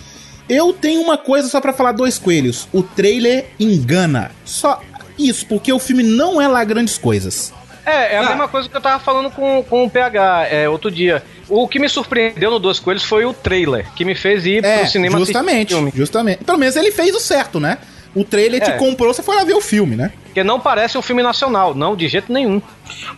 Eu 0.47 0.71
tenho 0.71 1.01
uma 1.01 1.17
coisa 1.17 1.47
só 1.47 1.59
pra 1.59 1.73
falar 1.73 1.93
Dois 1.93 2.19
Coelhos. 2.19 2.67
O 2.71 2.83
trailer 2.83 3.47
engana. 3.59 4.29
Só 4.45 4.79
isso, 5.17 5.47
porque 5.47 5.73
o 5.73 5.79
filme 5.79 6.03
não 6.03 6.39
é 6.39 6.47
lá 6.47 6.63
grandes 6.63 6.97
coisas. 6.97 7.51
É, 7.83 8.15
é 8.15 8.17
a 8.17 8.27
mesma 8.27 8.47
coisa 8.47 8.69
que 8.69 8.75
eu 8.75 8.81
tava 8.81 9.03
falando 9.03 9.31
com, 9.31 9.63
com 9.63 9.83
o 9.83 9.89
PH 9.89 10.47
é, 10.49 10.69
outro 10.69 10.91
dia. 10.91 11.23
O 11.47 11.67
que 11.67 11.79
me 11.79 11.87
surpreendeu 11.87 12.49
no 12.51 12.59
Dois 12.59 12.79
Coelhos 12.79 13.03
foi 13.03 13.25
o 13.25 13.33
trailer, 13.33 13.85
que 13.95 14.03
me 14.03 14.15
fez 14.15 14.45
ir 14.45 14.63
É, 14.65 14.79
pro 14.79 14.87
cinema 14.87 15.17
justamente, 15.19 15.69
filme. 15.73 15.91
justamente. 15.95 16.43
Pelo 16.43 16.57
menos 16.57 16.75
ele 16.75 16.91
fez 16.91 17.13
o 17.15 17.19
certo, 17.19 17.59
né? 17.59 17.77
O 18.15 18.23
trailer 18.23 18.61
te 18.63 18.71
É. 18.71 18.77
comprou, 18.77 19.13
você 19.13 19.21
foi 19.21 19.35
lá 19.35 19.43
ver 19.43 19.53
o 19.53 19.61
filme, 19.61 19.95
né? 19.95 20.11
Porque 20.23 20.43
não 20.43 20.59
parece 20.59 20.97
um 20.97 21.01
filme 21.01 21.21
nacional, 21.21 21.75
não, 21.75 21.95
de 21.95 22.07
jeito 22.07 22.31
nenhum. 22.31 22.61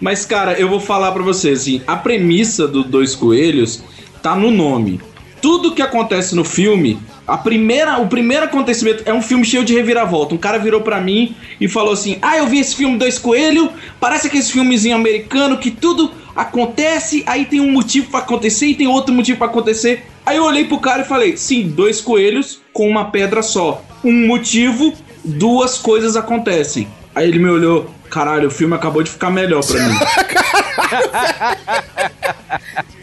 Mas, 0.01 0.25
cara, 0.25 0.53
eu 0.53 0.67
vou 0.67 0.79
falar 0.79 1.11
pra 1.11 1.23
você, 1.23 1.51
assim, 1.51 1.81
a 1.87 1.95
premissa 1.95 2.67
do 2.67 2.83
Dois 2.83 3.15
Coelhos 3.15 3.83
tá 4.21 4.35
no 4.35 4.49
nome. 4.51 4.99
Tudo 5.39 5.73
que 5.75 5.83
acontece 5.83 6.35
no 6.35 6.43
filme, 6.43 6.99
a 7.27 7.37
primeira, 7.37 7.99
o 7.99 8.07
primeiro 8.07 8.45
acontecimento 8.45 9.03
é 9.05 9.13
um 9.13 9.21
filme 9.21 9.45
cheio 9.45 9.63
de 9.63 9.73
reviravolta. 9.73 10.33
Um 10.33 10.37
cara 10.37 10.57
virou 10.57 10.81
pra 10.81 10.99
mim 10.99 11.35
e 11.61 11.67
falou 11.67 11.93
assim: 11.93 12.17
Ah, 12.21 12.37
eu 12.37 12.47
vi 12.47 12.59
esse 12.59 12.75
filme 12.75 12.97
Dois 12.97 13.19
Coelhos, 13.19 13.69
parece 13.99 14.27
aquele 14.27 14.43
filmezinho 14.43 14.95
americano 14.95 15.59
que 15.59 15.69
tudo 15.69 16.11
acontece, 16.37 17.23
aí 17.25 17.45
tem 17.45 17.59
um 17.59 17.71
motivo 17.71 18.11
pra 18.11 18.19
acontecer 18.19 18.67
e 18.67 18.75
tem 18.75 18.87
outro 18.87 19.11
motivo 19.13 19.39
pra 19.39 19.47
acontecer. 19.47 20.05
Aí 20.23 20.37
eu 20.37 20.45
olhei 20.45 20.65
pro 20.65 20.79
cara 20.79 21.01
e 21.01 21.05
falei: 21.05 21.35
Sim, 21.35 21.69
dois 21.69 21.99
coelhos 21.99 22.61
com 22.71 22.87
uma 22.87 23.05
pedra 23.05 23.41
só. 23.41 23.81
Um 24.03 24.27
motivo, 24.27 24.93
duas 25.25 25.79
coisas 25.79 26.15
acontecem. 26.15 26.87
Aí 27.15 27.27
ele 27.27 27.39
me 27.39 27.49
olhou, 27.49 27.89
caralho, 28.11 28.47
o 28.47 28.51
filme 28.51 28.75
acabou 28.75 29.01
de 29.01 29.09
ficar 29.09 29.31
melhor 29.31 29.65
pra 29.65 29.81
mim. 29.81 29.95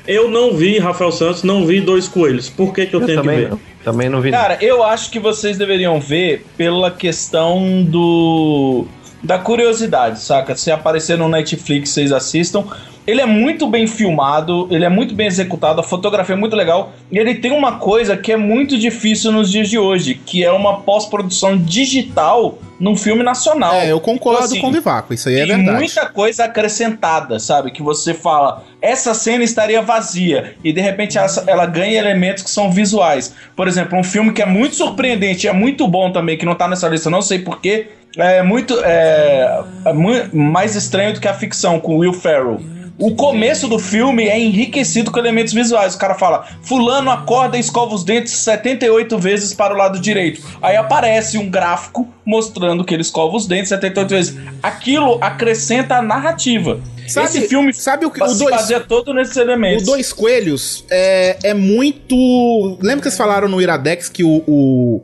Eu 0.06 0.30
não 0.30 0.54
vi 0.54 0.78
Rafael 0.78 1.10
Santos, 1.10 1.42
não 1.42 1.66
vi 1.66 1.80
Dois 1.80 2.06
Coelhos. 2.06 2.50
Por 2.50 2.74
que, 2.74 2.84
que 2.84 2.94
eu, 2.94 3.06
tenho 3.06 3.22
que 3.22 3.26
ver? 3.26 3.54
Também 3.82 4.10
não 4.10 4.20
vi. 4.20 4.30
Cara, 4.30 4.58
eu 4.60 4.82
acho 4.82 5.10
que 5.10 5.18
vocês 5.18 5.56
deveriam 5.56 5.98
ver 5.98 6.44
pela 6.58 6.90
questão 6.90 7.82
do. 7.82 8.84
da 9.22 9.38
curiosidade, 9.38 10.20
saca? 10.20 10.54
Se 10.54 10.70
aparecer 10.70 11.16
no 11.16 11.26
Netflix, 11.26 11.88
vocês 11.88 12.12
assistam. 12.12 12.66
Ele 13.06 13.20
é 13.20 13.26
muito 13.26 13.66
bem 13.68 13.86
filmado, 13.86 14.66
ele 14.70 14.84
é 14.84 14.88
muito 14.88 15.14
bem 15.14 15.26
executado, 15.26 15.78
a 15.80 15.84
fotografia 15.84 16.34
é 16.34 16.38
muito 16.38 16.56
legal. 16.56 16.92
E 17.12 17.18
ele 17.18 17.34
tem 17.34 17.50
uma 17.52 17.72
coisa 17.78 18.16
que 18.16 18.32
é 18.32 18.36
muito 18.36 18.78
difícil 18.78 19.30
nos 19.30 19.50
dias 19.50 19.68
de 19.68 19.78
hoje, 19.78 20.14
que 20.14 20.42
é 20.42 20.50
uma 20.50 20.80
pós-produção 20.80 21.56
digital 21.56 22.58
num 22.80 22.96
filme 22.96 23.22
nacional. 23.22 23.74
É, 23.74 23.92
eu 23.92 24.00
concordo 24.00 24.38
Então, 24.38 24.52
assim, 24.52 24.60
com 24.60 24.68
o 24.68 24.72
Vivaco, 24.72 25.12
isso 25.14 25.28
aí 25.28 25.34
é 25.40 25.46
tem 25.46 25.56
verdade. 25.56 25.78
muita 25.78 26.06
coisa 26.06 26.44
acrescentada, 26.44 27.38
sabe? 27.38 27.70
Que 27.70 27.82
você 27.82 28.14
fala, 28.14 28.64
essa 28.80 29.12
cena 29.14 29.44
estaria 29.44 29.80
vazia. 29.82 30.54
E 30.64 30.72
de 30.72 30.80
repente 30.80 31.16
ela, 31.18 31.28
ela 31.46 31.66
ganha 31.66 31.98
elementos 31.98 32.42
que 32.42 32.50
são 32.50 32.72
visuais. 32.72 33.34
Por 33.54 33.68
exemplo, 33.68 33.98
um 33.98 34.02
filme 34.02 34.32
que 34.32 34.42
é 34.42 34.46
muito 34.46 34.74
surpreendente, 34.76 35.46
é 35.46 35.52
muito 35.52 35.86
bom 35.86 36.10
também, 36.10 36.36
que 36.38 36.46
não 36.46 36.54
tá 36.54 36.66
nessa 36.66 36.88
lista, 36.88 37.08
não 37.10 37.22
sei 37.22 37.38
porquê. 37.38 37.88
É 38.16 38.42
muito. 38.42 38.78
É, 38.84 39.62
é 39.86 39.92
mu- 39.92 40.28
mais 40.32 40.74
estranho 40.76 41.12
do 41.12 41.20
que 41.20 41.26
a 41.28 41.34
ficção, 41.34 41.78
com 41.80 41.98
Will 41.98 42.12
Ferrell. 42.12 42.60
O 42.96 43.14
começo 43.16 43.66
do 43.66 43.78
filme 43.78 44.24
é 44.28 44.38
enriquecido 44.38 45.10
com 45.10 45.18
elementos 45.18 45.52
visuais. 45.52 45.94
O 45.94 45.98
cara 45.98 46.14
fala: 46.14 46.46
Fulano 46.62 47.10
acorda 47.10 47.56
e 47.56 47.60
escova 47.60 47.92
os 47.94 48.04
dentes 48.04 48.32
78 48.32 49.18
vezes 49.18 49.52
para 49.52 49.74
o 49.74 49.76
lado 49.76 49.98
direito. 49.98 50.40
Aí 50.62 50.76
aparece 50.76 51.36
um 51.36 51.50
gráfico 51.50 52.06
mostrando 52.24 52.84
que 52.84 52.94
ele 52.94 53.02
escova 53.02 53.36
os 53.36 53.46
dentes 53.48 53.68
78 53.70 54.08
vezes. 54.08 54.36
Aquilo 54.62 55.18
acrescenta 55.20 55.96
a 55.96 56.02
narrativa. 56.02 56.80
Sabe- 57.08 57.26
Esse 57.26 57.48
filme 57.48 57.74
sabe 57.74 58.06
o 58.06 58.10
que- 58.10 58.22
o 58.22 58.28
se 58.28 58.38
dois- 58.38 58.54
baseia 58.56 58.80
todo 58.80 59.12
nesses 59.12 59.36
elementos. 59.36 59.82
O 59.82 59.86
Dois 59.86 60.12
Coelhos 60.12 60.84
é, 60.90 61.36
é 61.42 61.52
muito. 61.52 62.14
Lembra 62.80 62.98
que 62.98 63.02
vocês 63.02 63.16
falaram 63.16 63.48
no 63.48 63.60
Iradex 63.60 64.08
que 64.08 64.22
o, 64.24 64.42
o, 64.46 65.02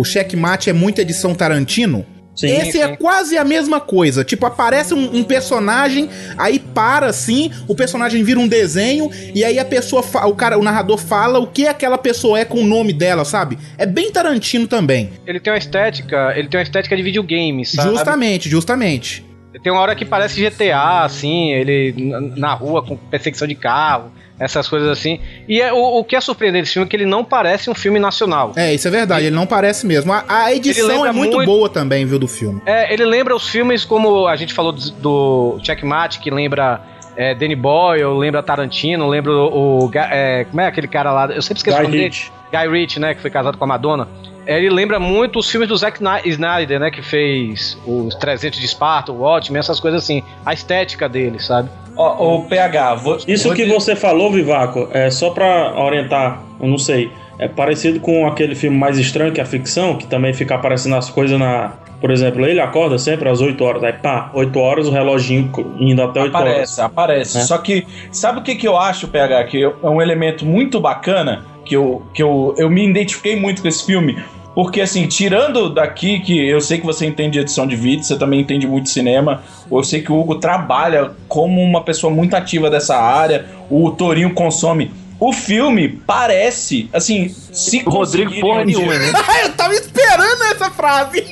o 0.00 0.04
Checkmate 0.04 0.70
é 0.70 0.72
muito 0.72 1.00
edição 1.00 1.34
Tarantino? 1.34 2.04
Sim, 2.38 2.46
Esse 2.46 2.72
sim. 2.72 2.82
é 2.82 2.96
quase 2.96 3.36
a 3.36 3.44
mesma 3.44 3.80
coisa. 3.80 4.22
Tipo, 4.22 4.46
aparece 4.46 4.94
um, 4.94 5.16
um 5.16 5.24
personagem, 5.24 6.08
aí 6.38 6.60
para 6.60 7.06
assim, 7.06 7.50
o 7.66 7.74
personagem 7.74 8.22
vira 8.22 8.38
um 8.38 8.46
desenho, 8.46 9.10
e 9.34 9.44
aí 9.44 9.58
a 9.58 9.64
pessoa, 9.64 10.04
o 10.24 10.34
cara, 10.36 10.56
o 10.56 10.62
narrador 10.62 10.98
fala 10.98 11.40
o 11.40 11.48
que 11.48 11.66
aquela 11.66 11.98
pessoa 11.98 12.38
é 12.38 12.44
com 12.44 12.60
o 12.60 12.64
nome 12.64 12.92
dela, 12.92 13.24
sabe? 13.24 13.58
É 13.76 13.84
bem 13.84 14.12
Tarantino 14.12 14.68
também. 14.68 15.10
Ele 15.26 15.40
tem 15.40 15.52
uma 15.52 15.58
estética, 15.58 16.32
ele 16.36 16.46
tem 16.46 16.58
uma 16.58 16.62
estética 16.62 16.96
de 16.96 17.02
videogame, 17.02 17.66
sabe? 17.66 17.90
Justamente, 17.90 18.48
justamente. 18.48 19.26
Tem 19.60 19.72
uma 19.72 19.80
hora 19.80 19.96
que 19.96 20.04
parece 20.04 20.40
GTA, 20.40 21.02
assim, 21.02 21.50
ele 21.50 21.92
na 22.36 22.54
rua 22.54 22.84
com 22.84 22.96
perseguição 22.96 23.48
de 23.48 23.56
carro, 23.56 24.12
essas 24.38 24.68
coisas 24.68 24.88
assim. 24.88 25.20
E 25.48 25.60
é, 25.60 25.72
o, 25.72 25.98
o 25.98 26.04
que 26.04 26.14
é 26.16 26.20
surpreendente 26.20 26.62
desse 26.64 26.74
filme 26.74 26.86
é 26.86 26.88
que 26.90 26.96
ele 26.96 27.06
não 27.06 27.24
parece 27.24 27.68
um 27.70 27.74
filme 27.74 27.98
nacional. 27.98 28.52
É, 28.56 28.72
isso 28.74 28.86
é 28.86 28.90
verdade, 28.90 29.26
ele 29.26 29.36
não 29.36 29.46
parece 29.46 29.86
mesmo. 29.86 30.12
A, 30.12 30.24
a 30.28 30.54
edição 30.54 31.04
é 31.04 31.12
muito, 31.12 31.36
muito- 31.36 31.46
boa 31.46 31.68
também, 31.68 32.04
viu, 32.06 32.18
do 32.18 32.28
filme. 32.28 32.60
É, 32.66 32.92
ele 32.92 33.04
lembra 33.04 33.34
os 33.34 33.48
filmes 33.48 33.84
como 33.84 34.26
a 34.26 34.36
gente 34.36 34.54
falou 34.54 34.72
do, 34.72 34.90
do 34.92 35.58
Checkmate, 35.62 36.20
que 36.20 36.30
lembra 36.30 36.80
é, 37.16 37.34
Danny 37.34 37.56
Boyle, 37.56 38.04
lembra 38.16 38.42
Tarantino, 38.42 39.08
lembra 39.08 39.32
o. 39.32 39.86
o 39.86 39.90
é, 39.94 40.44
como 40.44 40.60
é 40.60 40.66
aquele 40.66 40.86
cara 40.86 41.12
lá? 41.12 41.26
Eu 41.26 41.42
sempre 41.42 41.58
esqueço 41.58 41.76
Guy 41.76 41.84
o 41.84 41.88
nome 41.88 41.96
dele. 41.96 42.04
Ritchie. 42.04 42.32
Guy 42.52 42.68
Ritchie, 42.68 43.00
né? 43.00 43.14
Que 43.14 43.20
foi 43.20 43.30
casado 43.30 43.58
com 43.58 43.64
a 43.64 43.66
Madonna. 43.66 44.08
É, 44.46 44.56
Ele 44.56 44.70
lembra 44.70 44.98
muito 44.98 45.38
os 45.40 45.50
filmes 45.50 45.68
do 45.68 45.76
Zack 45.76 46.00
Snyder, 46.24 46.80
né? 46.80 46.90
Que 46.90 47.02
fez 47.02 47.76
os 47.86 48.14
300 48.14 48.58
de 48.58 48.64
Esparta, 48.64 49.12
o 49.12 49.18
Watchmen, 49.20 49.58
essas 49.60 49.78
coisas 49.78 50.02
assim. 50.02 50.22
A 50.46 50.54
estética 50.54 51.06
dele, 51.08 51.38
sabe? 51.38 51.68
Ó, 51.98 52.36
o 52.36 52.42
PH, 52.44 52.94
vou, 52.94 53.18
Isso 53.26 53.48
vou 53.48 53.56
que 53.56 53.64
te- 53.64 53.68
você 53.70 53.96
falou, 53.96 54.30
Vivaco, 54.30 54.88
é 54.92 55.10
só 55.10 55.30
pra 55.30 55.74
orientar, 55.76 56.40
eu 56.60 56.68
não 56.68 56.78
sei. 56.78 57.10
É 57.40 57.46
parecido 57.48 58.00
com 58.00 58.26
aquele 58.26 58.54
filme 58.54 58.76
mais 58.76 58.98
estranho 58.98 59.32
que 59.32 59.40
é 59.40 59.42
a 59.42 59.46
ficção, 59.46 59.96
que 59.96 60.06
também 60.06 60.32
fica 60.32 60.54
aparecendo 60.54 60.94
as 60.96 61.10
coisas 61.10 61.38
na. 61.38 61.72
Por 62.00 62.12
exemplo, 62.12 62.46
ele 62.46 62.60
acorda 62.60 62.96
sempre 62.98 63.28
às 63.28 63.40
8 63.40 63.62
horas, 63.64 63.82
aí 63.82 63.92
pá, 63.92 64.30
8 64.32 64.56
horas 64.60 64.86
o 64.86 64.92
reloginho 64.92 65.50
indo 65.80 66.00
até 66.00 66.22
8 66.22 66.34
horas. 66.36 66.48
Aparece, 66.48 66.80
aparece. 66.80 67.38
É. 67.38 67.40
Só 67.40 67.58
que, 67.58 67.84
sabe 68.12 68.38
o 68.38 68.42
que, 68.42 68.54
que 68.54 68.68
eu 68.68 68.76
acho, 68.76 69.08
PH? 69.08 69.44
Que 69.44 69.64
é 69.64 69.88
um 69.88 70.00
elemento 70.00 70.46
muito 70.46 70.80
bacana, 70.80 71.44
que, 71.64 71.74
eu, 71.74 72.02
que 72.14 72.22
eu, 72.22 72.54
eu 72.56 72.70
me 72.70 72.88
identifiquei 72.88 73.34
muito 73.34 73.62
com 73.62 73.66
esse 73.68 73.84
filme. 73.84 74.16
Porque, 74.58 74.80
assim, 74.80 75.06
tirando 75.06 75.72
daqui, 75.72 76.18
que 76.18 76.36
eu 76.36 76.60
sei 76.60 76.78
que 76.78 76.84
você 76.84 77.06
entende 77.06 77.34
de 77.34 77.38
edição 77.38 77.64
de 77.64 77.76
vídeo, 77.76 78.02
você 78.02 78.18
também 78.18 78.40
entende 78.40 78.66
muito 78.66 78.86
de 78.86 78.90
cinema, 78.90 79.40
eu 79.70 79.84
sei 79.84 80.02
que 80.02 80.10
o 80.10 80.18
Hugo 80.18 80.34
trabalha 80.40 81.12
como 81.28 81.62
uma 81.62 81.84
pessoa 81.84 82.12
muito 82.12 82.34
ativa 82.34 82.68
dessa 82.68 82.96
área, 82.96 83.46
o 83.70 83.88
Torinho 83.92 84.34
consome. 84.34 84.90
O 85.20 85.32
filme 85.32 85.88
parece, 86.04 86.90
assim, 86.92 87.28
se 87.28 87.84
O 87.86 87.90
Rodrigo 87.90 88.32
porra 88.40 88.62
um 88.62 88.64
nenhuma, 88.64 88.98
né? 88.98 89.12
eu 89.46 89.52
tava 89.52 89.74
esperando 89.74 90.42
essa 90.52 90.70
frase. 90.72 91.24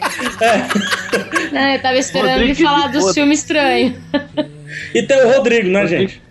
Ah, 1.53 1.75
eu 1.75 1.83
tava 1.83 1.99
esperando 1.99 2.31
Rodrigo 2.31 2.53
ele 2.53 2.63
falar 2.63 2.93
foda. 2.93 3.13
filmes 3.13 3.41
estranhos. 3.41 3.95
E 4.95 5.03
tem 5.03 5.25
o 5.25 5.33
Rodrigo, 5.33 5.69
né, 5.69 5.85
gente? 5.89 6.23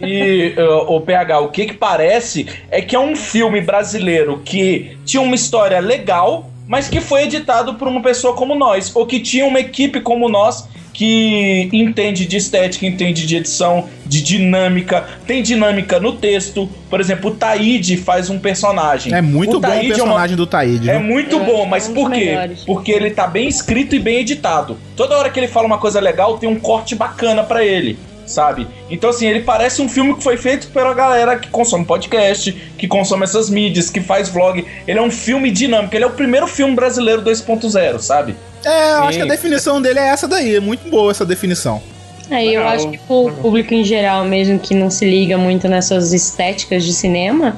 E 0.00 0.54
uh, 0.58 0.92
o 0.94 1.00
PH, 1.00 1.40
o 1.40 1.48
que 1.48 1.66
que 1.66 1.74
parece 1.74 2.46
é 2.70 2.80
que 2.80 2.94
é 2.96 3.00
um 3.00 3.14
filme 3.16 3.60
brasileiro 3.60 4.40
que 4.44 4.96
tinha 5.04 5.22
uma 5.22 5.34
história 5.34 5.78
legal, 5.80 6.50
mas 6.66 6.88
que 6.88 7.00
foi 7.00 7.22
editado 7.24 7.74
por 7.74 7.86
uma 7.88 8.02
pessoa 8.02 8.34
como 8.34 8.54
nós, 8.54 8.94
ou 8.94 9.06
que 9.06 9.20
tinha 9.20 9.46
uma 9.46 9.60
equipe 9.60 10.00
como 10.00 10.28
nós 10.28 10.68
que 10.92 11.68
entende 11.72 12.24
de 12.24 12.36
estética, 12.36 12.86
entende 12.86 13.26
de 13.26 13.36
edição, 13.36 13.88
de 14.06 14.22
dinâmica, 14.22 15.04
tem 15.26 15.42
dinâmica 15.42 15.98
no 15.98 16.12
texto. 16.12 16.68
Por 16.88 17.00
exemplo, 17.00 17.30
o 17.32 17.34
Taíde 17.34 17.96
faz 17.96 18.30
um 18.30 18.38
personagem. 18.38 19.12
É 19.12 19.20
muito 19.20 19.52
bom 19.52 19.58
o 19.58 19.60
Taíde 19.60 19.86
é 19.90 19.94
uma- 19.96 20.04
personagem 20.04 20.36
do 20.36 20.46
Taíde. 20.46 20.88
é 20.88 20.98
muito 21.00 21.34
É, 21.36 21.40
bom, 21.44 21.66
mas 21.66 21.88
é 21.88 21.90
um 21.90 21.94
por 21.94 22.12
quê? 22.12 22.26
melhores. 22.26 22.64
Porque 22.64 22.92
ele 22.92 23.10
tá 23.10 23.26
bem 23.26 23.48
escrito 23.48 23.96
e 23.96 23.98
bem 23.98 24.18
editado. 24.20 24.78
Toda 24.96 25.18
hora 25.18 25.30
que 25.30 25.40
ele 25.40 25.48
fala 25.48 25.66
uma 25.66 25.78
coisa 25.78 25.98
legal, 25.98 26.38
tem 26.38 26.48
um 26.48 26.60
corte 26.60 26.94
bacana 26.94 27.42
pra 27.42 27.64
ele, 27.64 27.98
sabe? 28.26 28.66
Então, 28.90 29.10
assim, 29.10 29.26
ele 29.26 29.40
parece 29.40 29.82
um 29.82 29.88
filme 29.88 30.14
que 30.14 30.22
foi 30.22 30.36
feito 30.36 30.68
pela 30.68 30.94
galera 30.94 31.38
que 31.38 31.48
consome 31.48 31.84
podcast, 31.84 32.52
que 32.76 32.88
consome 32.88 33.24
essas 33.24 33.50
mídias, 33.50 33.90
que 33.90 34.00
faz 34.00 34.28
vlog. 34.28 34.64
Ele 34.86 34.98
é 34.98 35.02
um 35.02 35.10
filme 35.10 35.50
dinâmico, 35.50 35.94
ele 35.94 36.04
é 36.04 36.06
o 36.06 36.12
primeiro 36.12 36.46
filme 36.46 36.74
brasileiro 36.74 37.22
2.0, 37.22 37.98
sabe? 37.98 38.34
É, 38.64 38.92
eu 38.92 39.02
acho 39.02 39.12
Sim. 39.12 39.18
que 39.18 39.22
a 39.22 39.34
definição 39.34 39.80
dele 39.80 39.98
é 39.98 40.08
essa 40.08 40.26
daí. 40.26 40.56
É 40.56 40.60
muito 40.60 40.88
boa 40.88 41.10
essa 41.10 41.24
definição. 41.24 41.82
Aí 42.30 42.54
eu 42.54 42.62
Legal. 42.62 42.74
acho 42.74 42.90
que 42.90 43.00
o 43.08 43.30
público 43.30 43.74
em 43.74 43.84
geral, 43.84 44.24
mesmo 44.24 44.58
que 44.58 44.74
não 44.74 44.90
se 44.90 45.04
liga 45.04 45.36
muito 45.36 45.68
nessas 45.68 46.12
estéticas 46.12 46.82
de 46.82 46.92
cinema, 46.94 47.56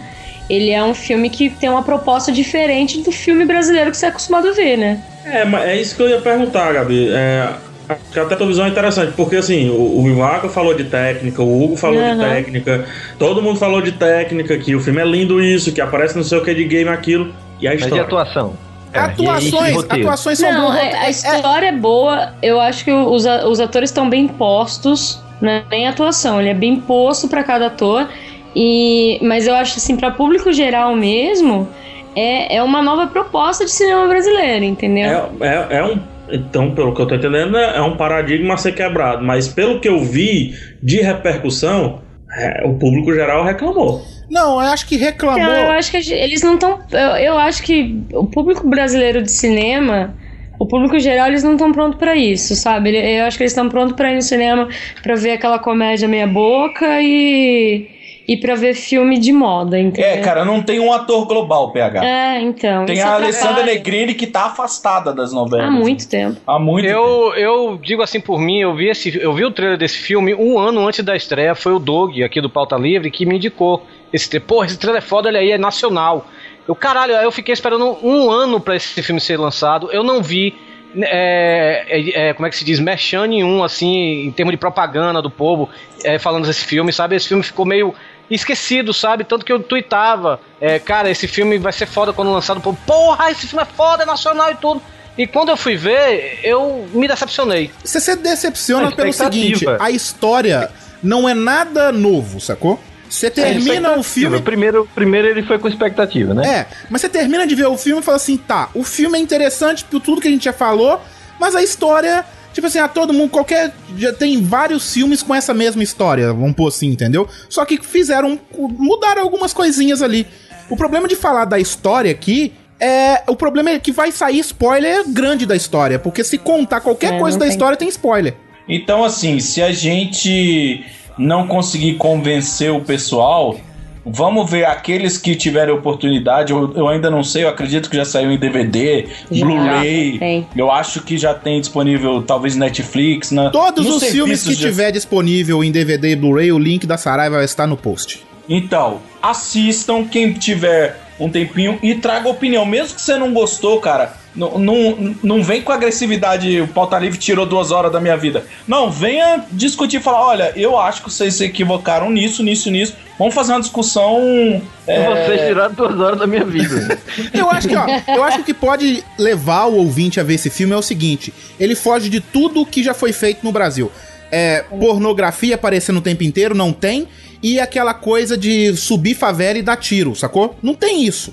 ele 0.49 0.71
é 0.71 0.83
um 0.83 0.95
filme 0.95 1.31
que 1.31 1.51
tem 1.51 1.69
uma 1.69 1.83
proposta 1.83 2.33
diferente 2.33 3.01
do 3.01 3.13
filme 3.13 3.45
brasileiro 3.45 3.91
que 3.91 3.97
você 3.97 4.07
é 4.07 4.09
acostumado 4.09 4.49
a 4.49 4.53
ver, 4.53 4.77
né? 4.77 5.01
É, 5.25 5.45
mas 5.45 5.69
é 5.69 5.77
isso 5.77 5.97
que 5.97 6.03
eu 6.03 6.09
ia 6.09 6.21
perguntar, 6.21 6.73
Gabi. 6.73 7.09
É, 7.13 7.49
acho 7.89 8.01
que 8.13 8.19
até 8.21 8.35
a 8.35 8.37
tua 8.37 8.47
visão 8.47 8.67
é 8.67 8.69
interessante, 8.69 9.13
porque 9.17 9.37
assim, 9.37 9.69
o, 9.71 10.03
o 10.03 10.09
Ivaco 10.09 10.49
falou 10.49 10.75
de 10.75 10.85
técnica, 10.85 11.43
o 11.43 11.63
Hugo 11.65 11.77
falou 11.77 12.03
de 12.03 12.11
Aham. 12.11 12.19
técnica, 12.21 12.87
todo 13.19 13.43
mundo 13.43 13.59
falou 13.59 13.81
de 13.81 13.93
técnica, 13.93 14.59
que 14.59 14.75
o 14.75 14.81
filme 14.81 15.01
é 15.01 15.05
lindo 15.05 15.41
isso, 15.43 15.73
que 15.73 15.81
aparece 15.81 16.17
não 16.17 16.25
sei 16.25 16.39
o 16.39 16.43
que 16.45 16.55
de 16.55 16.65
game 16.65 16.89
aquilo, 16.91 17.33
e 17.61 17.67
a 17.67 17.73
Mas 17.73 17.81
e 17.81 17.85
história. 17.85 18.05
atuação? 18.05 18.55
É, 18.93 19.01
atuações, 19.01 19.53
e- 19.53 19.71
e 19.71 19.73
roteiro? 19.73 20.03
atuações 20.05 20.39
são 20.39 20.53
Não, 20.53 20.63
boas. 20.73 20.79
a, 20.79 21.01
a 21.01 21.11
história 21.11 21.67
é 21.67 21.73
boa. 21.73 22.33
Eu 22.43 22.61
acho 22.61 22.85
que 22.85 22.91
os, 22.91 23.27
os 23.27 23.61
atores 23.61 23.91
estão 23.91 24.09
bem 24.09 24.27
postos, 24.27 25.23
né? 25.41 25.65
Nem 25.71 25.87
atuação, 25.87 26.41
ele 26.41 26.49
é 26.49 26.55
bem 26.55 26.77
posto 26.81 27.29
pra 27.29 27.45
cada 27.45 27.67
ator. 27.67 28.09
E, 28.55 29.19
mas 29.23 29.47
eu 29.47 29.55
acho 29.55 29.77
assim, 29.77 29.97
pra 29.97 30.11
público 30.11 30.51
geral 30.51 30.97
mesmo, 30.97 31.69
é, 32.15 32.57
é 32.57 32.63
uma 32.63 32.81
nova 32.81 33.07
proposta 33.09 33.67
de 33.67 33.71
cinema 33.71 34.07
brasileiro, 34.09 34.65
entendeu? 34.65 35.31
É, 35.41 35.47
é, 35.47 35.77
é 35.79 35.85
um. 35.85 36.01
Então, 36.31 36.75
pelo 36.75 36.95
que 36.95 37.01
eu 37.01 37.07
tô 37.07 37.15
entendendo, 37.15 37.57
é 37.57 37.81
um 37.81 37.97
paradigma 37.97 38.55
a 38.55 38.57
ser 38.57 38.73
quebrado. 38.73 39.25
Mas 39.25 39.49
pelo 39.49 39.81
que 39.81 39.89
eu 39.89 40.03
vi 40.03 40.55
de 40.83 41.01
repercussão, 41.01 42.01
é, 42.37 42.67
o 42.67 42.75
público 42.75 43.15
geral 43.15 43.45
reclamou. 43.45 44.03
Não, 44.31 44.55
eu 44.55 44.69
acho 44.69 44.87
que 44.87 44.97
reclamou. 44.97 45.41
Então, 45.41 45.55
eu 45.55 45.71
acho 45.73 45.91
que 45.91 46.13
eles 46.13 46.43
não 46.43 46.55
estão. 46.55 46.81
Eu, 46.91 47.17
eu 47.17 47.39
acho 47.39 47.63
que 47.63 48.03
o 48.13 48.27
público 48.27 48.69
brasileiro 48.69 49.23
de 49.23 49.31
cinema, 49.31 50.15
o 50.59 50.67
público 50.67 50.99
geral, 50.99 51.29
eles 51.29 51.45
não 51.45 51.53
estão 51.53 51.73
prontos 51.73 51.99
pra 51.99 52.17
isso, 52.17 52.57
sabe? 52.57 52.97
Eu 52.97 53.25
acho 53.25 53.37
que 53.37 53.45
eles 53.45 53.53
estão 53.53 53.69
prontos 53.69 53.95
pra 53.95 54.11
ir 54.11 54.17
no 54.17 54.23
cinema 54.23 54.69
pra 55.03 55.15
ver 55.15 55.33
aquela 55.33 55.59
comédia 55.59 56.09
meia 56.09 56.27
boca 56.27 57.01
e 57.01 57.89
e 58.29 58.37
para 58.37 58.57
ver 58.57 58.75
filme 58.75 59.19
de 59.19 59.33
moda, 59.33 59.79
entendeu? 59.79 60.11
É, 60.11 60.19
cara, 60.19 60.45
não 60.45 60.61
tem 60.61 60.81
um 60.81 60.93
ator 60.93 61.27
global, 61.27 61.71
PH. 61.71 62.05
É, 62.05 62.41
então. 62.41 62.85
Tem 62.85 63.01
a 63.01 63.15
Alessandra 63.15 63.51
atrapalha. 63.53 63.75
Negrini 63.75 64.15
que 64.15 64.27
tá 64.27 64.47
afastada 64.47 65.13
das 65.13 65.33
novelas. 65.33 65.69
Há 65.69 65.71
muito 65.71 66.09
tempo. 66.09 66.41
Há 66.47 66.59
muito 66.59 66.87
eu, 66.87 67.35
eu 67.35 67.79
digo 67.81 68.03
assim 68.03 68.21
por 68.21 68.41
mim, 68.41 68.59
eu 68.59 68.75
vi, 68.75 68.89
esse, 68.89 69.17
eu 69.17 69.33
vi 69.33 69.45
o 69.45 69.51
trailer 69.51 69.79
desse 69.79 69.99
filme 69.99 70.35
um 70.35 70.59
ano 70.59 70.87
antes 70.87 71.05
da 71.05 71.15
estreia. 71.15 71.55
Foi 71.55 71.73
o 71.73 71.79
Doug, 71.79 72.21
aqui 72.23 72.41
do 72.41 72.51
Pauta 72.51 72.77
Livre, 72.77 73.11
que 73.11 73.25
me 73.25 73.37
indicou 73.37 73.87
esse 74.13 74.29
trailer. 74.29 74.49
Pô, 74.49 74.65
esse 74.65 74.79
trailer 74.79 75.03
é 75.03 75.07
foda, 75.07 75.29
olha 75.29 75.39
aí, 75.39 75.53
é 75.53 75.59
nacional. 75.59 76.27
Eu, 76.67 76.75
caralho, 76.75 77.17
aí 77.17 77.25
eu 77.25 77.33
fiquei 77.33 77.53
esperando 77.53 77.97
um 78.03 78.29
ano 78.31 78.59
pra 78.61 78.75
esse 78.75 79.01
filme 79.03 79.21
ser 79.21 79.39
lançado. 79.39 79.89
Eu 79.93 80.03
não 80.03 80.21
vi. 80.21 80.53
é, 80.97 81.85
é, 81.89 82.29
é, 82.29 82.35
como 82.35 82.47
é 82.47 82.51
que 82.51 82.57
se 82.57 82.65
diz? 82.65 82.81
Merchan 82.81 83.29
nenhum, 83.29 83.63
assim, 83.63 84.25
em 84.27 84.33
termos 84.33 84.53
de 84.53 84.57
propaganda 84.57 85.23
do 85.23 85.31
povo, 85.31 85.69
é, 86.03 86.19
falando 86.19 86.47
desse 86.47 86.65
filme, 86.65 86.93
sabe? 86.93 87.15
Esse 87.15 87.29
filme 87.29 87.43
ficou 87.43 87.65
meio 87.65 87.95
esquecido, 88.31 88.93
sabe? 88.93 89.25
Tanto 89.25 89.45
que 89.45 89.53
eu 89.53 89.61
tweetava, 89.61 90.41
é, 90.61 90.79
cara, 90.79 91.11
esse 91.11 91.29
filme 91.29 91.59
vai 91.59 91.73
ser 91.73 91.87
foda 91.87 92.13
quando 92.13 92.33
lançado. 92.33 92.61
Pô, 92.61 92.75
Porra, 92.87 93.31
esse 93.31 93.47
filme 93.47 93.63
é 93.63 93.67
foda, 93.67 94.03
é 94.03 94.07
nacional 94.07 94.51
e 94.51 94.57
tudo. 94.57 94.83
E 95.19 95.27
quando 95.27 95.49
eu 95.49 95.57
fui 95.57 95.77
ver, 95.77 96.41
eu 96.43 96.87
me 96.93 97.09
decepcionei. 97.09 97.71
Você 97.83 98.01
se 98.01 98.17
decepciona 98.17 98.93
pelo 98.93 99.13
seguinte: 99.13 99.65
a 99.81 99.91
história 99.91 100.71
não 101.03 101.29
é 101.29 101.35
nada 101.35 101.91
novo, 101.91 102.41
sacou? 102.41 102.79
Você 103.09 103.31
termina 103.31 103.93
o 103.93 104.03
filme. 104.03 104.41
Primeiro, 104.43 104.89
primeiro 104.95 105.29
ele 105.29 105.43
foi 105.43 105.59
com 105.59 105.69
expectativa, 105.69 106.35
né? 106.35 106.47
É, 106.47 106.67
mas 106.91 107.01
você 107.01 107.09
termina 107.09 107.47
de 107.47 107.55
ver 107.55 107.67
o 107.67 107.79
filme 107.79 108.01
e 108.01 108.05
fala 108.05 108.17
assim: 108.17 108.37
tá, 108.37 108.69
o 108.75 108.85
filme 108.85 109.19
é 109.19 109.21
interessante 109.21 109.85
por 109.85 110.01
tudo 110.01 110.21
que 110.21 110.29
a 110.29 110.31
gente 110.31 110.45
já 110.45 110.53
falou, 110.53 111.01
mas 111.39 111.55
a 111.55 111.63
história. 111.63 112.25
Tipo 112.57 112.69
assim, 112.69 112.79
a 112.79 112.89
todo 112.89 113.13
mundo, 113.13 113.29
qualquer. 113.29 113.71
Já 113.99 114.15
tem 114.15 114.41
vários 114.43 114.91
filmes 114.91 115.23
com 115.23 115.35
essa 115.35 115.53
mesma 115.53 115.83
história, 115.83 116.33
vamos 116.33 116.55
pôr 116.57 116.69
assim, 116.69 116.87
entendeu? 116.87 117.29
Só 117.51 117.67
que 117.67 117.77
fizeram. 117.83 118.41
mudaram 118.57 119.21
algumas 119.21 119.53
coisinhas 119.53 120.01
ali. 120.01 120.27
O 120.71 120.75
problema 120.75 121.07
de 121.07 121.15
falar 121.15 121.45
da 121.45 121.59
história 121.59 122.11
aqui 122.11 122.55
é. 122.81 123.23
O 123.27 123.37
problema 123.37 123.69
é 123.69 123.79
que 123.79 123.93
vai 123.93 124.11
sair 124.11 124.39
spoiler 124.39 125.07
grande 125.07 125.45
da 125.45 125.55
história, 125.55 125.99
porque 125.99 126.25
se 126.25 126.39
contar 126.39 126.81
qualquer 126.81 127.13
É, 127.13 127.19
coisa 127.19 127.37
da 127.39 127.45
tem. 127.45 127.53
história 127.53 127.77
tem 127.77 127.89
spoiler. 127.91 128.35
Então, 128.67 129.05
assim, 129.05 129.39
se 129.39 129.61
a 129.61 129.71
gente 129.71 130.83
não 131.19 131.47
conseguir 131.47 131.97
convencer 131.97 132.73
o 132.73 132.81
pessoal, 132.81 133.61
vamos 134.07 134.49
ver 134.51 134.65
aqueles 134.65 135.19
que 135.19 135.35
tiverem 135.35 135.75
oportunidade. 135.75 136.53
Eu, 136.53 136.73
eu 136.75 136.89
ainda 136.89 137.11
não 137.11 137.25
sei, 137.25 137.45
eu 137.45 137.49
acredito 137.49 137.91
que 137.91 137.97
já 137.97 138.05
saiu 138.05 138.31
em 138.31 138.39
DVD, 138.39 139.07
Blu-ray. 139.31 140.47
Eu 140.57 140.71
acho 140.71 141.03
que 141.03 141.19
já 141.19 141.35
tem 141.35 141.61
disponível, 141.61 142.23
talvez 142.23 142.57
Netflix. 142.57 143.31
Na, 143.31 143.51
Todos 143.51 143.85
nos 143.87 144.03
os 144.03 144.09
filmes 144.09 144.43
que 144.45 144.55
de- 144.55 144.61
tiver 144.63 144.91
disponível 144.93 145.63
em 145.65 145.71
DVD 145.73 146.13
e 146.13 146.17
Blu-ray, 146.17 146.53
o 146.53 146.59
link 146.59 146.87
da 146.87 146.97
Saraiva 146.97 147.37
vai 147.37 147.45
estar 147.45 147.67
no 147.67 147.77
post. 147.77 148.25
Então, 148.49 149.01
assistam 149.21 150.05
quem 150.05 150.33
tiver 150.33 151.01
um 151.19 151.29
tempinho 151.29 151.79
e 151.83 151.95
traga 151.97 152.29
opinião. 152.29 152.65
Mesmo 152.65 152.95
que 152.95 153.01
você 153.01 153.17
não 153.17 153.33
gostou, 153.33 153.81
cara, 153.81 154.15
não, 154.37 154.59
não, 154.59 155.17
não 155.23 155.43
vem 155.43 155.63
com 155.63 155.73
agressividade. 155.73 156.61
O 156.61 156.69
Pauta 156.69 156.99
Livre 156.99 157.19
tirou 157.19 157.45
duas 157.47 157.73
horas 157.73 157.91
da 157.91 158.01
minha 158.01 158.17
vida. 158.17 158.45
Não, 158.69 158.91
venha 158.91 159.45
discutir 159.51 159.97
e 159.97 160.01
falar: 160.03 160.25
olha, 160.25 160.53
eu 160.55 160.79
acho 160.79 161.03
que 161.03 161.11
vocês 161.11 161.35
se 161.35 161.45
equivocaram 161.45 162.11
nisso, 162.11 162.43
nisso, 162.43 162.71
nisso. 162.71 162.95
Vamos 163.19 163.35
fazer 163.35 163.53
uma 163.53 163.61
discussão. 163.61 164.63
é, 164.87 165.27
Vocês 165.27 165.41
tiraram 165.49 165.75
duas 165.75 165.99
horas 165.99 166.19
da 166.19 166.27
minha 166.27 166.45
vida. 166.45 166.99
Eu 167.33 167.51
acho 167.51 167.67
que, 167.69 167.75
ó, 167.77 167.87
eu 168.15 168.23
acho 168.23 168.37
que 168.37 168.43
o 168.43 168.45
que 168.45 168.55
pode 168.55 169.03
levar 169.19 169.67
o 169.67 169.77
ouvinte 169.77 170.21
a 170.21 170.23
ver 170.23 170.35
esse 170.35 170.51
filme 170.51 170.75
é 170.75 170.77
o 170.77 170.83
seguinte: 170.83 171.33
ele 171.59 171.75
foge 171.75 172.09
de 172.09 172.21
tudo 172.21 172.65
que 172.67 172.83
já 172.83 172.93
foi 172.93 173.13
feito 173.13 173.43
no 173.43 173.53
Brasil. 173.53 173.91
É, 174.31 174.65
pornografia 174.69 175.55
aparecendo 175.55 175.99
o 175.99 176.03
tempo 176.03 176.25
inteiro, 176.25 176.55
não 176.55 176.73
tem. 176.73 177.09
E 177.43 177.61
aquela 177.61 177.95
coisa 177.95 178.37
de 178.37 178.77
subir 178.77 179.15
favela 179.15 179.59
e 179.59 179.63
dar 179.63 179.77
tiro, 179.77 180.15
sacou? 180.17 180.57
Não 180.63 180.75
tem 180.75 181.05
isso. 181.05 181.33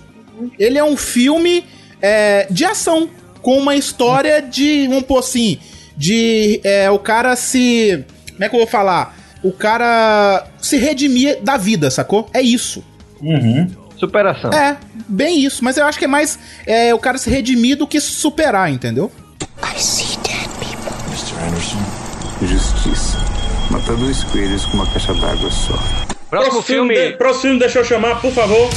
Ele 0.60 0.78
é 0.78 0.84
um 0.84 0.96
filme 0.96 1.66
é, 2.02 2.48
de 2.50 2.66
ação, 2.66 3.10
com 3.42 3.58
uma 3.58 3.76
história 3.76 4.42
de, 4.42 4.88
vamos 4.88 5.04
pôr 5.04 5.20
assim, 5.20 5.58
de 5.98 6.60
é, 6.64 6.90
o 6.92 7.00
cara 7.00 7.36
se. 7.36 8.04
Como 8.32 8.44
é 8.44 8.50
que 8.50 8.56
eu 8.56 8.60
vou 8.60 8.68
falar? 8.68 9.18
O 9.44 9.52
cara 9.52 10.48
se 10.62 10.78
redimir 10.78 11.42
da 11.42 11.58
vida, 11.58 11.92
sacou? 11.92 12.30
É 12.34 12.42
isso. 12.42 12.84
Superação. 13.98 14.52
É, 14.52 14.78
bem 15.08 15.44
isso. 15.44 15.64
Mas 15.64 15.78
eu 15.78 15.86
acho 15.86 16.00
que 16.00 16.06
é 16.06 16.08
mais 16.08 16.40
é, 16.66 16.94
o 16.94 17.00
cara 17.00 17.18
se 17.18 17.30
redimir 17.30 17.78
do 17.78 17.86
que 17.88 18.00
superar, 18.00 18.72
entendeu? 18.72 19.12
Mr. 21.10 21.36
Anderson. 21.48 21.78
Justiça. 22.42 23.18
Matar 23.72 23.96
dois 23.96 24.24
coelhos 24.26 24.66
com 24.66 24.78
uma 24.78 24.88
caixa 24.88 25.14
d'água 25.14 25.50
só. 25.52 25.78
Próximo 26.30 26.62
filme. 26.62 26.96
de- 26.96 27.18
próximo 27.18 27.42
filme, 27.44 27.60
deixa 27.60 27.80
eu 27.80 27.86
chamar, 27.86 28.20
por 28.22 28.32
favor. 28.32 28.70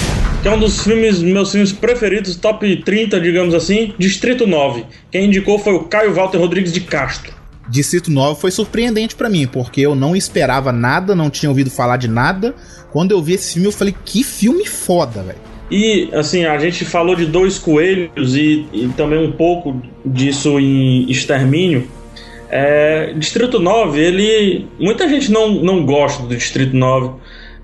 Que 0.42 0.48
é 0.48 0.50
um 0.52 0.58
dos 0.58 0.82
filmes, 0.84 1.20
meus 1.20 1.50
filmes 1.50 1.72
preferidos, 1.72 2.36
top 2.36 2.76
30, 2.84 3.20
digamos 3.20 3.54
assim. 3.54 3.94
Distrito 3.98 4.46
9. 4.46 4.84
Quem 5.10 5.26
indicou 5.26 5.58
foi 5.58 5.74
o 5.74 5.84
Caio 5.84 6.12
Walter 6.14 6.38
Rodrigues 6.38 6.72
de 6.72 6.80
Castro. 6.82 7.34
Distrito 7.68 8.10
9 8.10 8.40
foi 8.40 8.50
surpreendente 8.50 9.16
pra 9.16 9.28
mim, 9.28 9.46
porque 9.46 9.80
eu 9.80 9.94
não 9.94 10.14
esperava 10.14 10.72
nada, 10.72 11.14
não 11.14 11.30
tinha 11.30 11.50
ouvido 11.50 11.70
falar 11.70 11.96
de 11.96 12.08
nada. 12.08 12.54
Quando 12.92 13.12
eu 13.12 13.22
vi 13.22 13.34
esse 13.34 13.54
filme, 13.54 13.68
eu 13.68 13.72
falei, 13.72 13.94
que 14.04 14.22
filme 14.22 14.66
foda, 14.66 15.22
velho. 15.22 15.38
E, 15.70 16.08
assim, 16.12 16.44
a 16.44 16.58
gente 16.58 16.84
falou 16.84 17.16
de 17.16 17.26
dois 17.26 17.58
coelhos 17.58 18.36
e, 18.36 18.66
e 18.72 18.88
também 18.96 19.18
um 19.18 19.32
pouco 19.32 19.82
disso 20.04 20.60
em 20.60 21.10
Extermínio. 21.10 21.88
É, 22.48 23.12
Distrito 23.16 23.58
9, 23.58 24.00
ele. 24.00 24.66
Muita 24.78 25.08
gente 25.08 25.32
não, 25.32 25.50
não 25.62 25.84
gosta 25.84 26.22
do 26.22 26.34
Distrito 26.34 26.76
9, 26.76 27.14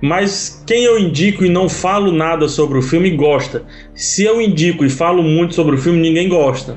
mas 0.00 0.62
quem 0.66 0.82
eu 0.82 0.98
indico 0.98 1.44
e 1.44 1.48
não 1.48 1.68
falo 1.68 2.10
nada 2.10 2.48
sobre 2.48 2.76
o 2.76 2.82
filme 2.82 3.10
gosta. 3.10 3.62
Se 3.94 4.24
eu 4.24 4.40
indico 4.40 4.84
e 4.84 4.90
falo 4.90 5.22
muito 5.22 5.54
sobre 5.54 5.76
o 5.76 5.78
filme, 5.78 6.00
ninguém 6.00 6.28
gosta. 6.28 6.76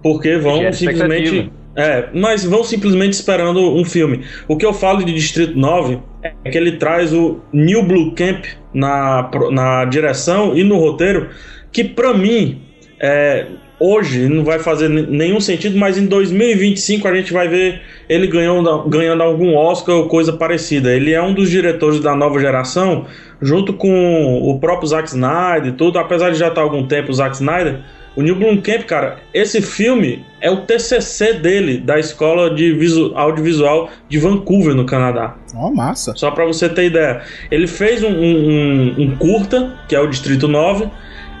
Porque 0.00 0.36
vão 0.36 0.72
simplesmente. 0.72 1.50
É, 1.76 2.08
mas 2.14 2.44
vão 2.44 2.62
simplesmente 2.62 3.14
esperando 3.14 3.60
um 3.74 3.84
filme. 3.84 4.24
O 4.46 4.56
que 4.56 4.64
eu 4.64 4.72
falo 4.72 5.04
de 5.04 5.12
Distrito 5.12 5.58
9 5.58 5.98
é 6.22 6.50
que 6.50 6.56
ele 6.56 6.72
traz 6.72 7.12
o 7.12 7.40
New 7.52 7.82
Blue 7.82 8.12
Camp 8.12 8.44
na, 8.72 9.28
na 9.50 9.84
direção 9.84 10.56
e 10.56 10.62
no 10.62 10.78
roteiro, 10.78 11.30
que 11.72 11.82
pra 11.82 12.14
mim, 12.14 12.62
é, 13.00 13.46
hoje 13.78 14.28
não 14.28 14.44
vai 14.44 14.58
fazer 14.58 14.88
nenhum 14.88 15.40
sentido, 15.40 15.76
mas 15.76 15.98
em 15.98 16.06
2025 16.06 17.06
a 17.08 17.14
gente 17.14 17.32
vai 17.32 17.48
ver 17.48 17.82
ele 18.08 18.26
ganhando, 18.26 18.88
ganhando 18.88 19.22
algum 19.22 19.54
Oscar 19.54 19.96
ou 19.96 20.08
coisa 20.08 20.32
parecida. 20.32 20.92
Ele 20.92 21.12
é 21.12 21.20
um 21.20 21.34
dos 21.34 21.50
diretores 21.50 22.00
da 22.00 22.14
nova 22.14 22.38
geração, 22.38 23.06
junto 23.42 23.72
com 23.72 24.40
o 24.42 24.58
próprio 24.60 24.88
Zack 24.88 25.08
Snyder 25.08 25.66
e 25.66 25.72
tudo, 25.72 25.98
apesar 25.98 26.30
de 26.30 26.38
já 26.38 26.48
estar 26.48 26.60
há 26.60 26.64
algum 26.64 26.86
tempo 26.86 27.10
o 27.10 27.14
Zack 27.14 27.34
Snyder. 27.34 27.80
O 28.16 28.22
Neil 28.22 28.36
Blomkamp, 28.36 28.82
cara, 28.84 29.16
esse 29.32 29.60
filme 29.60 30.24
é 30.40 30.48
o 30.50 30.58
TCC 30.58 31.32
dele 31.34 31.78
da 31.78 31.98
Escola 31.98 32.54
de 32.54 32.72
Visu- 32.72 33.12
Audiovisual 33.14 33.90
de 34.08 34.18
Vancouver, 34.18 34.74
no 34.74 34.84
Canadá. 34.86 35.34
Ó, 35.56 35.70
massa. 35.70 36.12
Só 36.16 36.30
pra 36.30 36.44
você 36.44 36.68
ter 36.68 36.86
ideia. 36.86 37.22
Ele 37.50 37.66
fez 37.66 38.02
um, 38.04 38.08
um- 38.10 38.48
um- 38.48 39.02
um 39.02 39.16
curta, 39.16 39.74
que 39.88 39.96
é 39.96 40.00
o 40.00 40.06
Distrito 40.06 40.46
9. 40.46 40.86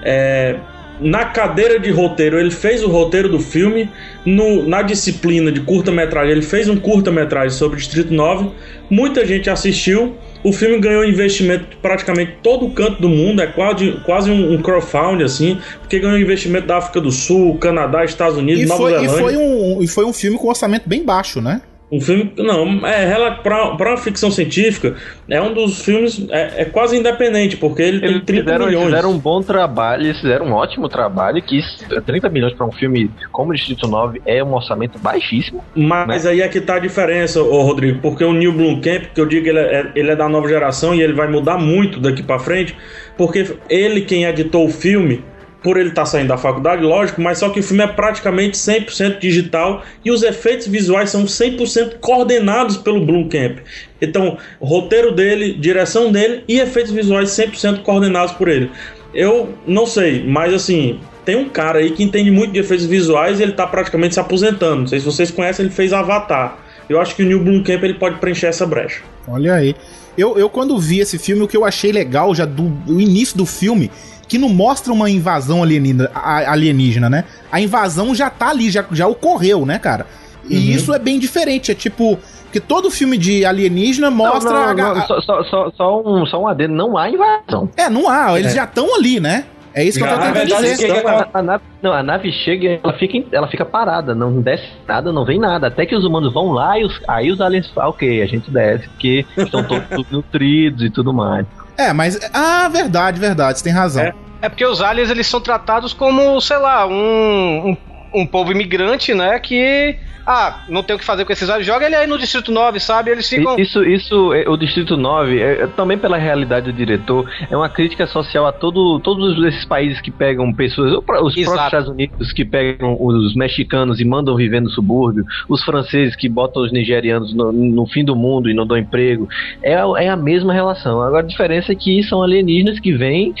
É, 0.02 0.56
na 1.00 1.24
cadeira 1.26 1.78
de 1.78 1.90
roteiro, 1.90 2.38
ele 2.38 2.50
fez 2.50 2.82
o 2.82 2.88
roteiro 2.88 3.28
do 3.28 3.38
filme. 3.38 3.88
No- 4.24 4.66
na 4.68 4.82
disciplina 4.82 5.52
de 5.52 5.60
curta-metragem, 5.60 6.32
ele 6.32 6.42
fez 6.42 6.68
um 6.68 6.76
curta-metragem 6.76 7.50
sobre 7.56 7.76
o 7.76 7.78
Distrito 7.78 8.12
9. 8.12 8.50
Muita 8.90 9.24
gente 9.24 9.48
assistiu. 9.48 10.16
O 10.44 10.52
filme 10.52 10.78
ganhou 10.78 11.04
investimento 11.04 11.70
de 11.70 11.76
praticamente 11.76 12.36
todo 12.42 12.66
o 12.66 12.70
canto 12.70 13.00
do 13.00 13.08
mundo, 13.08 13.40
é 13.40 13.46
quase, 13.46 13.92
quase 14.04 14.30
um, 14.30 14.52
um 14.52 14.60
crowdfunding, 14.60 15.24
assim, 15.24 15.58
porque 15.80 15.98
ganhou 15.98 16.18
investimento 16.18 16.66
da 16.66 16.76
África 16.76 17.00
do 17.00 17.10
Sul, 17.10 17.56
Canadá, 17.56 18.04
Estados 18.04 18.36
Unidos, 18.36 18.62
E 18.62 18.66
Nova 18.66 18.82
foi, 18.82 18.92
e, 18.92 19.08
Zelândia. 19.08 19.18
foi 19.22 19.36
um, 19.36 19.82
e 19.82 19.88
foi 19.88 20.04
um 20.04 20.12
filme 20.12 20.36
com 20.36 20.48
orçamento 20.48 20.86
bem 20.86 21.02
baixo, 21.02 21.40
né? 21.40 21.62
Um 21.96 22.00
filme. 22.00 22.32
Não, 22.38 22.86
é 22.86 23.30
pra, 23.42 23.76
pra 23.76 23.90
uma 23.90 23.96
ficção 23.96 24.30
científica, 24.30 24.94
é 25.28 25.40
um 25.40 25.52
dos 25.54 25.82
filmes. 25.84 26.26
É, 26.30 26.62
é 26.62 26.64
quase 26.64 26.96
independente, 26.96 27.56
porque 27.56 27.82
ele 27.82 28.00
tem 28.00 28.20
30 28.20 28.42
Fizeram, 28.44 28.66
milhões. 28.66 28.84
fizeram 28.86 29.10
um 29.12 29.18
bom 29.18 29.40
trabalho, 29.42 30.02
eles 30.04 30.20
fizeram 30.20 30.46
um 30.46 30.52
ótimo 30.52 30.88
trabalho, 30.88 31.40
que 31.42 31.58
isso- 31.58 31.84
30 32.04 32.28
milhões 32.28 32.52
para 32.52 32.66
um 32.66 32.72
filme 32.72 33.10
como 33.30 33.52
Distrito 33.54 33.86
9 33.86 34.20
é 34.26 34.42
um 34.42 34.52
orçamento 34.54 34.98
baixíssimo. 34.98 35.62
Mas 35.74 36.26
aí 36.26 36.40
é 36.40 36.48
que 36.48 36.60
tá 36.60 36.76
a 36.76 36.78
diferença, 36.80 37.42
ô 37.42 37.62
Rodrigo, 37.62 38.00
porque 38.00 38.24
o 38.24 38.32
Neil 38.32 38.52
Blomkamp, 38.52 39.04
que 39.14 39.20
eu 39.20 39.26
digo 39.26 39.48
ele 39.48 39.58
é, 39.58 39.92
ele 39.94 40.10
é 40.10 40.16
da 40.16 40.28
nova 40.28 40.48
geração 40.48 40.94
e 40.94 41.00
ele 41.02 41.12
vai 41.12 41.28
mudar 41.28 41.58
muito 41.58 42.00
daqui 42.00 42.22
pra 42.22 42.38
frente, 42.38 42.74
porque 43.16 43.46
ele 43.68 44.00
quem 44.00 44.24
editou 44.24 44.66
o 44.66 44.70
filme, 44.70 45.22
por 45.64 45.78
ele 45.78 45.88
estar 45.88 46.04
saindo 46.04 46.28
da 46.28 46.36
faculdade, 46.36 46.82
lógico, 46.82 47.22
mas 47.22 47.38
só 47.38 47.48
que 47.48 47.58
o 47.58 47.62
filme 47.62 47.82
é 47.82 47.86
praticamente 47.86 48.54
100% 48.54 49.18
digital 49.18 49.82
e 50.04 50.10
os 50.10 50.22
efeitos 50.22 50.66
visuais 50.66 51.08
são 51.08 51.24
100% 51.24 52.00
coordenados 52.00 52.76
pelo 52.76 53.04
Blomkamp. 53.04 53.60
Então, 53.98 54.36
roteiro 54.60 55.10
dele, 55.10 55.54
direção 55.54 56.12
dele 56.12 56.44
e 56.46 56.60
efeitos 56.60 56.92
visuais 56.92 57.30
100% 57.30 57.82
coordenados 57.82 58.34
por 58.34 58.46
ele. 58.46 58.70
Eu 59.14 59.54
não 59.66 59.86
sei, 59.86 60.22
mas 60.22 60.52
assim, 60.52 61.00
tem 61.24 61.36
um 61.36 61.48
cara 61.48 61.78
aí 61.78 61.92
que 61.92 62.04
entende 62.04 62.30
muito 62.30 62.52
de 62.52 62.58
efeitos 62.58 62.84
visuais 62.84 63.40
e 63.40 63.42
ele 63.42 63.52
tá 63.52 63.66
praticamente 63.66 64.12
se 64.12 64.20
aposentando. 64.20 64.82
Não 64.82 64.86
sei 64.86 65.00
se 65.00 65.06
vocês 65.06 65.30
conhecem, 65.30 65.64
ele 65.64 65.74
fez 65.74 65.94
Avatar. 65.94 66.58
Eu 66.90 67.00
acho 67.00 67.16
que 67.16 67.22
o 67.22 67.26
Neil 67.26 67.42
Blomkamp 67.42 67.82
ele 67.82 67.94
pode 67.94 68.18
preencher 68.18 68.48
essa 68.48 68.66
brecha. 68.66 69.00
Olha 69.26 69.54
aí. 69.54 69.74
Eu, 70.16 70.38
eu 70.38 70.50
quando 70.50 70.78
vi 70.78 71.00
esse 71.00 71.18
filme, 71.18 71.42
o 71.42 71.48
que 71.48 71.56
eu 71.56 71.64
achei 71.64 71.90
legal 71.90 72.34
já 72.34 72.44
do 72.44 72.70
início 72.86 73.36
do 73.36 73.46
filme, 73.46 73.90
que 74.28 74.38
não 74.38 74.48
mostra 74.48 74.92
uma 74.92 75.08
invasão 75.10 75.62
alienígena, 75.62 76.10
a- 76.14 76.50
alienígena, 76.52 77.10
né? 77.10 77.24
A 77.52 77.60
invasão 77.60 78.14
já 78.14 78.30
tá 78.30 78.48
ali, 78.50 78.70
já, 78.70 78.84
já 78.92 79.06
ocorreu, 79.06 79.64
né, 79.66 79.78
cara? 79.78 80.06
E 80.48 80.56
Uhum. 80.56 80.62
isso 80.76 80.94
é 80.94 80.98
bem 80.98 81.18
diferente, 81.18 81.70
é 81.70 81.74
tipo... 81.74 82.18
Que 82.52 82.60
todo 82.60 82.88
filme 82.88 83.18
de 83.18 83.44
alienígena 83.44 84.12
mostra... 84.12 84.52
não, 84.52 84.62
a 84.62 84.74
não, 84.74 84.94
não, 84.94 85.06
só, 85.06 85.20
só, 85.20 85.42
só, 85.42 85.70
só 85.76 86.02
um, 86.06 86.24
só 86.24 86.40
um 86.40 86.46
adendo, 86.46 86.72
não 86.72 86.96
há 86.96 87.10
invasão. 87.10 87.68
É, 87.76 87.90
não 87.90 88.08
há, 88.08 88.38
eles 88.38 88.52
É. 88.52 88.56
já 88.56 88.64
estão 88.64 88.94
ali, 88.94 89.18
né? 89.18 89.44
É 89.74 89.82
isso 89.82 89.98
que 89.98 90.04
eu 90.04 90.08
tô 90.08 90.14
tentando 90.14 90.34
verdade, 90.34 90.62
dizer. 90.62 90.88
então, 90.98 91.10
a, 91.10 91.28
a 91.34 91.42
nave, 91.42 91.64
não, 91.82 91.92
a 91.92 92.00
nave 92.00 92.30
chega 92.30 92.64
e 92.68 92.80
ela 92.80 92.92
fica, 92.92 93.18
ela 93.32 93.48
fica 93.48 93.64
parada, 93.64 94.14
não 94.14 94.40
desce 94.40 94.68
nada, 94.86 95.10
não 95.12 95.24
vem 95.24 95.40
nada. 95.40 95.66
Até 95.66 95.84
que 95.84 95.96
os 95.96 96.04
humanos 96.04 96.32
vão 96.32 96.52
lá 96.52 96.78
e 96.78 96.84
os, 96.84 97.00
aí 97.08 97.28
os 97.32 97.40
aliens 97.40 97.68
falam, 97.70 97.90
ok, 97.90 98.22
a 98.22 98.26
gente 98.26 98.48
desce, 98.52 98.88
porque 98.90 99.26
estão 99.36 99.64
todos 99.64 99.88
nutridos 100.12 100.84
e 100.84 100.90
tudo 100.90 101.12
mais. 101.12 101.44
É, 101.76 101.92
mas... 101.92 102.18
Ah, 102.32 102.68
verdade, 102.68 103.18
verdade, 103.18 103.58
você 103.58 103.64
tem 103.64 103.72
razão. 103.72 104.12
É 104.44 104.48
porque 104.48 104.66
os 104.66 104.82
aliens 104.82 105.08
eles 105.08 105.26
são 105.26 105.40
tratados 105.40 105.94
como, 105.94 106.38
sei 106.38 106.58
lá, 106.58 106.86
um, 106.86 107.70
um, 107.70 107.76
um 108.14 108.26
povo 108.26 108.52
imigrante, 108.52 109.12
né? 109.14 109.38
Que. 109.38 109.96
Ah, 110.26 110.60
não 110.70 110.82
tem 110.82 110.96
o 110.96 110.98
que 110.98 111.04
fazer 111.04 111.26
com 111.26 111.32
esses 111.34 111.50
aliens. 111.50 111.66
Joga 111.66 111.84
ele 111.84 111.96
aí 111.96 112.06
no 112.06 112.16
Distrito 112.16 112.50
9, 112.50 112.80
sabe? 112.80 113.10
Eles 113.10 113.28
ficam. 113.28 113.58
Isso, 113.58 113.84
isso, 113.84 114.32
é, 114.32 114.48
o 114.48 114.56
Distrito 114.56 114.96
9, 114.96 115.38
é, 115.38 115.64
é, 115.64 115.66
também 115.66 115.98
pela 115.98 116.16
realidade 116.16 116.64
do 116.64 116.72
diretor, 116.72 117.28
é 117.50 117.54
uma 117.54 117.68
crítica 117.68 118.06
social 118.06 118.46
a 118.46 118.50
todo, 118.52 118.98
todos 119.00 119.36
esses 119.44 119.66
países 119.66 120.00
que 120.00 120.10
pegam 120.10 120.50
pessoas, 120.50 120.92
os 120.94 121.36
Exato. 121.36 121.44
próprios 121.44 121.64
Estados 121.66 121.88
Unidos 121.90 122.32
que 122.32 122.42
pegam 122.42 122.96
os 122.98 123.34
mexicanos 123.34 124.00
e 124.00 124.04
mandam 124.06 124.34
viver 124.34 124.62
no 124.62 124.70
subúrbio, 124.70 125.26
os 125.46 125.62
franceses 125.62 126.16
que 126.16 126.26
botam 126.26 126.62
os 126.62 126.72
nigerianos 126.72 127.34
no, 127.34 127.52
no 127.52 127.86
fim 127.86 128.02
do 128.02 128.16
mundo 128.16 128.48
e 128.48 128.54
não 128.54 128.66
dão 128.66 128.78
emprego. 128.78 129.28
É, 129.62 129.74
a- 129.74 129.84
é 129.98 130.08
a 130.08 130.16
mesma 130.16 130.54
relação. 130.54 131.02
Agora 131.02 131.22
a 131.22 131.26
diferença 131.28 131.70
é 131.72 131.74
que 131.74 132.02
são 132.02 132.22
alienígenas 132.22 132.80
que 132.80 132.92
vêm, 132.94 133.34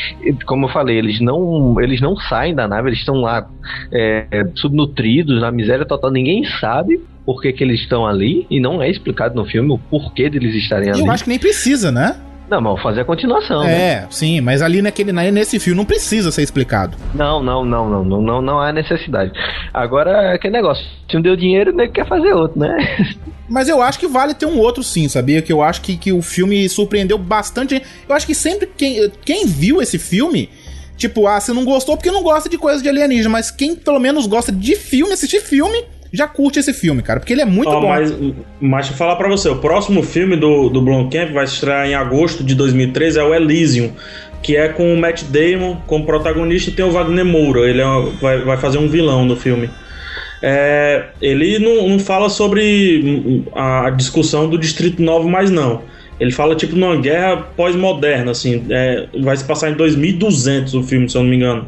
como 0.44 0.66
eu 0.66 0.70
falei, 0.70 0.98
eles 0.98 1.18
não, 1.18 1.80
eles 1.80 2.02
não 2.02 2.14
saem 2.14 2.54
da 2.54 2.68
nave, 2.68 2.90
eles 2.90 2.98
estão 2.98 3.22
lá 3.22 3.48
é, 3.90 4.44
subnutridos, 4.64 5.40
na 5.40 5.50
miséria 5.52 5.84
total, 5.84 6.10
ninguém 6.10 6.42
sabe 6.60 7.00
por 7.24 7.40
que, 7.40 7.52
que 7.52 7.62
eles 7.62 7.80
estão 7.80 8.06
ali 8.06 8.46
e 8.50 8.58
não 8.60 8.82
é 8.82 8.90
explicado 8.90 9.34
no 9.34 9.44
filme 9.44 9.70
o 9.72 9.78
porquê 9.78 10.28
deles 10.30 10.54
estarem 10.54 10.90
ali. 10.90 11.00
Eu 11.00 11.10
acho 11.10 11.24
que 11.24 11.30
nem 11.30 11.38
precisa, 11.38 11.92
né? 11.92 12.16
Não, 12.50 12.60
mas 12.60 12.80
fazer 12.82 13.00
a 13.00 13.04
continuação. 13.04 13.64
né? 13.64 13.72
É, 13.72 14.06
sim, 14.10 14.40
mas 14.42 14.60
ali 14.60 14.82
naquele, 14.82 15.12
na- 15.12 15.30
nesse 15.30 15.58
filme 15.58 15.76
não 15.78 15.84
precisa 15.86 16.30
ser 16.30 16.42
explicado. 16.42 16.94
Não, 17.14 17.42
não, 17.42 17.64
não, 17.64 17.88
não, 17.88 18.04
não, 18.04 18.22
não, 18.22 18.42
não 18.42 18.60
há 18.60 18.70
necessidade. 18.72 19.32
Agora, 19.72 20.10
é 20.10 20.34
aquele 20.34 20.52
negócio, 20.52 20.84
se 21.08 21.14
não 21.14 21.22
deu 21.22 21.36
dinheiro, 21.36 21.72
nem 21.74 21.90
quer 21.90 22.06
fazer 22.06 22.32
outro, 22.34 22.60
né? 22.60 22.76
Mas 23.48 23.68
eu 23.68 23.80
acho 23.82 23.98
que 23.98 24.06
vale 24.06 24.34
ter 24.34 24.46
um 24.46 24.58
outro 24.58 24.82
sim, 24.82 25.08
sabia? 25.08 25.40
Que 25.42 25.52
eu 25.52 25.62
acho 25.62 25.80
que, 25.82 25.96
que 25.96 26.12
o 26.12 26.20
filme 26.22 26.68
surpreendeu 26.68 27.16
bastante. 27.18 27.82
Eu 28.08 28.14
acho 28.14 28.26
que 28.26 28.34
sempre 28.34 28.66
quem, 28.76 29.10
quem 29.24 29.46
viu 29.46 29.80
esse 29.82 29.98
filme, 29.98 30.48
tipo, 30.96 31.26
ah, 31.26 31.40
você 31.40 31.52
não 31.52 31.64
gostou 31.64 31.96
porque 31.96 32.10
não 32.10 32.22
gosta 32.22 32.48
de 32.48 32.56
coisas 32.58 32.82
de 32.82 32.88
alienígena, 32.88 33.28
mas 33.30 33.50
quem 33.50 33.74
pelo 33.74 33.98
menos 33.98 34.26
gosta 34.26 34.50
de 34.52 34.76
filme, 34.76 35.12
assistir 35.12 35.40
filme, 35.40 35.84
já 36.12 36.28
curte 36.28 36.58
esse 36.60 36.72
filme, 36.72 37.02
cara, 37.02 37.18
porque 37.18 37.32
ele 37.32 37.42
é 37.42 37.46
muito 37.46 37.68
Ó, 37.70 37.80
bom. 37.80 37.88
Mas, 37.88 38.12
mas 38.60 38.80
deixa 38.86 38.92
eu 38.92 38.96
falar 38.96 39.16
pra 39.16 39.28
você, 39.28 39.48
o 39.48 39.56
próximo 39.56 40.02
filme 40.02 40.36
do, 40.36 40.68
do 40.68 40.80
Blomkamp 40.80 41.32
vai 41.32 41.44
estrear 41.44 41.86
em 41.86 41.94
agosto 41.94 42.44
de 42.44 42.54
2013, 42.54 43.18
é 43.18 43.22
o 43.24 43.34
Elysium, 43.34 43.90
que 44.42 44.56
é 44.56 44.68
com 44.68 44.92
o 44.94 44.96
Matt 44.96 45.22
Damon 45.24 45.76
como 45.86 46.04
protagonista 46.06 46.70
e 46.70 46.72
tem 46.72 46.84
o 46.84 46.90
Wagner 46.92 47.24
Moura, 47.24 47.68
ele 47.68 47.80
é 47.80 47.84
uma- 47.86 48.10
vai, 48.20 48.40
vai 48.42 48.56
fazer 48.56 48.78
um 48.78 48.86
vilão 48.88 49.24
no 49.24 49.34
filme. 49.36 49.68
É, 50.42 51.06
ele 51.22 51.58
não, 51.58 51.88
não 51.88 51.98
fala 51.98 52.28
sobre 52.28 53.44
a 53.54 53.88
discussão 53.90 54.48
do 54.48 54.58
Distrito 54.58 55.02
9 55.02 55.28
mais 55.28 55.50
não. 55.50 55.82
Ele 56.20 56.30
fala 56.30 56.54
tipo 56.54 56.76
numa 56.76 56.96
guerra 56.96 57.36
pós-moderna, 57.56 58.30
assim. 58.30 58.64
é, 58.70 59.06
vai 59.20 59.36
se 59.36 59.44
passar 59.44 59.70
em 59.70 59.74
2200 59.74 60.74
o 60.74 60.82
filme, 60.82 61.08
se 61.08 61.16
eu 61.16 61.22
não 61.22 61.30
me 61.30 61.36
engano. 61.36 61.66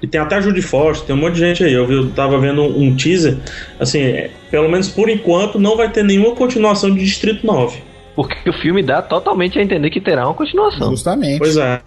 E 0.00 0.06
tem 0.06 0.20
até 0.20 0.36
a 0.36 0.40
Judy 0.40 0.62
Foster, 0.62 1.06
tem 1.06 1.16
um 1.16 1.18
monte 1.18 1.34
de 1.34 1.40
gente 1.40 1.64
aí. 1.64 1.72
Eu, 1.72 1.86
vi, 1.86 1.94
eu 1.94 2.10
tava 2.10 2.38
vendo 2.38 2.62
um, 2.62 2.94
teaser. 2.94 3.36
Assim, 3.80 4.00
é, 4.00 4.30
pelo 4.50 4.68
menos 4.68 4.88
por 4.88 5.08
enquanto, 5.08 5.58
não 5.58 5.76
vai 5.76 5.90
ter 5.90 6.04
nenhuma 6.04 6.34
continuação 6.36 6.90
de 6.94 7.00
Distrito 7.04 7.44
9. 7.46 7.82
Porque 8.14 8.50
o 8.50 8.52
filme 8.52 8.82
dá 8.82 9.00
totalmente 9.00 9.58
a 9.58 9.62
entender 9.62 9.90
que 9.90 10.00
terá 10.00 10.24
uma 10.26 10.34
continuação. 10.34 10.90
Justamente. 10.90 11.38
Pois 11.38 11.56
é. 11.56 11.80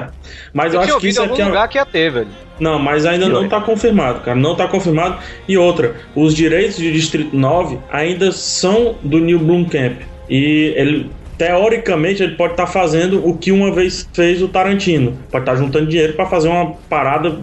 Mas 0.54 0.74
eu 0.74 0.80
eu, 0.82 0.86
acho 0.86 1.00
que 1.00 1.10
isso 1.10 1.22
em 1.22 1.26
é 1.26 1.28
algum 1.30 1.42
é- 1.42 1.46
lugar 1.46 1.68
que 1.68 1.78
ia 1.78 1.86
ter, 1.86 2.10
velho. 2.12 2.28
Não, 2.60 2.78
mas 2.80 3.06
ainda 3.06 3.26
E 3.26 3.30
não 3.30 3.40
olha. 3.40 3.50
tá 3.50 3.60
confirmado, 3.60 4.20
cara. 4.22 4.38
Não 4.38 4.56
tá 4.56 4.68
confirmado. 4.68 5.18
E 5.48 5.58
outra, 5.58 5.96
os 6.16 6.34
direitos 6.34 6.78
de 6.78 6.92
Distrito 6.92 7.36
9 7.36 7.80
ainda 7.92 8.32
são 8.32 8.96
do 9.04 9.20
Neil 9.20 9.40
Blomkamp. 9.40 9.98
E 10.30 10.74
ele, 10.78 11.10
teoricamente, 11.42 12.22
ele 12.22 12.36
pode 12.36 12.54
estar 12.54 12.68
fazendo 12.68 13.28
o 13.28 13.36
que 13.36 13.52
uma 13.52 13.72
vez 13.72 14.08
fez 14.14 14.44
o 14.44 14.48
Tarantino. 14.48 15.18
Pode 15.32 15.42
estar 15.42 15.56
juntando 15.56 15.88
dinheiro 15.88 16.14
pra 16.14 16.28
fazer 16.28 16.48
uma 16.48 16.74
parada 16.88 17.36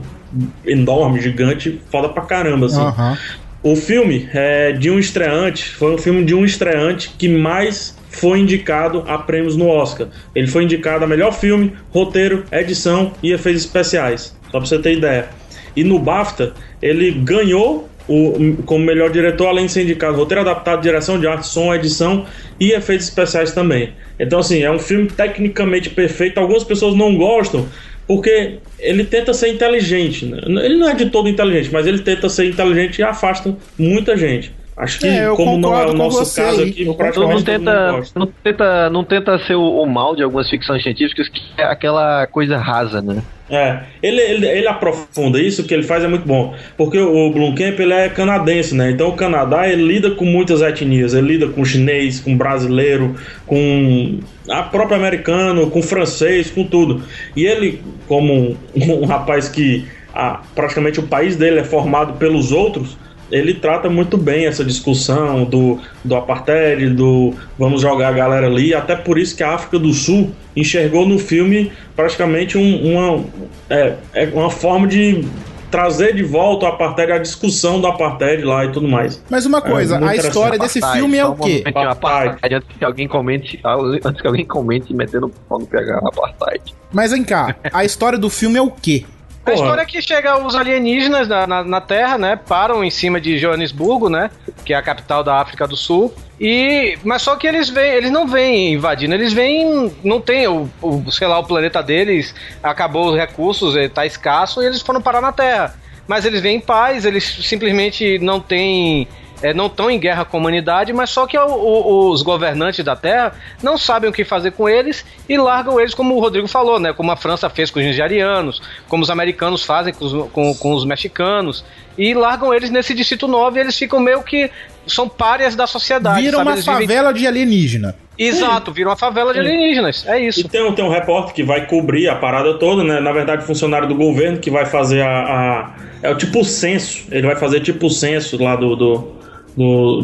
enorme, 0.65 1.21
gigante, 1.21 1.81
foda 1.91 2.09
pra 2.09 2.23
caramba, 2.23 2.67
assim. 2.67 2.81
Aham. 2.81 3.19
O 3.61 3.75
filme 3.75 4.29
é 4.33 4.71
de 4.71 4.89
um 4.89 5.01
estreante, 5.01 5.71
foi 5.75 5.93
um 5.93 5.99
filme 5.99 6.25
de 6.25 6.33
um 6.33 6.45
estreante 6.45 7.11
que 7.19 7.29
mais 7.29 7.99
foi 8.09 8.39
indicado 8.39 9.03
a 9.09 9.19
prêmios 9.19 9.57
no 9.57 9.67
Oscar. 9.67 10.07
Ele 10.33 10.47
foi 10.47 10.63
indicado 10.63 11.05
a 11.05 11.09
melhor 11.09 11.33
filme, 11.33 11.73
roteiro, 11.91 12.45
edição 12.53 13.11
e 13.21 13.33
efeitos 13.33 13.63
especiais. 13.63 14.33
Só 14.45 14.59
pra 14.59 14.61
você 14.61 14.79
ter 14.79 14.97
ideia. 14.97 15.27
E 15.75 15.83
no 15.83 15.99
BAFTA, 15.99 16.53
ele 16.81 17.11
ganhou 17.11 17.89
o, 18.09 18.63
como 18.65 18.85
melhor 18.85 19.11
diretor, 19.11 19.49
além 19.49 19.67
de 19.67 19.73
ser 19.73 19.83
indicado 19.83 20.17
roteiro 20.17 20.41
adaptado, 20.41 20.81
direção 20.81 21.19
de 21.19 21.27
arte, 21.27 21.49
som, 21.49 21.75
edição 21.75 22.27
e 22.61 22.73
efeitos 22.73 23.07
especiais 23.07 23.53
também. 23.53 23.93
Então, 24.19 24.39
assim, 24.39 24.63
é 24.63 24.71
um 24.71 24.79
filme 24.79 25.09
tecnicamente 25.09 25.91
perfeito. 25.91 26.39
Algumas 26.39 26.65
pessoas 26.65 26.95
não 26.95 27.17
gostam 27.17 27.69
porque 28.07 28.55
ele 28.79 29.05
tenta 29.05 29.35
ser 29.35 29.49
inteligente. 29.49 30.25
Né? 30.25 30.41
Ele 30.65 30.77
não 30.77 30.89
é 30.89 30.95
de 30.95 31.11
todo 31.11 31.29
inteligente, 31.29 31.71
mas 31.73 31.87
ele 31.87 31.99
tenta 31.99 32.29
ser 32.29 32.47
inteligente 32.47 32.99
e 32.99 33.03
afasta 33.03 33.55
muita 33.79 34.17
gente. 34.17 34.53
Acho 34.79 35.01
que, 35.01 35.09
É, 35.09 35.27
eu 35.27 35.35
como 35.35 35.59
não 35.59 35.75
é 35.75 35.83
o 35.83 35.87
concordo 35.87 35.93
com 35.93 35.99
nosso 36.05 36.25
você 36.25 36.41
caso 36.41 36.63
aí. 36.63 36.71
aqui, 36.71 36.87
Eu 36.87 36.95
praticamente 36.95 37.35
Não 37.39 37.43
tenta, 37.43 38.03
não 38.15 38.27
tenta, 38.27 38.91
não 38.91 39.05
tenta 39.05 39.39
ser 39.41 39.57
o, 39.57 39.83
o 39.83 39.87
mal 39.87 40.15
de 40.15 40.23
algumas 40.23 40.49
ficções 40.49 40.83
científicas, 40.85 41.29
que 41.29 41.41
é 41.57 41.65
aquela 41.65 42.27
coisa 42.29 42.57
rasa, 42.57 43.03
né? 43.03 43.23
É, 43.51 43.81
ele, 44.03 44.21
ele, 44.21 44.47
ele 44.47 44.69
aprofunda 44.69 45.41
isso, 45.41 45.63
o 45.63 45.65
que 45.65 45.73
ele 45.73 45.83
faz 45.83 46.05
é 46.05 46.07
muito 46.07 46.27
bom. 46.27 46.55
Porque 46.77 46.99
o 46.99 47.31
Blomkamp 47.33 47.81
ele 47.81 47.93
é 47.93 48.09
canadense, 48.09 48.75
né? 48.75 48.91
Então 48.91 49.09
o 49.09 49.17
Canadá 49.17 49.67
ele 49.67 49.83
lida 49.83 50.11
com 50.13 50.25
muitas 50.25 50.61
etnias. 50.61 51.15
Ele 51.15 51.29
lida 51.39 51.49
com 51.49 51.65
chinês, 51.65 52.21
com 52.21 52.37
brasileiro, 52.37 53.17
com 53.47 54.21
a 54.49 54.63
própria 54.63 54.97
americano, 54.97 55.71
com 55.71 55.83
francês, 55.83 56.51
com 56.51 56.63
tudo. 56.63 57.03
E 57.35 57.45
ele, 57.45 57.83
como 58.07 58.33
um, 58.33 58.57
um 59.03 59.07
rapaz 59.07 59.49
que 59.49 59.87
ah, 60.15 60.41
praticamente 60.55 61.01
o 61.01 61.05
país 61.05 61.37
dele 61.37 61.61
é 61.61 61.65
formado 61.65 62.15
pelos 62.15 62.53
outros, 62.53 62.97
ele 63.31 63.55
trata 63.55 63.89
muito 63.91 64.17
bem 64.17 64.47
essa 64.47 64.65
discussão 64.65 65.45
do, 65.45 65.79
do 66.05 66.15
apartheid, 66.17 66.89
do 66.91 67.35
vamos 67.59 67.83
jogar 67.83 68.09
a 68.09 68.13
galera 68.13 68.47
ali, 68.47 68.75
até 68.75 68.97
por 68.97 69.19
isso 69.19 69.37
que 69.37 69.43
a 69.43 69.55
África 69.55 69.79
do 69.79 69.93
Sul 69.93 70.31
enxergou 70.57 71.07
no 71.07 71.19
filme 71.19 71.71
praticamente 71.95 72.57
um- 72.57 72.93
uma, 72.95 73.25
é, 73.71 73.95
é 74.15 74.25
uma 74.33 74.51
forma 74.51 74.87
de 74.87 75.25
trazer 75.71 76.15
de 76.15 76.23
volta 76.23 76.65
o 76.65 76.69
apartheid, 76.71 77.13
a 77.13 77.19
discussão 77.19 77.79
do 77.79 77.87
apartheid 77.87 78.43
lá 78.43 78.65
e 78.65 78.73
tudo 78.73 78.89
mais. 78.89 79.23
Mas 79.29 79.45
uma 79.45 79.61
coisa, 79.61 79.97
É, 79.97 80.05
a 80.05 80.17
história 80.17 80.59
desse 80.59 80.79
Apartheid, 80.79 80.99
filme 81.03 81.19
é 81.19 81.27
o 81.27 81.33
um 81.33 81.37
quê? 81.37 81.63
momentinho, 81.67 81.91
apartheid, 81.91 82.55
antes 82.55 82.69
que 82.79 82.85
alguém 82.85 83.07
comente, 83.07 83.61
antes 84.05 84.21
que 84.23 84.27
alguém 84.27 84.47
comente 84.47 84.95
metendo 84.95 85.31
pau 85.47 85.59
no 85.59 85.67
PH 85.67 85.99
apartheid. 85.99 86.63
Mas 86.91 87.11
vem 87.11 87.23
cá, 87.23 87.55
a 87.71 87.85
história 87.85 88.17
do 88.19 88.31
filme 88.31 88.57
é 88.59 88.63
o 88.63 88.71
quê? 88.71 89.05
A 89.51 89.55
história 89.55 89.83
é 89.83 89.87
que 89.87 90.03
chega 90.03 90.39
os 90.39 90.55
alienígenas 90.55 91.29
na, 91.29 91.47
na, 91.47 91.65
na 91.65 91.81
Terra, 91.81 92.19
né? 92.19 92.37
Param 92.37 92.85
em 92.85 92.91
cima 92.91 93.21
de 93.21 93.39
Joanesburgo, 93.39 94.09
né? 94.09 94.31
Que 94.65 94.73
é 94.73 94.77
a 94.77 94.83
capital 94.83 95.23
da 95.25 95.37
África 95.37 95.67
do 95.67 95.77
Sul. 95.77 96.15
E. 96.41 96.99
Mas 97.05 97.23
só 97.23 97.37
que 97.37 97.47
eles 97.47 97.69
vêm, 97.69 97.93
eles 97.93 98.11
não 98.11 98.27
vêm 98.27 98.75
invadindo, 98.75 99.15
eles 99.15 99.33
vêm. 99.33 99.93
Não 100.05 100.21
tem 100.21 100.47
o, 100.47 100.71
o, 100.81 101.11
sei 101.11 101.27
lá, 101.27 101.39
o 101.39 101.45
planeta 101.45 101.83
deles 101.83 102.35
acabou 102.63 103.11
os 103.11 103.17
recursos, 103.17 103.75
ele 103.75 103.89
tá 103.89 104.07
escasso, 104.07 104.63
e 104.63 104.67
eles 104.67 104.83
foram 104.83 105.03
parar 105.03 105.21
na 105.21 105.33
Terra. 105.33 105.75
Mas 106.07 106.25
eles 106.25 106.41
vêm 106.41 106.57
em 106.57 106.61
paz, 106.61 107.05
eles 107.05 107.25
simplesmente 107.25 108.19
não 108.19 108.41
têm. 108.41 109.07
É, 109.43 109.55
não 109.55 109.67
estão 109.67 109.91
em 109.91 109.99
guerra 109.99 110.25
com 110.25 110.37
a 110.37 110.41
humanidade, 110.41 110.93
mas 110.93 111.11
só 111.11 111.27
que 111.27 111.37
o- 111.39 111.47
o- 111.47 112.11
os 112.11 112.23
governantes 112.23 112.85
da 112.85 112.97
Terra 112.97 113.33
não 113.63 113.77
sabem 113.79 114.09
o 114.11 114.13
que 114.13 114.25
fazer 114.25 114.53
com 114.53 114.69
eles 114.69 115.05
e 115.29 115.37
largam 115.37 115.79
eles, 115.81 115.95
como 115.95 116.15
o 116.17 116.21
Rodrigo 116.21 116.49
falou, 116.49 116.79
né? 116.81 116.93
Como 116.93 117.11
a 117.13 117.17
França 117.17 117.49
fez 117.49 117.71
com 117.71 117.79
os 117.79 117.85
nigerianos, 117.87 118.61
como 118.89 119.03
os 119.03 119.11
americanos 119.11 119.65
fazem 119.65 119.93
com 119.95 120.05
os, 120.05 120.31
com- 120.33 120.55
com 120.55 120.73
os 120.75 120.85
mexicanos, 120.85 121.65
e 121.97 122.15
largam 122.15 122.53
eles 122.55 122.71
nesse 122.71 122.95
Distrito 122.95 123.27
9 123.29 123.59
e 123.59 123.63
eles 123.63 123.77
ficam 123.79 124.01
meio 124.01 124.23
que. 124.23 124.51
são 124.87 125.07
párias 125.07 125.55
da 125.55 125.67
sociedade. 125.67 126.23
Vira 126.23 126.39
sabe? 126.39 126.49
uma 126.49 126.53
Eles 126.55 126.65
vivem- 126.65 126.81
favela 126.89 127.13
de 127.13 127.27
alienígena. 127.27 127.95
Exato, 128.19 128.73
vira 128.73 128.89
uma 128.89 128.97
favela 128.97 129.35
de 129.35 129.39
alienígenas. 129.39 130.07
É 130.09 130.19
isso. 130.19 130.41
E 130.41 130.45
tem, 130.49 130.65
um- 130.65 130.73
tem 130.73 130.83
um 130.83 130.89
repórter 130.89 131.35
que 131.35 131.43
vai 131.45 131.67
cobrir 131.67 132.09
a 132.09 132.17
parada 132.17 132.55
toda, 132.55 132.83
né? 132.83 132.99
Na 132.99 133.13
verdade, 133.13 133.45
funcionário 133.45 133.87
do 133.87 133.95
governo 133.95 134.39
que 134.39 134.51
vai 134.51 134.65
fazer 134.65 135.03
a. 135.03 135.11
a- 135.11 135.71
é 136.03 136.11
o 136.11 136.17
tipo 136.17 136.43
censo. 136.43 137.07
Ele 137.11 137.27
vai 137.27 137.37
fazer 137.37 137.61
tipo 137.61 137.87
o 137.87 137.91
censo 137.91 138.43
lá 138.43 138.57
do, 138.57 138.75
do, 138.75 139.13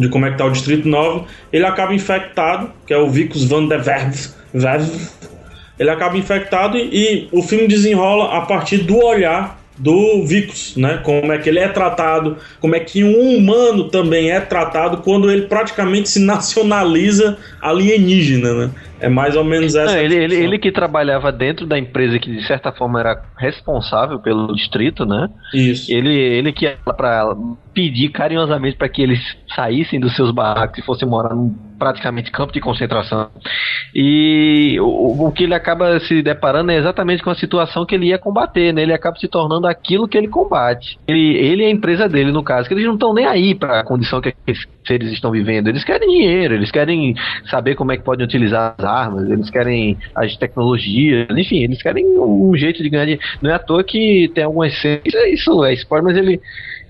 de 0.00 0.08
como 0.08 0.26
é 0.26 0.30
que 0.30 0.38
tá 0.38 0.44
o 0.44 0.50
Distrito 0.50 0.88
9. 0.88 1.22
Ele 1.52 1.64
acaba 1.64 1.94
infectado, 1.94 2.70
que 2.86 2.92
é 2.92 2.98
o 2.98 3.08
Vicus 3.08 3.44
van 3.44 3.66
der 3.66 3.86
Werf. 3.86 4.30
Werf. 4.54 5.10
Ele 5.78 5.90
acaba 5.90 6.16
infectado 6.16 6.76
e, 6.76 6.88
e 6.92 7.28
o 7.32 7.42
filme 7.42 7.66
desenrola 7.66 8.36
a 8.36 8.42
partir 8.42 8.78
do 8.78 8.96
olhar 8.96 9.60
do 9.76 10.24
Vicus, 10.24 10.76
né? 10.76 11.00
Como 11.02 11.32
é 11.32 11.38
que 11.38 11.48
ele 11.48 11.58
é 11.58 11.68
tratado, 11.68 12.36
como 12.60 12.76
é 12.76 12.80
que 12.80 13.02
um 13.02 13.36
humano 13.36 13.88
também 13.88 14.30
é 14.30 14.40
tratado 14.40 14.98
quando 14.98 15.30
ele 15.30 15.42
praticamente 15.42 16.08
se 16.08 16.20
nacionaliza 16.20 17.36
alienígena, 17.60 18.54
né? 18.54 18.70
É 19.00 19.08
mais 19.08 19.36
ou 19.36 19.44
menos 19.44 19.74
essa. 19.74 19.92
Não, 19.92 20.00
ele, 20.00 20.14
ele, 20.14 20.34
ele 20.34 20.58
que 20.58 20.70
trabalhava 20.70 21.30
dentro 21.32 21.66
da 21.66 21.78
empresa 21.78 22.18
que 22.18 22.30
de 22.30 22.46
certa 22.46 22.72
forma 22.72 23.00
era 23.00 23.22
responsável 23.36 24.18
pelo 24.18 24.54
distrito, 24.54 25.04
né? 25.04 25.28
Isso. 25.52 25.92
Ele, 25.92 26.12
ele 26.12 26.52
que 26.52 26.64
ia 26.64 26.76
pra 26.84 27.34
pedir 27.74 28.10
carinhosamente 28.10 28.76
para 28.76 28.88
que 28.88 29.02
eles 29.02 29.20
saíssem 29.54 29.98
dos 29.98 30.14
seus 30.14 30.30
barracos 30.30 30.78
e 30.78 30.82
fossem 30.82 31.08
morar 31.08 31.34
num 31.34 31.54
praticamente 31.78 32.30
campo 32.30 32.52
de 32.52 32.60
concentração. 32.60 33.28
E 33.94 34.78
o, 34.80 35.26
o 35.26 35.32
que 35.32 35.44
ele 35.44 35.54
acaba 35.54 35.98
se 36.00 36.22
deparando 36.22 36.70
é 36.70 36.76
exatamente 36.76 37.22
com 37.22 37.30
a 37.30 37.34
situação 37.34 37.84
que 37.84 37.94
ele 37.94 38.06
ia 38.06 38.18
combater, 38.18 38.72
né? 38.72 38.82
Ele 38.82 38.92
acaba 38.92 39.18
se 39.18 39.28
tornando 39.28 39.66
aquilo 39.66 40.08
que 40.08 40.16
ele 40.16 40.28
combate. 40.28 40.98
Ele, 41.06 41.36
ele 41.36 41.62
e 41.62 41.66
a 41.66 41.70
empresa 41.70 42.08
dele, 42.08 42.30
no 42.30 42.42
caso, 42.42 42.68
que 42.68 42.74
eles 42.74 42.86
não 42.86 42.94
estão 42.94 43.12
nem 43.12 43.26
aí 43.26 43.54
para 43.54 43.80
a 43.80 43.84
condição 43.84 44.20
que 44.20 44.34
esses 44.46 44.66
seres 44.86 45.12
estão 45.12 45.30
vivendo. 45.30 45.68
Eles 45.68 45.84
querem 45.84 46.08
dinheiro, 46.08 46.54
eles 46.54 46.70
querem 46.70 47.14
saber 47.50 47.74
como 47.74 47.92
é 47.92 47.96
que 47.96 48.04
podem 48.04 48.24
utilizar 48.24 48.74
armas, 48.84 49.28
eles 49.28 49.50
querem 49.50 49.96
as 50.14 50.36
tecnologias, 50.36 51.26
enfim, 51.30 51.64
eles 51.64 51.82
querem 51.82 52.06
um 52.18 52.54
jeito 52.56 52.82
de 52.82 52.88
ganhar 52.88 53.04
dinheiro. 53.04 53.24
Não 53.42 53.50
é 53.50 53.54
à 53.54 53.58
toa 53.58 53.82
que 53.82 54.30
tem 54.34 54.44
algumas 54.44 54.78
cenas, 54.80 55.02
isso 55.32 55.64
é 55.64 55.72
spoiler, 55.72 56.04
mas 56.04 56.16
ele 56.16 56.40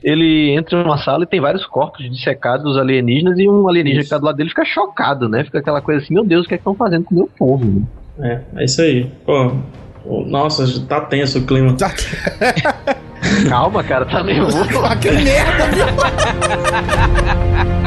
ele 0.03 0.51
entra 0.51 0.83
numa 0.83 0.99
sala 0.99 1.25
e 1.25 1.27
tem 1.27 1.41
vários 1.41 1.65
corpos 1.65 2.05
dissecados 2.11 2.77
alienígenas 2.77 3.39
e 3.39 3.49
um 3.49 3.67
alienígena 3.67 4.03
que 4.03 4.11
tá 4.11 4.19
do 4.19 4.27
lado 4.27 4.37
dele 4.37 4.51
fica 4.51 4.65
chocado, 4.65 5.31
né? 5.31 5.45
Fica 5.45 5.61
aquela 5.61 5.81
coisa 5.81 6.03
assim, 6.03 6.13
meu 6.13 6.25
Deus, 6.25 6.45
o 6.45 6.49
que 6.49 6.55
é 6.55 6.59
que 6.59 6.61
estão 6.61 6.75
fazendo 6.75 7.05
com 7.05 7.15
o 7.15 7.19
meu 7.19 7.31
povo? 7.39 7.65
né? 7.65 8.43
É, 8.55 8.61
é 8.61 8.65
isso 8.65 8.83
aí. 8.83 9.11
Pô, 9.25 9.53
nossa, 10.27 10.87
tá 10.87 11.01
tenso 11.01 11.39
o 11.39 11.47
clima. 11.47 11.75
Calma, 13.49 13.83
cara, 13.83 14.05
tá 14.05 14.23
nervoso. 14.23 14.59
que 15.01 15.11
merda, 15.11 15.67
viu? 15.73 15.87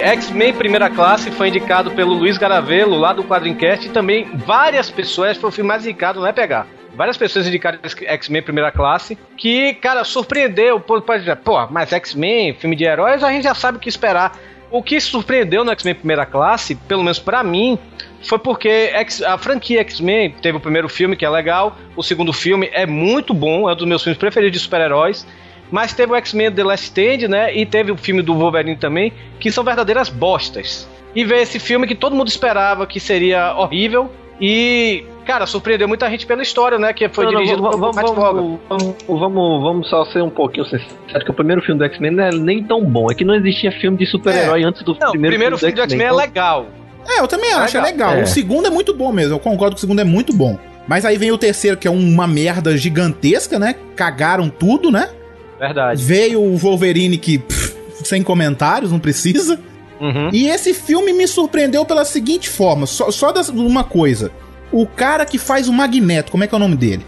X-Men 0.00 0.54
Primeira 0.54 0.88
Classe 0.88 1.30
foi 1.30 1.48
indicado 1.48 1.90
pelo 1.90 2.12
Luiz 2.12 2.38
Garavelo, 2.38 2.96
lá 2.96 3.12
do 3.12 3.24
Quadrincast, 3.24 3.86
e 3.86 3.90
também 3.90 4.24
várias 4.34 4.90
pessoas, 4.90 5.36
foi 5.36 5.48
o 5.48 5.52
filme 5.52 5.68
mais 5.68 5.84
indicado, 5.84 6.20
não 6.20 6.26
é 6.26 6.32
pegar. 6.32 6.66
Várias 6.94 7.16
pessoas 7.16 7.46
indicaram 7.46 7.78
X-Men 7.82 8.42
Primeira 8.42 8.70
Classe, 8.70 9.18
que, 9.36 9.74
cara, 9.74 10.04
surpreendeu. 10.04 10.80
Pô, 10.80 11.00
pô, 11.00 11.66
mas 11.70 11.92
X-Men, 11.92 12.54
filme 12.54 12.76
de 12.76 12.84
heróis, 12.84 13.22
a 13.22 13.30
gente 13.30 13.44
já 13.44 13.54
sabe 13.54 13.78
o 13.78 13.80
que 13.80 13.88
esperar. 13.88 14.36
O 14.70 14.82
que 14.82 15.00
surpreendeu 15.00 15.64
no 15.64 15.70
X-Men 15.72 15.94
Primeira 15.94 16.26
Classe, 16.26 16.74
pelo 16.74 17.02
menos 17.02 17.18
pra 17.18 17.42
mim, 17.42 17.78
foi 18.22 18.38
porque 18.38 18.92
a 19.26 19.38
franquia 19.38 19.80
X-Men 19.80 20.30
teve 20.42 20.58
o 20.58 20.60
primeiro 20.60 20.88
filme, 20.88 21.16
que 21.16 21.24
é 21.24 21.30
legal, 21.30 21.76
o 21.96 22.02
segundo 22.02 22.32
filme 22.32 22.68
é 22.72 22.86
muito 22.86 23.34
bom, 23.34 23.68
é 23.68 23.72
um 23.72 23.76
dos 23.76 23.86
meus 23.86 24.02
filmes 24.02 24.18
preferidos 24.18 24.58
de 24.58 24.64
super-heróis. 24.64 25.26
Mas 25.70 25.92
teve 25.92 26.12
o 26.12 26.16
X-Men 26.16 26.52
The 26.52 26.64
Last 26.64 26.86
Stand, 26.86 27.28
né? 27.28 27.54
E 27.54 27.66
teve 27.66 27.92
o 27.92 27.96
filme 27.96 28.22
do 28.22 28.34
Wolverine 28.34 28.76
também, 28.76 29.12
que 29.38 29.50
são 29.50 29.62
verdadeiras 29.62 30.08
bostas. 30.08 30.88
E 31.14 31.24
ver 31.24 31.42
esse 31.42 31.58
filme 31.58 31.86
que 31.86 31.94
todo 31.94 32.14
mundo 32.14 32.28
esperava 32.28 32.86
que 32.86 33.00
seria 33.00 33.54
horrível. 33.56 34.10
E, 34.40 35.04
cara, 35.26 35.46
surpreendeu 35.46 35.88
muita 35.88 36.08
gente 36.08 36.24
pela 36.24 36.42
história, 36.42 36.78
né? 36.78 36.92
Que 36.92 37.08
foi 37.08 37.24
Não, 37.24 37.32
não, 37.32 37.40
dirigido 37.40 37.62
vamos, 37.62 37.76
por 37.80 37.92
vamos, 37.92 38.14
vamos, 38.14 38.60
vamos, 38.68 38.94
vamos, 39.08 39.62
vamos 39.62 39.90
só 39.90 40.04
ser 40.06 40.22
um 40.22 40.30
pouquinho 40.30 40.64
sinceros, 40.64 41.24
que 41.24 41.30
o 41.30 41.34
primeiro 41.34 41.60
filme 41.62 41.78
do 41.78 41.84
X-Men 41.84 42.12
não 42.12 42.24
é 42.24 42.30
nem 42.30 42.62
tão 42.62 42.84
bom. 42.84 43.10
É 43.10 43.14
que 43.14 43.24
não 43.24 43.34
existia 43.34 43.72
filme 43.72 43.96
de 43.98 44.06
super-herói 44.06 44.62
antes 44.62 44.82
do 44.82 44.96
Não, 44.98 45.08
o 45.08 45.10
primeiro, 45.10 45.34
primeiro 45.34 45.58
filme 45.58 45.74
do 45.74 45.82
X-Men 45.82 46.00
é 46.00 46.04
Então, 46.06 46.16
legal. 46.16 46.66
É, 47.08 47.20
eu 47.20 47.26
também 47.26 47.52
acho, 47.52 47.76
é 47.76 47.80
legal. 47.80 48.12
É. 48.14 48.22
O 48.22 48.26
segundo 48.26 48.66
é 48.66 48.70
muito 48.70 48.94
bom 48.94 49.10
mesmo, 49.12 49.34
eu 49.34 49.38
concordo 49.38 49.74
que 49.74 49.78
o 49.78 49.80
segundo 49.80 50.00
é 50.00 50.04
muito 50.04 50.32
bom. 50.32 50.58
Mas 50.86 51.04
aí 51.04 51.18
vem 51.18 51.32
o 51.32 51.38
terceiro, 51.38 51.76
que 51.76 51.86
é 51.86 51.90
uma 51.90 52.26
merda 52.26 52.76
gigantesca, 52.76 53.58
né? 53.58 53.74
Cagaram 53.96 54.48
tudo, 54.48 54.90
né? 54.90 55.10
Verdade. 55.58 56.02
Veio 56.04 56.40
o 56.42 56.56
Wolverine 56.56 57.18
que, 57.18 57.38
pff, 57.38 57.74
sem 58.04 58.22
comentários, 58.22 58.92
não 58.92 58.98
precisa. 58.98 59.58
Uhum. 60.00 60.30
E 60.32 60.48
esse 60.48 60.72
filme 60.72 61.12
me 61.12 61.26
surpreendeu 61.26 61.84
pela 61.84 62.04
seguinte 62.04 62.48
forma, 62.48 62.86
só, 62.86 63.10
só 63.10 63.32
das- 63.32 63.48
uma 63.48 63.82
coisa. 63.82 64.30
O 64.70 64.86
cara 64.86 65.24
que 65.26 65.38
faz 65.38 65.66
o 65.68 65.72
Magneto, 65.72 66.30
como 66.30 66.44
é 66.44 66.46
que 66.46 66.54
é 66.54 66.56
o 66.56 66.60
nome 66.60 66.76
dele? 66.76 67.04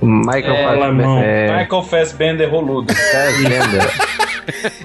Michael 0.00 0.54
É, 0.54 0.64
alemão. 0.64 1.18
é, 1.22 1.62
Michael 1.62 1.82
Fassbender 1.84 2.50
roludo. 2.50 2.92
Fassbender. 2.92 3.88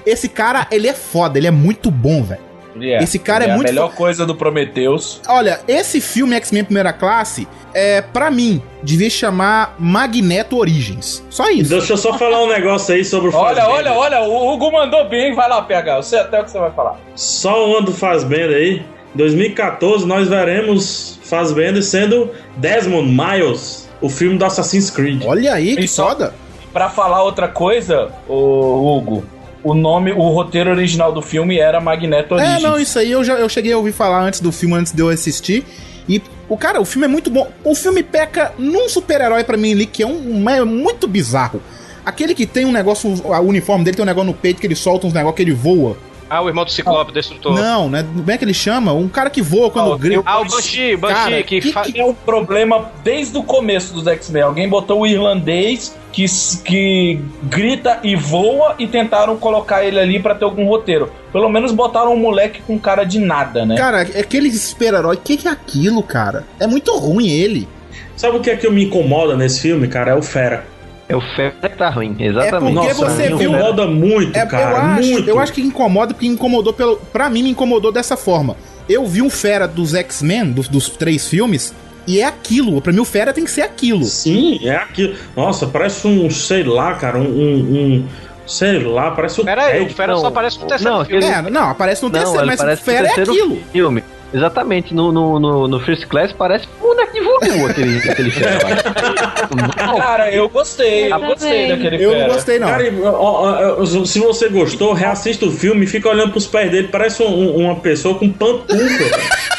Esse 0.06 0.28
cara, 0.28 0.66
ele 0.70 0.86
é 0.86 0.94
foda, 0.94 1.36
ele 1.38 1.48
é 1.48 1.50
muito 1.50 1.90
bom, 1.90 2.22
velho. 2.22 2.40
É. 2.82 3.02
Esse 3.02 3.18
cara 3.18 3.44
é, 3.44 3.50
a 3.50 3.54
muito 3.54 3.66
melhor 3.68 3.92
coisa 3.94 4.24
do 4.26 4.34
Prometheus. 4.34 5.20
Olha, 5.28 5.60
esse 5.68 6.00
filme 6.00 6.34
X-Men 6.36 6.64
Primeira 6.64 6.92
Classe, 6.92 7.46
é, 7.74 8.00
pra 8.02 8.30
mim, 8.30 8.62
devia 8.82 9.10
chamar 9.10 9.74
Magneto 9.78 10.56
Origins. 10.56 11.22
Só 11.30 11.48
isso. 11.50 11.70
Deixa 11.70 11.92
eu 11.92 11.96
só 11.96 12.16
falar 12.18 12.42
um 12.42 12.48
negócio 12.48 12.94
aí 12.94 13.04
sobre 13.04 13.30
o 13.30 13.34
Olha, 13.34 13.62
Fassbender. 13.62 13.92
olha, 13.92 14.20
olha, 14.20 14.20
o 14.28 14.52
Hugo 14.52 14.70
mandou 14.72 15.08
bem, 15.08 15.34
vai 15.34 15.48
lá 15.48 15.62
pegar. 15.62 15.96
Eu 15.96 16.02
sei 16.02 16.18
até 16.20 16.40
o 16.40 16.44
que 16.44 16.50
você 16.50 16.58
vai 16.58 16.70
falar. 16.72 16.96
Só 17.14 17.68
um 17.68 17.76
ano 17.76 17.86
do 17.86 17.92
Fassbender 17.92 18.56
aí. 18.56 18.82
2014 19.14 20.06
nós 20.06 20.28
veremos 20.28 21.18
Fassbender 21.22 21.82
sendo 21.82 22.30
Desmond 22.56 23.08
Miles, 23.10 23.88
o 24.00 24.08
filme 24.08 24.38
do 24.38 24.44
Assassin's 24.44 24.90
Creed. 24.90 25.22
Olha 25.26 25.54
aí, 25.54 25.76
que 25.76 25.84
E 25.84 25.88
só- 25.88 26.08
foda. 26.10 26.34
Pra 26.72 26.88
falar 26.90 27.22
outra 27.22 27.48
coisa, 27.48 28.10
o 28.28 28.96
Hugo, 28.98 29.24
o 29.62 29.74
nome, 29.74 30.12
o 30.12 30.28
roteiro 30.30 30.70
original 30.70 31.12
do 31.12 31.20
filme 31.22 31.58
era 31.58 31.80
Magneto 31.80 32.34
É, 32.34 32.42
Origins. 32.42 32.62
não, 32.62 32.78
isso 32.78 32.98
aí 32.98 33.10
eu 33.10 33.24
já 33.24 33.34
eu 33.34 33.48
cheguei 33.48 33.72
a 33.72 33.76
ouvir 33.76 33.92
falar 33.92 34.22
antes 34.22 34.40
do 34.40 34.52
filme, 34.52 34.74
antes 34.74 34.92
de 34.92 35.00
eu 35.00 35.08
assistir. 35.08 35.64
E 36.08 36.22
o 36.48 36.56
cara, 36.56 36.80
o 36.80 36.84
filme 36.84 37.04
é 37.04 37.08
muito 37.08 37.28
bom. 37.30 37.48
O 37.62 37.74
filme 37.74 38.02
peca 38.02 38.52
num 38.58 38.88
super-herói 38.88 39.44
pra 39.44 39.56
mim 39.56 39.72
ali 39.72 39.84
que 39.86 40.02
é 40.02 40.06
um 40.06 40.48
é 40.48 40.64
muito 40.64 41.06
bizarro. 41.06 41.60
Aquele 42.04 42.34
que 42.34 42.46
tem 42.46 42.64
um 42.64 42.72
negócio, 42.72 43.10
o 43.10 43.38
uniforme 43.40 43.84
dele 43.84 43.96
tem 43.96 44.02
um 44.02 44.06
negócio 44.06 44.26
no 44.28 44.34
peito 44.34 44.60
que 44.60 44.66
ele 44.66 44.74
solta 44.74 45.06
uns 45.06 45.12
negócios 45.12 45.36
que 45.36 45.42
ele 45.42 45.52
voa. 45.52 45.98
Ah, 46.30 46.42
o 46.42 46.48
irmão 46.48 46.64
do 46.64 46.70
Ciclope, 46.70 47.12
destrutor. 47.12 47.54
Não, 47.54 47.88
né? 47.88 48.02
Como 48.02 48.30
é 48.30 48.36
que 48.36 48.44
ele 48.44 48.52
chama? 48.54 48.92
Um 48.92 49.08
cara 49.08 49.30
que 49.30 49.40
voa 49.40 49.70
quando 49.70 49.96
grita. 49.96 50.22
Ah, 50.26 50.40
o 50.40 50.44
Banshee, 50.44 50.96
Banshee, 50.96 51.14
Cara, 51.16 51.42
que, 51.42 51.60
que- 51.60 51.72
fa- 51.72 51.82
que 51.82 51.98
é 51.98 52.04
um 52.04 52.12
problema 52.14 52.90
desde 53.02 53.36
o 53.38 53.42
começo 53.42 53.92
dos 53.94 54.06
X-Men. 54.06 54.42
Alguém 54.42 54.68
botou 54.68 55.00
o 55.00 55.06
irlandês 55.06 55.96
que, 56.12 56.24
que 56.64 57.20
grita 57.44 58.00
e 58.02 58.14
voa 58.16 58.74
e 58.78 58.86
tentaram 58.86 59.36
colocar 59.36 59.84
ele 59.84 59.98
ali 59.98 60.18
pra 60.20 60.34
ter 60.34 60.44
algum 60.44 60.66
roteiro. 60.66 61.10
Pelo 61.32 61.48
menos 61.48 61.72
botaram 61.72 62.12
um 62.12 62.18
moleque 62.18 62.60
com 62.62 62.78
cara 62.78 63.04
de 63.04 63.18
nada, 63.18 63.64
né? 63.64 63.76
Cara, 63.76 64.02
aquele 64.02 64.50
super-herói, 64.52 65.16
o 65.16 65.18
que, 65.20 65.36
que 65.36 65.48
é 65.48 65.50
aquilo, 65.50 66.02
cara? 66.02 66.44
É 66.60 66.66
muito 66.66 66.94
ruim 66.96 67.28
ele. 67.28 67.68
Sabe 68.16 68.36
o 68.36 68.40
que 68.40 68.50
é 68.50 68.56
que 68.56 68.68
me 68.68 68.84
incomoda 68.84 69.36
nesse 69.36 69.60
filme, 69.60 69.86
cara? 69.88 70.10
É 70.10 70.14
o 70.14 70.22
Fera. 70.22 70.66
É 71.08 71.16
o 71.16 71.20
Fera 71.34 71.52
que 71.62 71.68
tá 71.78 71.88
ruim, 71.88 72.14
exatamente. 72.20 72.74
porque 72.74 72.88
Nossa, 72.88 72.94
você 73.10 73.30
me 73.30 73.38
viu- 73.38 73.50
incomoda 73.50 73.86
muito, 73.86 74.36
É, 74.36 74.44
cara. 74.44 74.70
eu, 74.70 74.76
acho, 74.76 75.08
muito. 75.08 75.28
eu 75.30 75.38
acho 75.40 75.52
que 75.54 75.60
incomoda 75.62 76.12
porque 76.12 76.26
incomodou 76.26 76.72
pelo. 76.72 76.96
Pra 76.98 77.30
mim, 77.30 77.42
me 77.42 77.50
incomodou 77.50 77.90
dessa 77.90 78.16
forma. 78.16 78.56
Eu 78.88 79.06
vi 79.06 79.22
um 79.22 79.30
Fera 79.30 79.66
dos 79.66 79.94
X-Men, 79.94 80.52
dos, 80.52 80.68
dos 80.68 80.90
três 80.90 81.26
filmes, 81.26 81.74
e 82.06 82.20
é 82.20 82.24
aquilo. 82.24 82.80
Pra 82.82 82.92
mim, 82.92 83.00
o 83.00 83.04
Fera 83.06 83.32
tem 83.32 83.44
que 83.44 83.50
ser 83.50 83.62
aquilo. 83.62 84.04
Sim, 84.04 84.60
é 84.68 84.76
aquilo. 84.76 85.14
Nossa, 85.34 85.66
parece 85.66 86.06
um, 86.06 86.28
sei 86.30 86.62
lá, 86.64 86.94
cara, 86.94 87.16
um. 87.18 87.22
um- 87.22 87.74
um- 88.00 88.04
sei 88.46 88.78
lá, 88.82 89.10
parece 89.10 89.40
um. 89.40 89.44
Pera 89.44 89.62
aí, 89.64 89.86
o. 89.86 89.90
Fera 89.90 90.12
Não, 90.12 90.20
só 90.20 90.26
aparece 90.28 90.58
no 90.58 90.66
terceiro 90.66 90.94
não, 90.94 91.04
filme. 91.06 91.24
É, 91.24 91.42
não, 91.50 91.70
aparece 91.70 92.02
no 92.02 92.10
terceiro, 92.10 92.38
ele 92.40 92.46
mas 92.46 92.60
o 92.60 92.76
Fera 92.82 93.06
é 93.08 93.10
aquilo. 93.12 93.58
filme. 93.72 94.04
Exatamente, 94.32 94.92
no, 94.94 95.10
no, 95.10 95.40
no, 95.40 95.66
no 95.68 95.80
First 95.80 96.04
Class 96.06 96.32
parece 96.32 96.68
um 96.78 96.82
boneco 96.88 97.12
de 97.14 97.20
voodoo 97.20 97.66
aquele, 97.66 97.98
aquele 98.10 98.30
Fera. 98.30 98.58
Cara, 99.96 100.30
eu 100.30 100.48
gostei, 100.50 101.10
eu 101.10 101.16
Eu 101.18 101.26
gostei 101.28 101.68
daquele 101.68 102.04
Eu 102.04 102.10
fera. 102.10 102.26
não 102.26 102.34
gostei, 102.34 102.58
não. 102.58 102.68
Cara, 102.68 102.84
ó, 103.04 103.10
ó, 103.10 103.80
ó, 103.82 103.86
se 104.04 104.18
você 104.20 104.50
gostou, 104.50 104.92
reassista 104.92 105.46
o 105.46 105.50
filme 105.50 105.84
e 105.84 105.88
fica 105.88 106.10
olhando 106.10 106.32
pros 106.32 106.46
pés 106.46 106.70
dele, 106.70 106.88
parece 106.88 107.22
um- 107.22 107.26
um- 107.26 107.56
uma 107.56 107.76
pessoa 107.76 108.18
com 108.18 108.30
pantufa. 108.30 108.76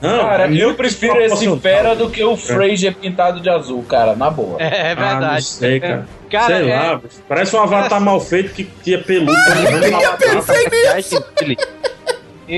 Não, 0.00 0.20
Cara, 0.20 0.46
é 0.46 0.56
eu 0.56 0.74
prefiro 0.74 1.20
esse 1.20 1.58
fera 1.58 1.94
do 1.94 2.08
que 2.10 2.22
o 2.22 2.36
Fraser 2.36 2.94
pintado 2.94 3.40
de 3.40 3.48
azul, 3.50 3.82
cara, 3.82 4.14
na 4.14 4.30
boa. 4.30 4.56
É, 4.60 4.90
é 4.90 4.92
Ah, 4.92 4.94
não 4.94 5.10
verdade. 5.20 5.44
sei, 5.44 5.80
cara. 5.80 6.06
Cara, 6.30 6.46
sei 6.46 6.70
é- 6.70 6.74
lá, 6.76 7.00
parece 7.28 7.56
um 7.56 7.60
avatar 7.60 8.00
mal 8.00 8.20
feito 8.20 8.54
que 8.54 8.64
tinha 8.82 8.98
peludo. 8.98 9.32
E 9.32 9.34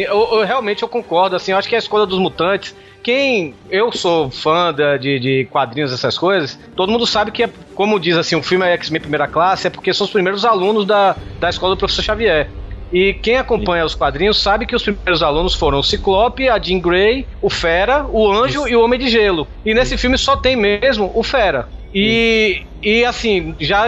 eu, 0.00 0.28
eu- 0.32 0.44
realmente 0.44 0.82
eu 0.82 0.88
concordo, 0.88 1.36
assim, 1.36 1.52
eu 1.52 1.58
acho 1.58 1.68
que 1.68 1.74
a 1.74 1.78
escolha 1.78 2.06
dos 2.06 2.18
mutantes. 2.18 2.74
Quem. 3.02 3.58
Eu 3.68 3.90
sou 3.92 4.30
fã 4.30 4.72
de, 4.98 5.18
de 5.18 5.46
quadrinhos, 5.50 5.92
essas 5.92 6.16
coisas. 6.16 6.58
Todo 6.74 6.92
mundo 6.92 7.06
sabe 7.06 7.32
que, 7.32 7.42
é, 7.44 7.52
como 7.74 7.98
diz 7.98 8.16
assim, 8.16 8.36
o 8.36 8.42
filme 8.42 8.64
é 8.66 8.72
X-Men 8.74 9.00
Primeira 9.00 9.26
Classe, 9.28 9.66
é 9.66 9.70
porque 9.70 9.92
são 9.92 10.04
os 10.06 10.12
primeiros 10.12 10.44
alunos 10.44 10.86
da, 10.86 11.16
da 11.40 11.48
escola 11.50 11.74
do 11.74 11.78
professor 11.78 12.02
Xavier. 12.02 12.52
E 12.90 13.14
quem 13.14 13.36
acompanha 13.38 13.84
os 13.86 13.94
quadrinhos 13.94 14.40
sabe 14.42 14.66
que 14.66 14.76
os 14.76 14.82
primeiros 14.82 15.22
alunos 15.22 15.54
foram 15.54 15.78
o 15.78 15.82
Ciclope, 15.82 16.48
a 16.48 16.58
Jean 16.60 16.78
Grey, 16.80 17.26
o 17.40 17.48
Fera, 17.48 18.06
o 18.08 18.30
Anjo 18.30 18.68
e 18.68 18.76
o 18.76 18.82
Homem 18.84 18.98
de 19.00 19.08
Gelo. 19.08 19.48
E 19.64 19.72
nesse 19.74 19.96
filme 19.96 20.18
só 20.18 20.36
tem 20.36 20.54
mesmo 20.56 21.10
o 21.14 21.22
Fera. 21.22 21.68
E, 21.92 22.66
e 22.82 23.04
assim, 23.04 23.54
já, 23.58 23.86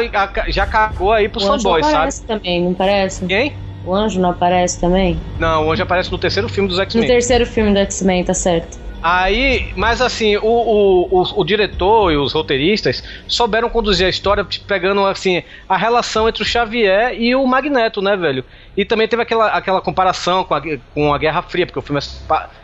já 0.48 0.66
cagou 0.66 1.12
aí 1.12 1.28
pros 1.28 1.44
O 1.44 1.52
anjo 1.52 1.62
fanboys, 1.62 1.86
sabe? 1.86 2.14
também, 2.26 2.64
não 2.64 2.74
parece? 2.74 3.26
Quem? 3.28 3.63
O 3.86 3.94
anjo 3.94 4.20
não 4.20 4.30
aparece 4.30 4.80
também? 4.80 5.20
Não, 5.38 5.66
o 5.66 5.72
Anjo 5.72 5.82
aparece 5.82 6.10
no 6.10 6.18
terceiro 6.18 6.48
filme 6.48 6.68
dos 6.68 6.78
No 6.78 6.84
X-Men. 6.84 7.06
terceiro 7.06 7.46
filme 7.46 7.72
do 7.72 7.78
X-Men, 7.78 8.24
tá 8.24 8.34
certo. 8.34 8.84
Aí, 9.06 9.70
mas 9.76 10.00
assim, 10.00 10.34
o, 10.38 10.46
o, 10.46 11.20
o, 11.20 11.40
o 11.42 11.44
diretor 11.44 12.10
e 12.10 12.16
os 12.16 12.32
roteiristas 12.32 13.04
souberam 13.28 13.68
conduzir 13.68 14.06
a 14.06 14.08
história 14.08 14.42
tipo, 14.44 14.64
pegando 14.64 15.04
assim 15.04 15.42
a 15.68 15.76
relação 15.76 16.26
entre 16.26 16.42
o 16.42 16.46
Xavier 16.46 17.14
e 17.14 17.36
o 17.36 17.46
Magneto, 17.46 18.00
né, 18.00 18.16
velho? 18.16 18.42
E 18.74 18.82
também 18.82 19.06
teve 19.06 19.20
aquela, 19.20 19.48
aquela 19.48 19.82
comparação 19.82 20.42
com 20.42 20.54
a, 20.54 20.62
com 20.94 21.12
a 21.12 21.18
Guerra 21.18 21.42
Fria, 21.42 21.66
porque 21.66 21.78
o 21.78 21.82
filme 21.82 22.00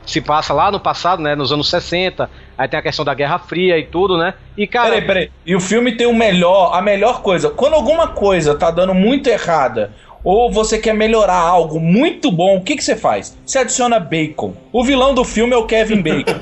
se 0.07 0.21
passa 0.23 0.55
lá 0.55 0.71
no 0.71 0.81
passado, 0.81 1.23
né, 1.23 1.35
nos 1.35 1.53
anos 1.53 1.69
60. 1.69 2.31
Aí 2.57 2.67
tem 2.67 2.81
a 2.81 2.83
questão 2.83 3.05
da 3.05 3.13
Guerra 3.13 3.39
Fria 3.39 3.79
e 3.79 3.85
tudo, 3.85 4.17
né? 4.17 4.33
E 4.57 4.67
cara, 4.67 4.93
Peraí, 4.93 5.07
peraí. 5.07 5.31
E 5.45 5.55
o 5.55 5.61
filme 5.61 5.93
tem 5.95 6.07
o 6.07 6.15
melhor, 6.15 6.75
a 6.75 6.81
melhor 6.81 7.21
coisa. 7.21 7.51
Quando 7.51 7.75
alguma 7.75 8.09
coisa 8.09 8.55
tá 8.55 8.71
dando 8.71 8.95
muito 8.95 9.29
errada, 9.29 9.93
ou 10.23 10.51
você 10.51 10.79
quer 10.79 10.95
melhorar 10.95 11.37
algo 11.37 11.81
muito 11.81 12.31
bom, 12.31 12.57
o 12.57 12.61
que, 12.63 12.77
que 12.77 12.85
você 12.85 12.97
faz? 12.97 13.37
Você 13.45 13.59
adiciona 13.59 13.99
bacon. 13.99 14.53
O 14.73 14.85
vilão 14.85 15.15
do 15.15 15.25
filme 15.25 15.53
é 15.53 15.57
o 15.57 15.67
Kevin 15.67 16.03
Bacon. 16.03 16.41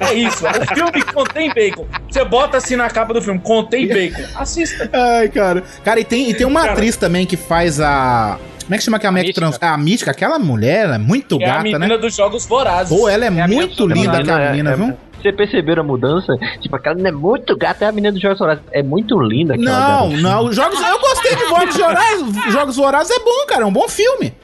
é 0.00 0.14
isso. 0.14 0.44
O 0.46 0.74
filme 0.74 1.02
contém 1.02 1.52
bacon. 1.52 1.86
Você 2.10 2.24
bota 2.24 2.56
assim 2.56 2.76
na 2.76 2.88
capa 2.90 3.14
do 3.14 3.22
filme, 3.22 3.40
contém 3.40 3.86
bacon. 3.86 4.22
Assista. 4.34 4.88
Ai, 4.92 5.28
cara. 5.28 5.62
Cara, 5.84 6.00
e 6.00 6.04
tem, 6.04 6.30
e 6.30 6.34
tem 6.34 6.46
uma 6.46 6.60
Cara. 6.60 6.72
atriz 6.72 6.96
também 6.96 7.26
que 7.26 7.36
faz 7.36 7.80
a. 7.80 8.38
Como 8.68 8.74
é 8.74 8.78
que 8.78 8.84
chama 8.84 8.98
aquela 8.98 9.12
mulher 9.12 9.22
que 9.24 9.28
Mística. 9.28 9.46
trans. 9.50 9.58
Ah, 9.62 9.72
a 9.74 9.78
mística, 9.78 10.10
aquela 10.10 10.38
mulher, 10.38 10.84
ela 10.84 10.96
é 10.96 10.98
muito 10.98 11.38
Que 11.38 11.44
é 11.44 11.48
a 11.48 11.50
gata, 11.52 11.62
menina 11.64 11.88
né? 11.88 11.96
dos 11.96 12.14
Jogos 12.14 12.44
Vorazes. 12.44 12.94
Pô, 12.94 13.08
ela 13.08 13.24
é, 13.24 13.30
menina 13.30 13.48
muito 13.48 13.86
linda, 13.86 14.10
Vorazes. 14.10 14.28
aquela 14.28 14.50
menina, 14.50 14.76
viu? 14.76 14.96
Você 15.22 15.32
perceberam 15.32 15.82
a 15.82 15.86
mudança? 15.86 16.36
Tipo, 16.60 16.76
aquela 16.76 16.94
menina 16.94 17.08
é 17.08 17.18
muito 17.18 17.56
gata, 17.56 17.86
é 17.86 17.88
a 17.88 17.92
menina 17.92 18.12
dos 18.12 18.20
Jogos 18.20 18.40
Horários. 18.42 18.62
É 18.70 18.82
muito 18.82 19.18
linda 19.20 19.54
aquela 19.54 19.70
Não, 19.70 20.10
garota. 20.10 20.16
não. 20.20 20.52
Jogos, 20.52 20.80
eu 20.80 20.98
gostei 21.00 21.34
de 21.34 21.48
Jogos 21.48 21.76
Vorazes. 21.80 22.52
Jogos 22.52 22.76
Vorazes 22.76 23.16
é 23.16 23.24
bom, 23.24 23.46
cara. 23.48 23.62
É 23.62 23.66
um 23.66 23.72
bom 23.72 23.88
filme. 23.88 24.34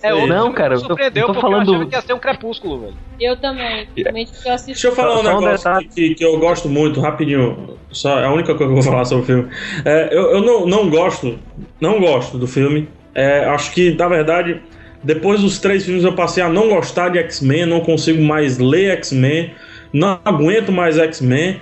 é 0.00 0.14
o 0.14 0.26
Não, 0.28 0.42
filme 0.44 0.54
cara, 0.54 0.74
eu 0.74 0.80
tô- 0.80 0.86
surpreendeu 0.86 1.26
eu 1.26 1.34
tô 1.34 1.40
falando- 1.40 1.66
eu 1.68 1.74
achava 1.74 1.86
que 1.90 1.96
ia 1.96 2.00
ser 2.02 2.12
um 2.14 2.18
crepúsculo, 2.20 2.80
velho. 2.82 2.94
Eu 3.20 3.36
também. 3.36 3.88
Realmente 3.96 4.30
eu 4.44 4.52
assisti. 4.52 4.72
Deixa 4.74 4.88
eu 4.88 4.92
falar 4.94 5.16
um 5.16 5.20
um 5.38 5.40
negócio 5.40 5.88
que- 5.92 6.14
que 6.14 6.24
eu 6.24 6.38
gosto 6.38 6.68
muito, 6.68 7.00
rapidinho. 7.00 7.76
Só 7.90 8.20
é 8.20 8.24
a 8.26 8.30
única 8.30 8.54
coisa 8.54 8.72
que 8.72 8.78
eu 8.78 8.82
vou 8.82 8.82
falar 8.82 9.04
sobre 9.04 9.24
o 9.24 9.26
filme. 9.26 9.48
É, 9.84 10.08
eu 10.16 10.30
eu 10.36 10.40
não, 10.40 10.66
não 10.66 10.88
gosto, 10.88 11.36
não 11.80 11.98
gosto 12.00 12.38
do 12.38 12.46
filme. 12.46 12.88
É, 13.14 13.44
acho 13.46 13.72
que, 13.72 13.94
na 13.94 14.08
verdade, 14.08 14.60
depois 15.02 15.40
dos 15.40 15.58
três 15.58 15.84
filmes 15.84 16.04
eu 16.04 16.12
passei 16.14 16.42
a 16.42 16.48
não 16.48 16.68
gostar 16.68 17.10
de 17.10 17.18
X-Men, 17.18 17.66
não 17.66 17.80
consigo 17.80 18.22
mais 18.22 18.58
ler 18.58 18.92
X-Men, 18.92 19.52
não 19.92 20.18
aguento 20.24 20.72
mais 20.72 20.98
X-Men. 20.98 21.60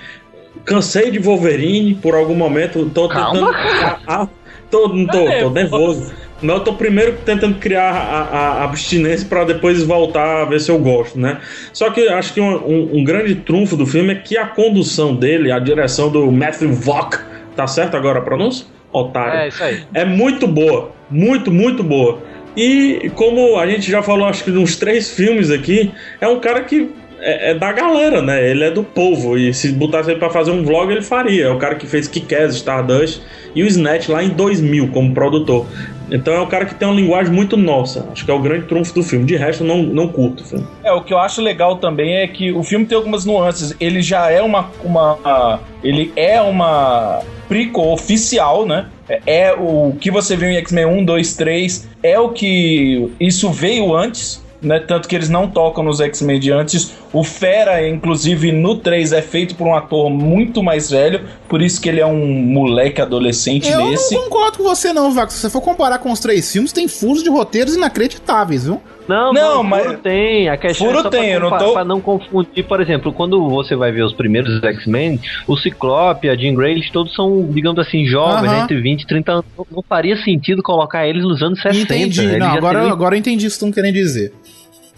Cansei 0.64 1.10
de 1.10 1.18
Wolverine 1.18 1.94
por 1.94 2.14
algum 2.14 2.35
momento. 2.35 2.90
Tô 2.93 3.09
tentando. 3.09 3.51
criar 3.52 4.01
a- 4.06 4.28
tô, 4.70 4.89
não 4.89 5.06
tô, 5.06 5.24
tô 5.40 5.51
nervoso. 5.51 6.12
Mas 6.43 6.56
eu 6.56 6.60
tô 6.64 6.72
primeiro 6.74 7.16
tentando 7.24 7.56
criar 7.59 7.90
a, 7.90 8.22
a- 8.22 8.64
abstinência 8.64 9.27
pra 9.28 9.44
depois 9.44 9.82
voltar 9.82 10.43
a 10.43 10.44
ver 10.44 10.60
se 10.60 10.70
eu 10.70 10.78
gosto, 10.78 11.18
né? 11.18 11.39
Só 11.72 11.90
que 11.90 12.09
acho 12.09 12.32
que 12.35 12.40
um, 12.40 12.55
um- 12.66 12.90
um 12.98 13.05
grande 13.05 13.35
trunfo 13.35 13.77
do 13.77 13.86
filme 13.86 14.12
é 14.12 14.14
que 14.16 14.36
a 14.39 14.47
condução 14.47 15.14
dele, 15.14 15.51
a 15.52 15.59
direção 15.59 16.10
do 16.10 16.31
Matthew 16.32 16.72
Vaughn, 16.72 17.10
tá 17.56 17.66
certo 17.66 17.97
agora 17.97 18.18
a 18.20 18.22
pronúncia? 18.22 18.66
Otário. 18.93 19.41
É, 19.41 19.49
isso 19.49 19.62
aí. 19.62 19.83
É 19.95 20.05
muito 20.05 20.47
boa. 20.47 20.93
Muito, 21.11 21.51
muito 21.51 21.83
boa. 21.83 22.23
E 22.57 23.11
como 23.15 23.59
a 23.59 23.67
gente 23.67 23.91
já 23.91 24.03
falou, 24.03 24.27
acho 24.27 24.45
que 24.45 24.51
uns 24.51 24.77
três 24.77 25.11
filmes 25.11 25.51
aqui, 25.51 25.93
é 26.21 26.27
um 26.27 26.41
cara 26.41 26.62
que 26.62 26.91
é, 27.21 27.51
é 27.51 27.55
da 27.55 27.73
galera, 27.73 28.21
né? 28.23 28.51
Ele 28.51 28.65
é 28.65 28.71
do 28.71 28.83
povo. 28.83 29.39
E 29.39 29.53
se 29.55 29.73
botasse 29.73 30.11
ele 30.11 30.19
pra 30.19 30.31
fazer 30.31 30.51
um 30.51 30.65
vlog, 30.65 30.91
ele 30.91 31.03
faria. 31.03 31.45
É 31.45 31.51
o 31.51 31.59
cara 31.59 31.75
que 31.75 31.87
fez 31.87 32.09
Kick-Ass, 32.09 32.57
Stardust 32.57 33.21
e 33.55 33.62
o 33.62 33.67
Snatch 33.67 34.09
lá 34.09 34.23
em 34.23 34.31
2000 34.31 34.89
como 34.89 35.15
produtor. 35.15 35.67
Então 36.11 36.35
é 36.35 36.41
um 36.41 36.47
cara 36.47 36.65
que 36.65 36.74
tem 36.74 36.87
uma 36.87 36.95
linguagem 36.95 37.32
muito 37.32 37.57
nossa. 37.57 38.07
Acho 38.12 38.24
que 38.24 38.31
é 38.31 38.35
o 38.35 38.41
grande 38.41 38.66
trunfo 38.66 38.95
do 38.95 39.03
filme. 39.03 39.24
De 39.24 39.37
resto, 39.37 39.65
não, 39.65 39.82
não 39.82 40.09
curto 40.09 40.43
o 40.43 40.47
filme. 40.47 40.66
É, 40.82 40.93
o 40.93 41.03
que 41.03 41.12
eu 41.12 41.19
acho 41.19 41.41
legal 41.41 41.77
também 41.77 42.16
é 42.16 42.27
que 42.27 42.53
o 42.53 42.62
filme 42.62 42.87
tem 42.87 42.97
algumas 42.97 43.24
nuances. 43.24 43.74
Ele 43.81 44.03
já 44.03 44.31
é 44.31 44.43
uma. 44.43 44.70
uma 44.85 45.61
ele 45.82 46.12
é 46.15 46.41
uma 46.41 47.20
prequel 47.49 47.93
oficial, 47.93 48.66
né? 48.66 48.87
É 49.09 49.20
é 49.27 49.53
o 49.53 49.95
que 50.01 50.11
você 50.11 50.37
viu 50.37 50.49
em 50.49 50.57
X-Men 50.57 50.87
1, 50.87 51.05
2, 51.05 51.37
3. 51.37 51.89
É 52.03 52.19
o 52.19 52.31
que. 52.31 53.11
Isso 53.19 53.51
veio 53.51 53.95
antes. 53.95 54.43
Né? 54.62 54.78
Tanto 54.81 55.09
que 55.09 55.15
eles 55.15 55.28
não 55.28 55.49
tocam 55.49 55.82
nos 55.85 56.01
X-Men 56.01 56.39
de 56.41 56.53
antes. 56.53 56.93
O 57.12 57.24
Fera, 57.24 57.87
inclusive, 57.89 58.53
no 58.53 58.77
3 58.77 59.12
é 59.12 59.23
feito 59.23 59.55
por 59.55 59.66
um 59.66 59.74
ator 59.74 60.11
muito 60.11 60.62
mais 60.62 60.91
velho, 60.91 61.23
por 61.49 61.61
isso 61.62 61.81
que 61.81 61.89
ele 61.89 62.01
é 62.01 62.07
um 62.07 62.27
moleque 62.27 63.01
adolescente 63.01 63.69
Eu 63.69 63.91
nesse. 63.91 64.15
não 64.15 64.24
concordo 64.24 64.59
com 64.59 64.65
você, 64.65 64.93
não, 64.93 65.12
Vaco. 65.12 65.32
Se 65.32 65.41
você 65.41 65.51
for 65.51 65.61
comparar 65.61 65.99
com 65.99 66.12
os 66.12 66.20
três 66.20 66.51
filmes, 66.51 66.73
tem 66.73 66.87
furos 66.89 67.23
de 67.23 67.31
roteiros 67.31 67.74
inacreditáveis, 67.74 68.65
viu? 68.65 68.81
Não, 69.11 69.32
Não, 69.32 69.62
mas 69.62 69.70
mas- 69.81 69.87
furo 69.87 69.99
tem. 69.99 70.49
A 70.49 70.57
questão 70.57 70.87
Furo 70.87 70.99
é 71.01 71.03
só 71.03 71.11
tem, 71.11 71.20
pra, 71.23 71.31
eu 71.32 71.41
não 71.41 71.59
tô- 71.59 71.73
pra 71.73 71.85
não 71.85 72.01
confundir. 72.01 72.65
Por 72.65 72.81
exemplo, 72.81 73.12
quando 73.12 73.49
você 73.49 73.74
vai 73.74 73.91
ver 73.91 74.03
os 74.05 74.12
primeiros 74.12 74.62
X-Men, 74.62 75.19
o 75.49 75.57
Ciclope, 75.57 76.28
a 76.28 76.37
Jean 76.37 76.55
Grey, 76.55 76.73
eles 76.73 76.91
todos 76.91 77.15
são, 77.15 77.47
digamos 77.51 77.78
assim, 77.78 78.07
jovens, 78.07 78.51
Aham. 78.51 78.62
entre 78.65 78.81
20 78.81 79.03
e 79.03 79.07
30 79.07 79.32
anos. 79.32 79.45
Não- 79.70 79.82
faria 79.89 80.16
sentido 80.19 80.62
colocar 80.62 81.07
eles 81.09 81.23
nos 81.24 81.43
anos 81.43 81.61
60. 81.61 81.95
Entendi. 81.95 82.20
Eles 82.20 82.39
Não, 82.39 82.47
agora, 82.53 82.78
teriam- 82.78 82.93
agora 82.93 83.15
eu 83.15 83.19
entendi 83.19 83.47
o 83.47 83.49
que 83.49 83.53
estão 83.53 83.73
querendo 83.73 83.95
dizer. 83.95 84.32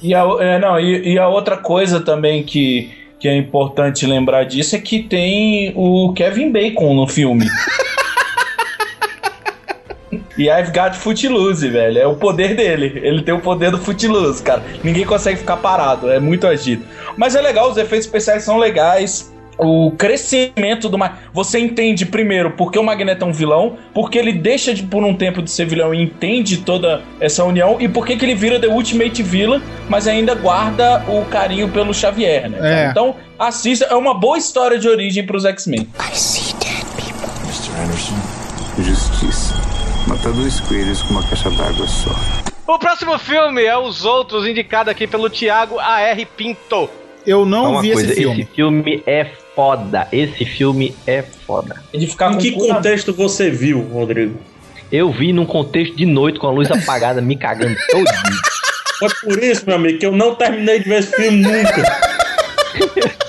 E 0.03 0.15
a, 0.15 0.25
é, 0.41 0.59
não, 0.59 0.79
e, 0.81 1.15
e 1.15 1.19
a 1.19 1.29
outra 1.29 1.57
coisa 1.57 2.01
também 2.01 2.43
que, 2.43 2.91
que 3.21 3.29
é 3.29 3.37
importante 3.37 4.05
lembrar 4.05 4.45
disso 4.45 4.75
é 4.77 4.79
que 4.81 5.01
tem 5.03 5.73
o 5.77 6.13
Kevin 6.13 6.51
Bacon 6.51 6.93
no 6.95 7.07
filme. 7.07 7.47
E 10.37 10.49
I've 10.49 10.73
got 10.73 10.95
Footloose, 10.95 11.69
velho. 11.69 11.99
É 11.99 12.07
o 12.07 12.15
poder 12.15 12.55
dele. 12.55 13.01
Ele 13.03 13.23
tem 13.23 13.35
o 13.35 13.41
poder 13.41 13.71
do 13.71 13.79
Footloose, 13.79 14.43
cara. 14.43 14.63
Ninguém 14.83 15.05
consegue 15.05 15.39
ficar 15.39 15.59
parado. 15.59 16.11
É 16.11 16.19
muito 16.19 16.47
agido. 16.47 16.85
Mas 17.17 17.35
é 17.35 17.41
legal, 17.41 17.71
os 17.71 17.77
efeitos 17.77 18.07
especiais 18.07 18.43
são 18.43 18.59
legais. 18.59 19.31
O 19.59 19.93
crescimento 19.93 20.89
do 20.89 20.97
Magneto. 20.97 21.23
Você 21.33 21.59
entende 21.59 22.07
primeiro 22.07 22.53
porque 22.53 22.79
o 22.79 22.83
Magneto 22.83 23.25
é 23.25 23.29
um 23.29 23.33
vilão, 23.33 23.77
porque 23.93 24.19
ele 24.19 24.33
deixa 24.33 24.73
de, 24.73 24.83
por 24.83 25.05
um 25.05 25.15
tempo 25.15 25.43
de 25.43 25.51
ser 25.51 25.67
vilão 25.67 25.95
e 25.95 26.03
entende 26.03 26.57
toda 26.59 27.03
essa 27.21 27.45
união, 27.45 27.77
e 27.79 27.87
porque 27.87 28.17
que 28.17 28.25
ele 28.25 28.35
vira 28.35 28.59
The 28.59 28.69
Ultimate 28.69 29.23
Villain, 29.23 29.63
mas 29.89 30.09
ainda 30.09 30.35
guarda 30.35 31.05
o 31.07 31.25
carinho 31.27 31.69
pelo 31.69 31.93
Xavier, 31.93 32.49
né? 32.49 32.87
É. 32.87 32.91
Então, 32.91 33.15
assista. 33.39 33.85
É 33.85 33.95
uma 33.95 34.15
boa 34.19 34.39
história 34.39 34.79
de 34.79 34.89
origem 34.89 35.25
pros 35.27 35.45
X-Men. 35.45 35.87
Mr. 37.45 37.71
Anderson. 37.79 38.22
Matar 40.23 40.35
dois 40.35 40.61
coelhos 40.61 41.03
com 41.03 41.15
uma 41.15 41.23
caixa 41.25 41.51
d'água 41.51 41.85
só. 41.89 42.11
O 42.69 42.79
próximo 42.79 43.19
filme 43.19 43.65
é 43.65 43.77
Os 43.77 44.05
Outros, 44.05 44.47
indicado 44.47 44.89
aqui 44.89 45.05
pelo 45.05 45.29
Thiago 45.29 45.81
A.R. 45.81 46.25
Pinto. 46.25 46.89
Eu 47.27 47.45
não 47.45 47.73
uma 47.73 47.83
vi 47.83 47.91
coisa, 47.93 48.13
esse 48.13 48.21
filme. 48.21 48.43
Esse 48.43 48.51
filme 48.53 49.03
é 49.05 49.27
foda. 49.57 50.07
Esse 50.13 50.45
filme 50.45 50.95
é 51.09 51.23
foda. 51.23 51.83
Ficar 51.93 52.35
Em 52.35 52.39
que 52.39 52.53
na- 52.53 52.77
contexto 52.77 53.13
você 53.13 53.51
viu, 53.51 53.81
Rodrigo? 53.81 54.39
Eu 54.93 55.11
vi 55.11 55.33
num 55.33 55.45
contexto 55.45 55.97
de 55.97 56.07
noite 56.07 56.39
com 56.39 56.47
a 56.47 56.53
luz 56.53 56.71
apagada, 56.71 57.21
me 57.21 57.35
cagando 57.35 57.75
todo 57.91 58.05
Foi 59.01 59.09
por 59.25 59.43
isso, 59.43 59.65
meu 59.67 59.75
amigo, 59.75 59.99
que 59.99 60.07
eu 60.07 60.13
não 60.13 60.37
terminei 60.37 60.79
de 60.79 60.89
ver 60.89 61.01
esse 61.01 61.17
filme 61.17 61.43
nunca. 61.43 62.01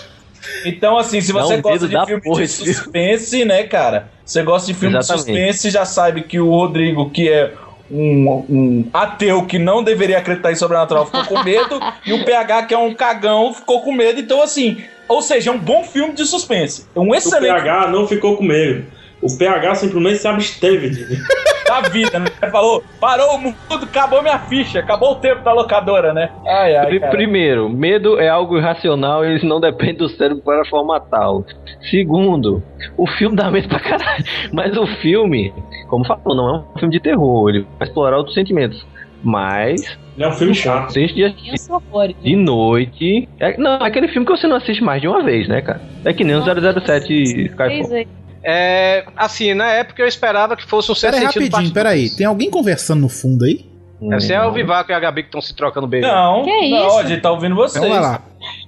Então, 0.66 0.98
assim, 0.98 1.22
se 1.22 1.32
você 1.32 1.56
um 1.56 1.62
gosta 1.62 1.88
de 1.88 2.06
filme 2.06 2.22
porra 2.22 2.42
de 2.42 2.48
suspense, 2.48 3.46
né, 3.46 3.64
cara? 3.64 4.10
Você 4.26 4.44
gosta 4.44 4.68
de 4.68 4.74
filme 4.74 4.98
Exatamente. 4.98 5.26
de 5.26 5.32
suspense, 5.32 5.70
já 5.70 5.86
sabe 5.86 6.24
que 6.24 6.40
o 6.40 6.50
Rodrigo, 6.50 7.10
que 7.10 7.30
é 7.30 7.54
um, 7.92 8.46
um 8.50 8.90
ateu 8.94 9.46
que 9.46 9.60
não 9.60 9.84
deveria 9.84 10.18
acreditar 10.18 10.52
em 10.52 10.56
sobrenatural, 10.56 11.06
ficou 11.06 11.26
com 11.26 11.44
medo, 11.44 11.80
e 12.06 12.14
o 12.14 12.26
PH, 12.26 12.64
que 12.64 12.74
é 12.74 12.78
um 12.78 12.94
cagão, 12.94 13.54
ficou 13.54 13.82
com 13.82 13.94
medo. 13.94 14.20
Então, 14.20 14.42
assim, 14.42 14.84
ou 15.08 15.22
seja, 15.22 15.52
é 15.52 15.54
um 15.54 15.60
bom 15.60 15.84
filme 15.84 16.14
de 16.14 16.26
suspense. 16.26 16.86
É 16.96 17.00
um 17.00 17.10
O 17.10 17.16
excelente 17.16 17.54
PH 17.54 17.88
não 17.90 18.08
ficou 18.08 18.38
com 18.38 18.44
medo. 18.44 18.86
O 19.24 19.38
PH 19.38 19.76
simplesmente 19.76 20.18
se 20.18 20.28
absteve 20.28 20.90
de 20.90 21.06
da 21.66 21.82
vida, 21.90 22.20
né? 22.20 22.28
Falou, 22.52 22.84
parou 23.00 23.36
o 23.36 23.38
mundo, 23.40 23.56
acabou 23.82 24.22
minha 24.22 24.38
ficha, 24.40 24.80
acabou 24.80 25.14
o 25.14 25.16
tempo 25.16 25.42
da 25.44 25.54
locadora, 25.54 26.14
né? 26.14 26.30
Ai, 26.46 26.76
ai. 26.76 27.00
Primeiro, 27.10 27.70
medo 27.70 28.20
é 28.20 28.28
algo 28.28 28.58
irracional 28.58 29.26
e 29.26 29.36
isso 29.38 29.46
não 29.46 29.62
depende 29.62 30.00
do 30.00 30.10
cérebro 30.10 30.44
para 30.44 30.66
formatá-lo. 30.66 31.46
Segundo, 31.90 32.62
o 32.98 33.08
filme 33.08 33.36
dá 33.36 33.50
medo 33.50 33.70
pra 33.70 33.80
caralho. 33.80 34.24
Mas 34.52 34.76
o 34.78 34.86
filme, 35.02 35.54
como 35.88 36.06
falou, 36.06 36.36
não 36.36 36.50
é 36.50 36.60
um 36.76 36.80
filme 36.80 36.94
de 36.94 37.00
terror, 37.00 37.50
ele 37.50 37.66
vai 37.80 37.88
explorar 37.88 38.18
outros 38.18 38.36
sentimentos. 38.36 38.86
Mas, 39.24 39.82
É 40.20 40.28
um 40.28 40.34
filme 40.34 40.54
chato. 40.54 40.92
seis 40.92 41.14
dias 41.16 41.34
Eu 41.46 41.58
sou 41.58 41.76
horrores. 41.78 42.14
de 42.22 42.36
noite. 42.36 43.30
É, 43.40 43.58
não, 43.58 43.76
é 43.78 43.88
aquele 43.88 44.10
filme 44.10 44.26
que 44.28 44.34
você 44.36 44.48
não 44.48 44.58
assiste 44.58 44.84
mais 44.84 45.02
de 45.02 45.08
uma 45.08 45.24
vez, 45.24 45.48
né, 45.48 45.62
cara? 45.62 45.82
É 46.04 46.12
que 46.12 46.26
nem 46.26 46.36
o 46.36 46.42
007 46.44 47.08
Fez 47.08 47.30
Skyfall. 47.52 48.06
É, 48.44 49.06
assim, 49.16 49.54
na 49.54 49.68
época 49.72 50.02
eu 50.02 50.08
esperava 50.08 50.56
que 50.56 50.66
fosse 50.66 50.92
um 50.92 50.96
Pera 50.96 51.14
sexto 51.14 51.16
aí, 51.16 51.22
sentido 51.34 51.44
rapidinho, 51.44 51.72
parte 51.72 51.74
pera 51.74 51.90
aí. 51.90 52.00
dois. 52.02 52.16
Tem 52.16 52.26
alguém 52.26 52.50
conversando 52.50 53.00
no 53.02 53.10
fundo 53.10 53.46
aí? 53.46 53.72
Esse 54.18 54.34
é 54.34 54.46
o 54.46 54.52
Vivaco 54.52 54.92
e 54.92 54.94
a 54.94 55.00
Gabi 55.00 55.22
que 55.24 55.30
estão 55.30 55.40
se 55.40 55.56
trocando 55.56 55.88
beijo. 55.88 56.06
Não, 56.06 56.44
Que 56.44 56.70
não, 56.72 56.88
isso? 56.90 56.98
a 57.00 57.06
gente 57.06 57.22
tá 57.22 57.32
ouvindo 57.32 57.56
vocês. 57.56 57.82
Então 57.82 57.90
vai 57.90 58.02
lá. 58.02 58.22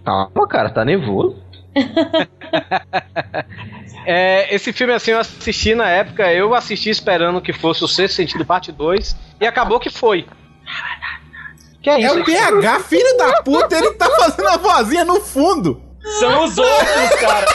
Calma, 0.06 0.48
cara, 0.48 0.70
tá 0.70 0.86
nervoso. 0.86 1.36
É, 4.08 4.54
esse 4.54 4.72
filme, 4.72 4.94
assim, 4.94 5.12
eu 5.12 5.20
assisti 5.20 5.74
na 5.74 5.90
época, 5.90 6.32
eu 6.32 6.54
assisti 6.54 6.92
esperando 6.92 7.42
que 7.42 7.52
fosse 7.52 7.84
o 7.84 7.88
Sexto 7.88 8.14
Sentido 8.18 8.46
Parte 8.46 8.72
2, 8.72 9.16
e 9.42 9.48
acabou 9.48 9.80
que 9.80 9.90
foi. 9.90 10.28
Que 11.82 11.90
é 11.90 11.94
É 12.02 12.06
isso? 12.06 12.20
o 12.20 12.24
PH, 12.24 12.80
filho 12.82 13.18
da 13.18 13.42
puta, 13.42 13.76
ele 13.76 13.92
tá 13.96 14.08
fazendo 14.12 14.48
a 14.48 14.58
vozinha 14.58 15.04
no 15.04 15.20
fundo. 15.22 15.82
São 16.20 16.44
os 16.46 16.58
outros, 16.58 17.10
cara. 17.20 17.46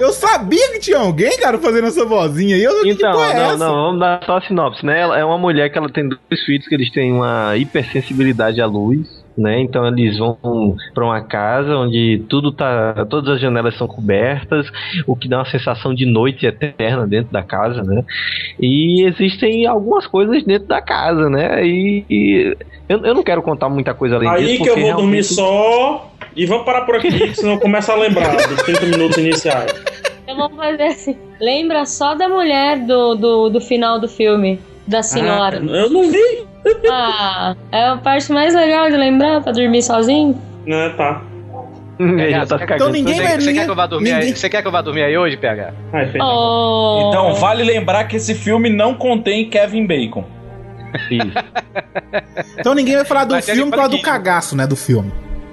Eu 0.00 0.12
sabia 0.12 0.72
que 0.72 0.78
tinha 0.78 0.98
alguém, 0.98 1.38
cara, 1.38 1.58
fazendo 1.58 1.86
essa 1.86 2.04
vozinha 2.04 2.56
aí. 2.56 2.62
Eu 2.62 2.82
que 2.82 2.90
Então, 2.90 3.12
porra 3.12 3.32
é 3.32 3.34
não, 3.34 3.58
não, 3.58 3.74
vamos 3.74 4.00
dar 4.00 4.22
só 4.24 4.36
a 4.36 4.40
sinopse, 4.42 4.84
né? 4.84 5.00
Ela 5.00 5.18
é 5.18 5.24
uma 5.24 5.38
mulher 5.38 5.70
que 5.70 5.78
ela 5.78 5.88
tem 5.88 6.08
dois 6.08 6.44
filhos 6.44 6.68
que 6.68 6.74
eles 6.74 6.90
têm 6.90 7.12
uma 7.12 7.56
hipersensibilidade 7.56 8.60
à 8.60 8.66
luz, 8.66 9.23
né? 9.36 9.60
Então 9.60 9.86
eles 9.86 10.18
vão 10.18 10.76
pra 10.94 11.04
uma 11.04 11.20
casa 11.20 11.76
onde 11.76 12.22
tudo 12.28 12.52
tá, 12.52 13.06
todas 13.08 13.34
as 13.34 13.40
janelas 13.40 13.76
são 13.76 13.86
cobertas, 13.86 14.66
o 15.06 15.16
que 15.16 15.28
dá 15.28 15.38
uma 15.38 15.50
sensação 15.50 15.94
de 15.94 16.06
noite 16.06 16.46
eterna 16.46 17.06
dentro 17.06 17.32
da 17.32 17.42
casa, 17.42 17.82
né? 17.82 18.04
E 18.60 19.04
existem 19.06 19.66
algumas 19.66 20.06
coisas 20.06 20.42
dentro 20.44 20.68
da 20.68 20.80
casa, 20.80 21.28
né? 21.28 21.66
E, 21.66 22.04
e 22.08 22.56
eu, 22.88 23.04
eu 23.04 23.14
não 23.14 23.22
quero 23.22 23.42
contar 23.42 23.68
muita 23.68 23.94
coisa 23.94 24.16
além 24.16 24.30
disso. 24.36 24.50
Aí 24.50 24.58
que 24.58 24.68
eu 24.68 24.78
vou 24.78 24.96
dormir 24.96 25.24
só 25.24 26.10
e 26.36 26.46
vamos 26.46 26.64
parar 26.64 26.82
por 26.82 26.96
aqui, 26.96 27.34
senão 27.34 27.58
começa 27.58 27.92
a 27.92 27.96
lembrar 27.96 28.36
dos 28.36 28.62
30 28.62 28.86
minutos 28.86 29.16
iniciais. 29.18 29.72
Então 30.22 30.36
vamos 30.36 30.56
fazer 30.56 30.84
assim. 30.84 31.16
Lembra 31.40 31.84
só 31.84 32.14
da 32.14 32.28
mulher 32.28 32.78
do, 32.86 33.14
do, 33.14 33.50
do 33.50 33.60
final 33.60 33.98
do 33.98 34.08
filme. 34.08 34.58
Da 34.86 35.02
senhora. 35.02 35.62
Ah, 35.62 35.76
eu 35.76 35.90
não 35.90 36.10
vi. 36.10 36.53
Ah, 36.90 37.54
é 37.70 37.84
a 37.88 37.96
parte 37.96 38.32
mais 38.32 38.54
legal 38.54 38.88
de 38.90 38.96
lembrar 38.96 39.42
pra 39.42 39.52
dormir 39.52 39.82
sozinho. 39.82 40.40
Né, 40.66 40.88
tá. 40.96 41.22
Já 42.00 42.40
tá 42.40 42.58
Você 42.58 42.58
quer- 42.58 42.66
cagando. 42.66 42.74
Então 42.74 42.90
ninguém 42.90 43.14
você, 43.14 43.22
vai- 43.22 43.40
você 43.40 43.52
quer 43.52 43.64
que 43.64 43.70
eu 43.70 43.74
vá 43.76 43.86
dormir 43.86 44.10
ninguém- 44.12 44.28
aí? 44.30 44.36
Você 44.36 44.48
quer 44.50 44.62
que 44.62 44.68
eu 44.68 44.72
vá 44.72 44.80
dormir 44.82 45.02
aí 45.04 45.16
hoje, 45.16 45.36
PH? 45.36 45.72
Ai, 45.92 46.06
pena. 46.06 46.24
Oh. 46.24 47.06
Então, 47.08 47.34
vale 47.34 47.62
lembrar 47.62 48.04
que 48.04 48.16
esse 48.16 48.34
filme 48.34 48.68
não 48.70 48.94
contém 48.94 49.48
Kevin 49.48 49.86
Bacon. 49.86 50.24
Então 52.58 52.74
ninguém 52.74 52.96
vai 52.96 53.04
falar 53.04 53.24
do 53.24 53.34
Mas 53.34 53.48
é 53.48 53.54
filme 53.54 53.70
por 53.70 53.76
causa 53.76 53.90
do 53.96 54.00
cagaço, 54.02 54.56
né, 54.56 54.66
do 54.66 54.76
filme. 54.76 55.12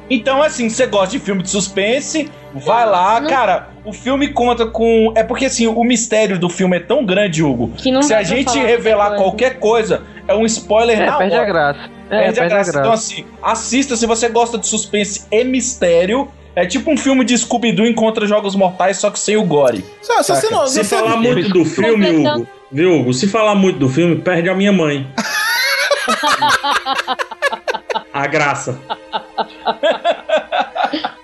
Então, 0.09 0.41
assim, 0.41 0.69
você 0.69 0.85
gosta 0.85 1.17
de 1.17 1.19
filme 1.19 1.41
de 1.41 1.49
suspense, 1.49 2.29
vai 2.53 2.85
lá, 2.85 3.21
cara. 3.21 3.69
O 3.83 3.91
filme 3.91 4.31
conta 4.31 4.67
com. 4.67 5.11
É 5.15 5.23
porque, 5.23 5.45
assim, 5.45 5.67
o 5.67 5.83
mistério 5.83 6.37
do 6.37 6.49
filme 6.49 6.77
é 6.77 6.79
tão 6.79 7.03
grande, 7.03 7.43
Hugo. 7.43 7.71
Que 7.77 7.91
não 7.91 8.03
se 8.03 8.13
a 8.13 8.21
gente 8.21 8.57
revelar 8.59 9.15
qualquer 9.15 9.21
qualquer 9.21 9.59
coisa, 9.59 10.03
é 10.27 10.35
um 10.35 10.45
spoiler 10.45 10.99
É, 10.99 11.05
na 11.05 11.17
perde 11.17 11.35
hora. 11.35 11.43
a 11.43 11.45
graça. 11.45 11.79
É, 12.09 12.21
Perde 12.23 12.39
a 12.41 12.47
graça. 12.47 12.79
Então, 12.79 12.91
assim, 12.91 13.25
assista 13.41 13.95
se 13.95 14.05
você 14.05 14.27
gosta 14.29 14.57
de 14.57 14.67
suspense 14.67 15.25
e 15.31 15.43
mistério. 15.43 16.27
É 16.53 16.65
tipo 16.65 16.91
um 16.91 16.97
filme 16.97 17.23
de 17.23 17.37
Scooby-Doo 17.37 17.85
encontra 17.85 18.27
jogos 18.27 18.55
mortais, 18.55 18.97
só 18.97 19.09
que 19.09 19.17
sem 19.17 19.37
o 19.37 19.43
gore. 19.45 19.85
Só, 20.01 20.21
se 20.21 20.35
você 20.35 20.49
não. 20.49 20.67
Se 20.67 20.83
falar 20.83 21.15
muito 21.15 21.49
do 21.49 21.63
filme, 21.63 22.27
Hugo, 22.27 22.45
viu, 22.69 22.99
Hugo? 22.99 23.13
Se 23.13 23.25
falar 23.25 23.55
muito 23.55 23.79
do 23.79 23.87
filme, 23.87 24.17
perde 24.17 24.49
a 24.49 24.53
minha 24.53 24.73
mãe. 24.73 25.07
a 28.13 28.27
graça. 28.27 28.77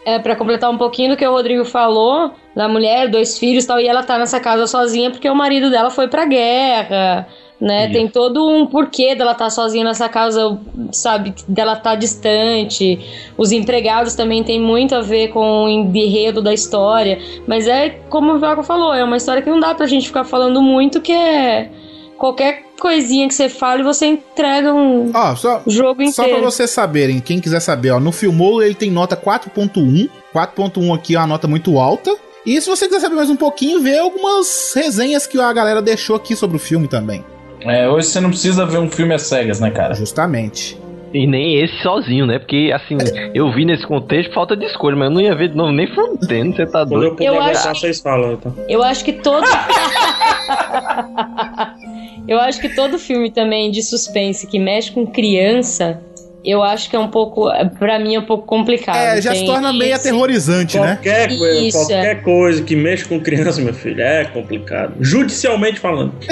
É, 0.08 0.20
pra 0.20 0.38
completar 0.38 0.70
um 0.70 0.78
pouquinho 0.78 1.10
do 1.10 1.18
que 1.18 1.28
o 1.28 1.32
Rodrigo 1.32 1.66
falou, 1.66 2.32
da 2.56 2.70
mulher, 2.70 3.10
dois 3.10 3.38
filhos 3.38 3.66
e 3.66 3.68
tal, 3.68 3.78
e 3.78 3.90
ela 3.90 4.04
tá 4.04 4.18
nessa 4.18 4.40
casa 4.40 4.66
sozinha 4.66 5.12
porque 5.12 5.30
o 5.30 5.36
marido 5.36 5.70
dela 5.70 5.90
foi 5.90 6.08
pra 6.08 6.24
guerra, 6.24 7.28
né? 7.60 7.90
Tem 7.90 8.08
todo 8.08 8.48
um 8.48 8.66
porquê 8.66 9.16
dela 9.16 9.36
tá 9.36 9.50
sozinha 9.50 9.84
nessa 9.84 10.08
casa, 10.08 10.58
sabe? 10.94 11.34
Dela 11.46 11.76
tá 11.76 11.94
distante. 11.94 13.00
Os 13.38 13.52
empregados 13.52 14.16
também 14.16 14.46
tem 14.46 14.62
muito 14.62 14.96
a 14.96 15.02
ver 15.02 15.28
com 15.28 15.66
o 15.66 15.70
enredo 15.70 16.42
da 16.42 16.54
história. 16.54 17.20
Mas 17.46 17.68
é, 17.68 17.90
como 18.10 18.32
o 18.32 18.40
Vaco 18.40 18.64
falou, 18.64 18.94
é 18.94 19.04
uma 19.04 19.18
história 19.18 19.42
que 19.42 19.50
não 19.50 19.60
dá 19.60 19.76
pra 19.76 19.88
gente 19.88 20.08
ficar 20.08 20.24
falando 20.24 20.62
muito, 20.62 21.02
que 21.02 21.12
é. 21.12 21.70
Qualquer 22.18 22.64
coisinha 22.80 23.28
que 23.28 23.34
você 23.34 23.48
fale, 23.50 23.84
você 23.84 24.06
entrega 24.08 24.74
um 24.74 25.12
Ó, 25.14 25.36
só, 25.36 25.62
jogo 25.68 26.06
só 26.12 26.24
pra 26.24 26.32
inteiro. 26.32 26.52
vocês 26.52 26.70
saberem, 26.70 27.20
quem 27.20 27.40
quiser 27.40 27.60
saber, 27.60 27.92
ó, 27.92 28.00
no 28.00 28.12
Filmou 28.12 28.62
ele 28.62 28.76
tem 28.76 28.90
nota 28.92 29.16
4.1. 29.16 30.10
4.1 30.34 30.96
aqui 30.96 31.16
é 31.16 31.20
uma 31.20 31.28
nota 31.28 31.48
muito 31.48 31.78
alta. 31.78 32.16
E 32.46 32.60
se 32.62 32.70
você 32.70 32.88
quiser 32.88 33.02
saber 33.02 33.16
mais 33.16 33.30
um 33.30 33.36
pouquinho, 33.36 33.82
vê 33.82 33.98
algumas 33.98 34.72
resenhas 34.74 35.28
que 35.28 35.40
a 35.40 35.52
galera 35.52 35.82
deixou 35.82 36.16
aqui 36.16 36.36
sobre 36.36 36.56
o 36.58 36.60
filme 36.60 36.88
também. 36.88 37.24
É, 37.62 37.90
hoje 37.90 38.08
você 38.08 38.20
não 38.22 38.30
precisa 38.30 38.66
ver 38.66 38.78
um 38.78 38.90
filme 38.90 39.14
às 39.14 39.24
cegas, 39.24 39.60
né, 39.60 39.70
cara? 39.72 39.94
Justamente. 39.96 40.78
E 41.14 41.26
nem 41.26 41.56
esse 41.64 41.82
sozinho, 41.82 42.26
né? 42.26 42.38
Porque, 42.38 42.70
assim, 42.74 42.98
eu 43.34 43.50
vi 43.52 43.64
nesse 43.66 43.86
contexto 43.88 44.34
falta 44.34 44.56
de 44.58 44.66
escolha, 44.66 44.96
mas 44.96 45.08
eu 45.10 45.14
não 45.14 45.22
ia 45.22 45.34
ver 45.36 45.50
de 45.50 45.56
novo 45.56 45.72
nem 45.72 45.88
fudendo, 45.88 46.56
você 46.56 46.66
tá 46.66 46.80
Quando 46.86 46.94
eu 46.94 47.00
doido. 47.00 47.12
puder 47.16 47.28
Eu 47.28 47.34
voltar, 47.36 47.52
acho- 47.72 47.82
vocês 47.82 48.00
falam, 48.02 48.34
então. 48.34 48.54
Eu 48.68 48.84
acho 48.84 49.06
que 49.06 49.14
todo. 49.14 49.46
eu 52.28 52.40
acho 52.40 52.60
que 52.60 52.70
todo 52.70 52.98
filme 53.00 53.32
também 53.32 53.72
de 53.72 53.82
suspense 53.84 54.48
que 54.48 54.60
mexe 54.60 54.92
com 54.92 55.06
criança, 55.08 56.02
eu 56.46 56.64
acho 56.64 56.90
que 56.90 56.96
é 56.96 57.00
um 57.00 57.10
pouco. 57.10 57.50
Pra 57.80 58.00
mim 58.00 58.16
é 58.16 58.20
um 58.20 58.26
pouco 58.26 58.46
complicado. 58.46 58.96
É, 58.98 59.22
já 59.22 59.34
se 59.36 59.46
torna 59.46 59.74
meio 59.74 59.96
aterrorizante, 59.96 60.80
né? 60.80 60.96
Qualquer, 60.96 61.28
coisa- 61.38 61.60
Isso, 61.60 61.78
qualquer 61.78 62.24
coisa 62.24 62.64
que 62.64 62.76
mexa 62.76 63.08
com 63.08 63.20
criança, 63.20 63.60
meu 63.62 63.74
filho, 63.74 64.02
é 64.02 64.26
complicado. 64.26 64.94
Judicialmente 65.02 65.80
falando. 65.80 66.14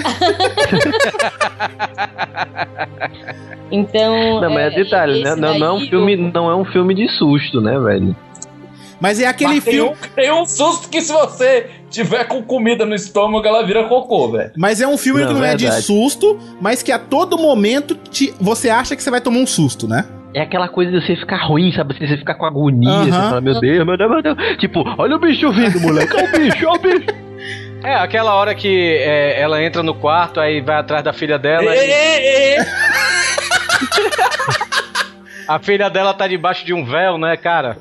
Então. 3.71 4.41
Não, 4.41 4.53
mas 4.53 4.73
é 4.73 4.75
detalhe, 4.83 5.23
né? 5.23 5.35
Não, 5.35 5.57
não 5.57 5.67
é 5.67 5.73
um 5.73 5.87
filme, 5.87 6.13
eu- 6.13 6.31
não 6.33 6.49
é 6.49 6.55
um 6.55 6.65
filme 6.65 6.93
de 6.93 7.09
susto, 7.17 7.59
né, 7.59 7.77
velho? 7.79 8.15
Mas 8.99 9.19
é 9.19 9.25
aquele 9.27 9.55
Mas 9.55 9.63
tem 9.63 9.73
filme. 9.73 9.89
um, 9.91 9.95
tem 10.15 10.31
um 10.31 10.45
susto 10.45 10.87
que 10.89 11.01
se 11.01 11.11
você 11.11 11.67
tiver 11.95 12.23
com 12.25 12.41
comida 12.43 12.85
no 12.85 12.93
estômago, 12.95 13.45
ela 13.47 13.63
vira 13.65 13.83
cocô, 13.85 14.31
velho. 14.31 14.51
Mas 14.57 14.81
é 14.81 14.87
um 14.87 14.97
filme 14.97 15.21
Não, 15.21 15.27
que 15.29 15.33
não 15.33 15.43
é 15.43 15.55
de 15.55 15.63
verdade. 15.65 15.83
susto, 15.85 16.37
mas 16.61 16.83
que 16.83 16.91
a 16.91 16.99
todo 16.99 17.37
momento 17.37 17.95
te- 17.95 18.33
você 18.39 18.69
acha 18.69 18.95
que 18.95 19.01
você 19.03 19.09
vai 19.09 19.21
tomar 19.21 19.39
um 19.39 19.47
susto, 19.47 19.87
né? 19.87 20.05
É 20.33 20.41
aquela 20.41 20.67
coisa 20.67 20.91
de 20.91 20.99
você 21.05 21.15
ficar 21.15 21.37
ruim, 21.45 21.71
sabe? 21.71 21.93
Você 21.97 22.17
ficar 22.17 22.35
com 22.35 22.45
agonia, 22.45 23.05
você 23.05 23.11
fala, 23.11 23.39
meu 23.41 23.59
Deus, 23.59 23.85
meu 23.85 23.97
Deus, 23.97 24.11
meu 24.11 24.21
Deus. 24.21 24.37
Tipo, 24.57 24.83
olha 24.97 25.15
o 25.15 25.19
bicho 25.19 25.49
vindo, 25.51 25.79
moleque, 25.79 26.13
olha 26.13 26.27
o 26.27 26.31
bicho, 26.39 26.67
olha 26.67 26.77
o 26.77 26.79
bicho. 26.79 27.25
É, 27.83 27.95
aquela 27.95 28.33
hora 28.33 28.53
que 28.55 28.97
é, 28.99 29.39
ela 29.39 29.63
entra 29.63 29.81
no 29.83 29.93
quarto, 29.93 30.39
aí 30.39 30.59
vai 30.59 30.75
atrás 30.77 31.03
da 31.03 31.13
filha 31.13 31.37
dela. 31.39 31.73
E 31.75 32.55
a 35.47 35.59
filha 35.59 35.89
dela 35.89 36.13
tá 36.13 36.27
debaixo 36.27 36.65
de 36.65 36.73
um 36.73 36.83
véu, 36.83 37.17
né, 37.17 37.37
cara? 37.37 37.77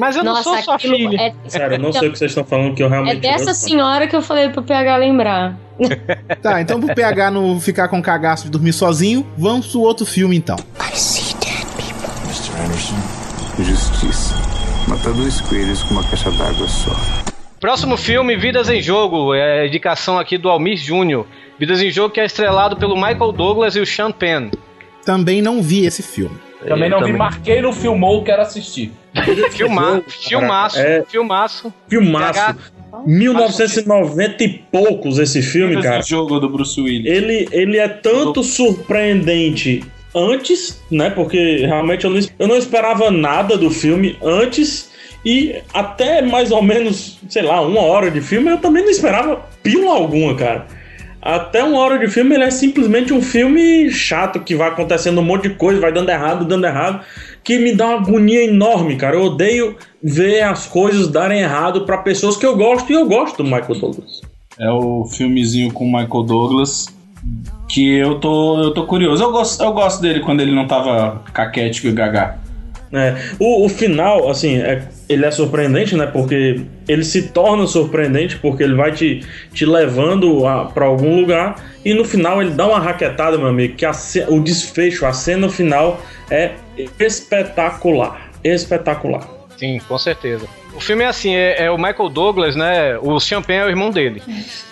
Mas 0.00 0.16
eu 0.16 0.24
não 0.24 0.32
Nossa, 0.32 0.44
sou 0.44 0.58
sua 0.62 0.78
filha. 0.78 1.20
É, 1.20 1.34
Sério, 1.46 1.74
eu 1.74 1.78
não 1.78 1.92
sei 1.92 2.08
o 2.08 2.12
que 2.12 2.18
vocês 2.18 2.30
estão 2.30 2.42
falando, 2.44 2.74
que 2.74 2.82
eu 2.82 2.86
é 2.86 2.90
realmente. 2.90 3.20
dessa 3.20 3.44
não- 3.46 3.54
senhora 3.54 4.06
que 4.08 4.16
eu 4.16 4.22
falei 4.22 4.48
pro 4.48 4.62
PH 4.62 4.96
lembrar. 4.96 5.56
Tá, 6.42 6.60
então 6.60 6.80
pro 6.80 6.94
PH 6.94 7.30
não 7.30 7.60
ficar 7.60 7.88
com 7.88 8.00
cagaço 8.02 8.44
de 8.44 8.50
dormir 8.50 8.72
sozinho, 8.72 9.26
vamos 9.36 9.66
pro 9.68 9.80
outro 9.80 10.04
filme 10.06 10.36
então. 10.36 10.56
Mr. 10.80 12.52
Anderson. 12.64 12.96
Justiça. 13.62 14.34
Matar 14.88 15.12
dois 15.12 15.40
coelhos 15.42 15.82
com 15.82 15.94
uma 15.94 16.04
caixa 16.04 16.30
d'água 16.30 16.66
só. 16.68 16.96
Próximo 17.60 17.96
filme, 17.96 18.36
Vidas 18.36 18.70
em 18.70 18.80
Jogo, 18.80 19.34
é 19.34 19.60
a 19.62 19.66
indicação 19.66 20.18
aqui 20.18 20.38
do 20.38 20.48
Almir 20.48 20.76
Júnior. 20.78 21.26
Vidas 21.58 21.82
em 21.82 21.90
Jogo 21.90 22.14
que 22.14 22.20
é 22.20 22.24
estrelado 22.24 22.76
pelo 22.76 22.94
Michael 22.96 23.32
Douglas 23.32 23.76
e 23.76 23.80
o 23.80 23.86
Sean 23.86 24.10
Penn. 24.10 24.50
Também 25.04 25.42
não 25.42 25.62
vi 25.62 25.84
esse 25.84 26.02
filme. 26.02 26.38
Também 26.66 26.84
Eu 26.84 26.90
não 26.90 26.98
vi, 26.98 27.04
também. 27.04 27.16
marquei 27.18 27.62
no 27.62 27.72
filmou, 27.72 28.22
quero 28.22 28.42
assistir. 28.42 28.92
Filma, 29.50 30.02
filmaço, 30.06 30.78
É. 30.78 31.02
Filmaço. 31.08 31.72
filmaço. 31.88 32.32
PH, 32.32 32.56
1990 33.06 34.44
e 34.44 34.48
poucos 34.70 35.18
esse 35.18 35.42
filme, 35.42 35.82
cara. 35.82 36.02
jogo 36.02 36.38
do 36.38 36.48
Bruce 36.48 36.80
Willis. 36.80 37.10
Ele, 37.10 37.48
ele 37.50 37.78
é 37.78 37.88
tanto 37.88 38.42
surpreendente 38.42 39.82
antes, 40.14 40.80
né? 40.90 41.10
Porque 41.10 41.58
realmente 41.66 42.04
eu 42.04 42.10
não, 42.10 42.20
eu 42.38 42.48
não 42.48 42.56
esperava 42.56 43.10
nada 43.10 43.56
do 43.56 43.70
filme 43.70 44.16
antes. 44.22 44.90
E 45.24 45.56
até 45.74 46.22
mais 46.22 46.50
ou 46.50 46.62
menos, 46.62 47.18
sei 47.28 47.42
lá, 47.42 47.60
uma 47.60 47.82
hora 47.82 48.10
de 48.10 48.20
filme, 48.22 48.50
eu 48.50 48.56
também 48.58 48.82
não 48.82 48.90
esperava 48.90 49.44
pílula 49.62 49.94
alguma, 49.94 50.34
cara. 50.34 50.66
Até 51.22 51.62
uma 51.62 51.78
hora 51.78 51.98
de 51.98 52.08
filme, 52.08 52.34
ele 52.34 52.44
é 52.44 52.50
simplesmente 52.50 53.12
um 53.12 53.20
filme 53.20 53.90
chato 53.90 54.40
que 54.40 54.54
vai 54.54 54.68
acontecendo 54.68 55.20
um 55.20 55.24
monte 55.24 55.48
de 55.48 55.54
coisa, 55.54 55.80
vai 55.80 55.92
dando 55.92 56.08
errado, 56.08 56.46
dando 56.46 56.66
errado, 56.66 57.04
que 57.44 57.58
me 57.58 57.74
dá 57.74 57.88
uma 57.88 57.98
agonia 57.98 58.44
enorme, 58.44 58.96
cara. 58.96 59.16
Eu 59.16 59.24
odeio 59.24 59.76
ver 60.02 60.42
as 60.42 60.66
coisas 60.66 61.08
darem 61.08 61.40
errado 61.40 61.82
pra 61.84 61.98
pessoas 61.98 62.36
que 62.36 62.46
eu 62.46 62.56
gosto 62.56 62.90
e 62.90 62.94
eu 62.94 63.06
gosto 63.06 63.36
do 63.36 63.44
Michael 63.44 63.78
Douglas. 63.78 64.22
É 64.58 64.70
o 64.70 65.04
filmezinho 65.04 65.72
com 65.72 65.84
o 65.84 65.92
Michael 65.92 66.22
Douglas. 66.22 66.86
Que 67.68 67.96
eu 67.96 68.18
tô, 68.18 68.58
eu 68.62 68.72
tô 68.72 68.86
curioso. 68.86 69.22
Eu 69.22 69.30
gosto, 69.30 69.62
eu 69.62 69.72
gosto 69.72 70.00
dele 70.00 70.20
quando 70.20 70.40
ele 70.40 70.54
não 70.54 70.66
tava 70.66 71.22
caquético 71.32 71.86
e 71.86 71.92
gaga. 71.92 72.38
É, 72.92 73.14
o, 73.38 73.64
o 73.64 73.68
final, 73.68 74.28
assim, 74.28 74.58
é, 74.58 74.82
ele 75.08 75.24
é 75.24 75.30
surpreendente, 75.30 75.96
né? 75.96 76.06
Porque 76.06 76.62
ele 76.88 77.04
se 77.04 77.28
torna 77.28 77.66
surpreendente, 77.66 78.36
porque 78.36 78.62
ele 78.62 78.74
vai 78.74 78.92
te, 78.92 79.24
te 79.52 79.64
levando 79.64 80.46
a, 80.46 80.66
pra 80.66 80.86
algum 80.86 81.20
lugar 81.20 81.56
e 81.84 81.94
no 81.94 82.04
final 82.04 82.42
ele 82.42 82.50
dá 82.50 82.66
uma 82.66 82.80
raquetada, 82.80 83.38
meu 83.38 83.46
amigo, 83.46 83.76
que 83.76 83.86
a 83.86 83.92
o 84.28 84.40
desfecho, 84.40 85.06
a 85.06 85.12
cena 85.12 85.48
final 85.48 86.00
é 86.30 86.52
espetacular. 86.98 88.30
Espetacular. 88.42 89.39
Sim, 89.60 89.78
com 89.86 89.98
certeza. 89.98 90.46
O 90.74 90.80
filme 90.80 91.04
é 91.04 91.06
assim, 91.06 91.34
é, 91.34 91.64
é 91.64 91.70
o 91.70 91.76
Michael 91.76 92.08
Douglas, 92.08 92.56
né? 92.56 92.96
O 93.02 93.20
Sean 93.20 93.42
Penn 93.42 93.60
é 93.60 93.66
o 93.66 93.68
irmão 93.68 93.90
dele. 93.90 94.22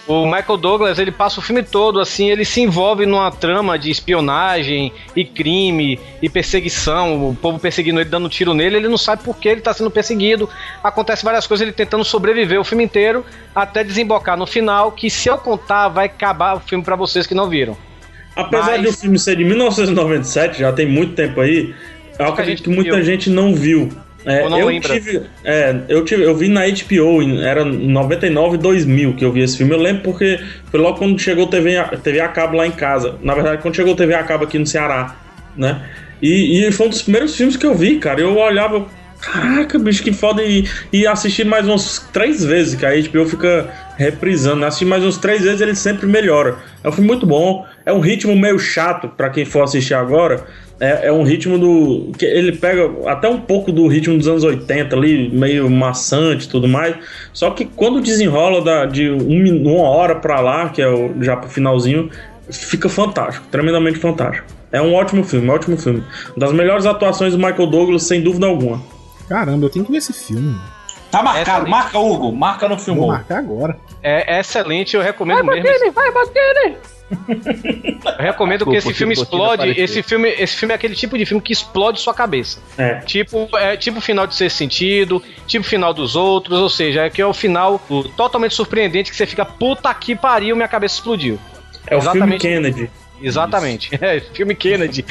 O 0.07 0.25
Michael 0.25 0.57
Douglas, 0.57 0.99
ele 0.99 1.13
passa 1.13 1.41
o 1.41 1.43
filme 1.43 1.63
todo, 1.63 2.01
assim, 2.01 2.31
ele 2.31 2.43
se 2.43 2.63
envolve 2.63 3.05
numa 3.05 3.31
trama 3.31 3.79
de 3.79 3.91
espionagem 3.91 4.91
e 5.15 5.27
crime 5.27 6.01
e 6.23 6.29
perseguição, 6.31 7.29
o 7.29 7.35
povo 7.37 7.59
perseguindo 7.59 8.01
ele, 8.01 8.09
dando 8.09 8.31
tiro 8.31 8.55
nele, 8.55 8.77
ele 8.79 8.89
não 8.89 8.97
sabe 8.97 9.23
por 9.23 9.37
que 9.37 9.47
ele 9.51 9.61
tá 9.61 9.75
sendo 9.75 9.91
perseguido. 9.91 10.49
Acontece 10.83 11.23
várias 11.23 11.47
coisas, 11.47 11.67
ele 11.67 11.75
tentando 11.75 12.03
sobreviver 12.03 12.59
o 12.59 12.65
filme 12.65 12.83
inteiro, 12.85 13.27
até 13.55 13.85
desembocar 13.85 14.39
no 14.39 14.47
final, 14.47 14.91
que 14.93 15.11
se 15.11 15.29
eu 15.29 15.37
contar, 15.37 15.89
vai 15.89 16.07
acabar 16.07 16.57
o 16.57 16.61
filme 16.61 16.83
pra 16.83 16.97
vocês 16.97 17.27
que 17.27 17.35
não 17.35 17.47
viram. 17.47 17.77
Apesar 18.35 18.79
Mas- 18.79 18.81
de 18.81 18.89
o 18.89 18.93
filme 18.95 19.19
ser 19.19 19.37
de 19.37 19.45
1997, 19.45 20.61
já 20.61 20.73
tem 20.73 20.87
muito 20.87 21.13
tempo 21.15 21.43
aí, 21.43 21.75
eu 22.19 22.27
acredito 22.27 22.63
que 22.63 22.71
muita 22.71 22.97
viu. 22.97 23.05
gente 23.05 23.29
não 23.29 23.55
viu. 23.55 23.91
É, 24.25 24.43
eu 24.45 24.67
lembra. 24.67 24.93
tive, 24.95 25.23
é, 25.45 25.77
eu 25.89 26.05
tive, 26.05 26.23
eu 26.25 26.35
vi 26.35 26.49
na 26.49 26.63
HBO, 26.67 27.23
em- 27.23 27.43
era 27.43 27.65
99 27.65 28.57
2000 28.59 29.15
que 29.15 29.25
eu 29.25 29.33
vi 29.33 29.41
esse 29.43 29.57
filme. 29.57 29.73
Eu 29.73 29.79
lembro 29.81 30.03
porque 30.03 30.41
foi 30.71 30.81
logo 30.81 30.99
quando 30.99 31.19
chegou 31.19 31.47
TV, 31.47 31.77
a- 31.77 31.85
TV 31.97 32.21
a 32.21 32.29
cabo 32.29 32.57
lá 32.57 32.67
em 32.67 32.73
casa. 32.73 33.17
Na 33.23 33.35
verdade, 33.35 33.63
quando 33.63 33.75
chegou 33.77 33.95
TV 33.95 34.15
a 34.15 34.23
cabo 34.25 34.45
aqui 34.45 34.59
no 34.59 34.67
Ceará, 34.67 35.17
né? 35.57 35.83
E, 36.21 36.67
e 36.67 36.73
foi 36.73 36.87
um 36.87 36.91
dos 36.91 37.03
primeiros 37.03 37.37
filmes 37.37 37.57
que 37.57 37.65
eu 37.65 37.75
vi, 37.75 37.97
cara. 37.99 38.21
Eu 38.21 38.37
olhava, 38.37 38.87
caraca, 39.21 39.79
bicho, 39.79 40.03
que 40.03 40.13
foda. 40.13 40.43
E, 40.43 40.65
e 40.93 41.07
assisti 41.07 41.45
mais 41.45 41.67
umas 41.67 42.01
três 42.13 42.45
vezes, 42.45 42.75
que 42.75 42.85
a 42.85 42.91
HBO 42.91 43.25
fica 43.25 43.69
reprisando. 43.97 44.65
Assisti 44.65 44.85
mais 44.85 45.05
uns 45.05 45.17
três 45.17 45.43
vezes, 45.43 45.61
ele 45.61 45.77
sempre 45.77 46.07
melhora. 46.07 46.57
É 46.83 46.89
um 46.89 46.93
filme 46.93 47.07
muito 47.07 47.25
bom. 47.25 47.65
É 47.87 47.93
um 47.93 48.01
ritmo 48.01 48.35
meio 48.37 48.59
chato 48.59 49.09
pra 49.09 49.31
quem 49.31 49.45
for 49.45 49.63
assistir 49.63 49.95
agora. 49.95 50.45
É, 50.81 51.09
é 51.09 51.13
um 51.13 51.25
ritmo 51.25 51.59
do. 51.59 52.13
que 52.17 52.25
ele 52.25 52.53
pega 52.53 52.89
até 53.07 53.29
um 53.29 53.41
pouco 53.41 53.73
do 53.73 53.89
ritmo 53.89 54.17
dos 54.17 54.29
anos 54.29 54.45
80 54.45 54.95
ali, 54.95 55.29
meio 55.29 55.69
maçante 55.69 56.47
e 56.47 56.49
tudo 56.49 56.69
mais. 56.69 56.95
Só 57.33 57.51
que 57.51 57.65
quando 57.65 58.01
desenrola 58.01 58.63
da, 58.63 58.87
de 58.87 59.11
um 59.11 59.73
uma 59.73 59.89
hora 59.89 60.15
pra 60.15 60.41
lá, 60.41 60.69
que 60.69 60.81
é 60.81 60.89
o, 60.89 61.21
já 61.21 61.37
pro 61.37 61.51
finalzinho, 61.51 62.09
fica 62.51 62.89
fantástico, 62.89 63.47
tremendamente 63.51 63.99
fantástico. 63.99 64.47
É 64.71 64.81
um 64.81 64.95
ótimo 64.95 65.25
filme, 65.25 65.49
um 65.49 65.53
ótimo 65.53 65.77
filme. 65.77 66.05
Uma 66.37 66.39
das 66.47 66.53
melhores 66.53 66.87
atuações 66.87 67.33
do 67.33 67.39
Michael 67.39 67.67
Douglas, 67.67 68.05
sem 68.05 68.21
dúvida 68.21 68.47
alguma. 68.47 68.81
Caramba, 69.29 69.67
eu 69.67 69.71
tenho 69.71 69.85
que 69.85 69.91
ver 69.91 69.99
esse 69.99 70.13
filme. 70.13 70.55
Tá 71.11 71.23
marcado, 71.23 71.63
Essa- 71.63 71.69
marca, 71.71 71.99
Hugo. 71.99 72.33
Marca 72.33 72.69
no 72.69 72.79
filme. 72.79 73.01
Vou 73.01 73.09
marcar 73.09 73.39
agora. 73.39 73.77
É, 74.03 74.37
é 74.37 74.41
excelente, 74.41 74.95
eu 74.95 75.03
recomendo 75.03 75.45
mesmo. 75.45 75.93
vai 75.93 76.13
bater, 76.13 76.77
Eu 77.11 78.25
recomendo 78.25 78.67
que 78.67 78.77
esse 78.77 78.93
filme 78.93 79.15
explode. 79.15 79.71
Esse 79.71 80.03
filme, 80.03 80.29
esse 80.29 80.57
filme 80.57 80.73
é 80.73 80.75
aquele 80.75 80.95
tipo 80.95 81.17
de 81.17 81.25
filme 81.25 81.43
que 81.43 81.53
explode 81.53 82.01
sua 82.01 82.13
cabeça. 82.15 82.61
É. 82.77 82.97
Tipo, 83.01 83.49
é 83.57 83.77
tipo 83.77 83.99
o 83.99 84.01
final 84.01 84.27
de 84.27 84.35
Ser 84.35 84.51
Sentido, 84.51 85.23
tipo 85.47 85.65
o 85.65 85.69
final 85.69 85.95
dos 85.95 86.17
outros, 86.17 86.59
ou 86.59 86.69
seja, 86.69 87.03
é 87.07 87.11
que 87.11 87.21
é 87.23 87.27
o 87.27 87.33
final 87.33 87.81
totalmente 88.17 88.55
surpreendente 88.55 89.11
que 89.11 89.17
você 89.17 89.27
fica, 89.27 89.45
puta 89.45 89.93
que 89.95 90.15
pariu, 90.15 90.55
minha 90.57 90.69
cabeça 90.69 90.97
explodiu. 90.97 91.39
É 91.87 91.95
o 91.97 91.99
Exatamente. 91.99 92.41
filme 92.43 92.61
Kennedy. 92.61 92.91
Exatamente. 93.21 93.91
É, 94.01 94.21
filme 94.21 94.55
Kennedy. 94.55 95.05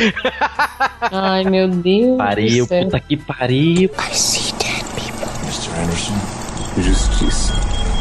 Ai, 1.01 1.43
meu 1.43 1.67
Deus. 1.67 2.17
Pariu, 2.17 2.65
do 2.65 2.69
céu. 2.69 2.83
puta 2.83 2.99
que 2.99 3.17
pariu. 3.17 3.89
Mr. 3.99 5.71
Anderson. 5.81 6.13
Justiça. 6.79 7.53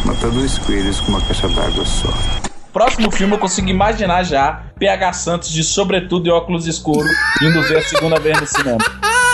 Matar 0.05 0.31
dois 0.31 0.59
coelhos 0.59 1.01
com 1.01 1.09
uma 1.09 1.21
caixa 1.23 1.49
d'água 1.49 1.85
só. 1.85 2.46
Próximo 2.77 3.11
filme 3.11 3.33
eu 3.33 3.39
consigo 3.39 3.71
imaginar 3.71 4.23
já 4.23 4.65
PH 4.79 5.15
Santos 5.15 5.51
de 5.51 5.65
sobretudo 5.65 6.27
e 6.27 6.31
óculos 6.31 6.67
escuros 6.67 7.11
indo 7.41 7.63
ver 7.63 7.79
a 7.79 7.83
segunda 7.83 8.21
vez 8.21 8.39
no 8.39 8.47
cinema. 8.47 8.77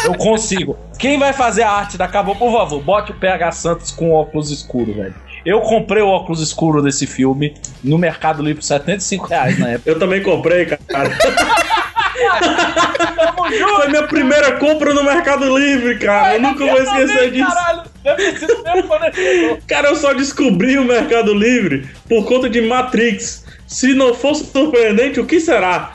Eu 0.04 0.14
consigo. 0.14 0.78
Quem 0.96 1.18
vai 1.18 1.32
fazer 1.32 1.64
a 1.64 1.70
arte 1.72 1.98
da 1.98 2.04
Acabou, 2.04 2.36
por 2.36 2.52
favor, 2.52 2.80
bote 2.80 3.10
o 3.10 3.14
PH 3.16 3.50
Santos 3.50 3.90
com 3.90 4.12
óculos 4.12 4.52
escuros, 4.52 4.94
velho. 4.94 5.14
Eu 5.44 5.60
comprei 5.60 6.04
o 6.04 6.06
óculos 6.06 6.40
escuro 6.40 6.80
desse 6.80 7.04
filme 7.04 7.52
no 7.82 7.98
Mercado 7.98 8.44
Livre 8.44 8.60
por 8.60 8.64
75 8.64 9.26
reais 9.26 9.58
na 9.58 9.70
época. 9.70 9.90
Eu 9.90 9.98
também 9.98 10.22
comprei, 10.22 10.64
cara. 10.64 11.10
Foi 13.76 13.88
minha 13.88 14.02
primeira 14.04 14.52
compra 14.52 14.94
no 14.94 15.02
Mercado 15.02 15.56
Livre, 15.56 15.98
cara. 15.98 16.34
Eu 16.34 16.42
nunca 16.42 16.64
vou 16.64 16.82
esquecer 16.82 17.30
disso. 17.30 17.46
Caralho, 17.46 17.82
deve 18.02 18.32
ter 18.32 18.38
sido 18.38 18.62
mesmo 18.62 18.88
quando 18.88 19.04
ele 19.04 19.14
chegou. 19.14 19.58
Cara, 19.66 19.88
eu 19.88 19.96
só 19.96 20.12
descobri 20.12 20.78
o 20.78 20.84
Mercado 20.84 21.34
Livre 21.34 21.88
por 22.08 22.24
conta 22.24 22.48
de 22.48 22.60
Matrix. 22.60 23.44
Se 23.66 23.94
não 23.94 24.14
fosse 24.14 24.44
surpreendente, 24.50 25.18
o 25.18 25.26
que 25.26 25.40
será? 25.40 25.92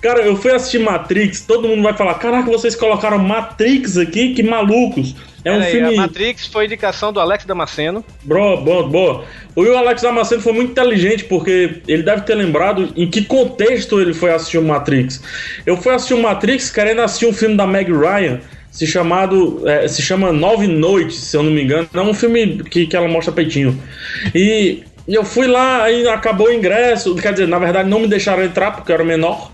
Cara, 0.00 0.22
eu 0.22 0.34
fui 0.34 0.50
assistir 0.52 0.78
Matrix, 0.78 1.42
todo 1.42 1.68
mundo 1.68 1.82
vai 1.82 1.92
falar: 1.92 2.14
caraca, 2.14 2.50
vocês 2.50 2.74
colocaram 2.74 3.18
Matrix 3.18 3.98
aqui, 3.98 4.34
que 4.34 4.42
malucos. 4.42 5.14
É 5.44 5.50
um 5.50 5.54
Pera 5.54 5.64
aí, 5.64 5.72
filme. 5.72 5.98
A 5.98 6.02
Matrix 6.02 6.46
foi 6.46 6.66
indicação 6.66 7.12
do 7.12 7.20
Alex 7.20 7.44
Damasceno. 7.44 8.04
Bro, 8.22 8.58
boa, 8.58 8.88
boa. 8.88 9.24
O 9.56 9.62
Alex 9.76 10.02
Damasceno 10.02 10.42
foi 10.42 10.52
muito 10.52 10.70
inteligente 10.72 11.24
porque 11.24 11.80
ele 11.88 12.02
deve 12.02 12.22
ter 12.22 12.34
lembrado 12.34 12.92
em 12.96 13.08
que 13.08 13.24
contexto 13.24 14.00
ele 14.00 14.12
foi 14.12 14.32
assistir 14.32 14.58
o 14.58 14.62
Matrix. 14.62 15.22
Eu 15.64 15.76
fui 15.76 15.94
assistir 15.94 16.14
o 16.14 16.22
Matrix 16.22 16.70
querendo 16.70 17.00
assistir 17.00 17.26
um 17.26 17.32
filme 17.32 17.56
da 17.56 17.66
Meg 17.66 17.90
Ryan 17.90 18.40
se 18.70 18.86
chamado 18.86 19.68
é, 19.68 19.88
se 19.88 20.00
chama 20.00 20.32
Nove 20.32 20.68
Noites, 20.68 21.16
se 21.16 21.36
eu 21.36 21.42
não 21.42 21.50
me 21.50 21.62
engano. 21.62 21.88
É 21.92 22.00
um 22.00 22.14
filme 22.14 22.62
que, 22.64 22.86
que 22.86 22.96
ela 22.96 23.08
mostra 23.08 23.32
peitinho. 23.32 23.80
E, 24.34 24.84
e 25.08 25.14
eu 25.14 25.24
fui 25.24 25.46
lá, 25.46 25.82
aí 25.82 26.06
acabou 26.06 26.48
o 26.48 26.52
ingresso. 26.52 27.14
Quer 27.16 27.32
dizer, 27.32 27.48
na 27.48 27.58
verdade 27.58 27.88
não 27.88 28.00
me 28.00 28.06
deixaram 28.06 28.44
entrar 28.44 28.70
porque 28.72 28.92
eu 28.92 28.94
era 28.94 29.04
menor. 29.04 29.50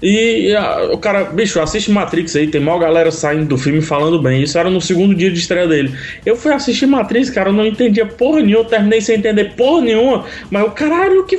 E, 0.00 0.50
e, 0.50 0.56
a- 0.56 0.90
o 0.92 0.98
cara, 0.98 1.24
bicho, 1.24 1.60
assiste 1.60 1.90
Matrix 1.90 2.36
aí, 2.36 2.46
tem 2.46 2.60
maior 2.60 2.78
galera 2.78 3.10
saindo 3.10 3.46
do 3.46 3.58
filme 3.58 3.80
falando 3.82 4.22
bem. 4.22 4.42
Isso 4.42 4.56
era 4.56 4.70
no 4.70 4.80
segundo 4.80 5.14
dia 5.14 5.30
de 5.30 5.38
estreia 5.38 5.66
dele. 5.66 5.92
Eu 6.24 6.36
fui 6.36 6.52
assistir 6.52 6.86
Matrix, 6.86 7.30
cara, 7.30 7.48
eu 7.48 7.52
não 7.52 7.66
entendia 7.66 8.06
porra 8.06 8.40
nenhuma, 8.40 8.64
eu 8.64 8.68
terminei 8.68 9.00
sem 9.00 9.16
entender 9.16 9.54
porra 9.56 9.80
nenhuma, 9.82 10.24
mas 10.50 10.64
o 10.64 10.70
caralho, 10.70 11.24
que 11.24 11.36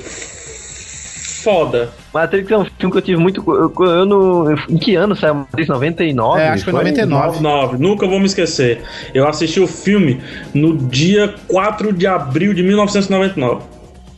foda. 1.43 1.89
Matrix 2.13 2.51
é 2.51 2.57
um 2.57 2.65
filme 2.65 2.91
que 2.91 2.97
eu 2.97 3.01
tive 3.01 3.21
muito. 3.21 3.43
Eu, 3.47 3.73
eu 3.85 4.05
não, 4.05 4.51
em 4.69 4.77
que 4.77 4.95
ano 4.95 5.15
saiu 5.15 5.35
Matrix? 5.35 5.69
99? 5.69 6.41
É, 6.41 6.47
acho 6.49 6.65
que 6.65 6.71
foi 6.71 6.73
99. 6.73 7.27
99, 7.39 7.77
nunca 7.77 8.07
vou 8.07 8.19
me 8.19 8.25
esquecer. 8.25 8.81
Eu 9.13 9.27
assisti 9.27 9.59
o 9.59 9.67
filme 9.67 10.19
no 10.53 10.75
dia 10.75 11.33
4 11.47 11.93
de 11.93 12.07
abril 12.07 12.53
de 12.53 12.61
1999. 12.63 13.61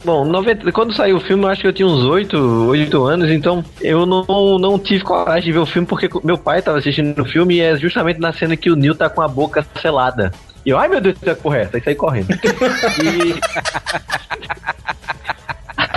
Bom, 0.04 0.26
90, 0.26 0.72
quando 0.72 0.94
saiu 0.94 1.18
o 1.18 1.20
filme, 1.20 1.44
eu 1.44 1.50
acho 1.50 1.62
que 1.62 1.68
eu 1.68 1.74
tinha 1.74 1.88
uns 1.88 2.04
8, 2.04 2.36
8 2.70 3.04
anos, 3.04 3.30
então 3.30 3.64
eu 3.80 4.06
não, 4.06 4.58
não 4.58 4.80
tive 4.80 5.04
coragem 5.04 5.44
de 5.44 5.52
ver 5.52 5.60
o 5.60 5.66
filme 5.66 5.88
porque 5.88 6.10
meu 6.24 6.38
pai 6.38 6.62
tava 6.62 6.80
assistindo 6.80 7.22
o 7.22 7.26
filme 7.26 7.56
e 7.56 7.62
é 7.62 7.78
justamente 7.78 8.20
na 8.20 8.34
cena 8.34 8.58
que 8.58 8.72
o 8.72 8.76
Neil 8.76 8.96
tá 8.96 9.10
com 9.10 9.22
a 9.22 9.28
boca 9.28 9.66
selada. 9.80 10.32
E 10.66 10.70
eu, 10.70 10.80
ai 10.80 10.88
meu 10.88 11.02
Deus, 11.02 11.18
que 11.20 11.36
porra 11.36 11.58
é 11.58 11.80
saí 11.80 11.96
correndo. 11.96 12.30
e... 12.34 13.36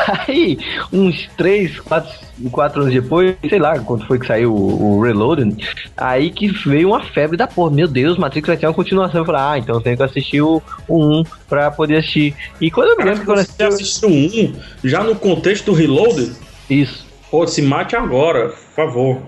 Aí, 0.06 0.58
uns 0.92 1.28
3, 1.36 1.80
4, 1.80 2.10
4 2.50 2.82
anos 2.82 2.92
depois, 2.94 3.36
sei 3.48 3.58
lá 3.58 3.78
quando 3.78 4.06
foi 4.06 4.18
que 4.18 4.26
saiu 4.26 4.52
o, 4.54 4.96
o 4.98 5.02
Reloaded, 5.02 5.56
aí 5.96 6.30
que 6.30 6.48
veio 6.48 6.88
uma 6.88 7.02
febre 7.02 7.36
da 7.36 7.46
porra. 7.46 7.70
Meu 7.70 7.88
Deus, 7.88 8.18
Matrix 8.18 8.46
vai 8.46 8.56
ter 8.56 8.66
uma 8.66 8.74
continuação. 8.74 9.20
Eu 9.20 9.24
falei, 9.24 9.40
ah, 9.40 9.58
então 9.58 9.76
eu 9.76 9.80
tenho 9.80 9.96
que 9.96 10.02
assistir 10.02 10.42
o, 10.42 10.62
o 10.88 11.20
1 11.20 11.24
pra 11.48 11.70
poder 11.70 11.98
assistir. 11.98 12.34
E 12.60 12.70
quando 12.70 12.90
eu 12.90 12.96
me 12.96 13.04
lembro 13.04 13.20
que 13.20 13.26
quando 13.26 13.38
eu 13.38 13.44
Você 13.44 13.62
assistiu 13.62 14.08
um, 14.08 14.54
já 14.82 15.02
no 15.02 15.14
contexto 15.14 15.66
do 15.66 15.72
Reloaded? 15.72 16.32
Isso. 16.68 17.06
Pô, 17.30 17.46
se 17.46 17.62
mate 17.62 17.96
agora, 17.96 18.48
por 18.50 18.74
favor. 18.74 19.22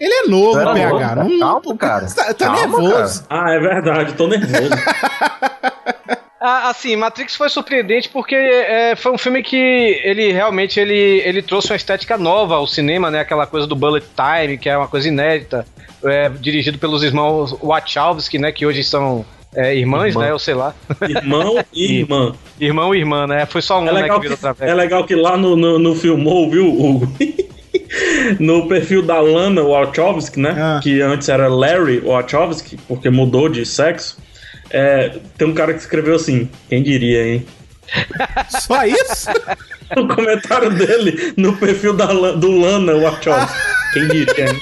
Ele 0.00 0.14
é 0.14 0.28
novo, 0.28 0.58
Era 0.58 0.72
PH. 0.74 1.14
novo, 1.16 1.28
Não, 1.30 1.60
calma, 1.60 1.76
cara. 1.76 2.06
Tá, 2.06 2.24
tá 2.32 2.46
Calma, 2.46 2.60
nervoso. 2.78 3.24
Ah, 3.28 3.50
é 3.50 3.58
verdade, 3.58 4.12
tô 4.14 4.28
nervoso. 4.28 4.70
Ah, 6.48 6.70
assim, 6.70 6.96
Matrix 6.96 7.36
foi 7.36 7.50
surpreendente 7.50 8.08
porque 8.08 8.34
é, 8.34 8.96
foi 8.96 9.12
um 9.12 9.18
filme 9.18 9.42
que 9.42 9.56
ele 10.02 10.32
realmente 10.32 10.80
ele, 10.80 11.22
ele 11.24 11.42
trouxe 11.42 11.70
uma 11.70 11.76
estética 11.76 12.16
nova 12.16 12.54
ao 12.54 12.66
cinema, 12.66 13.10
né? 13.10 13.20
Aquela 13.20 13.46
coisa 13.46 13.66
do 13.66 13.76
bullet 13.76 14.06
time, 14.16 14.56
que 14.56 14.66
é 14.66 14.76
uma 14.76 14.88
coisa 14.88 15.08
inédita, 15.08 15.66
é, 16.02 16.30
dirigido 16.30 16.78
pelos 16.78 17.02
irmãos 17.02 17.52
Wachowski, 17.62 18.38
né? 18.38 18.50
Que 18.50 18.64
hoje 18.64 18.82
são 18.82 19.26
é, 19.54 19.76
irmãs, 19.76 20.14
Irmã. 20.14 20.20
né? 20.22 20.30
Eu 20.30 20.38
sei 20.38 20.54
lá. 20.54 20.74
Irmão 21.06 21.62
e 21.72 21.98
irmã. 22.00 22.32
Irmão 22.58 22.94
e 22.94 22.98
irmã, 22.98 23.26
né? 23.26 23.44
Foi 23.44 23.60
só 23.60 23.80
um, 23.80 23.88
É 23.88 23.92
né, 23.92 24.02
legal 24.02 24.20
que 24.20 24.28
virou 24.28 24.54
que, 24.54 24.64
é 24.64 24.74
legal 24.74 25.04
que 25.04 25.14
lá 25.14 25.36
no, 25.36 25.54
no, 25.54 25.78
no 25.78 25.94
Filmou, 25.94 26.50
viu, 26.50 26.66
Hugo? 26.66 27.12
no 28.40 28.68
perfil 28.68 29.02
da 29.02 29.20
Lana 29.20 29.62
Wachowski, 29.62 30.40
né? 30.40 30.54
Ah. 30.58 30.80
Que 30.82 31.00
antes 31.00 31.28
era 31.28 31.48
Larry 31.48 32.00
Wachowski, 32.00 32.78
porque 32.88 33.10
mudou 33.10 33.48
de 33.48 33.66
sexo. 33.66 34.18
É, 34.70 35.18
tem 35.36 35.48
um 35.48 35.54
cara 35.54 35.72
que 35.72 35.80
escreveu 35.80 36.14
assim, 36.14 36.48
quem 36.68 36.82
diria, 36.82 37.26
hein? 37.26 37.46
Só 38.60 38.84
isso? 38.84 39.30
o 39.96 40.06
comentário 40.06 40.70
dele 40.70 41.32
no 41.36 41.56
perfil 41.56 41.94
da, 41.94 42.06
do 42.06 42.50
Lana 42.50 42.94
Wachowski. 42.94 43.58
Quem 43.92 44.08
diria, 44.08 44.50
hein? 44.50 44.60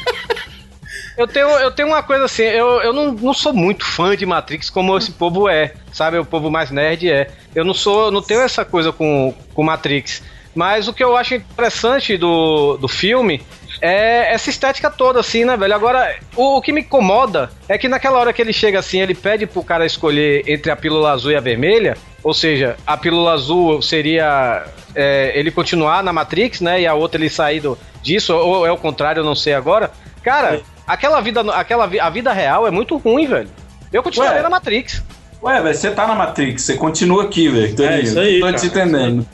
Eu 1.16 1.26
tenho, 1.26 1.48
eu 1.48 1.70
tenho 1.70 1.88
uma 1.88 2.02
coisa 2.02 2.26
assim, 2.26 2.42
eu, 2.42 2.82
eu 2.82 2.92
não, 2.92 3.12
não 3.12 3.32
sou 3.32 3.52
muito 3.52 3.84
fã 3.86 4.14
de 4.14 4.26
Matrix 4.26 4.68
como 4.68 4.96
esse 4.98 5.12
povo 5.12 5.48
é, 5.48 5.72
sabe? 5.90 6.18
O 6.18 6.24
povo 6.26 6.50
mais 6.50 6.70
nerd 6.70 7.10
é. 7.10 7.30
Eu 7.54 7.64
não 7.64 7.72
sou, 7.72 8.06
eu 8.06 8.10
não 8.10 8.20
tenho 8.20 8.42
essa 8.42 8.64
coisa 8.66 8.92
com, 8.92 9.34
com 9.54 9.62
Matrix. 9.62 10.22
Mas 10.54 10.88
o 10.88 10.92
que 10.92 11.02
eu 11.02 11.16
acho 11.16 11.34
interessante 11.34 12.16
do, 12.16 12.76
do 12.76 12.88
filme 12.88 13.42
é 13.80 14.32
essa 14.32 14.50
estética 14.50 14.90
toda, 14.90 15.20
assim, 15.20 15.44
né, 15.44 15.56
velho? 15.56 15.74
Agora, 15.74 16.16
o, 16.34 16.56
o 16.56 16.62
que 16.62 16.72
me 16.72 16.80
incomoda 16.80 17.50
é 17.68 17.76
que 17.76 17.88
naquela 17.88 18.18
hora 18.18 18.32
que 18.32 18.40
ele 18.40 18.52
chega 18.52 18.78
assim, 18.78 19.00
ele 19.00 19.14
pede 19.14 19.46
pro 19.46 19.62
cara 19.62 19.84
escolher 19.86 20.42
entre 20.46 20.70
a 20.70 20.76
pílula 20.76 21.12
azul 21.12 21.32
e 21.32 21.36
a 21.36 21.40
vermelha, 21.40 21.96
ou 22.22 22.34
seja, 22.34 22.76
a 22.86 22.96
pílula 22.96 23.32
azul 23.32 23.80
seria 23.82 24.64
é, 24.94 25.32
ele 25.34 25.50
continuar 25.50 26.02
na 26.02 26.12
Matrix, 26.12 26.60
né? 26.60 26.80
E 26.80 26.86
a 26.86 26.94
outra 26.94 27.20
ele 27.20 27.30
sair 27.30 27.60
do, 27.60 27.78
disso, 28.02 28.34
ou 28.34 28.66
é 28.66 28.72
o 28.72 28.76
contrário, 28.76 29.20
eu 29.20 29.24
não 29.24 29.34
sei 29.34 29.54
agora. 29.54 29.90
Cara, 30.22 30.60
aquela 30.86 31.20
vida, 31.20 31.40
aquela, 31.52 31.84
a 31.84 32.10
vida 32.10 32.32
real 32.32 32.66
é 32.66 32.70
muito 32.70 32.96
ruim, 32.96 33.26
velho. 33.26 33.48
Eu 33.92 34.02
continuaria 34.02 34.38
Ué. 34.38 34.42
na 34.42 34.50
Matrix. 34.50 35.02
Ué, 35.42 35.60
velho, 35.62 35.74
você 35.74 35.90
tá 35.90 36.06
na 36.06 36.14
Matrix, 36.14 36.62
você 36.62 36.74
continua 36.74 37.24
aqui, 37.24 37.48
velho. 37.48 37.76
Tô 37.76 37.84
É 37.84 37.88
aí, 37.88 38.02
isso 38.02 38.18
aí, 38.18 38.40
Tô 38.40 38.46
cara. 38.46 38.58
te 38.58 38.66
entendendo. 38.66 39.26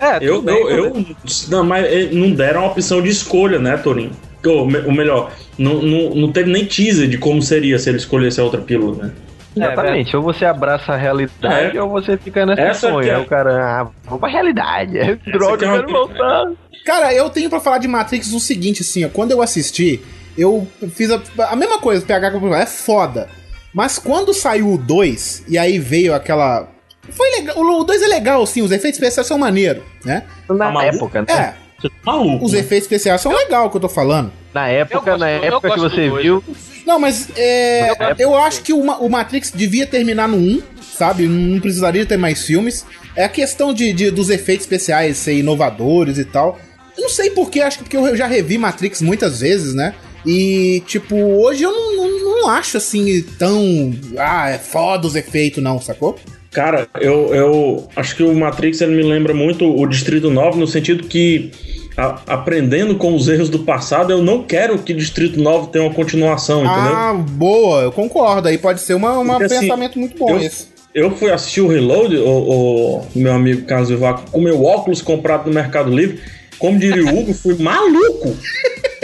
É, 0.00 0.16
Eu, 0.20 0.44
eu, 0.46 0.70
eu, 0.70 1.06
não, 1.48 1.64
mas 1.64 1.84
eh, 1.84 2.08
não 2.12 2.30
deram 2.30 2.62
a 2.62 2.66
opção 2.66 3.02
de 3.02 3.08
escolha, 3.08 3.58
né, 3.58 3.76
Torinho? 3.76 4.12
Ou, 4.46 4.60
ou 4.60 4.92
melhor, 4.92 5.32
não, 5.58 5.82
não, 5.82 6.10
não 6.14 6.32
teve 6.32 6.50
nem 6.52 6.64
teaser 6.64 7.08
de 7.08 7.18
como 7.18 7.42
seria 7.42 7.78
se 7.78 7.88
ele 7.88 7.98
escolhesse 7.98 8.40
a 8.40 8.44
outra 8.44 8.60
pílula, 8.60 9.06
né? 9.06 9.12
Exatamente, 9.56 10.16
ou 10.16 10.22
você 10.22 10.44
abraça 10.44 10.92
a 10.92 10.96
realidade 10.96 11.76
É. 11.76 11.82
ou 11.82 11.88
você 11.88 12.16
fica 12.16 12.46
nessa 12.46 12.62
Essa 12.62 12.88
sonho. 12.90 13.02
que 13.02 13.10
é- 13.10 13.14
Aí 13.16 13.22
o 13.22 13.26
cara, 13.26 13.80
ah, 13.80 13.88
vamos 14.04 14.20
pra 14.20 14.28
realidade. 14.28 14.96
É 14.98 15.14
droga, 15.32 15.66
é 15.66 15.68
eu 15.68 15.72
quero 15.80 15.88
voltar. 15.92 16.52
Cara, 16.86 17.12
eu 17.12 17.28
tenho 17.28 17.50
pra 17.50 17.58
falar 17.58 17.78
de 17.78 17.88
Matrix 17.88 18.32
o 18.32 18.38
seguinte, 18.38 18.82
assim, 18.82 19.04
ó, 19.04 19.08
quando 19.08 19.32
eu 19.32 19.42
assisti, 19.42 20.00
eu 20.36 20.66
fiz 20.94 21.10
a, 21.10 21.20
a 21.50 21.56
mesma 21.56 21.80
coisa, 21.80 22.06
PH 22.06 22.32
é 22.60 22.66
foda. 22.66 23.28
Mas 23.74 23.98
quando 23.98 24.32
saiu 24.32 24.72
o 24.72 24.78
2, 24.78 25.44
e 25.48 25.58
aí 25.58 25.78
veio 25.78 26.14
aquela. 26.14 26.68
Foi 27.12 27.30
legal. 27.30 27.58
O 27.58 27.84
2 27.84 28.02
é 28.02 28.06
legal, 28.06 28.46
sim, 28.46 28.62
os 28.62 28.70
efeitos 28.70 28.98
especiais 29.00 29.26
são 29.26 29.38
maneiros, 29.38 29.82
né? 30.04 30.22
Na 30.48 30.70
maluco? 30.70 30.82
época, 30.96 31.22
né? 31.22 31.54
É, 31.82 31.88
Maluco. 32.04 32.44
os 32.44 32.54
efeitos 32.54 32.84
especiais 32.86 33.20
são 33.20 33.32
legal 33.32 33.70
que 33.70 33.76
eu 33.76 33.80
tô 33.80 33.88
falando. 33.88 34.32
Na 34.52 34.68
época, 34.68 35.00
gosto- 35.00 35.20
na 35.20 35.30
eu 35.30 35.44
época 35.44 35.70
que 35.74 35.80
você 35.80 36.10
viu. 36.10 36.42
Não, 36.86 36.98
mas 36.98 37.28
é, 37.36 37.90
Eu- 37.90 37.96
eu 38.18 38.34
acho 38.36 38.62
que 38.62 38.72
o, 38.72 38.80
o 38.80 39.08
Matrix 39.10 39.50
devia 39.54 39.86
terminar 39.86 40.26
no 40.28 40.36
1, 40.36 40.62
sabe? 40.82 41.26
Não 41.26 41.60
precisaria 41.60 42.04
ter 42.06 42.16
mais 42.16 42.42
filmes. 42.42 42.84
É 43.14 43.24
a 43.24 43.28
questão 43.28 43.72
de, 43.74 43.92
de- 43.92 44.10
dos 44.10 44.30
efeitos 44.30 44.64
especiais 44.64 45.16
ser 45.18 45.34
inovadores 45.34 46.18
e 46.18 46.24
tal. 46.24 46.58
Eu 46.96 47.02
não 47.02 47.08
sei 47.10 47.30
porquê, 47.30 47.60
acho 47.60 47.78
que 47.78 47.84
porque 47.84 47.96
eu 47.96 48.16
já 48.16 48.26
revi 48.26 48.58
Matrix 48.58 49.00
muitas 49.02 49.40
vezes, 49.40 49.74
né? 49.74 49.94
E, 50.26 50.82
tipo, 50.86 51.14
hoje 51.16 51.62
eu 51.62 51.70
não, 51.70 51.96
não, 51.96 52.18
não 52.42 52.48
acho 52.50 52.76
assim 52.76 53.22
tão. 53.38 53.92
Ah, 54.18 54.50
é 54.50 54.58
foda 54.58 55.06
os 55.06 55.14
efeitos, 55.14 55.62
não, 55.62 55.80
sacou? 55.80 56.18
Cara, 56.50 56.88
eu, 57.00 57.34
eu 57.34 57.88
acho 57.94 58.16
que 58.16 58.22
o 58.22 58.34
Matrix 58.34 58.80
ele 58.80 58.96
me 58.96 59.02
lembra 59.02 59.34
muito 59.34 59.64
o 59.64 59.86
Distrito 59.86 60.30
9 60.30 60.58
no 60.58 60.66
sentido 60.66 61.06
que 61.06 61.50
a- 61.96 62.20
aprendendo 62.26 62.96
com 62.96 63.14
os 63.14 63.28
erros 63.28 63.48
do 63.50 63.60
passado, 63.60 64.10
eu 64.12 64.22
não 64.22 64.42
quero 64.42 64.78
que 64.78 64.94
Distrito 64.94 65.38
9 65.40 65.68
tenha 65.68 65.84
uma 65.84 65.92
continuação, 65.94 66.64
entendeu? 66.64 66.92
Ah, 66.94 67.14
boa, 67.14 67.82
eu 67.82 67.92
concordo. 67.92 68.48
Aí 68.48 68.56
pode 68.56 68.80
ser 68.80 68.94
uma, 68.94 69.18
uma 69.18 69.38
Porque, 69.38 69.52
assim, 69.54 69.60
pensamento 69.66 69.98
muito 69.98 70.16
bom 70.18 70.30
eu- 70.30 70.38
esse. 70.40 70.68
Eu 70.94 71.10
fui 71.14 71.30
assistir 71.30 71.60
o 71.60 71.68
Reload, 71.68 72.16
o, 72.16 73.02
o 73.04 73.06
meu 73.14 73.32
amigo 73.34 73.66
Carlos 73.66 73.90
Vivaco, 73.90 74.30
com 74.30 74.40
meu 74.40 74.64
óculos 74.64 75.02
comprado 75.02 75.46
no 75.46 75.52
Mercado 75.54 75.94
Livre. 75.94 76.18
Como 76.58 76.78
diria 76.78 77.04
o 77.04 77.16
Hugo, 77.20 77.32
fui 77.34 77.54
maluco 77.56 78.34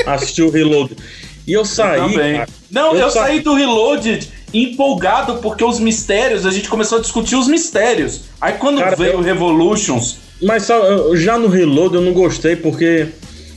assistir 0.07 0.43
o 0.43 0.51
Reload. 0.51 0.97
E 1.47 1.53
eu 1.53 1.65
saí. 1.65 2.15
Cara, 2.15 2.49
Não, 2.71 2.95
eu, 2.95 3.01
Eu 3.03 3.11
sa- 3.11 3.21
saí 3.25 3.41
do 3.41 3.55
Reloaded 3.55 4.29
empolgado 4.55 5.37
porque 5.43 5.65
os 5.65 5.81
mistérios, 5.81 6.47
a 6.47 6.51
gente 6.51 6.69
começou 6.69 6.99
a 6.99 7.01
discutir 7.01 7.35
os 7.37 7.49
mistérios. 7.49 8.23
Aí 8.41 8.53
quando 8.55 8.79
Cara, 8.79 8.95
veio 8.97 9.13
eu- 9.15 9.19
o 9.19 9.23
Revolutions, 9.23 10.19
Mas 10.43 10.65
só, 10.65 11.15
já 11.17 11.37
no 11.39 11.49
Reload 11.49 11.95
eu 11.95 12.01
não 12.01 12.13
gostei, 12.13 12.55
porque 12.57 13.07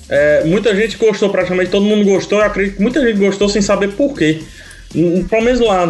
é, 0.10 0.44
muita 0.46 0.76
gente 0.76 0.96
gostou, 0.98 1.30
praticamente 1.30 1.70
todo 1.72 1.84
mundo 1.86 2.06
gostou. 2.06 2.40
Eu 2.40 2.46
acredito 2.46 2.78
que 2.78 2.82
muita 2.82 3.02
gente 3.06 3.18
gostou 3.18 3.50
sem 3.50 3.62
saber 3.62 3.90
por 3.94 4.14
quê. 4.14 4.40
Hum, 4.96 5.26
Pelo 5.30 5.42
menos 5.44 5.60
lá, 5.60 5.86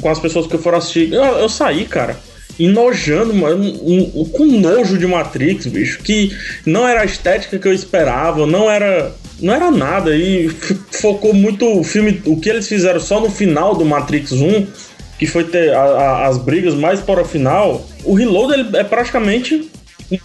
com 0.00 0.08
as 0.08 0.18
pessoas 0.20 0.46
que 0.46 0.56
foram 0.58 0.78
assistir. 0.78 1.12
Eu, 1.12 1.22
eu 1.24 1.48
saí, 1.48 1.84
cara, 1.84 2.16
enojando, 2.60 3.34
mano, 3.34 3.72
com 4.32 4.44
nojo 4.44 4.96
de 4.98 5.06
Matrix, 5.06 5.66
bicho. 5.66 6.00
Que 6.02 6.30
não 6.64 6.86
era 6.86 7.00
a 7.02 7.04
estética 7.04 7.58
que 7.58 7.66
eu 7.66 7.72
esperava, 7.72 8.46
não 8.46 8.70
era. 8.70 9.12
Não 9.40 9.54
era 9.54 9.70
nada. 9.70 10.16
E 10.16 10.48
focou 11.00 11.32
muito 11.34 11.66
o 11.78 11.84
filme. 11.84 12.20
O 12.26 12.38
que 12.40 12.48
eles 12.48 12.68
fizeram 12.68 13.00
só 13.00 13.20
no 13.20 13.30
final 13.30 13.74
do 13.74 13.84
Matrix 13.84 14.32
1, 14.32 14.66
que 15.18 15.26
foi 15.26 15.44
ter 15.44 15.74
a- 15.74 15.80
a- 15.82 16.26
as 16.26 16.38
brigas 16.38 16.74
mais 16.74 17.00
para 17.00 17.22
o 17.22 17.24
final. 17.24 17.86
O 18.04 18.14
Reload 18.14 18.76
é 18.76 18.84
praticamente 18.84 19.70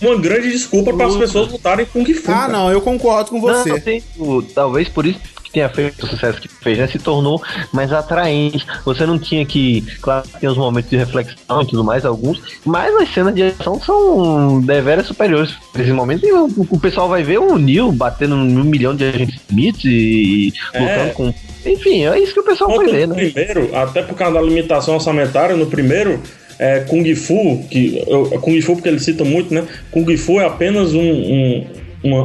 uma 0.02 0.16
grande 0.18 0.52
desculpa 0.52 0.94
para 0.94 1.08
as 1.08 1.16
pessoas 1.16 1.52
lutarem 1.52 1.86
Kung 1.86 2.06
Fu. 2.14 2.32
Ah, 2.32 2.36
cara. 2.36 2.54
não, 2.54 2.72
eu 2.72 2.82
concordo 2.82 3.32
com 3.32 3.40
você. 3.42 3.70
Não, 3.70 3.80
tem, 3.80 4.04
o- 4.18 4.42
talvez 4.42 4.88
por 4.90 5.06
isso 5.06 5.20
que 5.44 5.52
tenha 5.52 5.68
feito 5.70 6.06
o 6.06 6.08
sucesso 6.08 6.40
que 6.40 6.48
fez, 6.48 6.78
né? 6.78 6.88
Se 6.88 6.98
tornou 7.00 7.42
mais 7.74 7.92
atraente. 7.92 8.66
Você 8.86 9.06
não 9.06 9.20
tinha 9.20 9.46
que. 9.46 9.82
Claro 10.02 10.28
que 10.28 10.40
tem 10.40 10.50
os 10.50 10.58
momentos 10.58 10.90
de 10.90 10.96
reflexão 10.98 11.62
e 11.62 11.68
tudo 11.68 11.84
mais, 11.84 12.06
alguns, 12.06 12.42
mas 12.66 12.96
as 12.96 13.14
cenas 13.14 13.36
de 13.36 13.44
ação 13.44 13.80
são 13.82 14.62
deveras 14.62 15.08
superiores 15.08 15.54
nesse 15.76 15.92
momento. 15.92 16.26
E 16.26 16.32
o, 16.32 16.46
o 16.70 16.80
pessoal 16.80 17.10
vai 17.10 17.24
ver 17.24 17.40
o 17.40 17.58
Neil 17.58 17.92
batendo 17.92 18.36
num 18.36 18.64
milhão 18.64 18.96
de 18.96 19.04
agentes 19.04 19.40
Smith 19.50 19.84
e 19.84 20.54
É. 20.74 20.80
lutando 20.80 21.14
com. 21.14 21.34
Enfim, 21.66 22.06
é 22.06 22.18
isso 22.20 22.34
que 22.34 22.40
o 22.40 22.44
pessoal 22.44 22.76
vai 22.76 22.88
ver, 22.88 23.08
no 23.08 23.14
né? 23.14 23.26
primeiro, 23.30 23.76
até 23.76 24.02
por 24.02 24.16
causa 24.16 24.34
da 24.34 24.42
limitação 24.42 24.96
orçamentária, 24.96 25.56
no 25.56 25.68
primeiro, 25.68 26.20
é, 26.62 26.80
Kung 26.82 27.04
Fu, 27.16 27.66
que 27.70 28.02
eu, 28.08 28.26
Kung 28.40 28.62
Fu 28.62 28.74
porque 28.76 28.88
eles 28.88 29.04
citam 29.04 29.26
muito, 29.26 29.54
né? 29.54 29.64
Kung 29.92 30.06
Fu 30.16 30.40
é 30.40 30.46
apenas 30.46 30.94
um, 30.94 31.02
um- 31.02 31.66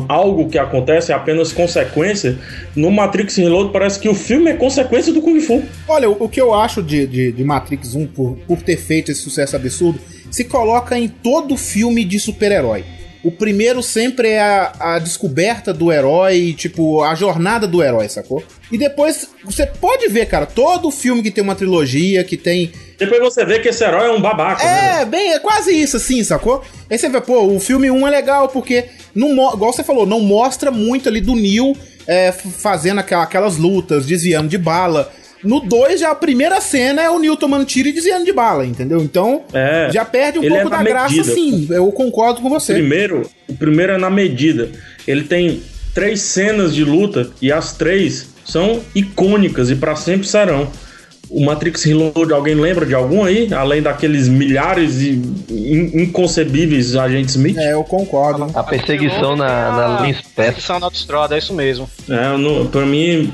algo 0.09 0.49
que 0.49 0.59
acontece, 0.59 1.13
é 1.13 1.15
apenas 1.15 1.53
consequência. 1.53 2.39
No 2.75 2.91
Matrix 2.91 3.37
Reload 3.37 3.73
parece 3.73 3.99
que 4.01 4.09
o 4.09 4.15
filme 4.15 4.51
é 4.51 4.55
consequência 4.55 5.13
do 5.13 5.21
Kung 5.21 5.39
Fu. 5.41 5.63
Olha, 5.89 6.09
o, 6.09 6.25
o 6.25 6.29
que 6.29 6.41
eu 6.41 6.55
acho 6.55 6.83
de, 6.83 7.07
de, 7.07 7.33
de 7.33 7.45
Matrix 7.45 7.95
1 7.95 8.07
por, 8.07 8.37
por 8.47 8.63
ter 8.63 8.77
feito 8.77 9.11
esse 9.11 9.21
sucesso 9.21 9.57
absurdo 9.57 9.99
se 10.31 10.45
coloca 10.45 10.99
em 10.99 11.09
todo 11.09 11.57
filme 11.57 12.05
de 12.05 12.19
super-herói. 12.19 12.85
O 13.27 13.33
primeiro 13.33 13.83
sempre 13.83 14.29
é 14.29 14.41
a, 14.41 14.73
a 14.79 14.99
descoberta 14.99 15.73
do 15.73 15.91
herói, 15.91 16.55
tipo, 16.57 17.03
a 17.03 17.15
jornada 17.15 17.67
do 17.67 17.83
herói, 17.83 18.09
sacou? 18.09 18.43
E 18.71 18.79
depois, 18.79 19.29
você 19.45 19.67
pode 19.67 20.07
ver, 20.09 20.27
cara, 20.27 20.47
todo 20.47 20.91
filme 20.91 21.23
que 21.23 21.31
tem 21.31 21.43
uma 21.43 21.55
trilogia, 21.57 22.23
que 22.23 22.37
tem 22.37 22.71
Depois 22.99 23.21
você 23.21 23.45
vê 23.45 23.59
que 23.59 23.69
esse 23.69 23.83
herói 23.83 24.07
é 24.09 24.13
um 24.13 24.21
babaca. 24.21 24.65
né? 24.65 25.01
É, 25.01 25.05
bem, 25.05 25.33
é 25.33 25.39
quase 25.41 25.73
isso, 25.73 25.97
assim, 25.97 26.23
sacou? 26.23 26.63
Aí 26.89 26.97
você 26.99 27.09
vê, 27.09 27.21
pô, 27.21 27.43
o 27.47 27.59
filme 27.59 27.91
1 27.91 28.07
é 28.07 28.11
legal, 28.11 28.49
porque, 28.49 28.85
não, 29.15 29.31
igual 29.53 29.73
você 29.73 29.83
falou, 29.83 30.07
não 30.07 30.21
mostra 30.21 30.71
muito 30.71 31.09
ali 31.09 31.21
do 31.21 31.35
Neo 31.35 31.77
é, 32.07 32.31
fazendo 32.33 33.01
aquela- 33.01 33.25
aquelas 33.25 33.57
lutas, 33.57 34.07
desviando 34.07 34.49
de 34.49 34.57
bala. 34.59 35.13
No 35.45 35.61
2, 35.61 36.01
já 36.01 36.11
a 36.11 36.15
primeira 36.15 36.61
cena 36.61 37.03
é 37.03 37.11
o 37.11 37.19
Neo 37.19 37.37
tomando 37.37 37.65
tiro 37.65 37.89
e 37.89 37.93
desviando 37.93 38.25
de 38.25 38.33
bala, 38.33 38.65
entendeu? 38.67 38.99
Então, 39.01 39.43
É, 39.53 39.89
já 39.93 40.05
perde 40.05 40.39
um 40.39 40.43
ele 40.43 40.51
pouco 40.51 40.67
é 40.67 40.71
da 40.71 40.77
na 40.79 40.83
graça, 40.83 41.15
medida. 41.15 41.35
sim. 41.35 41.67
Eu 41.71 41.91
concordo 41.93 42.41
com 42.41 42.47
O 42.49 42.51
você. 42.51 42.73
primeiro, 42.75 43.23
o 43.49 43.55
primeiro 43.55 43.93
é 43.93 43.99
na 43.99 44.11
medida. 44.11 44.71
Ele 45.07 45.23
tem 45.25 45.63
três 45.95 46.21
cenas 46.23 46.75
de 46.75 46.85
luta 46.85 47.31
e 47.41 47.53
as 47.53 47.73
três 47.75 48.29
são 48.45 48.81
icônicas 48.95 49.71
e 49.71 49.77
pra 49.77 49.95
sempre 49.97 50.27
serão. 50.27 50.69
O 51.29 51.45
Matrix 51.45 51.83
Reload, 51.83 52.33
alguém 52.33 52.55
lembra 52.55 52.87
de 52.87 52.95
algum 52.95 53.25
aí? 53.25 53.53
Além 53.53 53.83
daqueles 53.83 54.29
milhares 54.29 55.01
e 55.01 55.21
in- 55.51 56.03
inconcebíveis 56.03 56.95
agentes 56.95 57.35
Smith? 57.35 57.57
É, 57.59 57.73
eu 57.73 57.83
concordo. 57.83 58.47
A 58.55 58.63
perseguição 58.63 59.35
na, 59.35 59.47
na 59.73 60.01
linha 60.03 60.13
espessa. 60.13 60.35
Perseguição 60.37 60.79
na 60.79 60.87
autoestrada, 60.87 61.35
é 61.35 61.39
isso 61.39 61.53
mesmo. 61.53 61.91
É, 62.09 62.37
não- 62.39 62.67
pra 62.69 62.87
mim. 62.87 63.33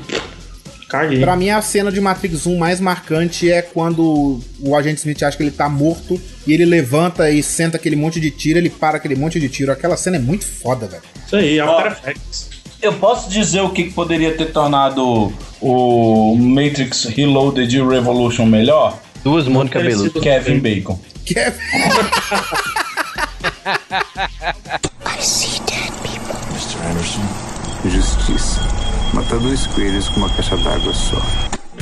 Caguei. 0.93 1.21
Pra 1.21 1.35
mim, 1.35 1.49
a 1.49 1.59
cena 1.59 1.91
de 1.91 1.99
Matrix 1.99 2.45
1 2.45 2.55
mais 2.55 2.79
marcante 2.79 3.51
é 3.51 3.63
quando 3.63 4.39
o 4.59 4.75
agente 4.75 4.99
Smith 4.99 5.23
acha 5.23 5.35
que 5.35 5.41
ele 5.41 5.49
tá 5.49 5.67
morto 5.67 6.21
e 6.45 6.53
ele 6.53 6.65
levanta 6.65 7.31
e 7.31 7.41
senta 7.41 7.77
aquele 7.77 7.95
monte 7.95 8.19
de 8.19 8.29
tiro, 8.29 8.59
ele 8.59 8.69
para 8.69 8.97
aquele 8.97 9.15
monte 9.15 9.39
de 9.39 9.49
tiro. 9.49 9.71
Aquela 9.71 9.97
cena 9.97 10.17
é 10.17 10.19
muito 10.19 10.45
foda, 10.45 10.85
velho. 10.85 11.01
Isso 11.25 11.35
aí, 11.35 11.59
Ó, 11.59 11.79
After 11.79 12.11
Effects. 12.11 12.49
Eu 12.79 12.93
posso 12.93 13.27
dizer 13.27 13.61
o 13.61 13.71
que 13.71 13.89
poderia 13.89 14.37
ter 14.37 14.51
tornado 14.51 15.33
o 15.59 16.35
Matrix 16.35 17.05
Reloaded 17.05 17.75
e 17.75 17.81
o 17.81 17.89
Revolution 17.89 18.45
melhor? 18.45 18.99
Duas 19.23 19.47
Mônica 19.47 19.79
Bellucci. 19.79 20.19
Kevin 20.19 20.59
Bacon. 20.59 20.99
Kevin. 21.25 21.57
Mr. 26.53 26.77
Anderson. 26.85 27.21
Justiça. 27.89 28.82
Matar 29.13 29.37
dois 29.39 29.67
coelhos 29.67 30.09
com 30.09 30.21
uma 30.21 30.29
caixa 30.29 30.57
d'água 30.57 30.91
só. 30.91 31.21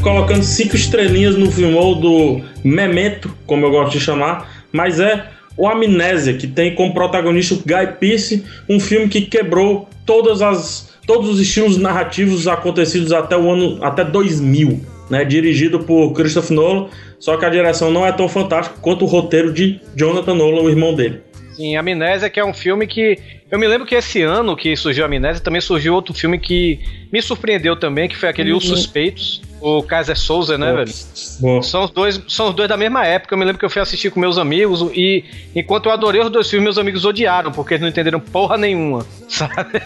Colocando 0.02 0.44
cinco 0.44 0.76
estrelinhas 0.76 1.38
no 1.38 1.50
filmou 1.50 1.96
do 1.96 2.42
Memento, 2.62 3.34
como 3.46 3.66
eu 3.66 3.72
gosto 3.72 3.94
de 3.94 4.02
chamar, 4.02 4.66
mas 4.72 5.00
é 5.00 5.28
o 5.56 5.66
Amnésia, 5.66 6.34
que 6.34 6.46
tem 6.46 6.76
como 6.76 6.94
protagonista 6.94 7.54
o 7.54 7.58
Guy 7.58 7.94
Pearce, 8.00 8.44
um 8.68 8.82
filme 8.82 9.08
que 9.08 9.22
quebrou 9.22 9.88
todas 10.06 10.42
as, 10.42 10.94
todos 11.08 11.30
os 11.30 11.40
estilos 11.40 11.78
narrativos 11.78 12.50
acontecidos 12.50 13.14
até 13.14 13.38
o 13.38 13.50
ano 13.50 13.82
até 13.82 14.04
2000, 14.04 14.82
né? 15.10 15.24
Dirigido 15.24 15.80
por 15.80 16.12
Christopher 16.12 16.56
Nolan, 16.56 16.88
só 17.18 17.38
que 17.38 17.46
a 17.46 17.50
direção 17.50 17.92
não 17.92 18.06
é 18.06 18.12
tão 18.12 18.28
fantástica 18.28 18.78
quanto 18.82 19.06
o 19.06 19.08
roteiro 19.08 19.54
de 19.54 19.80
Jonathan 19.96 20.34
Nolan, 20.34 20.64
o 20.64 20.70
irmão 20.70 20.94
dele. 20.94 21.22
Sim, 21.54 21.76
Amnésia, 21.76 22.30
que 22.30 22.40
é 22.40 22.46
um 22.46 22.54
filme 22.54 22.88
que. 22.88 23.18
Eu 23.52 23.60
me 23.60 23.68
lembro 23.68 23.86
que 23.86 23.94
esse 23.94 24.22
ano 24.22 24.56
que 24.56 24.78
surgiu 24.78 25.04
Amnésia, 25.04 25.44
também 25.44 25.60
surgiu 25.60 25.94
outro 25.94 26.14
filme 26.14 26.40
que 26.40 26.80
me 27.12 27.22
surpreendeu 27.22 27.76
também, 27.76 28.08
que 28.08 28.16
foi 28.16 28.30
aquele 28.30 28.54
Os 28.54 28.66
Suspeitos, 28.66 29.42
o 29.60 29.84
Kaiser 29.84 30.18
Souza, 30.18 30.58
né, 30.58 30.72
velho? 30.72 31.62
São 31.62 31.84
os, 31.84 31.92
dois, 31.92 32.22
são 32.30 32.48
os 32.48 32.56
dois 32.56 32.70
da 32.70 32.78
mesma 32.78 33.06
época. 33.06 33.36
Eu 33.36 33.38
me 33.38 33.44
lembro 33.44 33.60
que 33.60 33.66
eu 33.66 33.70
fui 33.70 33.82
assistir 33.82 34.10
com 34.10 34.22
meus 34.22 34.38
amigos 34.38 34.90
e 34.94 35.26
enquanto 35.54 35.88
eu 35.88 35.92
adorei 35.92 36.22
os 36.22 36.30
dois 36.30 36.50
filmes, 36.50 36.64
meus 36.64 36.78
amigos 36.78 37.04
odiaram, 37.04 37.52
porque 37.52 37.74
eles 37.74 37.82
não 37.82 37.90
entenderam 37.90 38.22
porra 38.22 38.58
nenhuma, 38.58 39.06
sabe? 39.28 39.82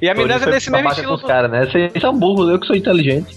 e 0.00 0.08
a 0.08 0.12
Amnésia 0.12 0.46
é 0.46 0.50
desse 0.52 0.70
mesmo 0.70 0.88
estilo. 0.88 1.08
com 1.08 1.14
os 1.14 1.22
caras, 1.22 1.50
né? 1.50 1.66
Vocês 1.66 1.92
são 2.00 2.16
burros, 2.16 2.48
eu 2.48 2.60
que 2.60 2.66
sou 2.68 2.76
inteligente. 2.76 3.36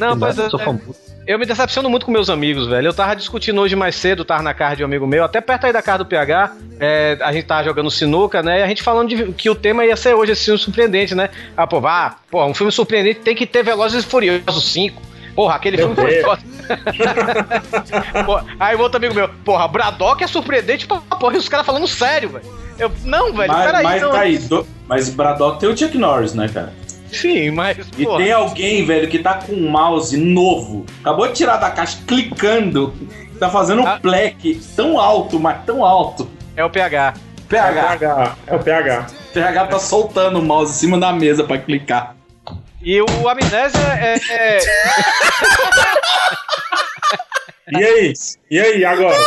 Não, 0.00 0.18
pois 0.18 0.36
é. 0.36 0.50
Sou 0.50 0.58
famoso. 0.58 1.08
Eu 1.28 1.38
me 1.38 1.44
decepciono 1.44 1.90
muito 1.90 2.06
com 2.06 2.10
meus 2.10 2.30
amigos, 2.30 2.66
velho. 2.66 2.88
Eu 2.88 2.94
tava 2.94 3.14
discutindo 3.14 3.60
hoje 3.60 3.76
mais 3.76 3.94
cedo, 3.96 4.24
tava 4.24 4.42
na 4.42 4.54
casa 4.54 4.76
de 4.76 4.82
um 4.82 4.86
amigo 4.86 5.06
meu, 5.06 5.22
até 5.22 5.42
perto 5.42 5.66
aí 5.66 5.72
da 5.74 5.82
casa 5.82 5.98
do 5.98 6.06
PH. 6.06 6.56
é, 6.80 7.18
a 7.20 7.30
gente 7.34 7.44
tava 7.44 7.64
jogando 7.64 7.90
sinuca, 7.90 8.42
né? 8.42 8.47
E 8.56 8.62
a 8.62 8.66
gente 8.68 8.82
falando 8.82 9.08
de, 9.08 9.32
que 9.32 9.50
o 9.50 9.54
tema 9.54 9.84
ia 9.84 9.96
ser 9.96 10.14
hoje 10.14 10.32
esse 10.32 10.44
filme 10.44 10.58
surpreendente, 10.58 11.14
né? 11.14 11.28
Ah, 11.56 11.66
pô, 11.66 11.80
vá, 11.80 12.16
pô, 12.30 12.44
um 12.44 12.54
filme 12.54 12.72
surpreendente 12.72 13.20
tem 13.20 13.34
que 13.34 13.46
ter 13.46 13.62
Velozes 13.62 14.04
e 14.04 14.06
Furiosos 14.06 14.72
5. 14.72 15.02
Porra, 15.34 15.54
aquele 15.56 15.76
Meu 15.76 15.94
filme 15.94 16.00
foi 16.02 16.10
Deus. 16.14 16.24
foda. 16.26 16.42
Pô, 18.26 18.40
aí 18.58 18.74
o 18.76 18.80
outro 18.80 18.98
amigo 18.98 19.14
meu, 19.14 19.28
porra, 19.44 19.66
Braddock 19.68 20.22
é 20.22 20.26
surpreendente, 20.26 20.86
pô, 20.86 21.00
porra, 21.00 21.34
e 21.34 21.38
os 21.38 21.48
caras 21.48 21.64
falando 21.64 21.86
sério, 21.86 22.28
velho. 22.30 22.44
Eu, 22.78 22.90
não, 23.04 23.32
velho, 23.32 23.52
Mas, 23.52 23.64
peraí, 23.66 23.84
mas 23.84 24.02
não. 24.02 24.10
tá 24.10 24.20
aí, 24.20 24.38
do- 24.38 24.66
mas 24.86 25.08
Braddock 25.10 25.60
tem 25.60 25.68
o 25.68 25.76
Chuck 25.76 25.96
Norris, 25.96 26.34
né, 26.34 26.48
cara? 26.48 26.72
Sim, 27.12 27.50
mas. 27.52 27.78
E 27.96 28.04
porra. 28.04 28.18
tem 28.22 28.32
alguém, 28.32 28.84
velho, 28.84 29.08
que 29.08 29.18
tá 29.18 29.34
com 29.34 29.52
um 29.52 29.70
mouse 29.70 30.16
novo, 30.16 30.84
acabou 31.00 31.26
de 31.28 31.34
tirar 31.34 31.56
da 31.56 31.70
caixa, 31.70 31.98
clicando, 32.06 32.92
tá 33.38 33.48
fazendo 33.48 33.82
um 33.82 33.98
pleque 33.98 34.60
tão 34.76 34.98
alto, 35.00 35.38
mas 35.40 35.64
tão 35.64 35.84
alto. 35.84 36.28
É 36.56 36.64
o 36.64 36.70
PH. 36.70 37.14
PH. 37.48 38.36
É 38.46 38.54
o 38.54 38.58
PH. 38.58 39.06
PH 39.32 39.66
tá 39.66 39.78
soltando 39.78 40.38
o 40.38 40.42
mouse 40.42 40.72
em 40.72 40.74
cima 40.74 40.98
da 40.98 41.12
mesa 41.12 41.44
pra 41.44 41.58
clicar. 41.58 42.14
E 42.82 43.00
o 43.00 43.28
Amnésia 43.28 43.80
é- 43.98 44.18
é... 44.30 44.58
E 47.70 47.84
aí? 47.84 48.12
E 48.50 48.60
aí, 48.60 48.84
agora? 48.84 49.18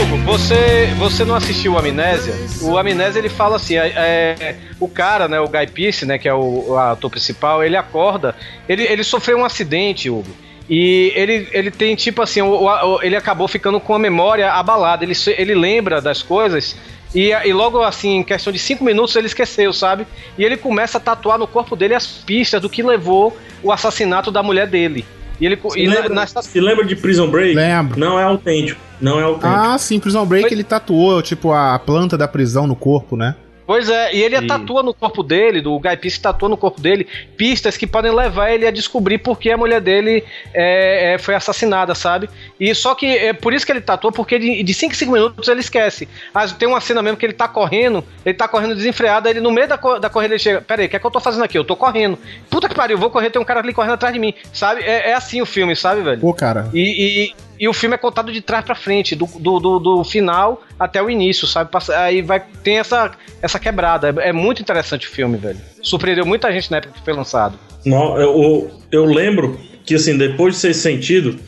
Hugo, 0.00 0.16
você, 0.24 0.92
você 0.98 1.24
não 1.24 1.34
assistiu 1.34 1.72
o 1.72 1.78
Amnésia? 1.78 2.34
O 2.62 2.76
Amnésia 2.78 3.18
ele 3.18 3.28
fala 3.28 3.56
assim: 3.56 3.76
é, 3.76 3.88
é, 3.88 4.56
o 4.78 4.88
cara, 4.88 5.26
né, 5.26 5.40
o 5.40 5.48
Guy 5.48 5.66
Pearce, 5.66 6.06
né, 6.06 6.18
que 6.18 6.28
é 6.28 6.34
o, 6.34 6.68
o 6.68 6.78
ator 6.78 7.10
principal, 7.10 7.64
ele 7.64 7.76
acorda, 7.76 8.34
ele, 8.68 8.84
ele 8.84 9.02
sofreu 9.02 9.38
um 9.38 9.44
acidente, 9.44 10.08
Hugo. 10.10 10.30
E 10.68 11.12
ele, 11.14 11.48
ele 11.52 11.70
tem 11.70 11.94
tipo 11.96 12.20
assim, 12.20 12.42
o, 12.42 12.50
o- 12.64 13.02
ele 13.02 13.16
acabou 13.16 13.48
ficando 13.48 13.80
com 13.80 13.94
a 13.94 13.98
memória 13.98 14.52
abalada. 14.52 15.02
Ele, 15.04 15.14
se- 15.14 15.34
ele 15.38 15.54
lembra 15.54 16.00
das 16.00 16.22
coisas 16.22 16.76
e, 17.14 17.30
e 17.30 17.52
logo 17.54 17.82
assim, 17.82 18.16
em 18.16 18.22
questão 18.22 18.52
de 18.52 18.58
cinco 18.58 18.84
minutos, 18.84 19.16
ele 19.16 19.26
esqueceu, 19.26 19.72
sabe? 19.72 20.06
E 20.36 20.44
ele 20.44 20.56
começa 20.58 20.98
a 20.98 21.00
tatuar 21.00 21.38
no 21.38 21.46
corpo 21.46 21.74
dele 21.74 21.94
as 21.94 22.06
pistas 22.06 22.60
do 22.60 22.68
que 22.68 22.82
levou 22.82 23.36
o 23.62 23.72
assassinato 23.72 24.30
da 24.30 24.42
mulher 24.42 24.66
dele. 24.66 25.06
E 25.40 25.46
ele 25.46 25.56
Se 25.70 25.78
e 25.80 25.86
na- 25.86 25.94
lembra, 25.94 26.14
nas- 26.14 26.34
se 26.42 26.60
lembra 26.60 26.84
de 26.84 26.96
Prison 26.96 27.30
Break? 27.30 27.54
Lembro. 27.54 27.98
Não 27.98 28.18
é 28.20 28.24
autêntico. 28.24 28.80
Não 29.00 29.18
é 29.18 29.22
autêntico. 29.22 29.48
Ah, 29.48 29.78
sim, 29.78 29.98
Prison 29.98 30.26
Break 30.26 30.52
ele 30.52 30.64
tatuou, 30.64 31.22
tipo, 31.22 31.52
a 31.52 31.78
planta 31.78 32.18
da 32.18 32.26
prisão 32.28 32.66
no 32.66 32.74
corpo, 32.76 33.16
né? 33.16 33.36
Pois 33.68 33.90
é, 33.90 34.14
e 34.14 34.22
ele 34.22 34.34
E- 34.34 34.46
tatua 34.46 34.82
no 34.82 34.94
corpo 34.94 35.22
dele, 35.22 35.60
do 35.60 35.78
Guy 35.78 35.94
Pearce 35.98 36.18
tatua 36.18 36.48
no 36.48 36.56
corpo 36.56 36.80
dele, 36.80 37.06
pistas 37.36 37.76
que 37.76 37.86
podem 37.86 38.10
levar 38.10 38.50
ele 38.50 38.66
a 38.66 38.70
descobrir 38.70 39.18
por 39.18 39.38
que 39.38 39.50
a 39.50 39.58
mulher 39.58 39.78
dele 39.78 40.24
é, 40.54 41.12
é, 41.12 41.18
foi 41.18 41.34
assassinada, 41.34 41.94
sabe? 41.94 42.30
E 42.60 42.74
só 42.74 42.94
que 42.94 43.06
é 43.06 43.32
por 43.32 43.52
isso 43.52 43.64
que 43.64 43.70
ele 43.72 43.80
tatua, 43.80 44.10
porque 44.10 44.38
de 44.38 44.74
5 44.74 44.92
em 44.92 44.96
5 44.96 45.12
minutos 45.12 45.48
ele 45.48 45.60
esquece. 45.60 46.08
Mas 46.34 46.52
tem 46.52 46.66
uma 46.68 46.80
cena 46.80 47.00
mesmo 47.02 47.16
que 47.16 47.24
ele 47.26 47.32
tá 47.32 47.46
correndo, 47.46 48.04
ele 48.24 48.34
tá 48.34 48.48
correndo 48.48 48.74
desenfreado, 48.74 49.28
aí 49.28 49.34
ele 49.34 49.40
no 49.40 49.50
meio 49.52 49.68
da, 49.68 49.76
da 49.76 50.10
corrida 50.10 50.34
ele 50.34 50.38
chega, 50.40 50.60
peraí, 50.60 50.86
o 50.86 50.88
que 50.88 50.96
é 50.96 50.98
que 50.98 51.06
eu 51.06 51.10
tô 51.10 51.20
fazendo 51.20 51.44
aqui? 51.44 51.56
Eu 51.56 51.64
tô 51.64 51.76
correndo. 51.76 52.18
Puta 52.50 52.68
que 52.68 52.74
pariu, 52.74 52.96
eu 52.96 53.00
vou 53.00 53.10
correr, 53.10 53.30
tem 53.30 53.40
um 53.40 53.44
cara 53.44 53.60
ali 53.60 53.72
correndo 53.72 53.92
atrás 53.94 54.12
de 54.12 54.18
mim, 54.20 54.34
sabe? 54.52 54.82
É, 54.82 55.10
é 55.10 55.14
assim 55.14 55.40
o 55.40 55.46
filme, 55.46 55.76
sabe, 55.76 56.02
velho? 56.02 56.20
Pô, 56.20 56.34
cara. 56.34 56.68
E, 56.74 57.30
e, 57.30 57.34
e 57.60 57.68
o 57.68 57.72
filme 57.72 57.94
é 57.94 57.98
contado 57.98 58.32
de 58.32 58.40
trás 58.40 58.64
pra 58.64 58.74
frente, 58.74 59.14
do, 59.14 59.26
do, 59.38 59.60
do, 59.60 59.78
do 59.78 60.04
final 60.04 60.62
até 60.78 61.00
o 61.02 61.08
início, 61.08 61.46
sabe? 61.46 61.70
Passa- 61.70 61.96
Aí 62.00 62.22
vai 62.22 62.42
tem 62.64 62.78
essa, 62.78 63.12
essa 63.40 63.58
quebrada. 63.58 64.14
É, 64.20 64.30
é 64.30 64.32
muito 64.32 64.60
interessante 64.62 65.06
o 65.06 65.10
filme, 65.10 65.36
velho. 65.36 65.58
Surpreendeu 65.82 66.26
muita 66.26 66.50
gente 66.52 66.70
na 66.72 66.78
época 66.78 66.94
que 66.94 67.04
foi 67.04 67.12
lançado. 67.14 67.56
Não, 67.86 68.16
eu, 68.18 68.42
eu- 68.42 68.70
eu 68.90 69.04
lembro 69.04 69.58
que, 69.84 69.94
assim, 69.94 70.18
depois 70.18 70.54
de 70.54 70.60
ser 70.60 70.74
sentido, 70.74 71.38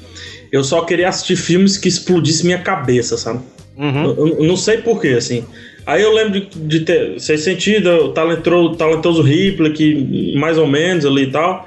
eu 0.52 0.62
só 0.64 0.82
queria 0.82 1.09
assistir 1.09 1.36
filmes 1.36 1.77
que 1.78 1.89
explodissem 1.89 2.47
minha 2.47 2.59
cabeça, 2.59 3.16
sabe? 3.16 3.40
Eu, 4.05 4.16
eu- 4.27 4.39
eu 4.40 4.44
não 4.44 4.56
sei 4.56 4.78
porquê, 4.78 5.09
assim. 5.09 5.44
Aí 5.86 6.02
eu 6.02 6.12
lembro 6.12 6.32
de, 6.40 6.47
de 6.47 6.81
ter 6.81 7.18
Sem 7.20 7.36
Sentido, 7.39 7.89
o 7.90 8.09
talentoso, 8.12 8.77
talentoso 8.77 9.22
Ripley, 9.22 9.72
que 9.72 10.35
mais 10.36 10.59
ou 10.59 10.66
menos 10.66 11.06
ali 11.06 11.22
e 11.24 11.31
tal. 11.31 11.66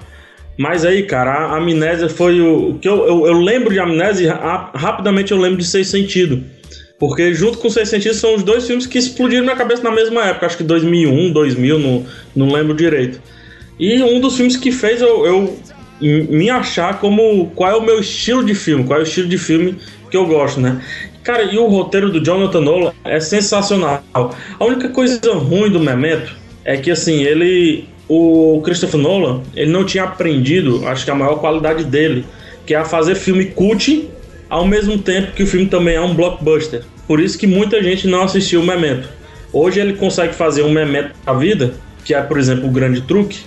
Mas 0.58 0.86
aí, 0.86 1.04
cara, 1.04 1.32
a 1.48 1.58
Amnésia 1.58 2.08
foi 2.08 2.40
o. 2.40 2.78
que 2.80 2.88
eu, 2.88 3.08
eu, 3.08 3.26
eu 3.26 3.34
lembro 3.34 3.74
de 3.74 3.80
Amnésia 3.80 4.26
e 4.26 4.28
ra- 4.28 4.70
rapidamente 4.76 5.32
eu 5.32 5.38
lembro 5.40 5.58
de 5.58 5.66
Sem 5.66 5.84
Sentido. 5.84 6.44
Porque 7.00 7.34
junto 7.34 7.58
com 7.58 7.70
Sem 7.72 7.86
Sentido 7.86 8.14
são 8.14 8.36
os 8.36 8.44
dois 8.44 8.68
filmes 8.68 8.86
que 8.86 9.00
explodiram 9.00 9.44
minha 9.44 9.56
cabeça 9.56 9.82
na 9.82 9.92
mesma 9.92 10.24
época. 10.26 10.46
Acho 10.46 10.58
que 10.58 10.64
2001, 10.64 11.34
2000, 11.34 11.80
não, 11.80 12.06
não 12.36 12.52
lembro 12.54 12.76
direito. 12.76 13.20
E 13.80 14.02
um 14.04 14.22
dos 14.22 14.36
filmes 14.38 14.56
que 14.56 14.72
fez 14.72 15.02
eu, 15.02 15.26
eu 15.26 15.58
me 16.04 16.50
achar 16.50 17.00
como 17.00 17.48
qual 17.56 17.72
é 17.72 17.76
o 17.76 17.82
meu 17.82 18.00
estilo 18.00 18.44
de 18.44 18.54
filme, 18.54 18.84
qual 18.84 19.00
é 19.00 19.04
o 19.04 19.06
estilo 19.06 19.28
de 19.28 19.38
filme 19.38 19.78
que 20.10 20.18
eu 20.18 20.26
gosto, 20.26 20.60
né? 20.60 20.82
Cara, 21.24 21.44
e 21.44 21.58
o 21.58 21.68
roteiro 21.68 22.12
do 22.12 22.24
Jonathan 22.24 22.60
Nolan 22.60 22.92
é 23.06 23.20
sensacional. 23.20 24.04
A 24.14 24.66
única 24.66 24.90
coisa 24.90 25.20
ruim 25.34 25.70
do 25.70 25.80
Memento 25.80 26.36
é 26.66 26.76
que 26.76 26.92
assim, 26.92 27.24
ele 27.24 27.88
o 28.08 28.62
Christopher 28.64 29.00
Nolan, 29.00 29.42
ele 29.56 29.72
não 29.72 29.86
tinha 29.86 30.04
aprendido, 30.04 30.86
acho 30.88 31.06
que 31.06 31.12
a 31.12 31.16
maior 31.16 31.38
qualidade 31.38 31.86
dele, 31.86 32.26
que 32.66 32.74
é 32.74 32.78
a 32.78 32.86
fazer 32.86 33.16
filme 33.16 33.46
cult 33.46 34.10
ao 34.50 34.68
mesmo 34.68 34.98
tempo 34.98 35.32
que 35.32 35.44
o 35.44 35.48
filme 35.48 35.66
também 35.66 35.96
é 35.96 36.02
um 36.02 36.14
blockbuster. 36.14 36.84
Por 37.08 37.20
isso 37.20 37.38
que 37.38 37.48
muita 37.48 37.82
gente 37.82 38.08
não 38.08 38.24
assistiu 38.24 38.62
o 38.62 38.66
Memento. 38.66 39.08
Hoje 39.52 39.80
ele 39.80 39.94
consegue 39.94 40.34
fazer 40.34 40.64
um 40.64 40.72
Memento 40.72 41.12
da 41.26 41.34
vida, 41.34 41.74
que 42.04 42.14
é, 42.14 42.22
por 42.22 42.38
exemplo, 42.38 42.68
o 42.68 42.72
Grande 42.72 43.02
Truque, 43.02 43.40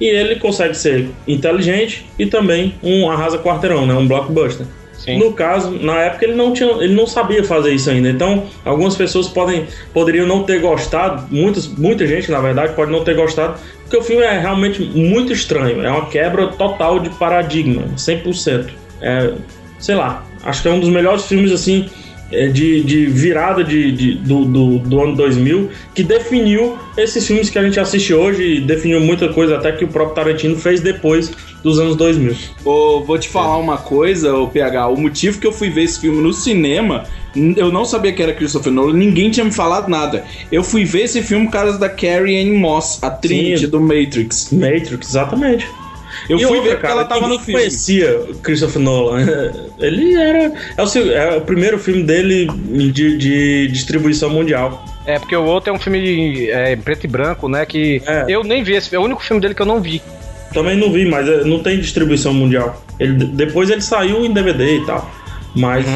e 0.00 0.06
ele 0.06 0.36
consegue 0.36 0.74
ser 0.74 1.10
inteligente 1.28 2.06
e 2.18 2.26
também 2.26 2.74
um 2.82 3.10
arrasa 3.10 3.38
quarteirão, 3.38 3.86
né? 3.86 3.94
Um 3.94 4.08
blockbuster. 4.08 4.66
No 5.08 5.32
caso, 5.32 5.70
na 5.70 5.98
época 6.00 6.26
ele 6.26 6.34
não 6.34 6.52
tinha, 6.52 6.70
ele 6.72 6.94
não 6.94 7.06
sabia 7.06 7.42
fazer 7.42 7.72
isso 7.72 7.90
ainda. 7.90 8.10
Então, 8.10 8.46
algumas 8.64 8.96
pessoas 8.96 9.28
podem, 9.28 9.66
poderiam 9.94 10.26
não 10.26 10.42
ter 10.42 10.60
gostado, 10.60 11.26
muitas, 11.30 11.66
muita 11.66 12.06
gente, 12.06 12.30
na 12.30 12.40
verdade, 12.40 12.74
pode 12.74 12.92
não 12.92 13.02
ter 13.02 13.14
gostado, 13.14 13.58
porque 13.82 13.96
o 13.96 14.02
filme 14.02 14.22
é 14.22 14.38
realmente 14.38 14.82
muito 14.82 15.32
estranho. 15.32 15.82
É 15.82 15.90
uma 15.90 16.06
quebra 16.06 16.48
total 16.48 16.98
de 16.98 17.08
paradigma, 17.10 17.82
100%. 17.96 18.68
É, 19.00 19.32
sei 19.78 19.94
lá, 19.94 20.24
acho 20.44 20.62
que 20.62 20.68
é 20.68 20.70
um 20.70 20.80
dos 20.80 20.90
melhores 20.90 21.24
filmes 21.24 21.50
assim 21.50 21.88
de, 22.30 22.82
de 22.82 23.06
virada 23.06 23.64
de, 23.64 23.90
de- 23.92 24.14
do, 24.14 24.44
do, 24.44 24.78
do 24.78 25.00
ano 25.02 25.16
2000 25.16 25.68
que 25.94 26.02
definiu 26.02 26.78
esses 26.96 27.26
filmes 27.26 27.50
que 27.50 27.58
a 27.58 27.62
gente 27.62 27.78
assiste 27.80 28.14
hoje 28.14 28.56
e 28.56 28.60
definiu 28.60 29.00
muita 29.00 29.28
coisa 29.32 29.56
até 29.56 29.72
que 29.72 29.84
o 29.84 29.88
próprio 29.88 30.14
Tarantino 30.14 30.56
fez 30.56 30.80
depois 30.80 31.32
dos 31.62 31.78
anos 31.78 31.96
2000. 31.96 32.34
Ô, 32.64 33.00
vou 33.02 33.18
te 33.18 33.28
falar 33.28 33.56
uma 33.58 33.76
coisa, 33.78 34.34
o 34.34 34.48
PH. 34.48 34.88
O 34.88 34.96
motivo 34.96 35.38
que 35.40 35.46
eu 35.46 35.52
fui 35.52 35.68
ver 35.70 35.82
esse 35.82 36.00
filme 36.00 36.22
no 36.22 36.32
cinema, 36.32 37.04
eu 37.56 37.70
não 37.70 37.84
sabia 37.84 38.12
que 38.12 38.22
era 38.22 38.32
Christopher 38.32 38.72
Nolan, 38.72 38.94
ninguém 38.94 39.30
tinha 39.30 39.44
me 39.44 39.52
falado 39.52 39.88
nada. 39.88 40.24
Eu 40.50 40.62
fui 40.64 40.84
ver 40.84 41.02
esse 41.02 41.22
filme 41.22 41.46
por 41.46 41.52
causa 41.52 41.78
da 41.78 41.88
Carrie 41.88 42.40
Ann 42.42 42.56
Moss, 42.58 43.02
a 43.02 43.10
Trinity 43.10 43.66
do 43.66 43.80
Matrix. 43.80 44.50
Matrix, 44.52 45.08
exatamente. 45.10 45.66
Eu 46.28 46.38
E 46.38 46.44
fui 46.44 46.56
outra, 46.56 46.62
ver 46.70 46.76
porque 46.78 46.92
ela 46.92 47.04
tava 47.04 47.28
no 47.28 47.38
filme. 47.38 47.52
conhecia 47.60 48.20
Christopher 48.42 48.80
Nolan. 48.82 49.24
Ele 49.78 50.14
era. 50.14 50.52
É 50.76 50.82
o, 50.82 50.86
seu- 50.86 51.10
é 51.10 51.36
o 51.36 51.40
primeiro 51.40 51.78
filme 51.78 52.02
dele 52.02 52.46
de, 52.92 53.16
de 53.16 53.68
distribuição 53.68 54.30
mundial. 54.30 54.84
É, 55.06 55.18
porque 55.18 55.34
o 55.34 55.44
outro 55.44 55.70
é 55.70 55.72
um 55.72 55.78
filme 55.78 56.48
é, 56.50 56.72
em 56.72 56.76
preto 56.76 57.04
e 57.04 57.08
branco, 57.08 57.48
né? 57.48 57.64
Que 57.66 58.02
eu 58.28 58.44
nem 58.44 58.62
vi. 58.62 58.74
Esse, 58.74 58.94
é 58.94 58.98
o 58.98 59.02
único 59.02 59.22
filme 59.22 59.40
dele 59.40 59.54
que 59.54 59.62
eu 59.62 59.66
não 59.66 59.80
vi. 59.80 60.00
Também 60.52 60.76
não 60.76 60.92
vi, 60.92 61.06
mas 61.06 61.28
é, 61.28 61.44
não 61.44 61.60
tem 61.60 61.78
distribuição 61.80 62.34
mundial. 62.34 62.84
Ele, 62.98 63.12
depois 63.24 63.70
ele 63.70 63.80
saiu 63.80 64.24
em 64.24 64.32
DVD 64.32 64.76
e 64.78 64.84
tal. 64.86 65.10
Mas 65.54 65.86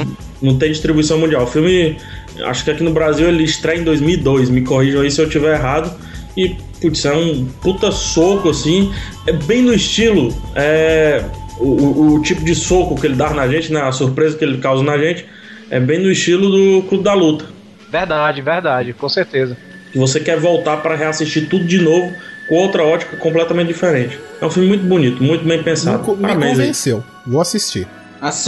não 0.40 0.58
tem 0.58 0.70
distribuição 0.70 1.18
mundial. 1.18 1.44
O 1.44 1.46
filme, 1.46 1.96
acho 2.44 2.64
que 2.64 2.70
aqui 2.70 2.82
no 2.82 2.92
Brasil 2.92 3.28
ele 3.28 3.44
estreia 3.44 3.78
em 3.78 3.84
2002. 3.84 4.50
Me 4.50 4.62
corrijam 4.62 5.02
aí 5.02 5.10
se 5.10 5.20
eu 5.20 5.26
estiver 5.26 5.54
errado. 5.54 5.92
E, 6.36 6.56
putz, 6.80 7.04
é 7.04 7.12
um 7.14 7.46
puta 7.62 7.90
soco 7.92 8.50
assim. 8.50 8.92
É 9.26 9.32
bem 9.32 9.62
no 9.62 9.72
estilo. 9.74 10.34
É, 10.54 11.24
o, 11.58 11.64
o- 11.66 12.14
o 12.16 12.22
tipo 12.22 12.44
de 12.44 12.54
soco 12.54 12.94
que 13.00 13.06
ele 13.06 13.14
dá 13.14 13.30
na 13.30 13.46
gente, 13.48 13.72
né? 13.72 13.80
A 13.82 13.92
surpresa 13.92 14.36
que 14.36 14.44
ele 14.44 14.58
causa 14.58 14.82
na 14.82 14.98
gente. 14.98 15.24
É 15.70 15.78
bem 15.80 15.98
no 15.98 16.10
estilo 16.10 16.50
do 16.50 16.82
Clube 16.88 17.04
da 17.04 17.14
Luta. 17.14 17.46
Verdade, 17.90 18.42
verdade, 18.42 18.92
com 18.92 19.08
certeza. 19.08 19.56
Você 19.94 20.18
quer 20.20 20.38
voltar 20.38 20.78
para 20.78 20.96
reassistir 20.96 21.48
tudo 21.48 21.64
de 21.64 21.78
novo 21.80 22.12
com 22.48 22.56
outra 22.56 22.82
ótica 22.84 23.16
completamente 23.16 23.68
diferente. 23.68 24.18
É 24.40 24.44
um 24.44 24.50
filme 24.50 24.68
muito 24.68 24.84
bonito, 24.84 25.22
muito 25.22 25.44
bem 25.44 25.62
pensado. 25.62 26.04
Me, 26.10 26.16
me 26.16 26.22
Parabéns 26.22 26.50
aí. 26.50 26.56
convenceu. 26.58 27.04
Vou 27.26 27.40
assistir. 27.40 27.86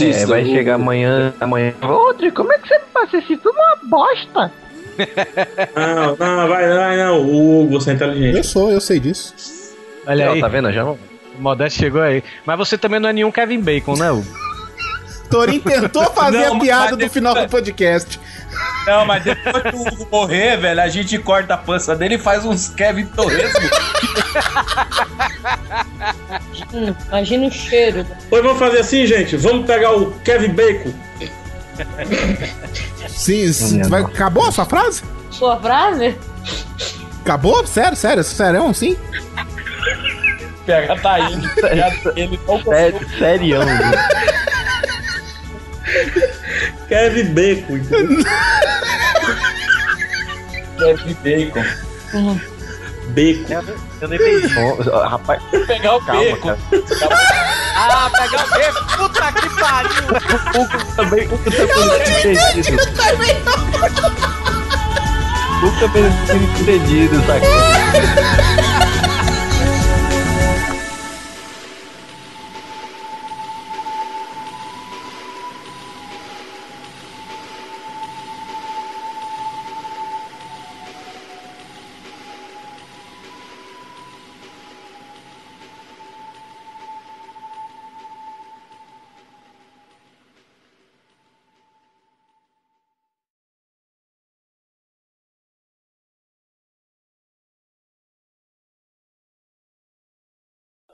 É, 0.01 0.25
vai 0.25 0.43
chegar 0.43 0.73
amanhã, 0.75 1.33
amanhã. 1.39 1.73
Rodrigo, 1.81 2.35
como 2.35 2.51
é 2.51 2.57
que 2.57 2.67
você 2.67 2.79
passa 2.93 3.17
esse 3.17 3.37
tudo 3.37 3.55
uma 3.55 3.77
bosta? 3.89 4.51
Não, 5.75 6.15
não, 6.15 6.47
vai, 6.47 6.67
vai, 6.67 6.97
não. 6.97 7.21
O 7.21 7.63
Hugo, 7.63 7.79
você 7.79 7.91
é 7.91 7.93
inteligente. 7.93 8.37
Eu 8.37 8.43
sou, 8.43 8.71
eu 8.71 8.81
sei 8.81 8.99
disso. 8.99 9.33
Olha 10.05 10.31
aí. 10.31 10.41
tá 10.41 10.47
vendo 10.47 10.71
já? 10.71 10.85
O 10.85 10.97
Modesto 11.39 11.79
chegou 11.79 12.01
aí. 12.01 12.23
Mas 12.45 12.57
você 12.57 12.77
também 12.77 12.99
não 12.99 13.09
é 13.09 13.13
nenhum 13.13 13.31
Kevin 13.31 13.61
Bacon, 13.61 13.95
né, 13.95 14.11
Hugo? 14.11 14.25
Torin 15.29 15.59
tentou 15.59 16.05
fazer 16.11 16.47
Não, 16.47 16.55
a 16.55 16.59
piada 16.59 16.95
do 16.95 17.09
final 17.09 17.35
do 17.35 17.49
podcast. 17.49 18.19
Não, 18.85 19.05
mas 19.05 19.23
depois 19.23 19.63
que 19.63 19.75
o 19.75 19.81
Hugo 19.81 20.07
morrer, 20.09 20.57
velho, 20.57 20.81
a 20.81 20.87
gente 20.87 21.17
corta 21.19 21.55
a 21.55 21.57
pança 21.57 21.95
dele 21.95 22.15
e 22.15 22.17
faz 22.17 22.45
uns 22.45 22.69
Kevin 22.69 23.05
Torresmo. 23.07 23.59
Imagina 27.09 27.47
o 27.47 27.51
cheiro. 27.51 28.05
Pois 28.29 28.41
vamos 28.41 28.57
fazer 28.57 28.79
assim, 28.79 29.05
gente. 29.05 29.35
Vamos 29.35 29.65
pegar 29.65 29.91
o 29.95 30.11
Kevin 30.21 30.53
Bacon. 30.53 30.93
Sim, 33.07 33.51
sim, 33.53 33.81
vai- 33.83 34.01
acabou 34.01 34.47
a 34.47 34.51
sua 34.51 34.65
frase? 34.65 35.01
Sua 35.31 35.59
frase? 35.59 36.15
Acabou? 37.21 37.65
Sério, 37.67 37.95
sério, 37.97 38.23
sério, 38.23 38.73
sim? 38.73 38.97
PH 40.65 40.95
tá 41.01 41.19
indo. 41.19 41.49
Ele 42.15 42.39
não 42.47 42.61
Sério, 42.63 43.09
serião. 43.17 43.61
Kevin 46.89 47.33
Bacon. 47.33 47.79
Kevin 50.77 51.15
Bacon. 51.23 51.65
Bacon. 53.09 53.63
Eu 54.01 54.07
nem 54.07 54.19
entendi. 54.19 54.53
Ó, 54.91 55.07
Rapaz, 55.07 55.41
Pegar 55.65 55.95
o 55.95 56.01
calma, 56.01 56.21
bacon. 56.23 56.47
cara. 56.47 56.59
Ah, 57.75 58.09
pegar 58.11 58.45
o 58.45 58.49
bacon. 58.49 58.97
Puta 58.97 59.31
que 59.33 59.49
pariu. 59.59 59.91
O 60.55 60.61
Hugo 60.61 60.77
também, 60.95 61.27
o 61.27 61.33
Hugo 61.33 61.51
também 61.51 61.85
não 61.85 61.99
tinha 62.05 62.33
entendido. 62.33 62.77
O 65.61 65.65
Hugo 65.67 65.79
também 65.79 66.03
não 66.03 66.25
tinha 66.25 66.37
entendido, 66.43 67.15
sacou? 67.25 68.66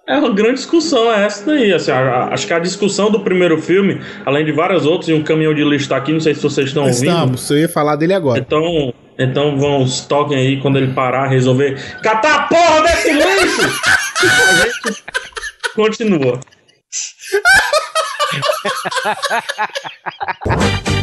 É 0.06 0.18
uma 0.18 0.32
grande 0.34 0.56
discussão 0.56 1.12
é 1.14 1.26
essa 1.26 1.46
daí. 1.46 1.72
Assim, 1.74 1.90
a- 1.92 1.98
a- 1.98 2.34
acho 2.34 2.46
que 2.46 2.54
a 2.54 2.60
discussão 2.60 3.10
do 3.10 3.22
primeiro 3.22 3.62
filme, 3.62 4.02
além 4.26 4.44
de 4.44 4.52
várias 4.52 4.86
outras, 4.86 5.08
e 5.08 5.14
um 5.14 5.24
caminhão 5.24 5.54
de 5.54 5.64
lixo 5.64 5.88
tá 5.88 5.96
aqui, 5.96 6.12
não 6.12 6.20
sei 6.20 6.36
se 6.36 6.42
vocês 6.44 6.68
estão 6.68 6.84
ouvindo. 6.84 7.06
Estamos, 7.06 7.50
eu 7.50 7.58
ia 7.60 7.70
falar 7.70 7.96
dele 7.96 8.14
agora. 8.14 8.38
Então, 8.40 8.94
então 9.18 9.58
vão, 9.58 9.86
toquem 10.10 10.38
aí 10.38 10.62
quando 10.62 10.78
ele 10.78 10.92
parar, 10.94 11.28
resolver 11.28 11.80
catar 12.02 12.36
a 12.36 12.44
porra 12.44 12.82
desse 12.82 13.14
lixo! 13.14 13.62
A 14.24 14.66
gente 14.68 15.04
continua. 15.74 16.40